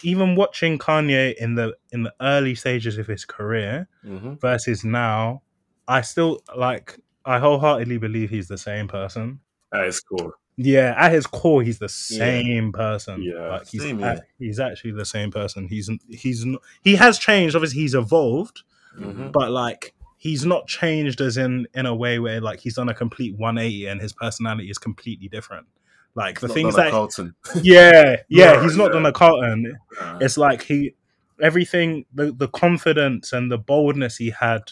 even 0.02 0.34
watching 0.36 0.78
Kanye 0.78 1.34
in 1.36 1.54
the 1.54 1.76
in 1.92 2.02
the 2.02 2.12
early 2.20 2.54
stages 2.54 2.98
of 2.98 3.06
his 3.06 3.24
career 3.24 3.88
hmm 4.02 4.34
versus 4.40 4.84
now, 4.84 5.42
I 5.86 6.00
still 6.02 6.40
like. 6.56 6.98
I 7.24 7.38
wholeheartedly 7.38 7.98
believe 7.98 8.30
he's 8.30 8.48
the 8.48 8.56
same 8.56 8.88
person. 8.88 9.40
That 9.70 9.84
is 9.84 10.00
cool. 10.00 10.32
Yeah, 10.56 10.94
at 10.96 11.12
his 11.12 11.26
core, 11.26 11.62
he's 11.62 11.78
the 11.78 11.88
same 11.88 12.72
person. 12.72 13.22
Yeah, 13.22 13.48
like 13.50 13.68
he's 13.68 13.82
same 13.82 13.98
here. 13.98 14.26
he's 14.38 14.58
actually 14.58 14.92
the 14.92 15.04
same 15.04 15.30
person. 15.30 15.68
He's 15.68 15.90
he's 16.08 16.46
he 16.82 16.96
has 16.96 17.18
changed. 17.18 17.54
Obviously, 17.54 17.80
he's 17.82 17.94
evolved, 17.94 18.62
Mhm. 18.98 19.30
but 19.30 19.50
like 19.50 19.94
he's 20.18 20.44
not 20.44 20.66
changed 20.66 21.20
as 21.20 21.36
in 21.38 21.66
in 21.74 21.86
a 21.86 21.94
way 21.94 22.18
where 22.18 22.40
like 22.40 22.60
he's 22.60 22.74
done 22.74 22.88
a 22.88 22.94
complete 22.94 23.36
180 23.38 23.86
and 23.86 24.00
his 24.00 24.12
personality 24.12 24.68
is 24.68 24.76
completely 24.78 25.28
different. 25.28 25.66
Like 26.14 26.40
the 26.40 26.48
things 26.48 26.74
that 26.74 26.90
Carlton. 26.90 27.34
yeah 27.62 28.16
yeah 28.28 28.54
Yeah, 28.54 28.62
he's 28.62 28.76
not 28.76 28.86
yeah. 28.86 28.92
done 28.92 29.06
a 29.06 29.12
Carlton. 29.12 29.78
Uh, 30.00 30.18
It's 30.20 30.36
like 30.36 30.62
he 30.64 30.94
everything 31.40 32.04
the 32.12 32.32
the 32.32 32.48
confidence 32.48 33.32
and 33.32 33.50
the 33.50 33.58
boldness 33.58 34.16
he 34.16 34.30
had 34.30 34.62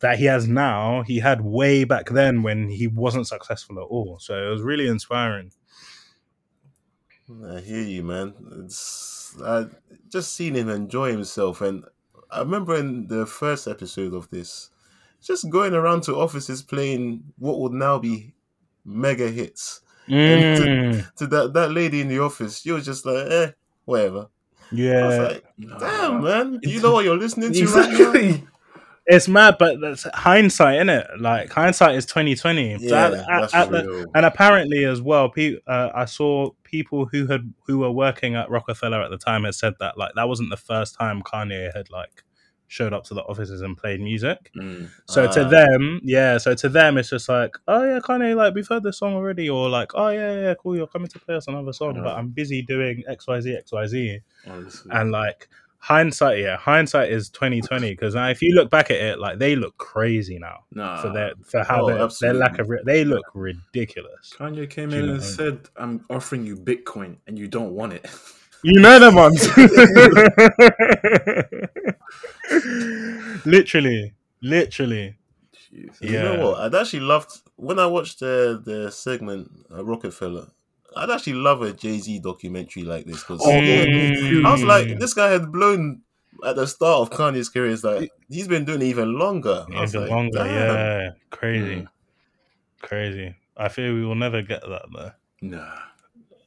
that 0.00 0.18
he 0.18 0.26
has 0.26 0.46
now 0.46 1.02
he 1.02 1.20
had 1.20 1.40
way 1.40 1.84
back 1.84 2.10
then 2.10 2.42
when 2.42 2.68
he 2.68 2.86
wasn't 2.86 3.26
successful 3.26 3.78
at 3.78 3.84
all. 3.84 4.18
So 4.20 4.46
it 4.46 4.50
was 4.50 4.62
really 4.62 4.86
inspiring. 4.86 5.52
I 7.46 7.60
hear 7.60 7.82
you, 7.82 8.02
man. 8.02 8.34
It's 8.64 9.34
I 9.42 9.66
just 10.10 10.34
seen 10.34 10.54
him 10.54 10.68
enjoy 10.68 11.12
himself, 11.12 11.60
and 11.62 11.84
I 12.30 12.40
remember 12.40 12.76
in 12.76 13.06
the 13.06 13.24
first 13.26 13.66
episode 13.66 14.12
of 14.12 14.28
this, 14.30 14.70
just 15.26 15.48
going 15.50 15.74
around 15.74 16.02
to 16.04 16.16
offices 16.16 16.62
playing 16.62 17.22
what 17.38 17.60
would 17.60 17.72
now 17.72 17.98
be 17.98 18.34
mega 18.84 19.28
hits. 19.28 19.80
Mm, 20.08 21.14
To 21.16 21.26
that 21.28 21.52
that 21.54 21.70
lady 21.72 22.00
in 22.00 22.08
the 22.08 22.18
office, 22.18 22.60
she 22.60 22.72
was 22.72 22.84
just 22.84 23.06
like, 23.06 23.26
eh, 23.30 23.50
whatever. 23.84 24.18
I 24.18 24.74
was 24.74 24.80
yeah, 24.80 25.18
like, 25.18 25.44
damn, 25.80 26.22
man, 26.24 26.58
do 26.62 26.70
you 26.70 26.80
know 26.80 26.92
what 26.92 27.04
you're 27.04 27.16
listening 27.16 27.52
to 27.52 27.66
right 27.66 28.14
now? 28.24 28.48
It's 29.04 29.26
mad, 29.26 29.56
but 29.58 29.80
that's 29.80 30.04
hindsight, 30.14 30.76
isn't 30.76 30.88
it? 30.88 31.06
Like 31.18 31.50
hindsight 31.50 31.96
is 31.96 32.06
twenty 32.06 32.36
twenty. 32.36 32.76
Yeah, 32.80 33.24
that's 33.50 33.52
Real. 33.70 34.06
and 34.14 34.24
apparently, 34.24 34.84
as 34.84 35.02
well, 35.02 35.28
pe- 35.28 35.58
uh, 35.66 35.90
I 35.92 36.04
saw 36.04 36.50
people 36.62 37.06
who 37.06 37.26
had 37.26 37.52
who 37.66 37.78
were 37.78 37.90
working 37.90 38.36
at 38.36 38.48
Roc-A-Fella 38.48 39.04
at 39.04 39.10
the 39.10 39.18
time 39.18 39.42
had 39.42 39.56
said 39.56 39.74
that 39.80 39.98
like 39.98 40.12
that 40.14 40.28
wasn't 40.28 40.50
the 40.50 40.56
first 40.56 40.94
time 40.96 41.20
Kanye 41.22 41.74
had 41.74 41.90
like 41.90 42.22
showed 42.72 42.94
up 42.94 43.04
to 43.04 43.12
the 43.12 43.20
offices 43.24 43.60
and 43.60 43.76
played 43.76 44.00
music. 44.00 44.50
Mm. 44.56 44.88
So 45.06 45.30
to 45.30 45.44
Ah. 45.44 45.48
them, 45.48 46.00
yeah. 46.02 46.38
So 46.38 46.54
to 46.54 46.68
them, 46.70 46.96
it's 46.96 47.10
just 47.10 47.28
like, 47.28 47.54
oh 47.68 47.84
yeah, 47.84 48.00
Kanye, 48.00 48.34
like 48.34 48.54
we've 48.54 48.66
heard 48.66 48.82
this 48.82 48.98
song 48.98 49.12
already, 49.14 49.50
or 49.50 49.68
like, 49.68 49.92
oh 49.94 50.08
yeah, 50.08 50.40
yeah, 50.40 50.54
cool, 50.54 50.74
you're 50.76 50.86
coming 50.86 51.08
to 51.08 51.18
play 51.20 51.34
us 51.34 51.48
another 51.48 51.74
song, 51.74 52.00
but 52.02 52.16
I'm 52.16 52.28
busy 52.28 52.62
doing 52.62 53.04
X, 53.06 53.26
Y, 53.26 53.40
Z, 53.42 53.54
X, 53.56 53.72
Y, 53.72 53.86
Z, 53.86 54.20
and 54.90 55.10
like 55.12 55.48
hindsight, 55.76 56.38
yeah, 56.38 56.56
hindsight 56.56 57.10
is 57.12 57.28
twenty 57.28 57.60
twenty 57.60 57.90
because 57.90 58.14
if 58.16 58.40
you 58.40 58.54
look 58.54 58.70
back 58.70 58.90
at 58.90 58.96
it, 58.98 59.18
like 59.18 59.38
they 59.38 59.54
look 59.54 59.76
crazy 59.76 60.38
now 60.38 60.60
nah. 60.72 61.02
for 61.02 61.10
their 61.12 61.32
for 61.44 61.62
how 61.64 61.82
Oh, 61.82 61.86
their, 61.88 62.08
their 62.20 62.34
lack 62.34 62.58
of 62.58 62.70
re- 62.70 62.82
they 62.86 63.04
look 63.04 63.24
ridiculous. 63.34 64.32
Kanye 64.38 64.70
came 64.70 64.90
Do 64.90 64.96
in 64.96 65.02
and 65.02 65.10
I 65.10 65.14
mean? 65.14 65.20
said, 65.22 65.68
"I'm 65.76 66.04
offering 66.08 66.46
you 66.46 66.56
Bitcoin, 66.56 67.16
and 67.26 67.38
you 67.38 67.48
don't 67.48 67.72
want 67.74 67.92
it." 67.92 68.06
You 68.64 68.80
know 68.80 68.98
them 68.98 69.14
ones. 69.16 69.46
literally, 73.44 74.14
literally. 74.40 75.16
Jesus. 75.70 76.00
You 76.00 76.10
Yeah. 76.12 76.22
know 76.22 76.50
what? 76.50 76.60
I'd 76.60 76.74
actually 76.74 77.00
loved 77.00 77.30
when 77.56 77.78
I 77.78 77.86
watched 77.86 78.20
the 78.20 78.60
the 78.64 78.90
segment 78.90 79.50
uh, 79.72 79.84
Roc-A-Fella. 79.84 80.48
I'd 80.96 81.10
actually 81.10 81.34
love 81.34 81.62
a 81.62 81.72
Jay 81.72 81.98
Z 81.98 82.18
documentary 82.20 82.82
like 82.84 83.06
this 83.06 83.20
because 83.22 83.40
Mm. 83.40 84.44
I 84.46 84.52
was 84.52 84.62
like, 84.62 84.98
this 84.98 85.14
guy 85.14 85.30
had 85.30 85.50
blown 85.50 86.02
at 86.44 86.56
the 86.56 86.66
start 86.66 87.00
of 87.00 87.10
Kanye's 87.10 87.48
career. 87.48 87.72
It's 87.72 87.84
like 87.84 88.10
he's 88.28 88.48
been 88.48 88.64
doing 88.64 88.82
it 88.82 88.86
even 88.86 89.18
longer. 89.18 89.64
I 89.74 89.80
was 89.80 89.94
Even 89.94 90.02
like, 90.02 90.10
longer, 90.10 90.38
damn. 90.38 90.46
yeah. 90.48 91.10
Crazy. 91.30 91.76
Mm. 91.76 91.88
Crazy. 92.82 93.34
I 93.56 93.68
fear 93.68 93.94
we 93.94 94.04
will 94.04 94.14
never 94.14 94.42
get 94.42 94.60
that 94.62 94.82
though. 94.92 95.12
Nah. 95.40 95.78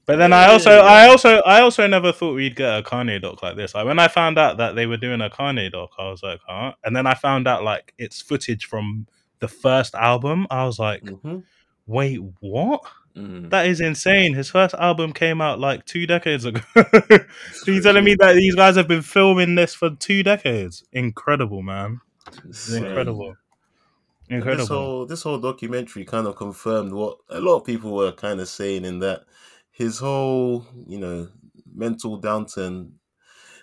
But 0.06 0.18
then 0.18 0.34
I 0.34 0.48
also 0.48 0.72
I 0.72 1.08
also 1.08 1.38
I 1.40 1.62
also 1.62 1.88
never 1.88 2.12
thought 2.12 2.36
we'd 2.36 2.56
get 2.56 2.80
a 2.80 2.84
Kanye 2.84 3.22
doc 3.22 3.42
like 3.42 3.56
this. 3.56 3.74
Like 3.74 3.86
when 3.86 3.98
I 4.00 4.08
found 4.08 4.38
out 4.38 4.58
that 4.58 4.76
they 4.76 4.86
were 4.86 4.98
doing 4.98 5.22
a 5.22 5.30
Kanye 5.30 5.72
doc, 5.72 5.92
I 5.98 6.10
was 6.10 6.22
like, 6.22 6.40
huh? 6.48 6.74
And 6.84 6.96
then 6.96 7.08
I 7.08 7.16
found 7.16 7.48
out 7.48 7.64
like 7.64 7.94
it's 7.98 8.22
footage 8.22 8.66
from 8.66 9.08
the 9.40 9.48
first 9.48 9.96
album. 9.96 10.46
I 10.52 10.66
was 10.66 10.78
like, 10.78 11.04
Mhm. 11.04 11.44
wait, 11.88 12.20
what? 12.40 12.84
Mm. 13.16 13.50
That 13.50 13.68
is 13.68 13.80
insane. 13.80 14.34
His 14.34 14.50
first 14.50 14.76
album 14.76 15.14
came 15.14 15.42
out 15.42 15.60
like 15.60 15.86
two 15.86 16.06
decades 16.06 16.46
ago. 16.46 16.62
so 17.54 17.72
you 17.72 17.82
telling 17.82 18.04
me 18.04 18.16
that 18.20 18.34
these 18.34 18.56
guys 18.56 18.76
have 18.76 18.88
been 18.90 19.02
filming 19.02 19.56
this 19.56 19.74
for 19.74 19.90
two 19.90 20.22
decades? 20.22 20.84
Incredible, 20.92 21.62
man. 21.62 22.02
Incredible. 22.70 23.36
And 24.30 24.44
This 24.44 24.68
whole 24.68 25.06
this 25.06 25.24
whole 25.24 25.38
documentary 25.38 26.04
kind 26.04 26.28
of 26.28 26.36
confirmed 26.36 26.92
what 26.94 27.18
a 27.30 27.40
lot 27.40 27.58
of 27.58 27.66
people 27.66 27.94
were 27.94 28.12
kind 28.12 28.40
of 28.40 28.48
saying 28.50 28.84
in 28.84 29.00
that 29.00 29.24
his 29.76 30.00
whole 30.00 30.66
you 30.88 30.98
know 31.00 31.28
mental 31.74 32.20
downturn. 32.22 32.92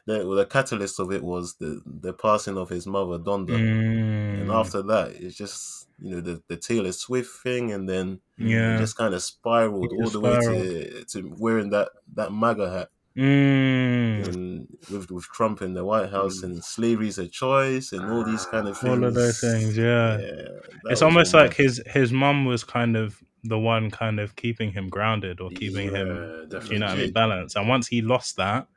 The, 0.04 0.26
well, 0.26 0.36
the 0.36 0.46
catalyst 0.46 0.98
of 0.98 1.12
it 1.12 1.22
was 1.22 1.54
the 1.60 1.80
the 1.86 2.12
passing 2.12 2.58
of 2.58 2.68
his 2.68 2.86
mother 2.88 3.18
Donda, 3.18 3.54
and 3.54 4.48
Mm, 4.48 4.52
after 4.54 4.82
that, 4.82 5.12
it's 5.20 5.36
just 5.36 5.86
you 6.00 6.10
know 6.10 6.20
the 6.20 6.42
the 6.48 6.56
Taylor 6.56 6.90
Swift 6.92 7.30
thing, 7.44 7.70
and 7.72 7.88
then 7.88 8.20
yeah. 8.36 8.78
just 8.78 8.96
kind 8.96 9.14
of 9.14 9.22
spiraled 9.22 9.92
all 9.92 10.10
the 10.10 10.18
way 10.20 10.40
to 10.40 11.04
to 11.04 11.34
wearing 11.38 11.70
that 11.70 11.90
that 12.14 12.32
MAGA 12.32 12.68
hat, 12.70 12.88
Mm. 13.16 14.26
and 14.28 14.66
with 14.90 15.10
with 15.12 15.24
Trump 15.26 15.62
in 15.62 15.74
the 15.74 15.84
White 15.84 16.10
House, 16.10 16.40
Mm. 16.40 16.44
and 16.44 16.64
slavery's 16.64 17.18
a 17.18 17.28
choice, 17.28 17.92
and 17.92 18.04
all 18.10 18.24
these 18.24 18.44
kind 18.46 18.66
of 18.66 18.76
things. 18.78 18.98
All 18.98 19.04
of 19.04 19.14
those 19.14 19.40
things, 19.40 19.76
yeah. 19.76 20.16
that 20.16 20.62
it's 20.90 21.02
almost 21.02 21.32
like 21.32 21.54
his 21.54 21.80
his 21.86 22.10
mum 22.12 22.44
was 22.44 22.64
kind 22.64 22.96
of 22.96 23.22
the 23.44 23.58
one 23.58 23.90
kind 23.90 24.20
of 24.20 24.36
keeping 24.36 24.70
him 24.72 24.88
grounded 24.88 25.40
or 25.40 25.50
keeping 25.50 25.90
him 25.94 26.46
definitely. 26.48 26.74
you 26.74 26.78
know 26.80 26.86
what 26.86 26.98
I 26.98 27.00
mean 27.02 27.12
balanced 27.12 27.56
and 27.56 27.68
once 27.68 27.88
he 27.88 28.00
lost 28.02 28.36
that 28.36 28.68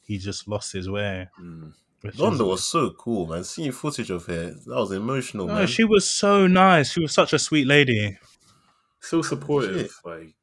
he 0.00 0.16
just 0.18 0.48
lost 0.48 0.72
his 0.72 0.88
way 0.88 1.28
Mm. 1.40 1.72
which 2.02 2.16
was 2.18 2.64
so 2.64 2.90
cool, 2.90 3.26
man. 3.26 3.44
Seeing 3.44 3.72
footage 3.72 4.10
of 4.10 4.26
her, 4.26 4.50
that 4.52 4.66
was 4.66 4.92
emotional, 4.92 5.46
No, 5.46 5.54
man. 5.54 5.66
she 5.66 5.84
was 5.84 6.08
so 6.08 6.46
nice. 6.46 6.92
She 6.92 7.00
was 7.00 7.12
such 7.12 7.32
a 7.32 7.38
sweet 7.38 7.66
lady. 7.66 8.18
So 9.00 9.22
supportive, 9.22 9.80
Shit. 9.80 9.90
like 10.04 10.34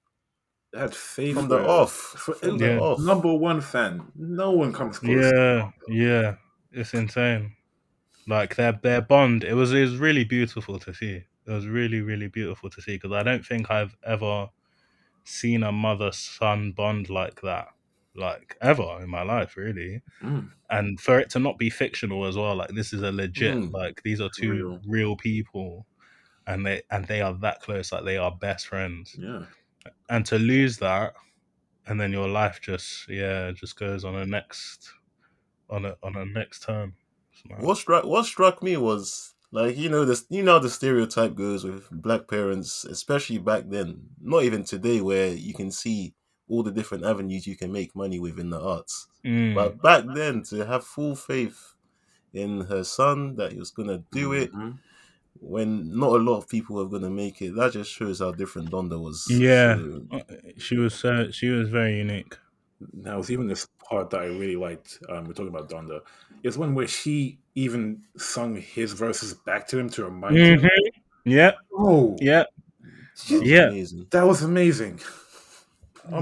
had 0.74 0.96
faith 0.96 1.36
From 1.36 1.48
the 1.50 1.60
for- 1.60 1.68
off. 1.70 1.92
for- 1.92 2.34
From 2.34 2.58
the 2.58 2.66
yeah. 2.68 2.80
off. 2.80 3.00
number 3.00 3.32
one 3.36 3.62
fan. 3.62 4.02
No 4.16 4.52
one 4.52 4.74
comes 4.74 4.98
close. 5.00 5.32
Yeah, 5.32 5.70
yeah, 5.88 6.36
it's 6.72 6.94
insane. 6.96 7.56
Like 8.28 8.56
their 8.56 8.72
their 8.82 9.02
bond, 9.02 9.44
it 9.44 9.54
was 9.54 9.72
it 9.74 9.82
was 9.82 9.98
really 9.98 10.24
beautiful 10.24 10.80
to 10.80 10.94
see. 10.94 11.24
It 11.48 11.52
was 11.52 11.68
really 11.68 12.02
really 12.02 12.28
beautiful 12.28 12.70
to 12.70 12.82
see 12.82 12.96
because 12.96 13.12
I 13.12 13.24
don't 13.24 13.46
think 13.46 13.72
I've 13.72 13.98
ever 14.06 14.50
seen 15.24 15.64
a 15.64 15.72
mother 15.72 16.12
son 16.12 16.72
bond 16.72 17.10
like 17.10 17.42
that, 17.42 17.70
like 18.16 18.58
ever 18.62 19.02
in 19.02 19.10
my 19.10 19.24
life, 19.24 19.58
really. 19.58 20.02
Mm. 20.22 20.52
And 20.70 21.00
for 21.00 21.20
it 21.20 21.30
to 21.32 21.39
not 21.39 21.58
be 21.58 21.70
fictional 21.70 22.26
as 22.26 22.38
well, 22.38 22.56
like 22.56 22.70
this 22.70 22.94
is 22.94 23.02
a 23.04 23.12
legit, 23.12 23.56
Mm. 23.56 23.74
like 23.74 24.02
these 24.04 24.22
are 24.22 24.30
two 24.36 24.52
Real. 24.54 24.82
real 24.88 25.16
people, 25.16 25.86
and 26.48 26.66
they 26.66 26.84
and 26.92 27.06
they 27.08 27.22
are 27.22 27.34
that 27.36 27.62
close, 27.62 27.92
like 27.92 28.06
they 28.06 28.18
are 28.18 28.32
best 28.36 28.68
friends. 28.68 29.16
Yeah. 29.20 29.46
And 30.10 30.26
to 30.28 30.38
lose 30.39 30.78
that, 30.78 31.14
and 31.88 32.00
then 32.00 32.12
your 32.12 32.28
life 32.30 32.62
just 32.62 33.10
yeah 33.10 33.52
just 33.52 33.76
goes 33.78 34.06
on 34.06 34.16
a 34.16 34.26
next 34.26 34.94
on 35.70 35.86
a 35.86 35.98
on 36.04 36.16
a 36.16 36.26
next 36.26 36.64
turn. 36.64 36.94
What 37.60 37.78
struck 37.78 38.06
what 38.06 38.26
struck 38.26 38.62
me 38.64 38.78
was 38.78 39.34
like 39.52 39.78
you 39.78 39.89
know 39.89 40.06
this 40.06 40.26
you 40.30 40.43
know 40.43 40.60
the 40.60 40.70
stereotype 40.70 41.36
goes 41.36 41.64
with 41.64 41.89
black 41.91 42.28
parents, 42.28 42.86
especially 42.86 43.38
back 43.38 43.64
then. 43.68 44.02
Not 44.22 44.43
even 44.43 44.64
today, 44.64 45.02
where 45.02 45.30
you 45.34 45.54
can 45.54 45.72
see 45.72 46.14
all 46.49 46.64
the 46.64 46.72
different 46.72 47.06
avenues 47.06 47.47
you 47.47 47.56
can 47.56 47.72
make 47.72 47.95
money 47.95 48.20
with 48.20 48.39
in 48.39 48.49
the 48.49 48.60
arts. 48.60 49.08
Mm. 49.26 49.56
But 49.56 49.82
back 49.82 50.04
then, 50.14 50.43
to 50.43 50.66
have 50.66 50.84
full 50.84 51.16
faith 51.16 51.76
in 52.34 52.62
her 52.62 52.84
son 52.84 53.36
that 53.36 53.52
he 53.54 53.60
was 53.60 53.72
gonna 53.72 54.04
do 54.12 54.34
it 54.34 54.52
Mhm. 54.54 54.78
when 55.39 55.97
not 55.97 56.12
a 56.14 56.18
lot 56.18 56.38
of 56.38 56.47
people 56.47 56.76
were 56.76 56.88
gonna 56.88 57.10
make 57.10 57.41
it, 57.41 57.56
that 57.56 57.74
just 57.74 57.91
shows 57.91 58.20
how 58.20 58.32
different 58.32 58.70
Donda 58.72 58.99
was. 59.02 59.28
Yeah. 59.30 59.76
So, 59.78 60.06
Uh, 60.12 60.20
she 60.58 60.78
was 60.78 61.04
uh, 61.06 61.32
she 61.32 61.49
was 61.49 61.70
very 61.70 61.97
unique. 61.97 62.38
Now, 62.94 63.20
it's 63.20 63.30
even 63.30 63.48
this 63.48 63.68
part 63.88 64.10
that 64.12 64.22
I 64.22 64.26
really 64.26 64.56
liked. 64.56 65.00
Um, 65.10 65.26
we're 65.26 65.34
talking 65.34 65.48
about 65.54 65.70
Donda. 65.70 66.02
It's 66.44 66.58
one 66.58 66.74
where 66.76 66.88
she 66.88 67.40
even 67.56 68.02
sung 68.18 68.56
his 68.56 68.94
verses 68.94 69.34
back 69.34 69.68
to 69.68 69.78
him 69.80 69.90
to 69.90 70.06
remind 70.06 70.38
him. 70.38 70.60
Mhm. 70.60 70.70
Yeah, 71.26 71.52
Oh, 71.78 72.16
yeah. 72.20 72.46
that 73.30 73.46
Yeah. 73.46 73.68
amazing. 73.68 74.08
that 74.12 74.24
was 74.24 74.42
amazing. 74.42 75.00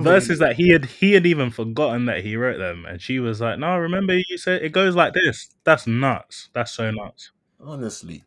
Verses 0.02 0.40
that 0.40 0.56
he 0.56 0.70
had 0.70 0.86
he 0.86 1.14
had 1.14 1.26
even 1.26 1.50
forgotten 1.50 2.06
that 2.06 2.24
he 2.24 2.36
wrote 2.36 2.58
them, 2.58 2.86
and 2.86 3.02
she 3.02 3.20
was 3.20 3.40
like, 3.40 3.58
"No, 3.58 3.78
remember 3.78 4.14
you 4.14 4.38
said 4.38 4.62
it 4.62 4.74
goes 4.74 4.94
like 4.94 5.14
this." 5.14 5.50
That's 5.64 5.88
nuts. 5.88 6.50
That's 6.54 6.72
so 6.72 6.92
nuts. 6.92 7.32
honestly 7.62 8.24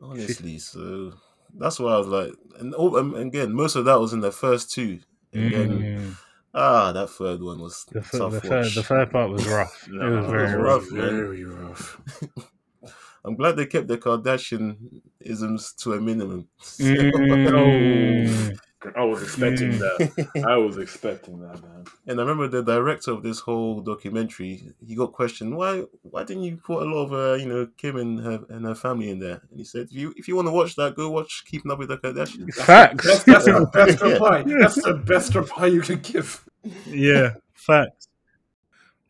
honestly 0.00 0.58
so 0.58 1.12
that's 1.58 1.80
why 1.80 1.92
i 1.92 1.98
was 1.98 2.06
like 2.06 2.32
and, 2.60 2.72
oh, 2.78 2.96
and 2.96 3.14
again 3.16 3.52
most 3.52 3.74
of 3.74 3.84
that 3.84 3.98
was 3.98 4.12
in 4.12 4.20
the 4.20 4.30
first 4.30 4.70
two 4.70 5.00
and 5.32 5.52
then 5.52 5.68
Mm. 5.82 6.14
Ah 6.54 6.92
that 6.92 7.10
third 7.10 7.42
one 7.42 7.60
was 7.60 7.84
The, 7.92 8.00
tough 8.00 8.10
th- 8.10 8.32
the, 8.32 8.40
third, 8.40 8.66
the 8.74 8.82
third 8.82 9.10
part 9.10 9.30
was 9.30 9.46
rough. 9.46 9.88
it 9.92 9.92
was 9.92 10.26
very 10.26 10.42
it 10.42 10.44
was 10.46 10.54
rough. 10.54 10.82
rough. 10.92 11.10
Very 11.10 11.44
rough. 11.44 12.00
i'm 13.24 13.34
glad 13.34 13.56
they 13.56 13.66
kept 13.66 13.88
the 13.88 13.98
kardashian 13.98 14.76
isms 15.20 15.72
to 15.74 15.92
a 15.94 16.00
minimum 16.00 16.48
Mm. 16.78 18.58
I 18.96 19.02
was 19.04 19.22
expecting 19.22 19.72
Mm. 19.72 19.78
that. 19.80 20.44
I 20.48 20.56
was 20.56 20.78
expecting 20.78 21.40
that, 21.40 21.60
man. 21.62 21.84
and 22.06 22.20
i 22.20 22.22
remember 22.22 22.46
the 22.48 22.62
director 22.62 23.10
of 23.10 23.22
this 23.24 23.40
whole 23.40 23.80
documentary 23.80 24.72
he 24.86 24.94
got 24.94 25.12
questioned 25.12 25.56
why 25.56 25.82
why 26.02 26.22
didn't 26.22 26.44
you 26.44 26.56
put 26.56 26.82
a 26.82 26.88
lot 26.90 27.04
of 27.06 27.12
uh, 27.12 27.34
you 27.42 27.48
know 27.48 27.66
kim 27.76 27.96
and 27.96 28.20
her 28.20 28.38
and 28.50 28.64
her 28.64 28.74
family 28.76 29.10
in 29.10 29.18
there 29.18 29.40
and 29.50 29.58
he 29.58 29.64
said 29.64 29.82
if 29.90 29.92
you 29.92 30.14
if 30.16 30.28
you 30.28 30.36
want 30.36 30.46
to 30.46 30.52
watch 30.52 30.76
that 30.76 30.94
go 30.94 31.10
watch 31.10 31.44
keeping 31.50 31.72
up 31.72 31.78
with 31.80 31.88
the 31.88 31.98
kardashians 31.98 32.54
Facts. 32.72 33.04
That's, 33.04 33.24
that's 33.24 33.44
the 33.46 33.68
best 33.72 34.00
Yeah. 34.00 34.08
reply. 34.12 34.42
That's 34.60 34.80
the 34.82 34.94
best 34.94 35.34
reply 35.34 35.66
you 35.66 35.80
can 35.80 35.98
give. 35.98 36.44
yeah, 36.86 37.34
facts. 37.54 38.06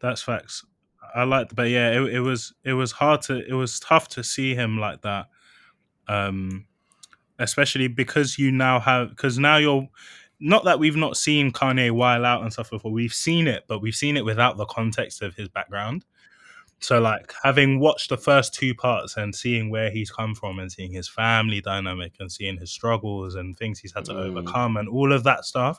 That's 0.00 0.22
facts. 0.22 0.64
I 1.14 1.24
liked, 1.24 1.54
but 1.56 1.68
yeah, 1.70 1.90
it, 2.00 2.14
it 2.14 2.20
was 2.20 2.54
it 2.64 2.74
was 2.74 2.92
hard 2.92 3.20
to 3.22 3.34
it 3.46 3.52
was 3.54 3.80
tough 3.80 4.08
to 4.10 4.22
see 4.24 4.54
him 4.54 4.78
like 4.78 5.02
that, 5.02 5.26
um, 6.06 6.66
especially 7.38 7.88
because 7.88 8.38
you 8.38 8.50
now 8.52 8.80
have 8.80 9.10
because 9.10 9.38
now 9.38 9.56
you're 9.56 9.88
not 10.40 10.64
that 10.64 10.78
we've 10.78 10.96
not 10.96 11.16
seen 11.16 11.50
Kanye 11.52 11.90
while 11.90 12.24
out 12.24 12.42
and 12.42 12.52
stuff 12.52 12.70
before. 12.70 12.92
We've 12.92 13.12
seen 13.12 13.48
it, 13.48 13.64
but 13.68 13.80
we've 13.80 13.94
seen 13.94 14.16
it 14.16 14.24
without 14.24 14.56
the 14.56 14.66
context 14.66 15.20
of 15.22 15.34
his 15.34 15.48
background. 15.48 16.04
So, 16.80 17.00
like 17.00 17.34
having 17.42 17.80
watched 17.80 18.08
the 18.08 18.16
first 18.16 18.54
two 18.54 18.72
parts 18.72 19.16
and 19.16 19.34
seeing 19.34 19.68
where 19.68 19.90
he's 19.90 20.12
come 20.12 20.36
from 20.36 20.60
and 20.60 20.70
seeing 20.70 20.92
his 20.92 21.08
family 21.08 21.60
dynamic 21.60 22.14
and 22.20 22.30
seeing 22.30 22.56
his 22.56 22.70
struggles 22.70 23.34
and 23.34 23.56
things 23.56 23.80
he's 23.80 23.92
had 23.92 24.04
to 24.04 24.12
Mm. 24.12 24.26
overcome 24.26 24.76
and 24.76 24.88
all 24.88 25.12
of 25.12 25.24
that 25.24 25.44
stuff, 25.44 25.78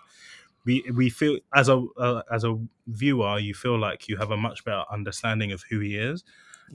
we 0.65 0.83
we 0.93 1.09
feel 1.09 1.39
as 1.55 1.69
a 1.69 1.77
uh, 1.97 2.21
as 2.31 2.43
a 2.43 2.57
viewer, 2.87 3.39
you 3.39 3.53
feel 3.53 3.77
like 3.77 4.07
you 4.07 4.17
have 4.17 4.31
a 4.31 4.37
much 4.37 4.63
better 4.63 4.83
understanding 4.91 5.51
of 5.51 5.63
who 5.69 5.79
he 5.79 5.95
is, 5.97 6.23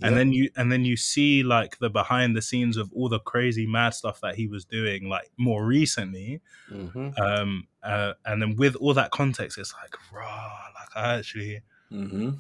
and 0.03 0.17
then 0.17 0.33
you 0.33 0.51
and 0.57 0.73
then 0.73 0.85
you 0.85 0.97
see 0.97 1.43
like 1.43 1.79
the 1.79 1.91
behind 1.91 2.37
the 2.37 2.43
scenes 2.43 2.77
of 2.77 2.91
all 2.93 3.09
the 3.09 3.21
crazy 3.21 3.67
mad 3.67 3.95
stuff 3.95 4.21
that 4.23 4.35
he 4.35 4.47
was 4.49 4.65
doing 4.65 5.09
like 5.09 5.31
more 5.37 5.65
recently, 5.65 6.41
Mhm. 6.73 7.19
um, 7.21 7.69
uh, 7.83 8.15
and 8.25 8.41
then 8.43 8.57
with 8.57 8.75
all 8.77 8.95
that 8.95 9.11
context, 9.11 9.59
it's 9.59 9.75
like 9.83 9.95
raw. 10.13 10.51
Like 10.75 10.97
I 10.97 11.15
actually. 11.19 11.61
Mm-hmm. 11.93 12.31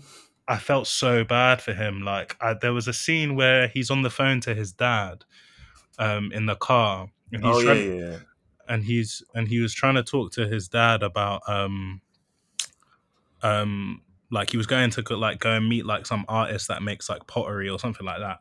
I 0.47 0.59
felt 0.59 0.87
so 0.87 1.25
bad 1.25 1.63
for 1.63 1.73
him. 1.73 2.03
Like 2.03 2.37
I, 2.41 2.53
there 2.53 2.75
was 2.75 2.87
a 2.87 2.93
scene 2.93 3.35
where 3.35 3.67
he's 3.69 3.91
on 3.91 4.03
the 4.03 4.11
phone 4.11 4.41
to 4.43 4.55
his 4.55 4.73
dad, 4.73 5.25
um, 5.99 6.33
in 6.33 6.45
the 6.47 6.57
car, 6.57 7.09
and 7.33 7.43
he's 7.43 7.57
oh 7.57 7.63
trying, 7.63 7.99
yeah, 7.99 8.11
yeah. 8.11 8.17
And 8.69 8.85
he's 8.85 9.23
and 9.35 9.49
he 9.49 9.61
was 9.61 9.73
trying 9.75 9.95
to 9.95 10.03
talk 10.03 10.33
to 10.33 10.47
his 10.47 10.69
dad 10.69 11.03
about 11.03 11.43
um, 11.49 12.01
um, 13.43 14.03
like 14.31 14.51
he 14.51 14.57
was 14.57 14.67
going 14.67 14.91
to 14.91 15.03
go, 15.03 15.17
like 15.17 15.39
go 15.41 15.51
and 15.53 15.69
meet 15.69 15.87
like 15.87 16.07
some 16.07 16.25
artist 16.29 16.69
that 16.69 16.83
makes 16.83 17.09
like 17.09 17.27
pottery 17.27 17.69
or 17.69 17.79
something 17.79 18.07
like 18.07 18.21
that. 18.21 18.39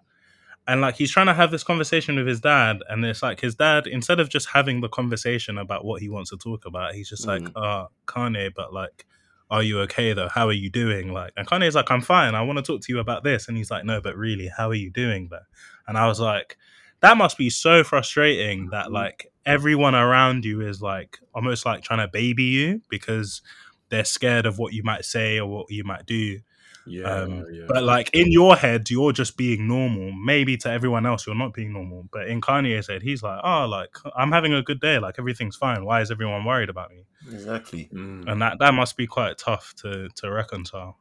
And 0.65 0.79
like 0.79 0.95
he's 0.95 1.11
trying 1.11 1.25
to 1.27 1.33
have 1.33 1.51
this 1.51 1.63
conversation 1.63 2.15
with 2.15 2.25
his 2.25 2.39
dad, 2.39 2.77
and 2.89 3.03
it's 3.05 3.21
like 3.21 3.41
his 3.41 3.55
dad, 3.55 3.85
instead 3.85 4.19
of 4.21 4.29
just 4.29 4.47
having 4.49 4.79
the 4.79 4.87
conversation 4.87 5.57
about 5.57 5.83
what 5.83 6.01
he 6.01 6.07
wants 6.07 6.29
to 6.29 6.37
talk 6.37 6.65
about, 6.65 6.93
he's 6.95 7.09
just 7.09 7.27
like, 7.27 7.41
Mm. 7.41 7.51
"Ah, 7.57 7.87
Kanye, 8.07 8.49
but 8.55 8.73
like, 8.73 9.05
are 9.51 9.61
you 9.61 9.81
okay 9.81 10.13
though? 10.13 10.29
How 10.29 10.47
are 10.47 10.53
you 10.53 10.69
doing?" 10.69 11.11
Like, 11.11 11.33
and 11.35 11.45
Kanye's 11.45 11.75
like, 11.75 11.91
"I'm 11.91 11.99
fine. 11.99 12.33
I 12.33 12.41
want 12.43 12.59
to 12.59 12.63
talk 12.63 12.79
to 12.81 12.93
you 12.93 12.99
about 12.99 13.25
this," 13.25 13.49
and 13.49 13.57
he's 13.57 13.69
like, 13.69 13.83
"No, 13.83 13.99
but 13.99 14.15
really, 14.15 14.47
how 14.47 14.69
are 14.69 14.73
you 14.73 14.89
doing 14.89 15.27
though?" 15.29 15.45
And 15.85 15.97
I 15.97 16.07
was 16.07 16.21
like, 16.21 16.57
that 17.03 17.17
must 17.17 17.37
be 17.37 17.49
so 17.51 17.83
frustrating 17.83 18.69
that 18.71 18.87
Mhm. 18.87 18.93
like 18.93 19.27
everyone 19.45 19.93
around 19.93 20.45
you 20.45 20.61
is 20.61 20.81
like 20.81 21.19
almost 21.35 21.65
like 21.65 21.83
trying 21.83 21.99
to 21.99 22.07
baby 22.07 22.45
you 22.45 22.81
because 22.89 23.41
they're 23.89 24.05
scared 24.05 24.45
of 24.47 24.57
what 24.57 24.73
you 24.73 24.81
might 24.83 25.05
say 25.05 25.39
or 25.39 25.47
what 25.47 25.69
you 25.69 25.83
might 25.83 26.05
do. 26.07 26.39
Yeah, 26.85 27.03
Um, 27.03 27.45
yeah. 27.51 27.65
But 27.67 27.83
like 27.83 28.09
in 28.13 28.29
your 28.31 28.55
head, 28.57 28.89
you're 28.89 29.13
just 29.13 29.37
being 29.37 29.67
normal. 29.67 30.11
Maybe 30.11 30.57
to 30.57 30.69
everyone 30.69 31.05
else, 31.05 31.25
you're 31.27 31.35
not 31.35 31.53
being 31.53 31.71
normal. 31.71 32.09
But 32.11 32.27
in 32.27 32.41
Kanye's 32.41 32.87
head, 32.87 33.01
he's 33.03 33.23
like, 33.23 33.39
oh, 33.43 33.65
like 33.67 33.95
I'm 34.17 34.31
having 34.33 34.53
a 34.53 34.61
good 34.61 34.79
day. 34.81 34.99
Like 34.99 35.15
everything's 35.19 35.55
fine. 35.55 35.85
Why 35.85 36.01
is 36.01 36.09
everyone 36.11 36.43
worried 36.43 36.69
about 36.69 36.89
me? 36.91 37.05
exactly 37.31 37.89
Mm. 37.93 38.27
And 38.29 38.41
that 38.41 38.59
that 38.59 38.73
must 38.73 38.97
be 38.97 39.07
quite 39.07 39.37
tough 39.37 39.73
to 39.81 40.09
to 40.15 40.29
reconcile. 40.31 40.97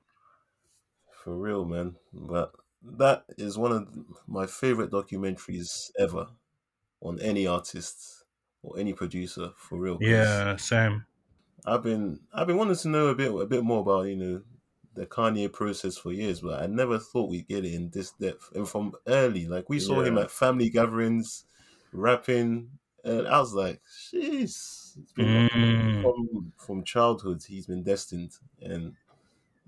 for 1.24 1.36
real, 1.36 1.64
man. 1.64 1.94
But 2.12 2.52
that 2.82 3.24
is 3.38 3.58
one 3.58 3.72
of 3.72 4.28
my 4.28 4.46
favorite 4.46 4.90
documentaries 4.90 5.90
ever 5.98 6.28
on 7.02 7.20
any 7.20 7.46
artist 7.46 8.24
or 8.62 8.78
any 8.78 8.94
producer. 8.94 9.52
For 9.56 9.78
real. 9.78 10.06
Yeah, 10.06 10.56
same. 10.56 11.06
I've 11.64 11.82
been 11.82 12.20
I've 12.32 12.46
been 12.46 12.56
wanting 12.56 12.76
to 12.76 12.88
know 12.88 13.08
a 13.08 13.14
bit 13.14 13.32
a 13.32 13.46
bit 13.46 13.62
more 13.64 13.80
about 13.80 14.02
you 14.02 14.16
know 14.16 14.42
the 14.94 15.06
Kanye 15.06 15.50
process 15.52 15.96
for 15.96 16.12
years, 16.12 16.40
but 16.40 16.62
I 16.62 16.66
never 16.66 16.98
thought 16.98 17.30
we'd 17.30 17.48
get 17.48 17.64
it 17.64 17.72
in 17.74 17.90
this 17.90 18.12
depth 18.12 18.50
and 18.54 18.68
from 18.68 18.94
early. 19.06 19.46
Like 19.46 19.68
we 19.68 19.78
saw 19.78 20.02
him 20.02 20.18
at 20.18 20.30
family 20.30 20.70
gatherings, 20.70 21.44
rapping, 21.92 22.78
and 23.04 23.26
I 23.28 23.38
was 23.40 23.54
like, 23.54 23.80
"Jeez, 23.84 24.98
it's 24.98 25.12
been 25.14 25.44
Mm. 25.54 26.02
from 26.02 26.52
from 26.58 26.84
childhood. 26.84 27.42
He's 27.44 27.66
been 27.66 27.84
destined." 27.84 28.32
And 28.60 28.96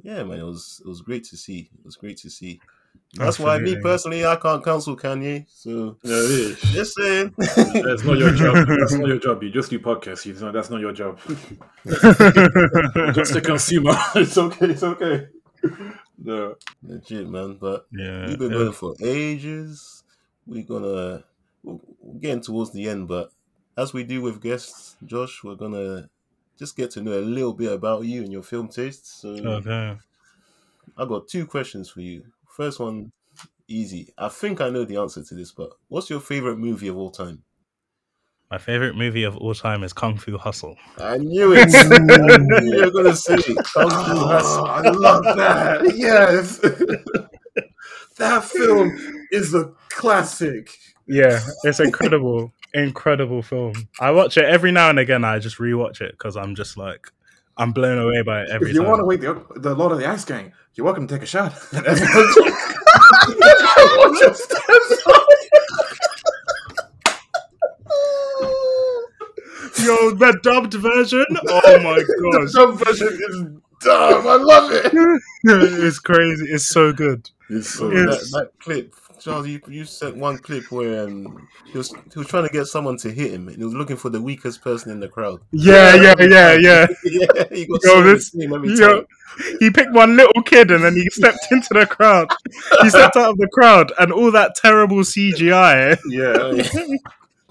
yeah, 0.02 0.22
man, 0.24 0.40
it 0.40 0.44
was 0.44 0.80
it 0.84 0.88
was 0.88 1.02
great 1.02 1.24
to 1.24 1.36
see. 1.36 1.70
It 1.78 1.84
was 1.84 1.96
great 1.96 2.18
to 2.18 2.30
see. 2.30 2.62
That's 3.16 3.38
why 3.38 3.58
me 3.58 3.76
personally, 3.80 4.24
I 4.26 4.36
can't 4.36 4.64
counsel 4.64 4.96
Kanye. 4.96 5.46
So 5.48 5.96
Yeah, 6.02 6.16
it 6.16 6.30
is. 6.30 6.60
just 6.60 6.96
saying. 6.96 7.34
That's 7.38 8.04
not 8.04 8.18
your 8.18 8.32
job. 8.32 8.66
That's 8.66 8.92
not 8.92 9.06
your 9.08 9.18
job. 9.18 9.42
You 9.42 9.50
just 9.50 9.70
do 9.70 9.78
podcasts. 9.78 10.26
You 10.26 10.34
know, 10.34 10.52
that's 10.52 10.70
not 10.70 10.80
your 10.80 10.92
job. 10.92 11.18
just 13.14 13.36
a 13.36 13.40
consumer. 13.40 13.94
it's 14.16 14.36
okay. 14.36 14.66
It's 14.66 14.82
okay. 14.82 15.28
No. 16.18 16.56
Legit, 16.82 17.28
man. 17.28 17.56
But 17.60 17.86
yeah. 17.92 18.26
We've 18.26 18.38
been 18.38 18.52
it 18.52 18.56
going 18.56 18.72
for 18.72 18.94
ages. 19.02 20.02
We're 20.46 20.64
gonna 20.64 21.24
we're 21.62 21.78
we're 22.00 22.20
getting 22.20 22.42
towards 22.42 22.72
the 22.72 22.88
end, 22.88 23.08
but 23.08 23.30
as 23.76 23.92
we 23.92 24.04
do 24.04 24.22
with 24.22 24.40
guests, 24.40 24.96
Josh, 25.04 25.42
we're 25.42 25.54
gonna 25.54 26.08
just 26.58 26.76
get 26.76 26.90
to 26.92 27.02
know 27.02 27.18
a 27.18 27.20
little 27.20 27.52
bit 27.52 27.72
about 27.72 28.04
you 28.04 28.22
and 28.22 28.32
your 28.32 28.42
film 28.42 28.68
tastes. 28.68 29.20
So 29.20 29.30
oh, 29.30 29.48
okay. 29.54 29.98
I 30.96 31.04
got 31.06 31.28
two 31.28 31.46
questions 31.46 31.90
for 31.90 32.00
you. 32.00 32.24
First 32.54 32.78
one, 32.80 33.12
easy. 33.68 34.12
I 34.16 34.28
think 34.28 34.60
I 34.60 34.70
know 34.70 34.84
the 34.84 34.96
answer 34.96 35.22
to 35.22 35.34
this, 35.34 35.52
but 35.52 35.70
what's 35.88 36.08
your 36.08 36.20
favorite 36.20 36.58
movie 36.58 36.88
of 36.88 36.96
all 36.96 37.10
time? 37.10 37.42
My 38.50 38.58
favorite 38.58 38.94
movie 38.94 39.24
of 39.24 39.36
all 39.36 39.54
time 39.54 39.82
is 39.82 39.92
Kung 39.92 40.16
Fu 40.16 40.38
Hustle. 40.38 40.76
I 40.98 41.18
knew 41.18 41.54
it. 41.54 41.74
I 41.74 41.98
knew 42.38 42.76
you 42.76 42.84
were 42.84 42.90
gonna 42.90 43.16
say. 43.16 43.36
Kung 43.36 43.90
Fu 43.90 43.96
Oh, 43.96 44.26
Hustle. 44.28 44.66
I 44.66 44.80
love 44.90 45.24
that. 45.24 45.96
Yes. 45.96 46.58
that 48.18 48.44
film 48.44 48.96
is 49.32 49.54
a 49.54 49.72
classic. 49.88 50.70
Yeah, 51.06 51.40
it's 51.64 51.80
incredible, 51.80 52.52
incredible 52.74 53.42
film. 53.42 53.74
I 54.00 54.10
watch 54.12 54.36
it 54.36 54.44
every 54.44 54.70
now 54.72 54.88
and 54.90 54.98
again. 54.98 55.24
I 55.24 55.38
just 55.38 55.58
rewatch 55.58 56.00
it 56.00 56.12
because 56.12 56.36
I'm 56.36 56.54
just 56.54 56.76
like, 56.76 57.08
I'm 57.56 57.72
blown 57.72 57.98
away 57.98 58.22
by 58.22 58.42
it 58.42 58.48
every 58.50 58.70
if 58.70 58.74
you 58.74 58.80
time. 58.82 58.90
want 58.90 59.00
to 59.00 59.04
wait 59.04 59.20
the, 59.20 59.40
the 59.56 59.74
Lord 59.74 59.92
of 59.92 59.98
the 59.98 60.06
Axe 60.06 60.24
Gang, 60.24 60.52
you're 60.74 60.84
welcome 60.84 61.06
to 61.06 61.14
take 61.14 61.22
a 61.22 61.26
shot. 61.26 61.54
And 61.72 61.86
everyone- 61.86 62.52
everyone 63.42 64.18
just 64.18 64.42
stands 64.42 65.02
up. 65.06 65.26
Yo, 69.84 70.10
the 70.12 70.38
dubbed 70.42 70.74
version. 70.74 71.26
Oh 71.48 71.78
my 71.80 71.96
gosh. 71.98 72.06
The 72.06 72.30
gosh, 72.32 72.52
dub 72.52 72.78
version 72.84 73.08
is 73.08 73.40
dumb. 73.80 74.26
I 74.26 74.36
love 74.36 74.70
it. 74.72 74.92
it's 75.44 75.98
crazy. 75.98 76.46
It's 76.46 76.66
so 76.66 76.92
good. 76.92 77.28
It's 77.50 77.70
so 77.70 77.90
It's- 77.92 78.30
that, 78.30 78.38
that 78.40 78.58
clip, 78.60 78.94
Charles, 79.24 79.48
you, 79.48 79.60
you 79.68 79.84
sent 79.86 80.16
one 80.18 80.36
clip 80.38 80.70
where 80.70 81.04
um, 81.06 81.48
he 81.64 81.78
was 81.78 81.94
he 82.12 82.18
was 82.18 82.28
trying 82.28 82.46
to 82.46 82.52
get 82.52 82.66
someone 82.66 82.98
to 82.98 83.10
hit 83.10 83.32
him, 83.32 83.48
and 83.48 83.56
he 83.56 83.64
was 83.64 83.72
looking 83.72 83.96
for 83.96 84.10
the 84.10 84.20
weakest 84.20 84.62
person 84.62 84.92
in 84.92 85.00
the 85.00 85.08
crowd. 85.08 85.40
Yeah, 85.50 85.94
yeah, 85.94 86.14
yeah, 86.18 86.56
yeah. 86.60 86.86
yeah, 87.04 87.44
he 87.50 87.66
got 87.66 87.80
Yo, 87.84 88.02
this- 88.02 88.34
Yo, 88.34 89.06
he 89.60 89.70
picked 89.70 89.92
one 89.92 90.16
little 90.16 90.42
kid 90.42 90.70
and 90.70 90.84
then 90.84 90.94
he 90.94 91.08
stepped 91.10 91.46
into 91.50 91.68
the 91.72 91.86
crowd. 91.86 92.28
He 92.82 92.90
stepped 92.90 93.16
out 93.16 93.30
of 93.30 93.38
the 93.38 93.48
crowd 93.48 93.92
and 93.98 94.12
all 94.12 94.30
that 94.30 94.54
terrible 94.56 94.98
CGI. 94.98 95.98
yeah. 96.08 96.98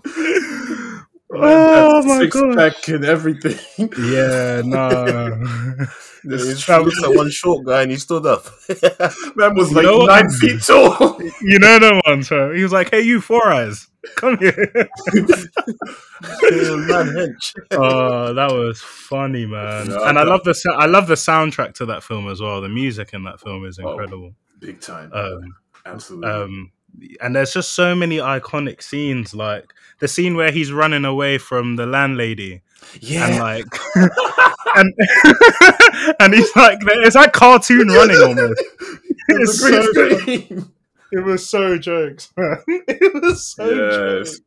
Oh 0.05 0.99
my 1.39 2.17
Six 2.19 2.35
god. 2.39 2.55
pack 2.55 2.87
and 2.89 3.05
everything. 3.05 3.57
Yeah, 3.99 4.61
no. 4.65 5.85
This 6.25 6.69
looked 6.69 7.03
at 7.03 7.13
one 7.15 7.29
short 7.29 7.65
guy 7.65 7.81
and 7.81 7.91
he 7.91 7.97
stood 7.97 8.25
up. 8.25 8.45
man 9.35 9.55
was 9.55 9.73
like 9.73 9.85
nine 9.85 10.29
feet 10.29 10.61
tall. 10.63 11.21
you 11.41 11.59
know 11.59 11.79
the 11.79 12.01
one, 12.05 12.23
so 12.23 12.53
he 12.53 12.63
was 12.63 12.71
like, 12.71 12.89
"Hey, 12.91 13.01
you 13.01 13.19
four 13.19 13.45
eyes, 13.51 13.87
come 14.15 14.37
here." 14.37 14.87
Oh, 17.71 18.33
that 18.33 18.51
was 18.51 18.81
funny, 18.81 19.45
man. 19.45 19.87
No, 19.89 20.03
and 20.05 20.17
I 20.17 20.23
love 20.23 20.43
the 20.43 20.75
I 20.77 20.85
love 20.85 21.07
the 21.07 21.15
soundtrack 21.15 21.73
to 21.75 21.85
that 21.87 22.03
film 22.03 22.29
as 22.29 22.39
well. 22.39 22.61
The 22.61 22.69
music 22.69 23.13
in 23.13 23.23
that 23.23 23.39
film 23.39 23.65
is 23.65 23.79
Oh, 23.79 23.91
incredible. 23.91 24.33
Big 24.59 24.79
time. 24.79 25.11
Um, 25.13 25.41
Absolutely. 25.85 26.29
um, 26.29 26.71
and 27.21 27.35
there's 27.35 27.53
just 27.53 27.73
so 27.73 27.95
many 27.95 28.17
iconic 28.17 28.81
scenes, 28.81 29.33
like 29.33 29.73
the 29.99 30.07
scene 30.07 30.35
where 30.35 30.51
he's 30.51 30.71
running 30.71 31.05
away 31.05 31.37
from 31.37 31.75
the 31.75 31.85
landlady, 31.85 32.61
and 32.93 33.01
yeah. 33.01 33.41
like, 33.41 33.65
and 34.75 34.93
and 36.19 36.33
he's 36.33 36.55
like, 36.55 36.79
it's 36.81 37.15
like 37.15 37.33
cartoon 37.33 37.87
running 37.87 38.21
almost. 38.21 38.63
It's 39.29 39.59
so. 39.59 40.67
It 41.13 41.23
was 41.23 41.47
so 41.47 41.77
jokes, 41.77 42.33
man. 42.35 42.57
It 42.67 43.23
was 43.23 43.45
so 43.45 43.69
Yes. 43.69 44.31
jokes. 44.31 44.41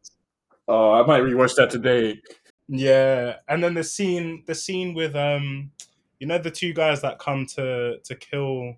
Oh, 0.69 0.93
I 0.93 1.07
might 1.07 1.23
rewatch 1.23 1.55
that 1.57 1.71
today. 1.71 2.21
Yeah, 2.69 3.37
and 3.49 3.63
then 3.63 3.75
the 3.75 3.85
scene, 3.85 4.43
the 4.47 4.55
scene 4.55 4.93
with 4.93 5.15
um, 5.15 5.71
you 6.19 6.27
know, 6.27 6.39
the 6.39 6.51
two 6.51 6.73
guys 6.73 7.03
that 7.03 7.19
come 7.19 7.47
to 7.55 7.99
to 8.03 8.15
kill, 8.17 8.75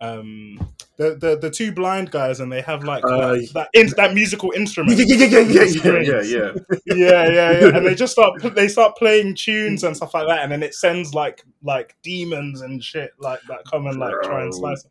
um, 0.00 0.58
the 0.96 1.14
the, 1.14 1.38
the 1.40 1.50
two 1.50 1.72
blind 1.72 2.10
guys, 2.10 2.40
and 2.40 2.50
they 2.50 2.60
have 2.62 2.84
like 2.84 3.04
Uh, 3.04 3.32
that 3.32 3.48
that, 3.54 3.68
in, 3.74 3.88
that 3.96 4.14
musical 4.14 4.50
instrument. 4.56 4.98
Yeah, 4.98 5.04
yeah, 5.16 5.26
yeah, 5.26 5.38
yeah, 5.40 5.62
yeah, 5.64 6.00
yeah, 6.00 6.20
yeah. 6.20 6.52
yeah, 6.86 7.28
yeah, 7.28 7.50
yeah. 7.60 7.76
And 7.76 7.86
they 7.86 7.94
just 7.94 8.12
start 8.12 8.40
they 8.54 8.68
start 8.68 8.96
playing 8.96 9.34
tunes 9.34 9.84
and 9.84 9.96
stuff 9.96 10.14
like 10.14 10.26
that, 10.28 10.42
and 10.42 10.50
then 10.52 10.62
it 10.62 10.74
sends 10.74 11.14
like 11.14 11.44
like 11.62 11.96
demons 12.02 12.60
and 12.62 12.82
shit 12.82 13.10
like 13.18 13.40
that 13.48 13.60
come 13.70 13.86
and 13.86 13.98
like 13.98 14.14
try 14.22 14.42
and 14.42 14.54
slice. 14.54 14.84
It. 14.84 14.90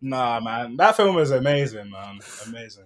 Nah, 0.00 0.38
man, 0.40 0.76
that 0.76 0.96
film 0.96 1.18
is 1.18 1.30
amazing, 1.32 1.90
man, 1.90 2.20
amazing. 2.46 2.84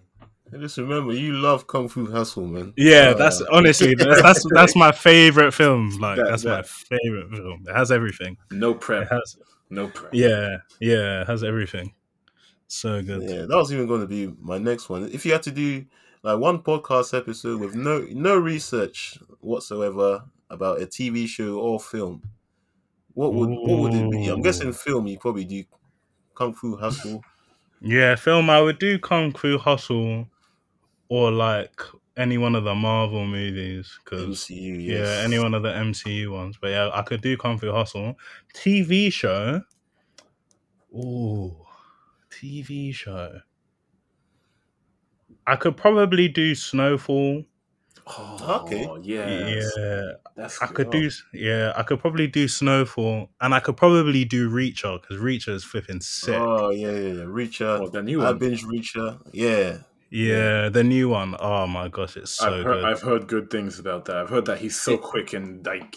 Just 0.60 0.76
remember, 0.76 1.14
you 1.14 1.32
love 1.32 1.66
Kung 1.66 1.88
Fu 1.88 2.10
Hustle, 2.10 2.46
man. 2.46 2.74
Yeah, 2.76 3.10
Uh, 3.10 3.14
that's 3.14 3.40
honestly 3.50 3.94
that's 3.94 4.20
that's, 4.20 4.44
that's 4.54 4.76
my 4.76 4.92
favorite 4.92 5.52
film. 5.52 5.90
Like 5.98 6.18
That- 6.18 6.26
that's 6.28 6.44
my 6.44 6.62
favorite 6.62 7.30
film. 7.30 7.64
It 7.66 7.74
has 7.74 7.90
everything. 7.90 8.36
No 8.50 8.72
It 8.72 8.80
prep. 8.80 9.10
has 9.10 9.36
No 9.72 9.88
prep. 9.88 10.12
yeah, 10.12 10.58
yeah, 10.80 11.24
has 11.24 11.42
everything. 11.42 11.94
So 12.68 13.02
good. 13.02 13.22
Yeah, 13.22 13.46
that 13.46 13.56
was 13.56 13.72
even 13.72 13.86
going 13.86 14.02
to 14.02 14.06
be 14.06 14.30
my 14.38 14.58
next 14.58 14.90
one. 14.90 15.08
If 15.10 15.24
you 15.24 15.32
had 15.32 15.42
to 15.44 15.50
do 15.50 15.86
like 16.22 16.38
one 16.38 16.58
podcast 16.58 17.16
episode 17.16 17.58
with 17.58 17.74
no 17.74 18.06
no 18.10 18.36
research 18.36 19.18
whatsoever 19.40 20.24
about 20.50 20.82
a 20.82 20.86
TV 20.86 21.26
show 21.26 21.58
or 21.58 21.80
film, 21.80 22.22
what 23.14 23.32
would 23.32 23.48
what 23.48 23.78
would 23.78 23.94
it 23.94 24.10
be? 24.10 24.28
I'm 24.28 24.42
guessing 24.42 24.74
film. 24.74 25.06
You 25.06 25.18
probably 25.18 25.46
do 25.46 25.64
Kung 26.34 26.52
Fu 26.52 26.76
Hustle. 26.76 27.22
Yeah, 27.80 28.14
film. 28.16 28.50
I 28.50 28.60
would 28.60 28.78
do 28.78 28.98
Kung 28.98 29.32
Fu 29.32 29.56
Hustle, 29.56 30.28
or 31.08 31.32
like 31.32 31.80
any 32.16 32.38
one 32.38 32.54
of 32.54 32.64
the 32.64 32.74
Marvel 32.74 33.26
movies 33.26 33.98
because 34.04 34.24
MCU. 34.28 34.84
Yes. 34.84 35.08
yeah, 35.08 35.24
any 35.24 35.38
one 35.38 35.54
of 35.54 35.62
the 35.62 35.70
MCU 35.70 36.30
ones. 36.32 36.56
But 36.60 36.68
yeah, 36.68 36.90
I 36.92 37.02
could 37.02 37.22
do 37.22 37.36
Kung 37.36 37.58
Fu 37.58 37.72
Hustle. 37.72 38.16
TV 38.54 39.12
show. 39.12 39.62
Ooh, 40.94 41.56
TV 42.30 42.92
show. 42.92 43.40
I 45.46 45.56
could 45.56 45.76
probably 45.76 46.28
do 46.28 46.54
Snowfall. 46.54 47.44
Oh, 48.06 48.62
Okay. 48.64 48.86
Oh, 48.86 48.96
yeah. 49.02 49.48
Yeah, 49.48 50.12
That's 50.36 50.60
I 50.60 50.66
good. 50.66 50.76
could 50.76 50.90
do. 50.90 51.10
Yeah, 51.32 51.72
I 51.76 51.82
could 51.82 52.00
probably 52.00 52.26
do 52.26 52.48
Snowfall, 52.48 53.30
and 53.40 53.54
I 53.54 53.60
could 53.60 53.76
probably 53.76 54.24
do 54.24 54.50
Reacher 54.50 55.00
because 55.00 55.18
Reacher 55.18 55.50
is 55.54 55.64
flipping 55.64 56.00
sick. 56.00 56.34
Oh 56.36 56.70
yeah, 56.70 56.90
yeah, 56.90 56.98
yeah. 56.98 57.24
Reacher. 57.24 57.80
Oh, 57.80 57.88
the 57.88 58.02
new 58.02 58.18
one. 58.18 58.26
I 58.26 58.32
binge 58.32 58.64
Reacher. 58.64 59.20
Yeah. 59.32 59.78
Yeah, 60.12 60.68
the 60.68 60.84
new 60.84 61.08
one. 61.08 61.34
Oh 61.40 61.66
my 61.66 61.88
gosh, 61.88 62.16
it's 62.16 62.32
so 62.32 62.46
I've, 62.46 62.64
heard, 62.64 62.74
good. 62.74 62.84
I've 62.84 63.00
heard 63.02 63.26
good 63.26 63.50
things 63.50 63.78
about 63.78 64.04
that. 64.06 64.16
I've 64.16 64.28
heard 64.28 64.44
that 64.46 64.58
he's 64.58 64.78
so 64.78 64.98
quick 64.98 65.32
and 65.32 65.64
like 65.64 65.96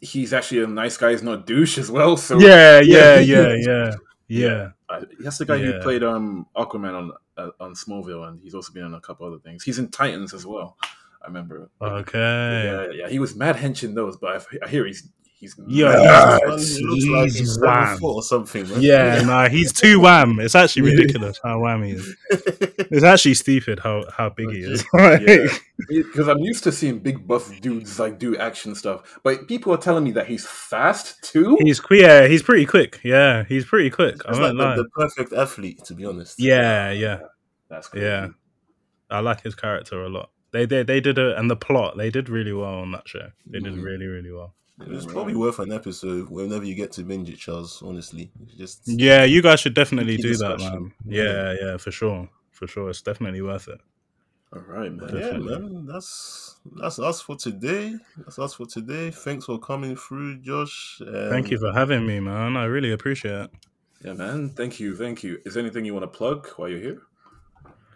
he's 0.00 0.32
actually 0.32 0.64
a 0.64 0.66
nice 0.66 0.96
guy. 0.96 1.12
He's 1.12 1.22
not 1.22 1.38
a 1.38 1.42
douche 1.42 1.78
as 1.78 1.90
well. 1.90 2.16
So 2.16 2.38
yeah, 2.40 2.80
Yeah. 2.80 3.18
yeah, 3.20 3.20
yeah, 3.20 3.54
yeah, 3.66 3.90
yeah. 4.26 4.68
Uh, 4.88 5.04
that's 5.20 5.38
the 5.38 5.44
guy 5.44 5.56
Yeah. 5.56 5.66
who 5.72 5.80
played 5.80 6.02
um 6.02 6.46
Aquaman 6.56 6.94
on 6.94 7.12
uh, 7.36 7.50
on 7.60 7.74
Smallville, 7.74 8.26
and 8.28 8.40
he's 8.42 8.54
also 8.54 8.72
been 8.72 8.84
in 8.84 8.94
a 8.94 9.00
couple 9.00 9.26
other 9.26 9.38
things. 9.38 9.62
He's 9.62 9.78
in 9.78 9.88
Titans 9.88 10.34
as 10.34 10.44
well. 10.44 10.76
I 11.22 11.26
remember. 11.26 11.70
Okay. 11.80 12.18
Yeah, 12.92 13.02
yeah. 13.02 13.08
He 13.08 13.18
was 13.18 13.34
mad 13.36 13.56
hench 13.56 13.84
in 13.84 13.94
those, 13.94 14.16
but 14.16 14.46
I, 14.62 14.66
I 14.66 14.68
hear 14.68 14.84
he's 14.86 15.08
he's 15.38 15.54
Yeah, 15.66 16.38
he's- 16.46 16.76
He 16.76 16.84
looks 16.84 17.06
like 17.06 17.32
he's 17.32 17.58
wham. 17.60 17.98
or 18.02 18.22
something. 18.22 18.68
Man. 18.68 18.80
Yeah, 18.82 19.22
nah, 19.26 19.48
he's 19.48 19.72
too 19.72 20.00
wham. 20.00 20.38
It's 20.40 20.54
actually 20.54 20.82
ridiculous 20.90 21.38
how 21.42 21.60
wham 21.60 21.82
he 21.84 21.92
is. 21.92 22.16
It's 22.30 23.04
actually 23.04 23.34
stupid 23.34 23.78
how 23.80 24.04
how 24.16 24.28
big 24.30 24.50
he 24.50 24.60
is. 24.60 24.84
Yeah. 24.94 25.46
Because 26.02 26.26
I'm 26.26 26.38
used 26.40 26.64
to 26.64 26.72
seeing 26.72 26.98
big 26.98 27.24
buff 27.26 27.60
dudes 27.60 28.00
like 28.00 28.18
do 28.18 28.36
action 28.36 28.74
stuff, 28.74 29.20
but 29.22 29.46
people 29.46 29.72
are 29.72 29.76
telling 29.78 30.02
me 30.02 30.10
that 30.12 30.26
he's 30.26 30.44
fast 30.44 31.22
too. 31.22 31.56
he's. 31.60 31.80
Yeah, 31.90 32.26
he's 32.26 32.42
pretty 32.42 32.66
quick. 32.66 33.00
Yeah, 33.04 33.44
he's 33.44 33.64
pretty 33.64 33.88
quick. 33.90 34.16
I 34.26 34.30
It's 34.30 34.38
won't 34.40 34.56
like 34.56 34.66
lie. 34.70 34.76
the, 34.76 34.82
the 34.82 34.88
perfect 34.90 35.32
athlete, 35.32 35.84
to 35.84 35.94
be 35.94 36.04
honest. 36.04 36.40
Yeah, 36.40 36.90
yeah, 36.90 37.20
That's 37.70 37.86
crazy. 37.88 38.06
yeah. 38.06 38.28
I 39.08 39.20
like 39.20 39.42
his 39.42 39.54
character 39.54 40.02
a 40.02 40.08
lot. 40.08 40.30
They 40.50 40.66
did. 40.66 40.88
They 40.88 41.00
did 41.00 41.16
it, 41.16 41.38
and 41.38 41.48
the 41.48 41.56
plot. 41.56 41.96
They 41.96 42.10
did 42.10 42.28
really 42.28 42.52
well 42.52 42.74
on 42.74 42.90
that 42.92 43.06
show. 43.08 43.30
They 43.46 43.60
did 43.60 43.74
Mhm. 43.74 43.82
really, 43.84 44.06
really 44.06 44.32
well. 44.32 44.54
It's 44.86 45.06
probably 45.06 45.34
worth 45.34 45.58
an 45.58 45.72
episode 45.72 46.30
whenever 46.30 46.64
you 46.64 46.74
get 46.74 46.92
to 46.92 47.02
binge 47.02 47.28
it, 47.28 47.38
Charles. 47.38 47.82
Honestly, 47.82 48.30
just 48.56 48.82
Yeah, 48.86 49.24
you 49.24 49.42
guys 49.42 49.60
should 49.60 49.74
definitely 49.74 50.16
do 50.16 50.36
that, 50.36 50.58
man. 50.60 50.92
Yeah, 51.04 51.54
yeah, 51.60 51.76
for 51.76 51.90
sure, 51.90 52.28
for 52.52 52.66
sure. 52.66 52.90
It's 52.90 53.02
definitely 53.02 53.42
worth 53.42 53.68
it. 53.68 53.80
All 54.52 54.62
right, 54.62 54.90
man. 54.90 55.10
yeah, 55.14 55.36
man. 55.36 55.86
That's 55.86 56.56
that's 56.76 56.98
us 56.98 57.20
for 57.20 57.36
today. 57.36 57.94
That's 58.16 58.38
us 58.38 58.54
for 58.54 58.66
today. 58.66 59.10
Thanks 59.10 59.44
for 59.44 59.58
coming 59.58 59.94
through, 59.94 60.38
Josh. 60.38 61.02
Um, 61.06 61.28
Thank 61.28 61.50
you 61.50 61.58
for 61.58 61.72
having 61.72 62.06
me, 62.06 62.20
man. 62.20 62.56
I 62.56 62.64
really 62.64 62.92
appreciate 62.92 63.34
it. 63.34 63.50
Yeah, 64.04 64.12
man. 64.14 64.50
Thank 64.50 64.78
you, 64.80 64.96
thank 64.96 65.22
you. 65.22 65.40
Is 65.44 65.54
there 65.54 65.62
anything 65.62 65.84
you 65.84 65.92
want 65.92 66.04
to 66.10 66.16
plug 66.16 66.48
while 66.56 66.68
you're 66.68 66.80
here? 66.80 67.02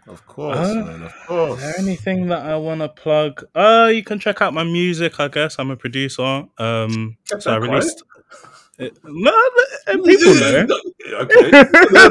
Of 0.07 0.25
course, 0.27 0.57
Uh, 0.57 0.73
man. 0.85 1.03
Of 1.03 1.07
Is 1.07 1.13
course. 1.27 1.61
there 1.61 1.73
anything 1.79 2.27
that 2.27 2.45
I 2.45 2.55
want 2.57 2.81
to 2.81 2.89
plug? 2.89 3.45
Uh, 3.55 3.89
you 3.93 4.03
can 4.03 4.19
check 4.19 4.41
out 4.41 4.53
my 4.53 4.63
music. 4.63 5.19
I 5.19 5.27
guess 5.29 5.57
I'm 5.59 5.71
a 5.71 5.77
producer. 5.77 6.45
Um, 6.57 7.17
Kept 7.29 7.43
so 7.43 7.51
I 7.51 7.59
that 7.59 7.61
released. 7.61 8.03
It, 8.79 8.97
no, 9.03 9.31
uh, 9.87 9.97
people 10.03 10.33
know. 10.33 10.67
okay. 11.21 11.51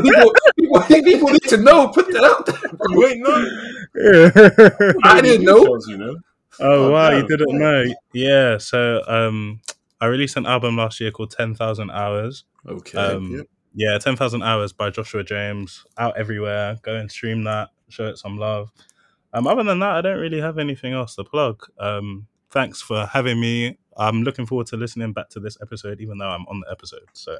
People, 0.00 0.32
people, 0.58 0.80
people 1.02 1.28
need 1.30 1.42
to 1.48 1.56
know. 1.56 1.88
Put 1.88 2.06
that 2.12 2.22
out 2.24 2.46
there. 2.46 2.56
You 2.90 3.06
ain't 3.08 3.20
know. 3.20 4.98
I 5.04 5.20
didn't 5.20 5.44
know. 5.44 5.78
You 5.88 5.98
know. 5.98 6.16
oh 6.60 6.86
Oh, 6.86 6.90
wow, 6.92 7.10
you 7.10 7.26
didn't 7.26 7.58
know? 7.58 7.84
Yeah. 8.12 8.58
So 8.58 9.02
um, 9.08 9.60
I 10.00 10.06
released 10.06 10.36
an 10.36 10.46
album 10.46 10.76
last 10.76 11.00
year 11.00 11.10
called 11.10 11.32
Ten 11.32 11.54
Thousand 11.54 11.90
Hours. 11.90 12.44
Okay. 12.66 12.96
Um, 12.96 13.42
yeah, 13.74 13.98
ten 13.98 14.16
thousand 14.16 14.42
hours 14.42 14.72
by 14.72 14.90
Joshua 14.90 15.24
James 15.24 15.84
out 15.98 16.16
everywhere. 16.16 16.78
Go 16.82 16.94
and 16.94 17.10
stream 17.10 17.42
that. 17.44 17.70
Show 17.92 18.06
it 18.06 18.18
some 18.18 18.38
love. 18.38 18.70
Um, 19.32 19.46
other 19.46 19.62
than 19.62 19.78
that, 19.78 19.96
I 19.96 20.00
don't 20.00 20.18
really 20.18 20.40
have 20.40 20.58
anything 20.58 20.92
else 20.92 21.14
to 21.16 21.24
plug. 21.24 21.64
Um, 21.78 22.26
thanks 22.50 22.82
for 22.82 23.06
having 23.06 23.40
me. 23.40 23.78
I'm 23.96 24.22
looking 24.22 24.46
forward 24.46 24.66
to 24.68 24.76
listening 24.76 25.12
back 25.12 25.28
to 25.30 25.40
this 25.40 25.58
episode, 25.62 26.00
even 26.00 26.18
though 26.18 26.28
I'm 26.28 26.46
on 26.46 26.60
the 26.60 26.70
episode. 26.70 27.06
So, 27.12 27.38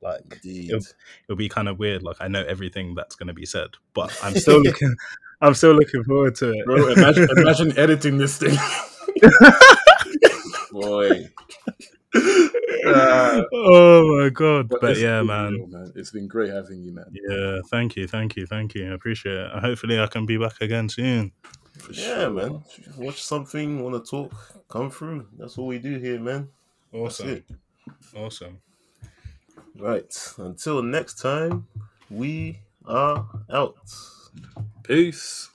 like, 0.00 0.40
it'll, 0.44 0.80
it'll 1.24 1.36
be 1.36 1.48
kind 1.48 1.68
of 1.68 1.78
weird. 1.78 2.02
Like, 2.02 2.16
I 2.20 2.28
know 2.28 2.44
everything 2.44 2.94
that's 2.94 3.14
going 3.14 3.28
to 3.28 3.34
be 3.34 3.46
said, 3.46 3.70
but 3.94 4.16
I'm 4.22 4.34
still 4.34 4.60
looking. 4.62 4.94
I'm 5.40 5.54
still 5.54 5.74
looking 5.74 6.04
forward 6.04 6.34
to 6.36 6.52
it. 6.52 6.64
Bro, 6.66 6.88
imagine, 6.92 7.28
imagine 7.36 7.78
editing 7.78 8.18
this 8.18 8.38
thing. 8.38 8.56
Boy. 10.72 11.28
Uh, 12.14 13.42
oh 13.52 14.18
my 14.20 14.28
god! 14.28 14.68
But, 14.68 14.90
it's 14.90 15.00
yeah, 15.00 15.22
man. 15.22 15.52
real, 15.52 15.66
man. 15.68 15.92
It's 15.94 16.10
been 16.10 16.26
great 16.26 16.52
having 16.52 16.82
you, 16.82 16.92
man. 16.92 17.06
Yeah, 17.12 17.60
thank 17.70 17.96
you, 17.96 18.06
thank 18.08 18.36
you, 18.36 18.46
thank 18.46 18.74
you. 18.74 18.90
I 18.90 18.94
appreciate 18.94 19.34
it. 19.36 19.50
Hopefully, 19.60 20.00
I 20.00 20.06
can 20.08 20.26
be 20.26 20.36
back 20.36 20.60
again 20.60 20.88
soon. 20.88 21.32
For 21.78 21.92
Yeah, 21.92 22.20
sure. 22.22 22.30
man. 22.30 22.64
Watch 22.96 23.22
something, 23.22 23.82
want 23.82 24.04
to 24.04 24.10
talk, 24.10 24.32
come 24.68 24.90
through. 24.90 25.26
That's 25.38 25.56
all 25.58 25.66
we 25.68 25.78
do 25.78 25.98
here, 25.98 26.18
man. 26.18 26.48
Awesome, 26.92 27.44
awesome. 28.16 28.58
Right. 29.78 30.12
Until 30.38 30.82
next 30.82 31.20
time, 31.20 31.66
we 32.10 32.58
are 32.84 33.26
out. 33.50 33.76
Peace. 34.82 35.48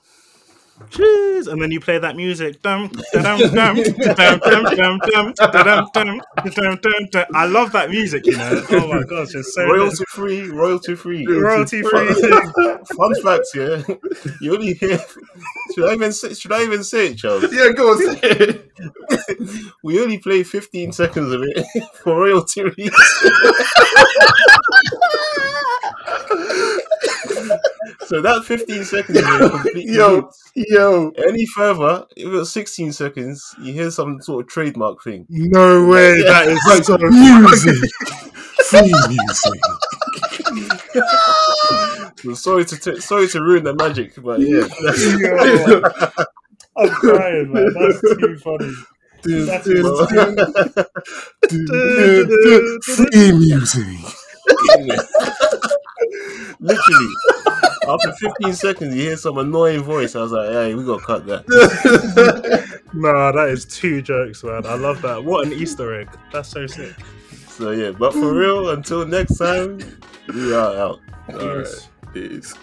Cheers! 0.90 1.46
And 1.48 1.60
then 1.60 1.70
you 1.70 1.80
play 1.80 1.98
that 1.98 2.16
music. 2.16 2.62
Dum, 2.62 2.90
da-dum, 3.12 3.38
dum, 3.52 3.76
da-dum, 3.76 4.40
dum, 4.40 4.64
dum, 4.64 4.98
dum, 5.06 5.32
da-dum, 5.34 5.88
dum, 5.92 6.20
da-dum, 6.44 6.78
dum, 6.82 7.06
dum. 7.10 7.24
I 7.34 7.46
love 7.46 7.72
that 7.72 7.90
music, 7.90 8.26
you 8.26 8.36
know. 8.36 8.64
Oh 8.70 8.88
my 8.88 9.02
gosh, 9.04 9.34
it's 9.34 9.54
so 9.54 9.64
Royalty 9.64 10.04
free, 10.08 10.48
royalty 10.48 10.94
free. 10.94 11.26
royalty 11.26 11.82
free. 11.82 12.08
Fun 12.96 13.14
facts, 13.22 13.52
yeah. 13.54 13.82
You 14.40 14.54
only 14.54 14.74
hear. 14.74 14.98
Should 15.74 15.84
I 15.88 15.94
even 15.94 16.12
say? 16.12 16.34
Should 16.34 16.52
I 16.52 16.62
even 16.64 16.82
say 16.84 17.08
it, 17.08 17.18
Charles? 17.18 17.52
Yeah, 17.52 17.72
go 17.72 17.90
on. 17.92 17.98
say 17.98 18.18
it. 18.22 18.70
We 19.82 20.00
only 20.00 20.18
play 20.18 20.42
15 20.42 20.92
seconds 20.92 21.32
of 21.32 21.42
it 21.42 21.66
for 22.02 22.16
royalty 22.16 22.62
reasons. 22.62 22.94
So 28.08 28.22
that 28.22 28.42
15 28.44 28.84
seconds 28.84 29.18
is 29.18 29.24
a 29.24 29.50
complete 29.50 29.86
Yo, 29.86 30.30
yo. 30.54 31.12
Any 31.28 31.44
further, 31.44 32.06
if 32.16 32.24
it 32.24 32.28
was 32.28 32.50
16 32.52 32.92
seconds, 32.92 33.54
you 33.60 33.74
hear 33.74 33.90
some 33.90 34.22
sort 34.22 34.46
of 34.46 34.50
trademark 34.50 35.04
thing. 35.04 35.26
No 35.28 35.86
way, 35.86 36.22
that 36.22 36.48
is 36.48 36.86
so 36.86 36.96
Music. 36.96 37.90
Free 38.68 38.92
music. 39.08 39.60
So 42.20 42.34
sorry 42.34 42.64
to 42.64 42.76
t- 42.76 43.00
sorry 43.00 43.28
to 43.28 43.40
ruin 43.40 43.62
the 43.62 43.74
magic, 43.74 44.14
but 44.20 44.40
yeah. 44.40 44.66
Yo, 45.22 45.82
I'm 46.76 46.88
crying, 46.88 47.52
man. 47.52 47.72
That's 47.74 48.00
too 48.00 48.38
funny. 48.38 48.72
That's 49.22 49.68
Free 52.84 53.32
music. 53.32 53.98
Literally, 56.60 57.14
after 57.88 58.12
15 58.12 58.52
seconds, 58.54 58.94
you 58.94 59.02
hear 59.02 59.16
some 59.16 59.38
annoying 59.38 59.82
voice. 59.82 60.16
I 60.16 60.22
was 60.22 60.32
like, 60.32 60.50
"Hey, 60.50 60.74
we 60.74 60.84
gotta 60.84 61.04
cut 61.04 61.26
that." 61.26 62.78
Nah, 62.94 63.32
that 63.32 63.50
is 63.50 63.66
too 63.66 64.00
jokes, 64.00 64.42
man. 64.42 64.64
I 64.64 64.74
love 64.74 65.02
that. 65.02 65.22
What 65.22 65.46
an 65.46 65.52
Easter 65.52 66.00
egg. 66.00 66.08
That's 66.32 66.48
so 66.48 66.66
sick. 66.66 66.94
So 67.48 67.70
yeah, 67.72 67.90
but 67.90 68.14
for 68.14 68.32
real, 68.32 68.70
until 68.70 69.04
next 69.06 69.36
time, 69.36 69.78
we 70.32 70.54
are 70.54 70.74
out. 70.74 71.00
All 71.34 71.58
right. 71.58 71.88
Peace. 72.14 72.54